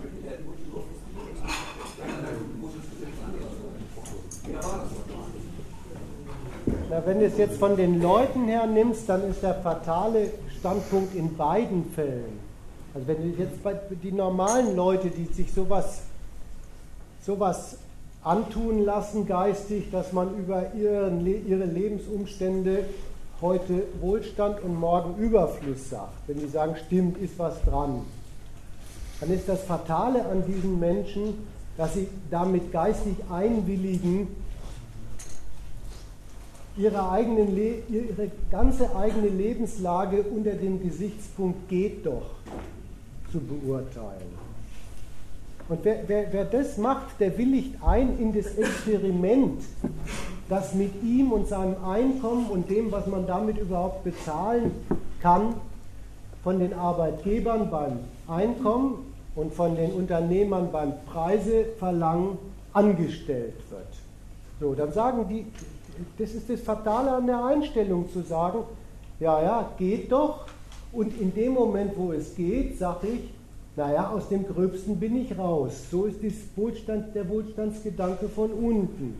Na, 6.90 7.06
wenn 7.06 7.20
du 7.20 7.26
es 7.26 7.38
jetzt 7.38 7.58
von 7.58 7.76
den 7.76 8.02
Leuten 8.02 8.46
her 8.46 8.66
nimmst, 8.66 9.08
dann 9.08 9.28
ist 9.30 9.42
der 9.42 9.54
fatale 9.54 10.30
Standpunkt 10.58 11.14
in 11.14 11.36
beiden 11.36 11.84
Fällen. 11.92 12.38
Also 12.94 13.06
wenn 13.06 13.22
du 13.22 13.42
jetzt 13.42 13.62
bei 13.62 13.74
die 14.02 14.12
normalen 14.12 14.74
Leute, 14.74 15.10
die 15.10 15.32
sich 15.32 15.52
sowas, 15.52 16.02
sowas 17.24 17.78
antun 18.22 18.84
lassen 18.84 19.26
geistig, 19.26 19.90
dass 19.90 20.12
man 20.12 20.36
über 20.36 20.74
ihren, 20.74 21.24
ihre 21.26 21.64
Lebensumstände 21.64 22.84
heute 23.40 23.84
Wohlstand 24.00 24.62
und 24.62 24.78
morgen 24.78 25.16
Überfluss 25.22 25.90
sagt, 25.90 26.12
wenn 26.26 26.38
die 26.38 26.48
sagen, 26.48 26.76
stimmt, 26.86 27.18
ist 27.18 27.38
was 27.38 27.60
dran, 27.62 28.02
dann 29.20 29.30
ist 29.30 29.48
das 29.48 29.62
Fatale 29.64 30.24
an 30.26 30.44
diesen 30.46 30.78
Menschen, 30.78 31.46
dass 31.76 31.94
sie 31.94 32.08
damit 32.30 32.72
geistig 32.72 33.16
einwilligen, 33.30 34.28
ihre, 36.76 37.10
eigenen, 37.10 37.56
ihre 37.56 38.30
ganze 38.50 38.94
eigene 38.96 39.28
Lebenslage 39.28 40.22
unter 40.22 40.52
dem 40.52 40.82
Gesichtspunkt 40.82 41.68
geht 41.68 42.06
doch 42.06 42.30
zu 43.32 43.40
beurteilen. 43.40 44.50
Und 45.68 45.84
wer, 45.84 46.02
wer, 46.06 46.32
wer 46.32 46.44
das 46.44 46.78
macht, 46.78 47.20
der 47.20 47.36
willigt 47.38 47.76
ein 47.82 48.18
in 48.18 48.32
das 48.32 48.54
Experiment, 48.56 49.62
das 50.50 50.74
mit 50.74 51.02
ihm 51.02 51.32
und 51.32 51.48
seinem 51.48 51.76
Einkommen 51.84 52.46
und 52.50 52.68
dem, 52.68 52.90
was 52.90 53.06
man 53.06 53.26
damit 53.26 53.56
überhaupt 53.56 54.04
bezahlen 54.04 54.72
kann, 55.22 55.54
von 56.42 56.58
den 56.58 56.74
Arbeitgebern 56.74 57.70
beim 57.70 58.00
Einkommen 58.26 59.12
und 59.36 59.54
von 59.54 59.76
den 59.76 59.92
Unternehmern 59.92 60.70
beim 60.72 60.92
Preiseverlangen 61.10 62.36
angestellt 62.72 63.54
wird. 63.70 63.86
So, 64.58 64.74
dann 64.74 64.92
sagen 64.92 65.26
die, 65.28 65.46
das 66.18 66.34
ist 66.34 66.50
das 66.50 66.60
Fatale 66.60 67.12
an 67.12 67.26
der 67.26 67.44
Einstellung 67.44 68.10
zu 68.12 68.22
sagen, 68.22 68.64
ja, 69.20 69.40
ja, 69.42 69.70
geht 69.78 70.10
doch, 70.10 70.46
und 70.92 71.18
in 71.20 71.32
dem 71.32 71.52
Moment, 71.52 71.92
wo 71.96 72.12
es 72.12 72.34
geht, 72.34 72.76
sage 72.78 73.06
ich, 73.06 73.30
naja, 73.76 74.10
aus 74.10 74.28
dem 74.28 74.46
Gröbsten 74.46 74.98
bin 74.98 75.16
ich 75.16 75.38
raus. 75.38 75.84
So 75.90 76.06
ist 76.06 76.20
Wohlstand, 76.56 77.14
der 77.14 77.28
Wohlstandsgedanke 77.28 78.28
von 78.28 78.50
unten. 78.50 79.16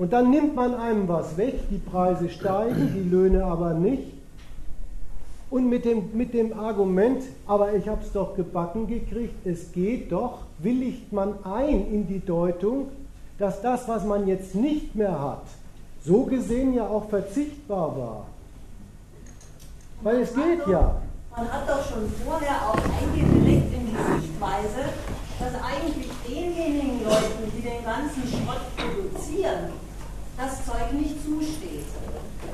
Und 0.00 0.14
dann 0.14 0.30
nimmt 0.30 0.54
man 0.54 0.74
einem 0.74 1.06
was 1.08 1.36
weg, 1.36 1.68
die 1.68 1.76
Preise 1.76 2.30
steigen, 2.30 2.90
die 2.96 3.06
Löhne 3.06 3.44
aber 3.44 3.74
nicht. 3.74 4.14
Und 5.50 5.68
mit 5.68 5.84
dem, 5.84 6.16
mit 6.16 6.32
dem 6.32 6.58
Argument, 6.58 7.22
aber 7.46 7.74
ich 7.74 7.86
habe 7.86 8.00
es 8.02 8.10
doch 8.10 8.34
gebacken 8.34 8.86
gekriegt, 8.86 9.34
es 9.44 9.72
geht 9.72 10.10
doch, 10.10 10.38
willigt 10.58 11.12
man 11.12 11.34
ein 11.44 11.92
in 11.92 12.08
die 12.08 12.24
Deutung, 12.24 12.88
dass 13.38 13.60
das, 13.60 13.86
was 13.88 14.06
man 14.06 14.26
jetzt 14.26 14.54
nicht 14.54 14.94
mehr 14.94 15.20
hat, 15.20 15.42
so 16.02 16.22
gesehen 16.22 16.72
ja 16.72 16.86
auch 16.86 17.10
verzichtbar 17.10 17.94
war. 17.94 18.26
Weil 20.02 20.20
es 20.20 20.34
geht 20.34 20.66
ja. 20.66 20.94
Man 21.36 21.52
hat 21.52 21.68
doch 21.68 21.84
schon 21.84 22.10
vorher 22.24 22.56
auch 22.70 22.74
eingeprägt 22.74 23.74
in 23.74 23.86
die 23.86 24.22
Sichtweise, 24.22 24.94
dass 25.38 25.62
eigentlich 25.62 26.08
denjenigen 26.26 27.04
Leuten, 27.04 27.52
die 27.54 27.60
den 27.60 27.84
ganzen 27.84 28.22
Schrott 28.22 28.62
produzieren, 28.78 29.79
das 30.40 30.64
Zeug 30.64 30.88
nicht 30.92 31.20
zusteht. 31.20 31.86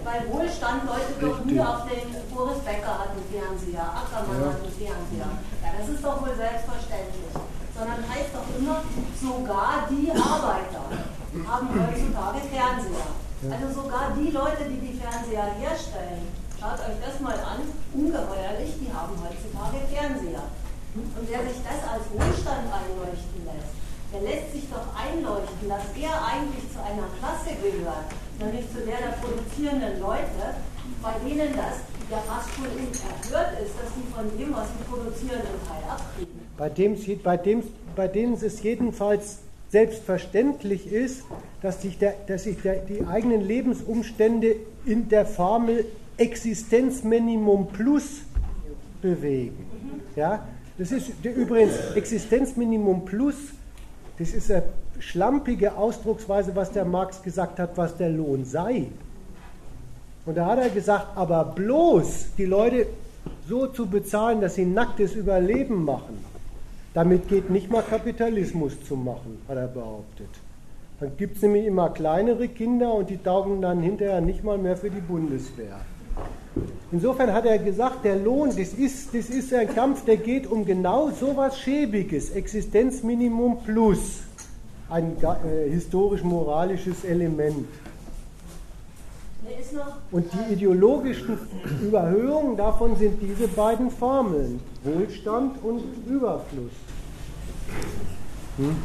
Weil 0.02 0.26
Wohlstand 0.30 0.82
deutet 0.86 1.18
doch 1.22 1.44
nie 1.46 1.60
auf 1.60 1.86
den 1.86 2.10
Boris 2.34 2.58
Becker 2.66 2.98
hat 2.98 3.14
einen 3.14 3.26
Fernseher, 3.30 3.86
Ackermann 3.86 4.42
ja. 4.42 4.46
hat 4.50 4.58
einen 4.62 4.74
Fernseher. 4.74 5.30
Ja, 5.62 5.68
das 5.78 5.88
ist 5.88 6.02
doch 6.02 6.18
wohl 6.22 6.34
selbstverständlich. 6.34 7.32
Sondern 7.74 8.02
heißt 8.10 8.32
doch 8.34 8.48
immer, 8.58 8.82
sogar 9.14 9.86
die 9.90 10.10
Arbeiter 10.10 10.84
haben 11.46 11.68
heutzutage 11.70 12.40
Fernseher. 12.50 13.08
Also 13.46 13.82
sogar 13.82 14.10
die 14.16 14.30
Leute, 14.30 14.64
die 14.66 14.80
die 14.80 14.98
Fernseher 14.98 15.54
herstellen, 15.60 16.26
Schaut 16.58 16.80
euch 16.80 16.96
das 17.04 17.20
mal 17.20 17.36
an, 17.36 17.60
ungeheuerlich, 17.92 18.80
die 18.80 18.88
haben 18.88 19.12
heutzutage 19.20 19.84
Fernseher. 19.92 20.48
Und 20.96 21.28
wer 21.28 21.44
sich 21.44 21.60
das 21.60 21.84
als 21.84 22.08
Wohlstand 22.08 22.72
einleuchten 22.72 23.44
lässt, 23.44 23.76
der 24.16 24.30
lässt 24.30 24.52
sich 24.52 24.64
doch 24.70 24.86
einleuchten, 24.97 25.68
dass 25.68 25.84
er 26.01 26.14
eigentlich 26.24 26.64
zu 26.72 26.80
einer 26.80 27.09
Klasse 27.18 27.56
gehört, 27.60 28.09
nämlich 28.38 28.64
zu 28.72 28.80
der 28.80 28.98
der 28.98 29.16
produzierenden 29.20 30.01
Leute, 30.01 30.56
bei 31.02 31.12
denen 31.24 31.52
das 31.55 31.84
ja 32.10 32.18
fast 32.18 32.55
schon 32.55 32.66
erhört 32.66 33.60
ist, 33.60 33.74
dass 33.76 33.90
sie 33.94 34.06
von 34.14 34.26
dem, 34.38 34.55
was 34.55 34.68
sie 34.68 34.84
produzieren, 34.88 35.40
einen 35.40 35.62
Teil 35.66 35.90
abkriegen. 35.90 36.40
Bei, 36.56 36.68
dem, 36.68 37.22
bei, 37.22 37.36
dem, 37.36 37.62
bei 37.94 38.09
denen 38.09 38.34
es 38.34 38.62
jedenfalls 38.62 39.38
selbstverständlich 39.70 40.90
ist, 40.90 41.24
dass 41.60 41.82
sich, 41.82 41.98
der, 41.98 42.14
dass 42.26 42.44
sich 42.44 42.62
der, 42.62 42.76
die 42.76 43.05
eigenen 43.05 43.40
Lebensumstände 43.40 44.56
in 44.84 45.09
der 45.09 45.26
Formel 45.26 45.84
Existenzminimum 46.16 47.68
plus 47.72 48.20
bewegen. 49.02 49.66
Ja? 50.14 50.47
Das 50.78 50.93
ist 50.93 51.10
übrigens 51.24 51.74
Existenzminimum 51.94 53.05
plus, 53.05 53.34
das 54.18 54.32
ist 54.32 54.51
eine 54.51 54.62
schlampige 54.98 55.76
Ausdrucksweise, 55.76 56.55
was 56.55 56.72
der 56.72 56.84
Marx 56.84 57.22
gesagt 57.22 57.59
hat, 57.59 57.76
was 57.76 57.97
der 57.97 58.10
Lohn 58.10 58.44
sei. 58.44 58.86
Und 60.24 60.36
da 60.36 60.47
hat 60.47 60.59
er 60.59 60.70
gesagt, 60.70 61.16
aber 61.16 61.44
bloß 61.44 62.28
die 62.36 62.47
Leute 62.47 62.86
so 63.48 63.66
zu 63.66 63.86
bezahlen, 63.86 64.40
dass 64.40 64.55
sie 64.55 64.64
nacktes 64.64 65.14
Überleben 65.14 65.84
machen, 65.84 66.24
damit 66.94 67.28
geht 67.28 67.51
nicht 67.51 67.70
mal 67.70 67.82
Kapitalismus 67.82 68.72
zu 68.84 68.97
machen, 68.97 69.38
hat 69.48 69.56
er 69.56 69.68
behauptet. 69.68 70.30
Dann 70.98 71.16
gibt 71.16 71.36
es 71.36 71.43
nämlich 71.43 71.66
immer 71.66 71.90
kleinere 71.90 72.48
Kinder 72.48 72.94
und 72.94 73.10
die 73.10 73.18
taugen 73.18 73.60
dann 73.60 73.82
hinterher 73.82 74.20
nicht 74.20 74.43
mal 74.43 74.56
mehr 74.56 74.76
für 74.76 74.90
die 74.90 75.01
Bundeswehr. 75.01 75.78
Insofern 76.92 77.32
hat 77.32 77.44
er 77.46 77.58
gesagt, 77.58 78.04
der 78.04 78.16
Lohn, 78.16 78.48
das 78.50 78.72
ist, 78.72 79.14
das 79.14 79.28
ist 79.28 79.52
ein 79.52 79.74
Kampf, 79.74 80.04
der 80.04 80.16
geht 80.16 80.46
um 80.46 80.64
genau 80.64 81.10
so 81.10 81.32
etwas 81.32 81.58
Schäbiges, 81.58 82.30
Existenzminimum 82.30 83.58
plus, 83.64 84.20
ein 84.88 85.16
äh, 85.22 85.68
historisch-moralisches 85.70 87.04
Element. 87.04 87.66
Und 90.10 90.26
die 90.32 90.54
ideologischen 90.54 91.38
Überhöhungen 91.82 92.56
davon 92.56 92.96
sind 92.96 93.20
diese 93.20 93.48
beiden 93.48 93.90
Formeln, 93.90 94.60
Wohlstand 94.82 95.62
und 95.62 95.82
Überfluss. 96.06 96.72
Hm? 98.56 98.76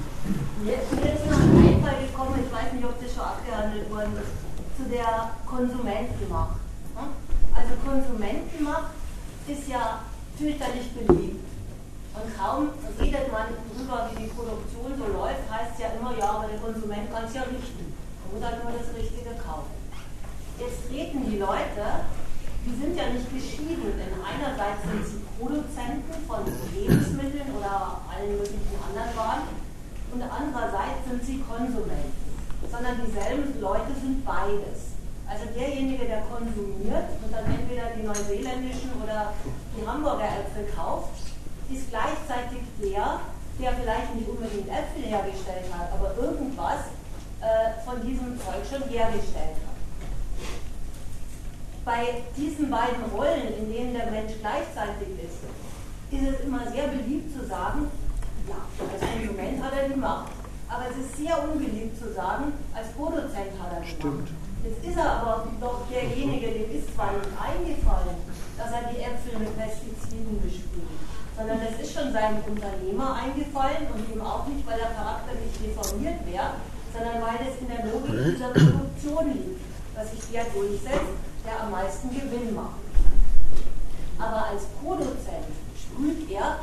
Mir, 0.64 0.74
ist 0.74 0.92
noch 1.30 1.40
ein 1.40 1.82
Fall 1.82 2.06
gekommen, 2.06 2.40
ich 2.46 2.52
weiß 2.54 2.74
nicht, 2.74 2.86
ob 2.86 3.02
das 3.02 3.14
schon 3.14 3.24
abgehandelt 3.24 3.90
worden 3.90 4.12
ist, 4.18 4.78
zu 4.78 4.90
der 4.90 5.32
Konsumentenmacht. 5.46 6.61
Also 7.56 7.76
Konsumentenmacht 7.86 8.92
ist 9.48 9.68
ja 9.68 10.02
fürchterlich 10.38 10.92
beliebt. 10.94 11.46
Und 12.14 12.28
kaum 12.38 12.70
redet 13.00 13.32
man 13.32 13.56
darüber, 13.56 14.12
wie 14.12 14.24
die 14.24 14.32
Produktion 14.32 14.92
so 14.98 15.08
läuft, 15.08 15.48
heißt 15.50 15.80
ja 15.80 15.96
immer, 15.96 16.18
ja, 16.18 16.32
aber 16.32 16.48
der 16.48 16.60
Konsument 16.60 17.12
kann 17.12 17.26
es 17.26 17.34
ja 17.34 17.44
richten. 17.44 17.94
Muss 18.32 18.44
halt 18.44 18.64
nur 18.64 18.72
das 18.72 18.96
Richtige 18.96 19.36
kaufen. 19.36 19.76
Jetzt 20.60 20.88
treten 20.88 21.24
die 21.30 21.40
Leute, 21.40 22.08
die 22.64 22.76
sind 22.80 22.96
ja 22.96 23.10
nicht 23.10 23.28
geschieden, 23.34 23.96
denn 23.98 24.14
einerseits 24.22 24.84
sind 24.88 25.04
sie 25.08 25.20
Produzenten 25.40 26.16
von 26.28 26.46
Lebensmitteln 26.46 27.56
oder 27.58 28.00
allen 28.08 28.38
möglichen 28.38 28.78
anderen 28.88 29.16
Waren 29.18 29.48
und 30.14 30.22
andererseits 30.22 31.08
sind 31.10 31.26
sie 31.26 31.44
Konsumenten. 31.44 32.14
Sondern 32.70 33.02
dieselben 33.04 33.60
Leute 33.60 33.92
sind 34.00 34.24
beides. 34.24 34.91
Also 35.32 35.46
derjenige, 35.56 36.04
der 36.06 36.22
konsumiert 36.28 37.08
und 37.24 37.32
dann 37.32 37.46
entweder 37.46 37.96
die 37.96 38.04
neuseeländischen 38.04 38.92
oder 39.02 39.32
die 39.72 39.88
Hamburger 39.88 40.28
Äpfel 40.28 40.68
kauft, 40.76 41.24
ist 41.72 41.88
gleichzeitig 41.90 42.60
der, 42.84 43.22
der 43.58 43.72
vielleicht 43.80 44.14
nicht 44.14 44.28
unbedingt 44.28 44.68
Äpfel 44.68 45.08
hergestellt 45.08 45.72
hat, 45.72 45.88
aber 45.94 46.12
irgendwas 46.22 46.92
äh, 47.40 47.80
von 47.86 48.02
diesem 48.06 48.38
Zeug 48.44 48.60
schon 48.68 48.84
hergestellt 48.90 49.56
hat. 49.64 49.80
Bei 51.86 52.22
diesen 52.36 52.70
beiden 52.70 53.06
Rollen, 53.16 53.56
in 53.58 53.72
denen 53.72 53.94
der 53.94 54.12
Mensch 54.12 54.34
gleichzeitig 54.42 55.16
ist, 55.16 55.48
ist 56.12 56.28
es 56.28 56.46
immer 56.46 56.70
sehr 56.70 56.90
beliebt 56.90 57.32
zu 57.32 57.48
sagen, 57.48 57.88
ja, 58.50 58.60
als 58.84 59.00
Konsument 59.00 59.64
hat 59.64 59.74
er 59.80 59.88
die 59.88 59.96
Macht. 59.96 60.34
Aber 60.68 60.84
es 60.92 60.98
ist 60.98 61.18
sehr 61.18 61.42
unbeliebt 61.42 61.98
zu 61.98 62.14
sagen, 62.14 62.52
als 62.76 62.90
Produzent 62.90 63.56
hat 63.60 63.74
er 63.74 63.82
die 63.82 63.88
Stimmt. 63.88 64.30
Jetzt 64.64 64.86
ist 64.86 64.98
er 64.98 65.10
aber 65.10 65.48
doch 65.60 65.90
derjenige, 65.90 66.54
dem 66.54 66.70
ist 66.78 66.94
zwar 66.94 67.14
nicht 67.18 67.34
eingefallen, 67.34 68.14
dass 68.58 68.70
er 68.70 68.94
die 68.94 69.02
Äpfel 69.02 69.40
mit 69.40 69.58
Pestiziden 69.58 70.38
besprüht, 70.38 70.86
sondern 71.36 71.58
das 71.66 71.82
ist 71.82 71.94
schon 71.98 72.14
seinem 72.14 72.46
Unternehmer 72.46 73.16
eingefallen 73.18 73.90
und 73.90 74.06
ihm 74.14 74.22
auch 74.22 74.46
nicht, 74.46 74.62
weil 74.68 74.78
er 74.80 74.94
charakterlich 74.94 75.50
deformiert 75.58 76.22
wäre, 76.30 76.62
sondern 76.94 77.26
weil 77.26 77.42
es 77.42 77.58
in 77.58 77.74
der 77.74 77.90
Logik 77.90 78.38
dieser 78.38 78.54
Produktion 78.54 79.34
liegt, 79.34 79.62
dass 79.96 80.12
sich 80.12 80.30
der 80.32 80.46
durchsetzt, 80.54 81.18
der 81.42 81.64
am 81.66 81.72
meisten 81.72 82.14
Gewinn 82.14 82.54
macht. 82.54 82.86
Aber 84.20 84.46
als 84.54 84.70
Produzent 84.78 85.50
sprüht 85.74 86.30
er 86.30 86.62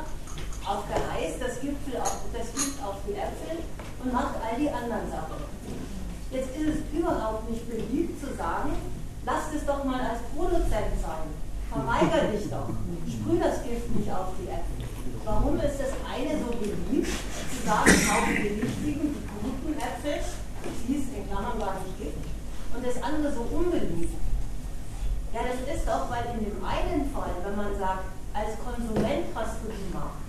auf 0.63 0.87
Geheiß 0.87 1.35
das 1.39 1.59
Gipfel 1.59 1.99
auf, 1.99 2.23
das 2.31 2.47
Gift 2.53 2.79
auf 2.79 2.95
die 3.03 3.19
Äpfel 3.19 3.59
und 4.03 4.13
macht 4.13 4.35
all 4.39 4.55
die 4.55 4.69
anderen 4.69 5.11
Sachen. 5.11 5.98
Jetzt 6.31 6.55
ist 6.55 6.69
es 6.69 6.99
überhaupt 6.99 7.49
nicht 7.49 7.67
beliebt 7.67 8.21
zu 8.21 8.35
sagen, 8.37 8.69
lass 9.25 9.49
es 9.55 9.65
doch 9.65 9.83
mal 9.83 9.99
als 9.99 10.21
Produzent 10.35 10.93
sein. 11.01 11.25
Verweiger 11.73 12.29
dich 12.29 12.49
doch. 12.49 12.69
Sprüh 13.09 13.39
das 13.39 13.63
Gift 13.63 13.89
nicht 13.95 14.11
auf 14.11 14.37
die 14.37 14.45
Äpfel. 14.45 14.85
Warum 15.25 15.57
ist 15.57 15.81
das 15.81 15.93
eine 16.05 16.37
so 16.37 16.53
beliebt, 16.53 17.09
zu 17.09 17.57
sagen, 17.65 17.93
kaufe 18.05 18.33
die 18.33 18.61
richtigen, 18.61 19.13
die 19.13 19.25
guten 19.41 19.73
Äpfel, 19.77 20.21
sie 20.85 20.95
ist 20.95 21.13
in 21.17 21.29
Klammern 21.29 21.57
gar 21.57 21.81
nicht 21.81 21.97
Gift, 21.97 22.25
und 22.73 22.85
das 22.85 23.01
andere 23.01 23.33
so 23.33 23.41
unbeliebt? 23.49 24.13
Ja, 25.33 25.41
das 25.45 25.61
ist 25.65 25.85
doch, 25.85 26.09
weil 26.09 26.25
in 26.33 26.45
dem 26.45 26.63
einen 26.63 27.09
Fall, 27.13 27.33
wenn 27.45 27.57
man 27.57 27.77
sagt, 27.77 28.05
als 28.33 28.53
Konsument 28.61 29.29
hast 29.33 29.61
du 29.61 29.69
die 29.69 29.93
Macht, 29.93 30.21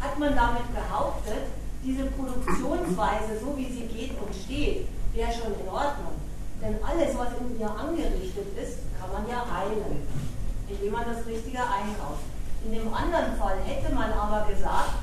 hat 0.00 0.18
man 0.18 0.34
damit 0.34 0.66
behauptet, 0.74 1.50
diese 1.82 2.04
Produktionsweise, 2.14 3.38
so 3.40 3.56
wie 3.56 3.70
sie 3.70 3.86
geht 3.86 4.10
und 4.18 4.34
steht, 4.34 4.86
wäre 5.16 5.32
schon 5.32 5.58
in 5.58 5.68
Ordnung. 5.68 6.20
Denn 6.60 6.76
alles, 6.84 7.16
was 7.16 7.28
in 7.40 7.58
ihr 7.58 7.70
angerichtet 7.70 8.56
ist, 8.56 8.78
kann 9.00 9.12
man 9.12 9.28
ja 9.28 9.44
heilen, 9.44 10.06
indem 10.68 10.92
man 10.92 11.04
das 11.04 11.26
Richtige 11.26 11.60
einkauft. 11.60 12.24
In 12.64 12.72
dem 12.72 12.92
anderen 12.92 13.36
Fall 13.36 13.56
hätte 13.64 13.94
man 13.94 14.12
aber 14.12 14.46
gesagt, 14.50 15.02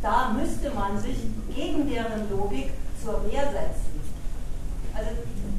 da 0.00 0.30
müsste 0.30 0.70
man 0.70 0.98
sich 0.98 1.16
gegen 1.54 1.88
deren 1.88 2.28
Logik 2.30 2.72
zur 3.02 3.24
Wehr 3.24 3.44
setzen. 3.44 4.00
Also 4.94 5.10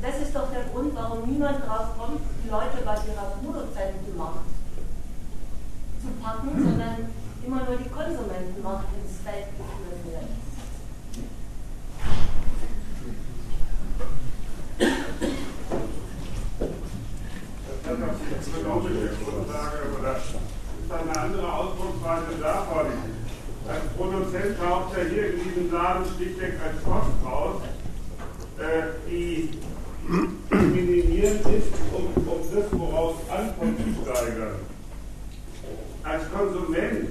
das 0.01 0.21
ist 0.21 0.35
doch 0.35 0.51
der 0.51 0.65
Grund, 0.65 0.93
warum 0.95 1.29
niemand 1.29 1.65
drauf 1.65 1.97
kommt, 1.97 2.21
die 2.43 2.49
Leute 2.49 2.77
bei 2.85 2.93
ihrer 2.93 3.33
Produzentenmacht 3.41 4.45
zu 6.01 6.07
packen, 6.21 6.51
sondern 6.51 7.09
immer 7.45 7.63
nur 7.63 7.77
die 7.77 7.89
Konsumentenmacht 7.89 8.85
ins 9.01 9.19
Feld 9.23 9.47
geführt 9.57 10.05
wird. 10.05 10.29
Oder 19.99 20.17
ist 20.17 20.91
eine 20.91 21.19
andere 21.19 21.53
Ausdrucksweise 21.53 22.41
davon. 22.41 22.87
Als 23.67 23.85
Produzent 23.95 24.59
kauft 24.59 24.97
er 24.97 25.05
hier 25.05 25.33
in 25.33 25.43
diesem 25.43 25.71
Laden 25.71 26.05
schlichtweg 26.15 26.53
als 26.63 26.83
Kost 26.83 27.25
raus. 27.25 27.61
Äh, 28.59 29.09
die 29.09 29.49
minimieren 30.49 31.39
ist, 31.39 31.73
um, 31.93 32.05
um 32.27 32.41
das, 32.53 32.79
woraus 32.79 33.15
es 33.23 33.29
ankommt, 33.29 33.77
zu 33.79 34.01
steigern. 34.01 34.55
Als 36.03 36.23
Konsument 36.31 37.09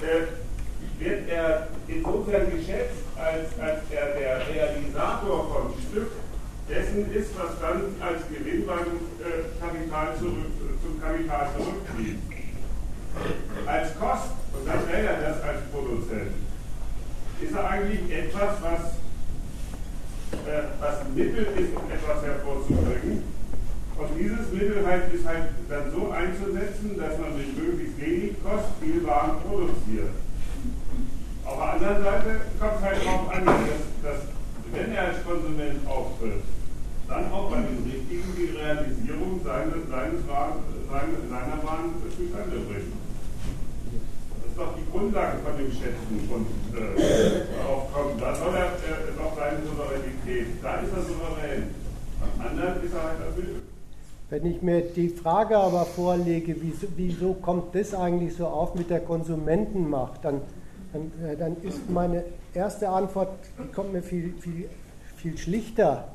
äh, 0.00 1.04
wird 1.04 1.28
er 1.28 1.68
insofern 1.86 2.50
geschätzt, 2.50 3.04
als, 3.16 3.58
als 3.60 3.80
er 3.90 4.18
der 4.18 4.48
Realisator 4.48 5.50
Stück 5.50 5.59
dessen 6.70 7.12
ist, 7.12 7.30
was 7.36 7.58
dann 7.60 7.98
als 8.00 8.22
Gewinn 8.30 8.64
beim 8.64 9.02
äh, 9.18 9.50
Kapital 9.58 10.16
zurück, 10.16 10.54
zum 10.82 11.00
Kapital 11.02 11.50
zurückfließt. 11.56 12.18
Als 13.66 13.98
Kost, 13.98 14.30
und 14.54 14.66
dann 14.66 14.86
wäre 14.86 15.06
er 15.08 15.20
das 15.20 15.42
als 15.42 15.66
Produzent, 15.72 16.30
ist 17.40 17.52
er 17.52 17.68
eigentlich 17.68 18.10
etwas, 18.12 18.62
was, 18.62 18.80
äh, 20.46 20.62
was 20.78 21.00
ein 21.00 21.14
Mittel 21.14 21.44
ist, 21.58 21.74
um 21.74 21.90
etwas 21.90 22.22
hervorzubringen. 22.22 23.24
Und 23.98 24.16
dieses 24.16 24.52
Mittel 24.52 24.86
halt 24.86 25.12
ist 25.12 25.26
halt 25.26 25.50
dann 25.68 25.90
so 25.90 26.10
einzusetzen, 26.10 26.96
dass 26.96 27.18
man 27.18 27.36
mit 27.36 27.58
möglichst 27.58 28.00
wenig 28.00 28.36
Kost 28.42 28.70
viel 28.80 29.04
Waren 29.04 29.42
produziert. 29.42 30.14
Auf 31.44 31.56
der 31.58 31.72
anderen 31.74 32.04
Seite 32.04 32.40
kommt 32.58 32.76
es 32.76 32.82
halt 32.82 33.04
darauf 33.04 33.34
an, 33.34 33.44
dass, 33.44 33.82
dass 34.02 34.20
wenn 34.72 34.92
er 34.92 35.08
als 35.08 35.24
Konsument 35.24 35.86
auftritt, 35.86 36.44
dann 37.10 37.32
auch 37.32 37.50
bei 37.50 37.58
den 37.58 37.82
Richtigen 37.82 38.30
die 38.38 38.56
Realisierung 38.56 39.40
seines, 39.42 39.82
seines 39.90 40.22
seine, 40.24 41.16
seiner 41.28 41.58
Waren 41.66 41.90
zustande 42.06 42.56
bringt. 42.70 42.94
Das 44.30 44.46
ist 44.46 44.56
doch 44.56 44.74
die 44.78 44.86
Grundlage 44.90 45.38
von 45.42 45.58
dem 45.58 45.72
Schätzen 45.72 46.16
und 46.30 46.46
äh, 46.78 47.66
Aufkommen. 47.66 48.14
Da 48.18 48.34
soll 48.34 48.54
er 48.54 48.78
äh, 48.78 49.18
noch 49.18 49.34
seine 49.36 49.58
Souveränität. 49.66 50.62
Da 50.62 50.76
ist 50.76 50.92
er 50.94 51.02
souverän. 51.02 51.74
Am 52.22 52.46
anderen 52.46 52.84
ist 52.84 52.94
er 52.94 53.02
halt 53.02 53.20
erfüllt. 53.26 53.62
Wenn 54.30 54.46
ich 54.46 54.62
mir 54.62 54.82
die 54.82 55.08
Frage 55.08 55.56
aber 55.56 55.84
vorlege, 55.84 56.54
wieso, 56.60 56.86
wieso 56.96 57.34
kommt 57.34 57.74
das 57.74 57.92
eigentlich 57.92 58.36
so 58.36 58.46
auf 58.46 58.76
mit 58.76 58.88
der 58.88 59.00
Konsumentenmacht, 59.00 60.24
dann, 60.24 60.40
dann, 60.92 61.10
äh, 61.26 61.36
dann 61.36 61.56
ist 61.62 61.90
meine 61.90 62.22
erste 62.54 62.88
Antwort, 62.88 63.30
die 63.58 63.72
kommt 63.72 63.92
mir 63.92 64.02
viel, 64.02 64.34
viel, 64.40 64.68
viel 65.16 65.36
schlichter 65.36 66.08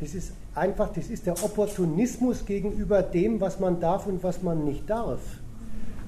das 0.00 0.14
ist 0.14 0.32
einfach, 0.54 0.92
das 0.92 1.08
ist 1.08 1.26
der 1.26 1.42
Opportunismus 1.42 2.44
gegenüber 2.44 3.02
dem, 3.02 3.40
was 3.40 3.58
man 3.60 3.80
darf 3.80 4.06
und 4.06 4.22
was 4.22 4.42
man 4.42 4.64
nicht 4.64 4.88
darf. 4.88 5.20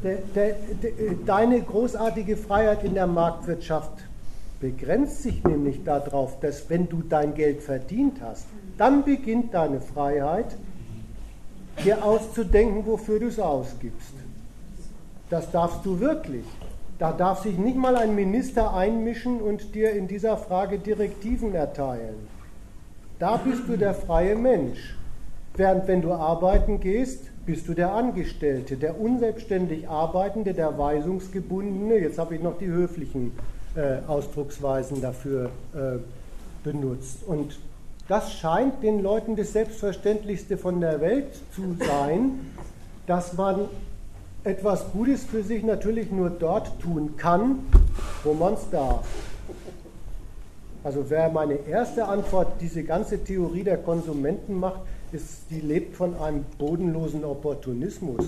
Der, 0.03 0.19
der, 0.35 0.57
der, 0.83 0.93
deine 1.25 1.61
großartige 1.61 2.37
Freiheit 2.37 2.85
in 2.85 2.95
der 2.95 3.07
Marktwirtschaft 3.07 3.93
begrenzt 4.61 5.23
sich 5.23 5.43
nämlich 5.45 5.85
darauf, 5.85 6.39
dass 6.41 6.69
wenn 6.69 6.89
du 6.89 7.03
dein 7.03 7.35
Geld 7.35 7.63
verdient 7.63 8.21
hast, 8.21 8.47
dann 8.77 9.05
beginnt 9.05 9.55
deine 9.55 9.81
Freiheit, 9.81 10.57
dir 11.85 12.05
auszudenken, 12.05 12.87
wofür 12.87 13.21
du 13.21 13.27
es 13.27 13.39
ausgibst. 13.39 14.15
Das 15.31 15.51
darfst 15.51 15.85
du 15.85 15.99
wirklich. 16.01 16.45
Da 16.99 17.13
darf 17.13 17.43
sich 17.43 17.57
nicht 17.57 17.77
mal 17.77 17.97
ein 17.97 18.15
Minister 18.15 18.75
einmischen 18.75 19.41
und 19.41 19.75
dir 19.75 19.93
in 19.93 20.09
dieser 20.09 20.37
Frage 20.37 20.79
Direktiven 20.79 21.55
erteilen. 21.55 22.38
Da 23.19 23.37
bist 23.37 23.63
du 23.67 23.77
der 23.77 23.95
freie 23.95 24.37
Mensch. 24.37 24.95
Während 25.57 25.89
wenn 25.89 26.03
du 26.03 26.13
arbeiten 26.13 26.79
gehst, 26.79 27.25
bist 27.47 27.67
du 27.67 27.75
der 27.75 27.93
Angestellte, 27.93 28.77
der 28.77 29.01
unselbstständig 29.01 29.89
Arbeitende, 29.89 30.55
der 30.55 30.79
Weisungsgebundene. 30.79 31.97
Jetzt 31.97 32.19
habe 32.19 32.37
ich 32.37 32.43
noch 32.43 32.59
die 32.59 32.69
höflichen 32.69 33.33
äh, 33.75 34.07
Ausdrucksweisen 34.07 35.01
dafür 35.01 35.51
äh, 35.75 35.99
benutzt. 36.63 37.25
Und 37.27 37.59
das 38.07 38.35
scheint 38.35 38.85
den 38.85 39.03
Leuten 39.03 39.35
das 39.35 39.53
Selbstverständlichste 39.53 40.57
von 40.57 40.81
der 40.81 41.01
Welt 41.01 41.35
zu 41.53 41.75
sein, 41.85 42.53
dass 43.09 43.33
man 43.33 43.63
etwas 44.45 44.93
Gutes 44.93 45.25
für 45.25 45.43
sich 45.43 45.65
natürlich 45.65 46.13
nur 46.13 46.31
dort 46.31 46.79
tun 46.81 47.17
kann, 47.17 47.67
wo 48.23 48.33
man 48.33 48.55
es 48.55 48.71
darf. 48.71 49.05
Also 50.89 51.11
wäre 51.11 51.31
meine 51.31 51.53
erste 51.69 52.09
Antwort, 52.09 52.63
diese 52.63 52.83
ganze 52.83 53.23
Theorie 53.23 53.63
der 53.63 53.77
Konsumentenmacht, 53.77 54.81
ist, 55.13 55.43
die 55.51 55.61
lebt 55.61 55.95
von 55.95 56.17
einem 56.17 56.47
bodenlosen 56.57 57.27
Opportunismus. 57.27 58.25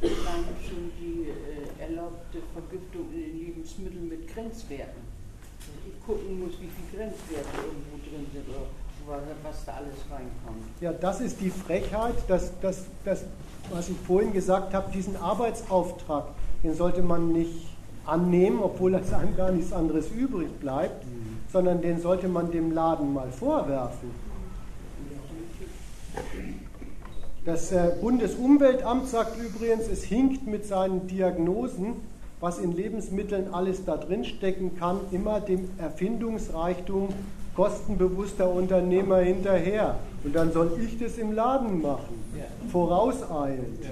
schon 0.00 0.90
die 0.98 1.28
äh, 1.28 1.82
erlaubte 1.82 2.38
Vergiftung 2.54 3.12
in 3.12 3.20
den 3.20 3.38
Lebensmitteln 3.40 4.08
mit 4.08 4.26
Grenzwerten. 4.32 5.02
Dass 5.58 5.86
ich 5.86 6.06
gucken 6.06 6.40
muss, 6.40 6.52
wie 6.52 6.68
viele 6.68 7.04
Grenzwerte 7.04 7.56
irgendwo 7.58 7.98
drin 8.08 8.26
sind 8.32 8.48
oder 8.48 9.20
was 9.42 9.66
da 9.66 9.72
alles 9.72 9.98
reinkommt. 10.10 10.64
Ja, 10.80 10.94
das 10.94 11.20
ist 11.20 11.38
die 11.42 11.50
Frechheit, 11.50 12.14
dass, 12.26 12.58
dass, 12.60 12.86
dass 13.04 13.24
was 13.70 13.88
ich 13.88 13.96
vorhin 14.06 14.32
gesagt 14.32 14.74
habe, 14.74 14.90
diesen 14.92 15.16
Arbeitsauftrag, 15.16 16.24
den 16.62 16.74
sollte 16.74 17.02
man 17.02 17.32
nicht 17.32 17.68
annehmen, 18.06 18.60
obwohl 18.62 18.94
es 18.94 19.12
einem 19.12 19.36
gar 19.36 19.50
nichts 19.50 19.72
anderes 19.72 20.10
übrig 20.10 20.48
bleibt, 20.60 21.04
mhm. 21.04 21.38
sondern 21.52 21.80
den 21.80 22.00
sollte 22.00 22.28
man 22.28 22.50
dem 22.50 22.72
Laden 22.72 23.12
mal 23.14 23.30
vorwerfen. 23.30 24.10
Das 27.44 27.72
äh, 27.72 27.92
Bundesumweltamt 28.00 29.08
sagt 29.08 29.36
übrigens, 29.38 29.86
es 29.88 30.04
hinkt 30.04 30.46
mit 30.46 30.64
seinen 30.64 31.06
Diagnosen, 31.06 31.96
was 32.40 32.58
in 32.58 32.72
Lebensmitteln 32.72 33.52
alles 33.52 33.84
da 33.84 33.96
drin 33.96 34.24
stecken 34.24 34.76
kann, 34.78 34.98
immer 35.12 35.40
dem 35.40 35.68
Erfindungsreichtum 35.78 37.08
kostenbewusster 37.54 38.48
Unternehmer 38.50 39.18
hinterher. 39.18 39.96
Und 40.22 40.34
dann 40.34 40.52
soll 40.52 40.78
ich 40.82 40.98
das 40.98 41.18
im 41.18 41.32
Laden 41.32 41.82
machen, 41.82 42.24
vorauseilend. 42.70 43.84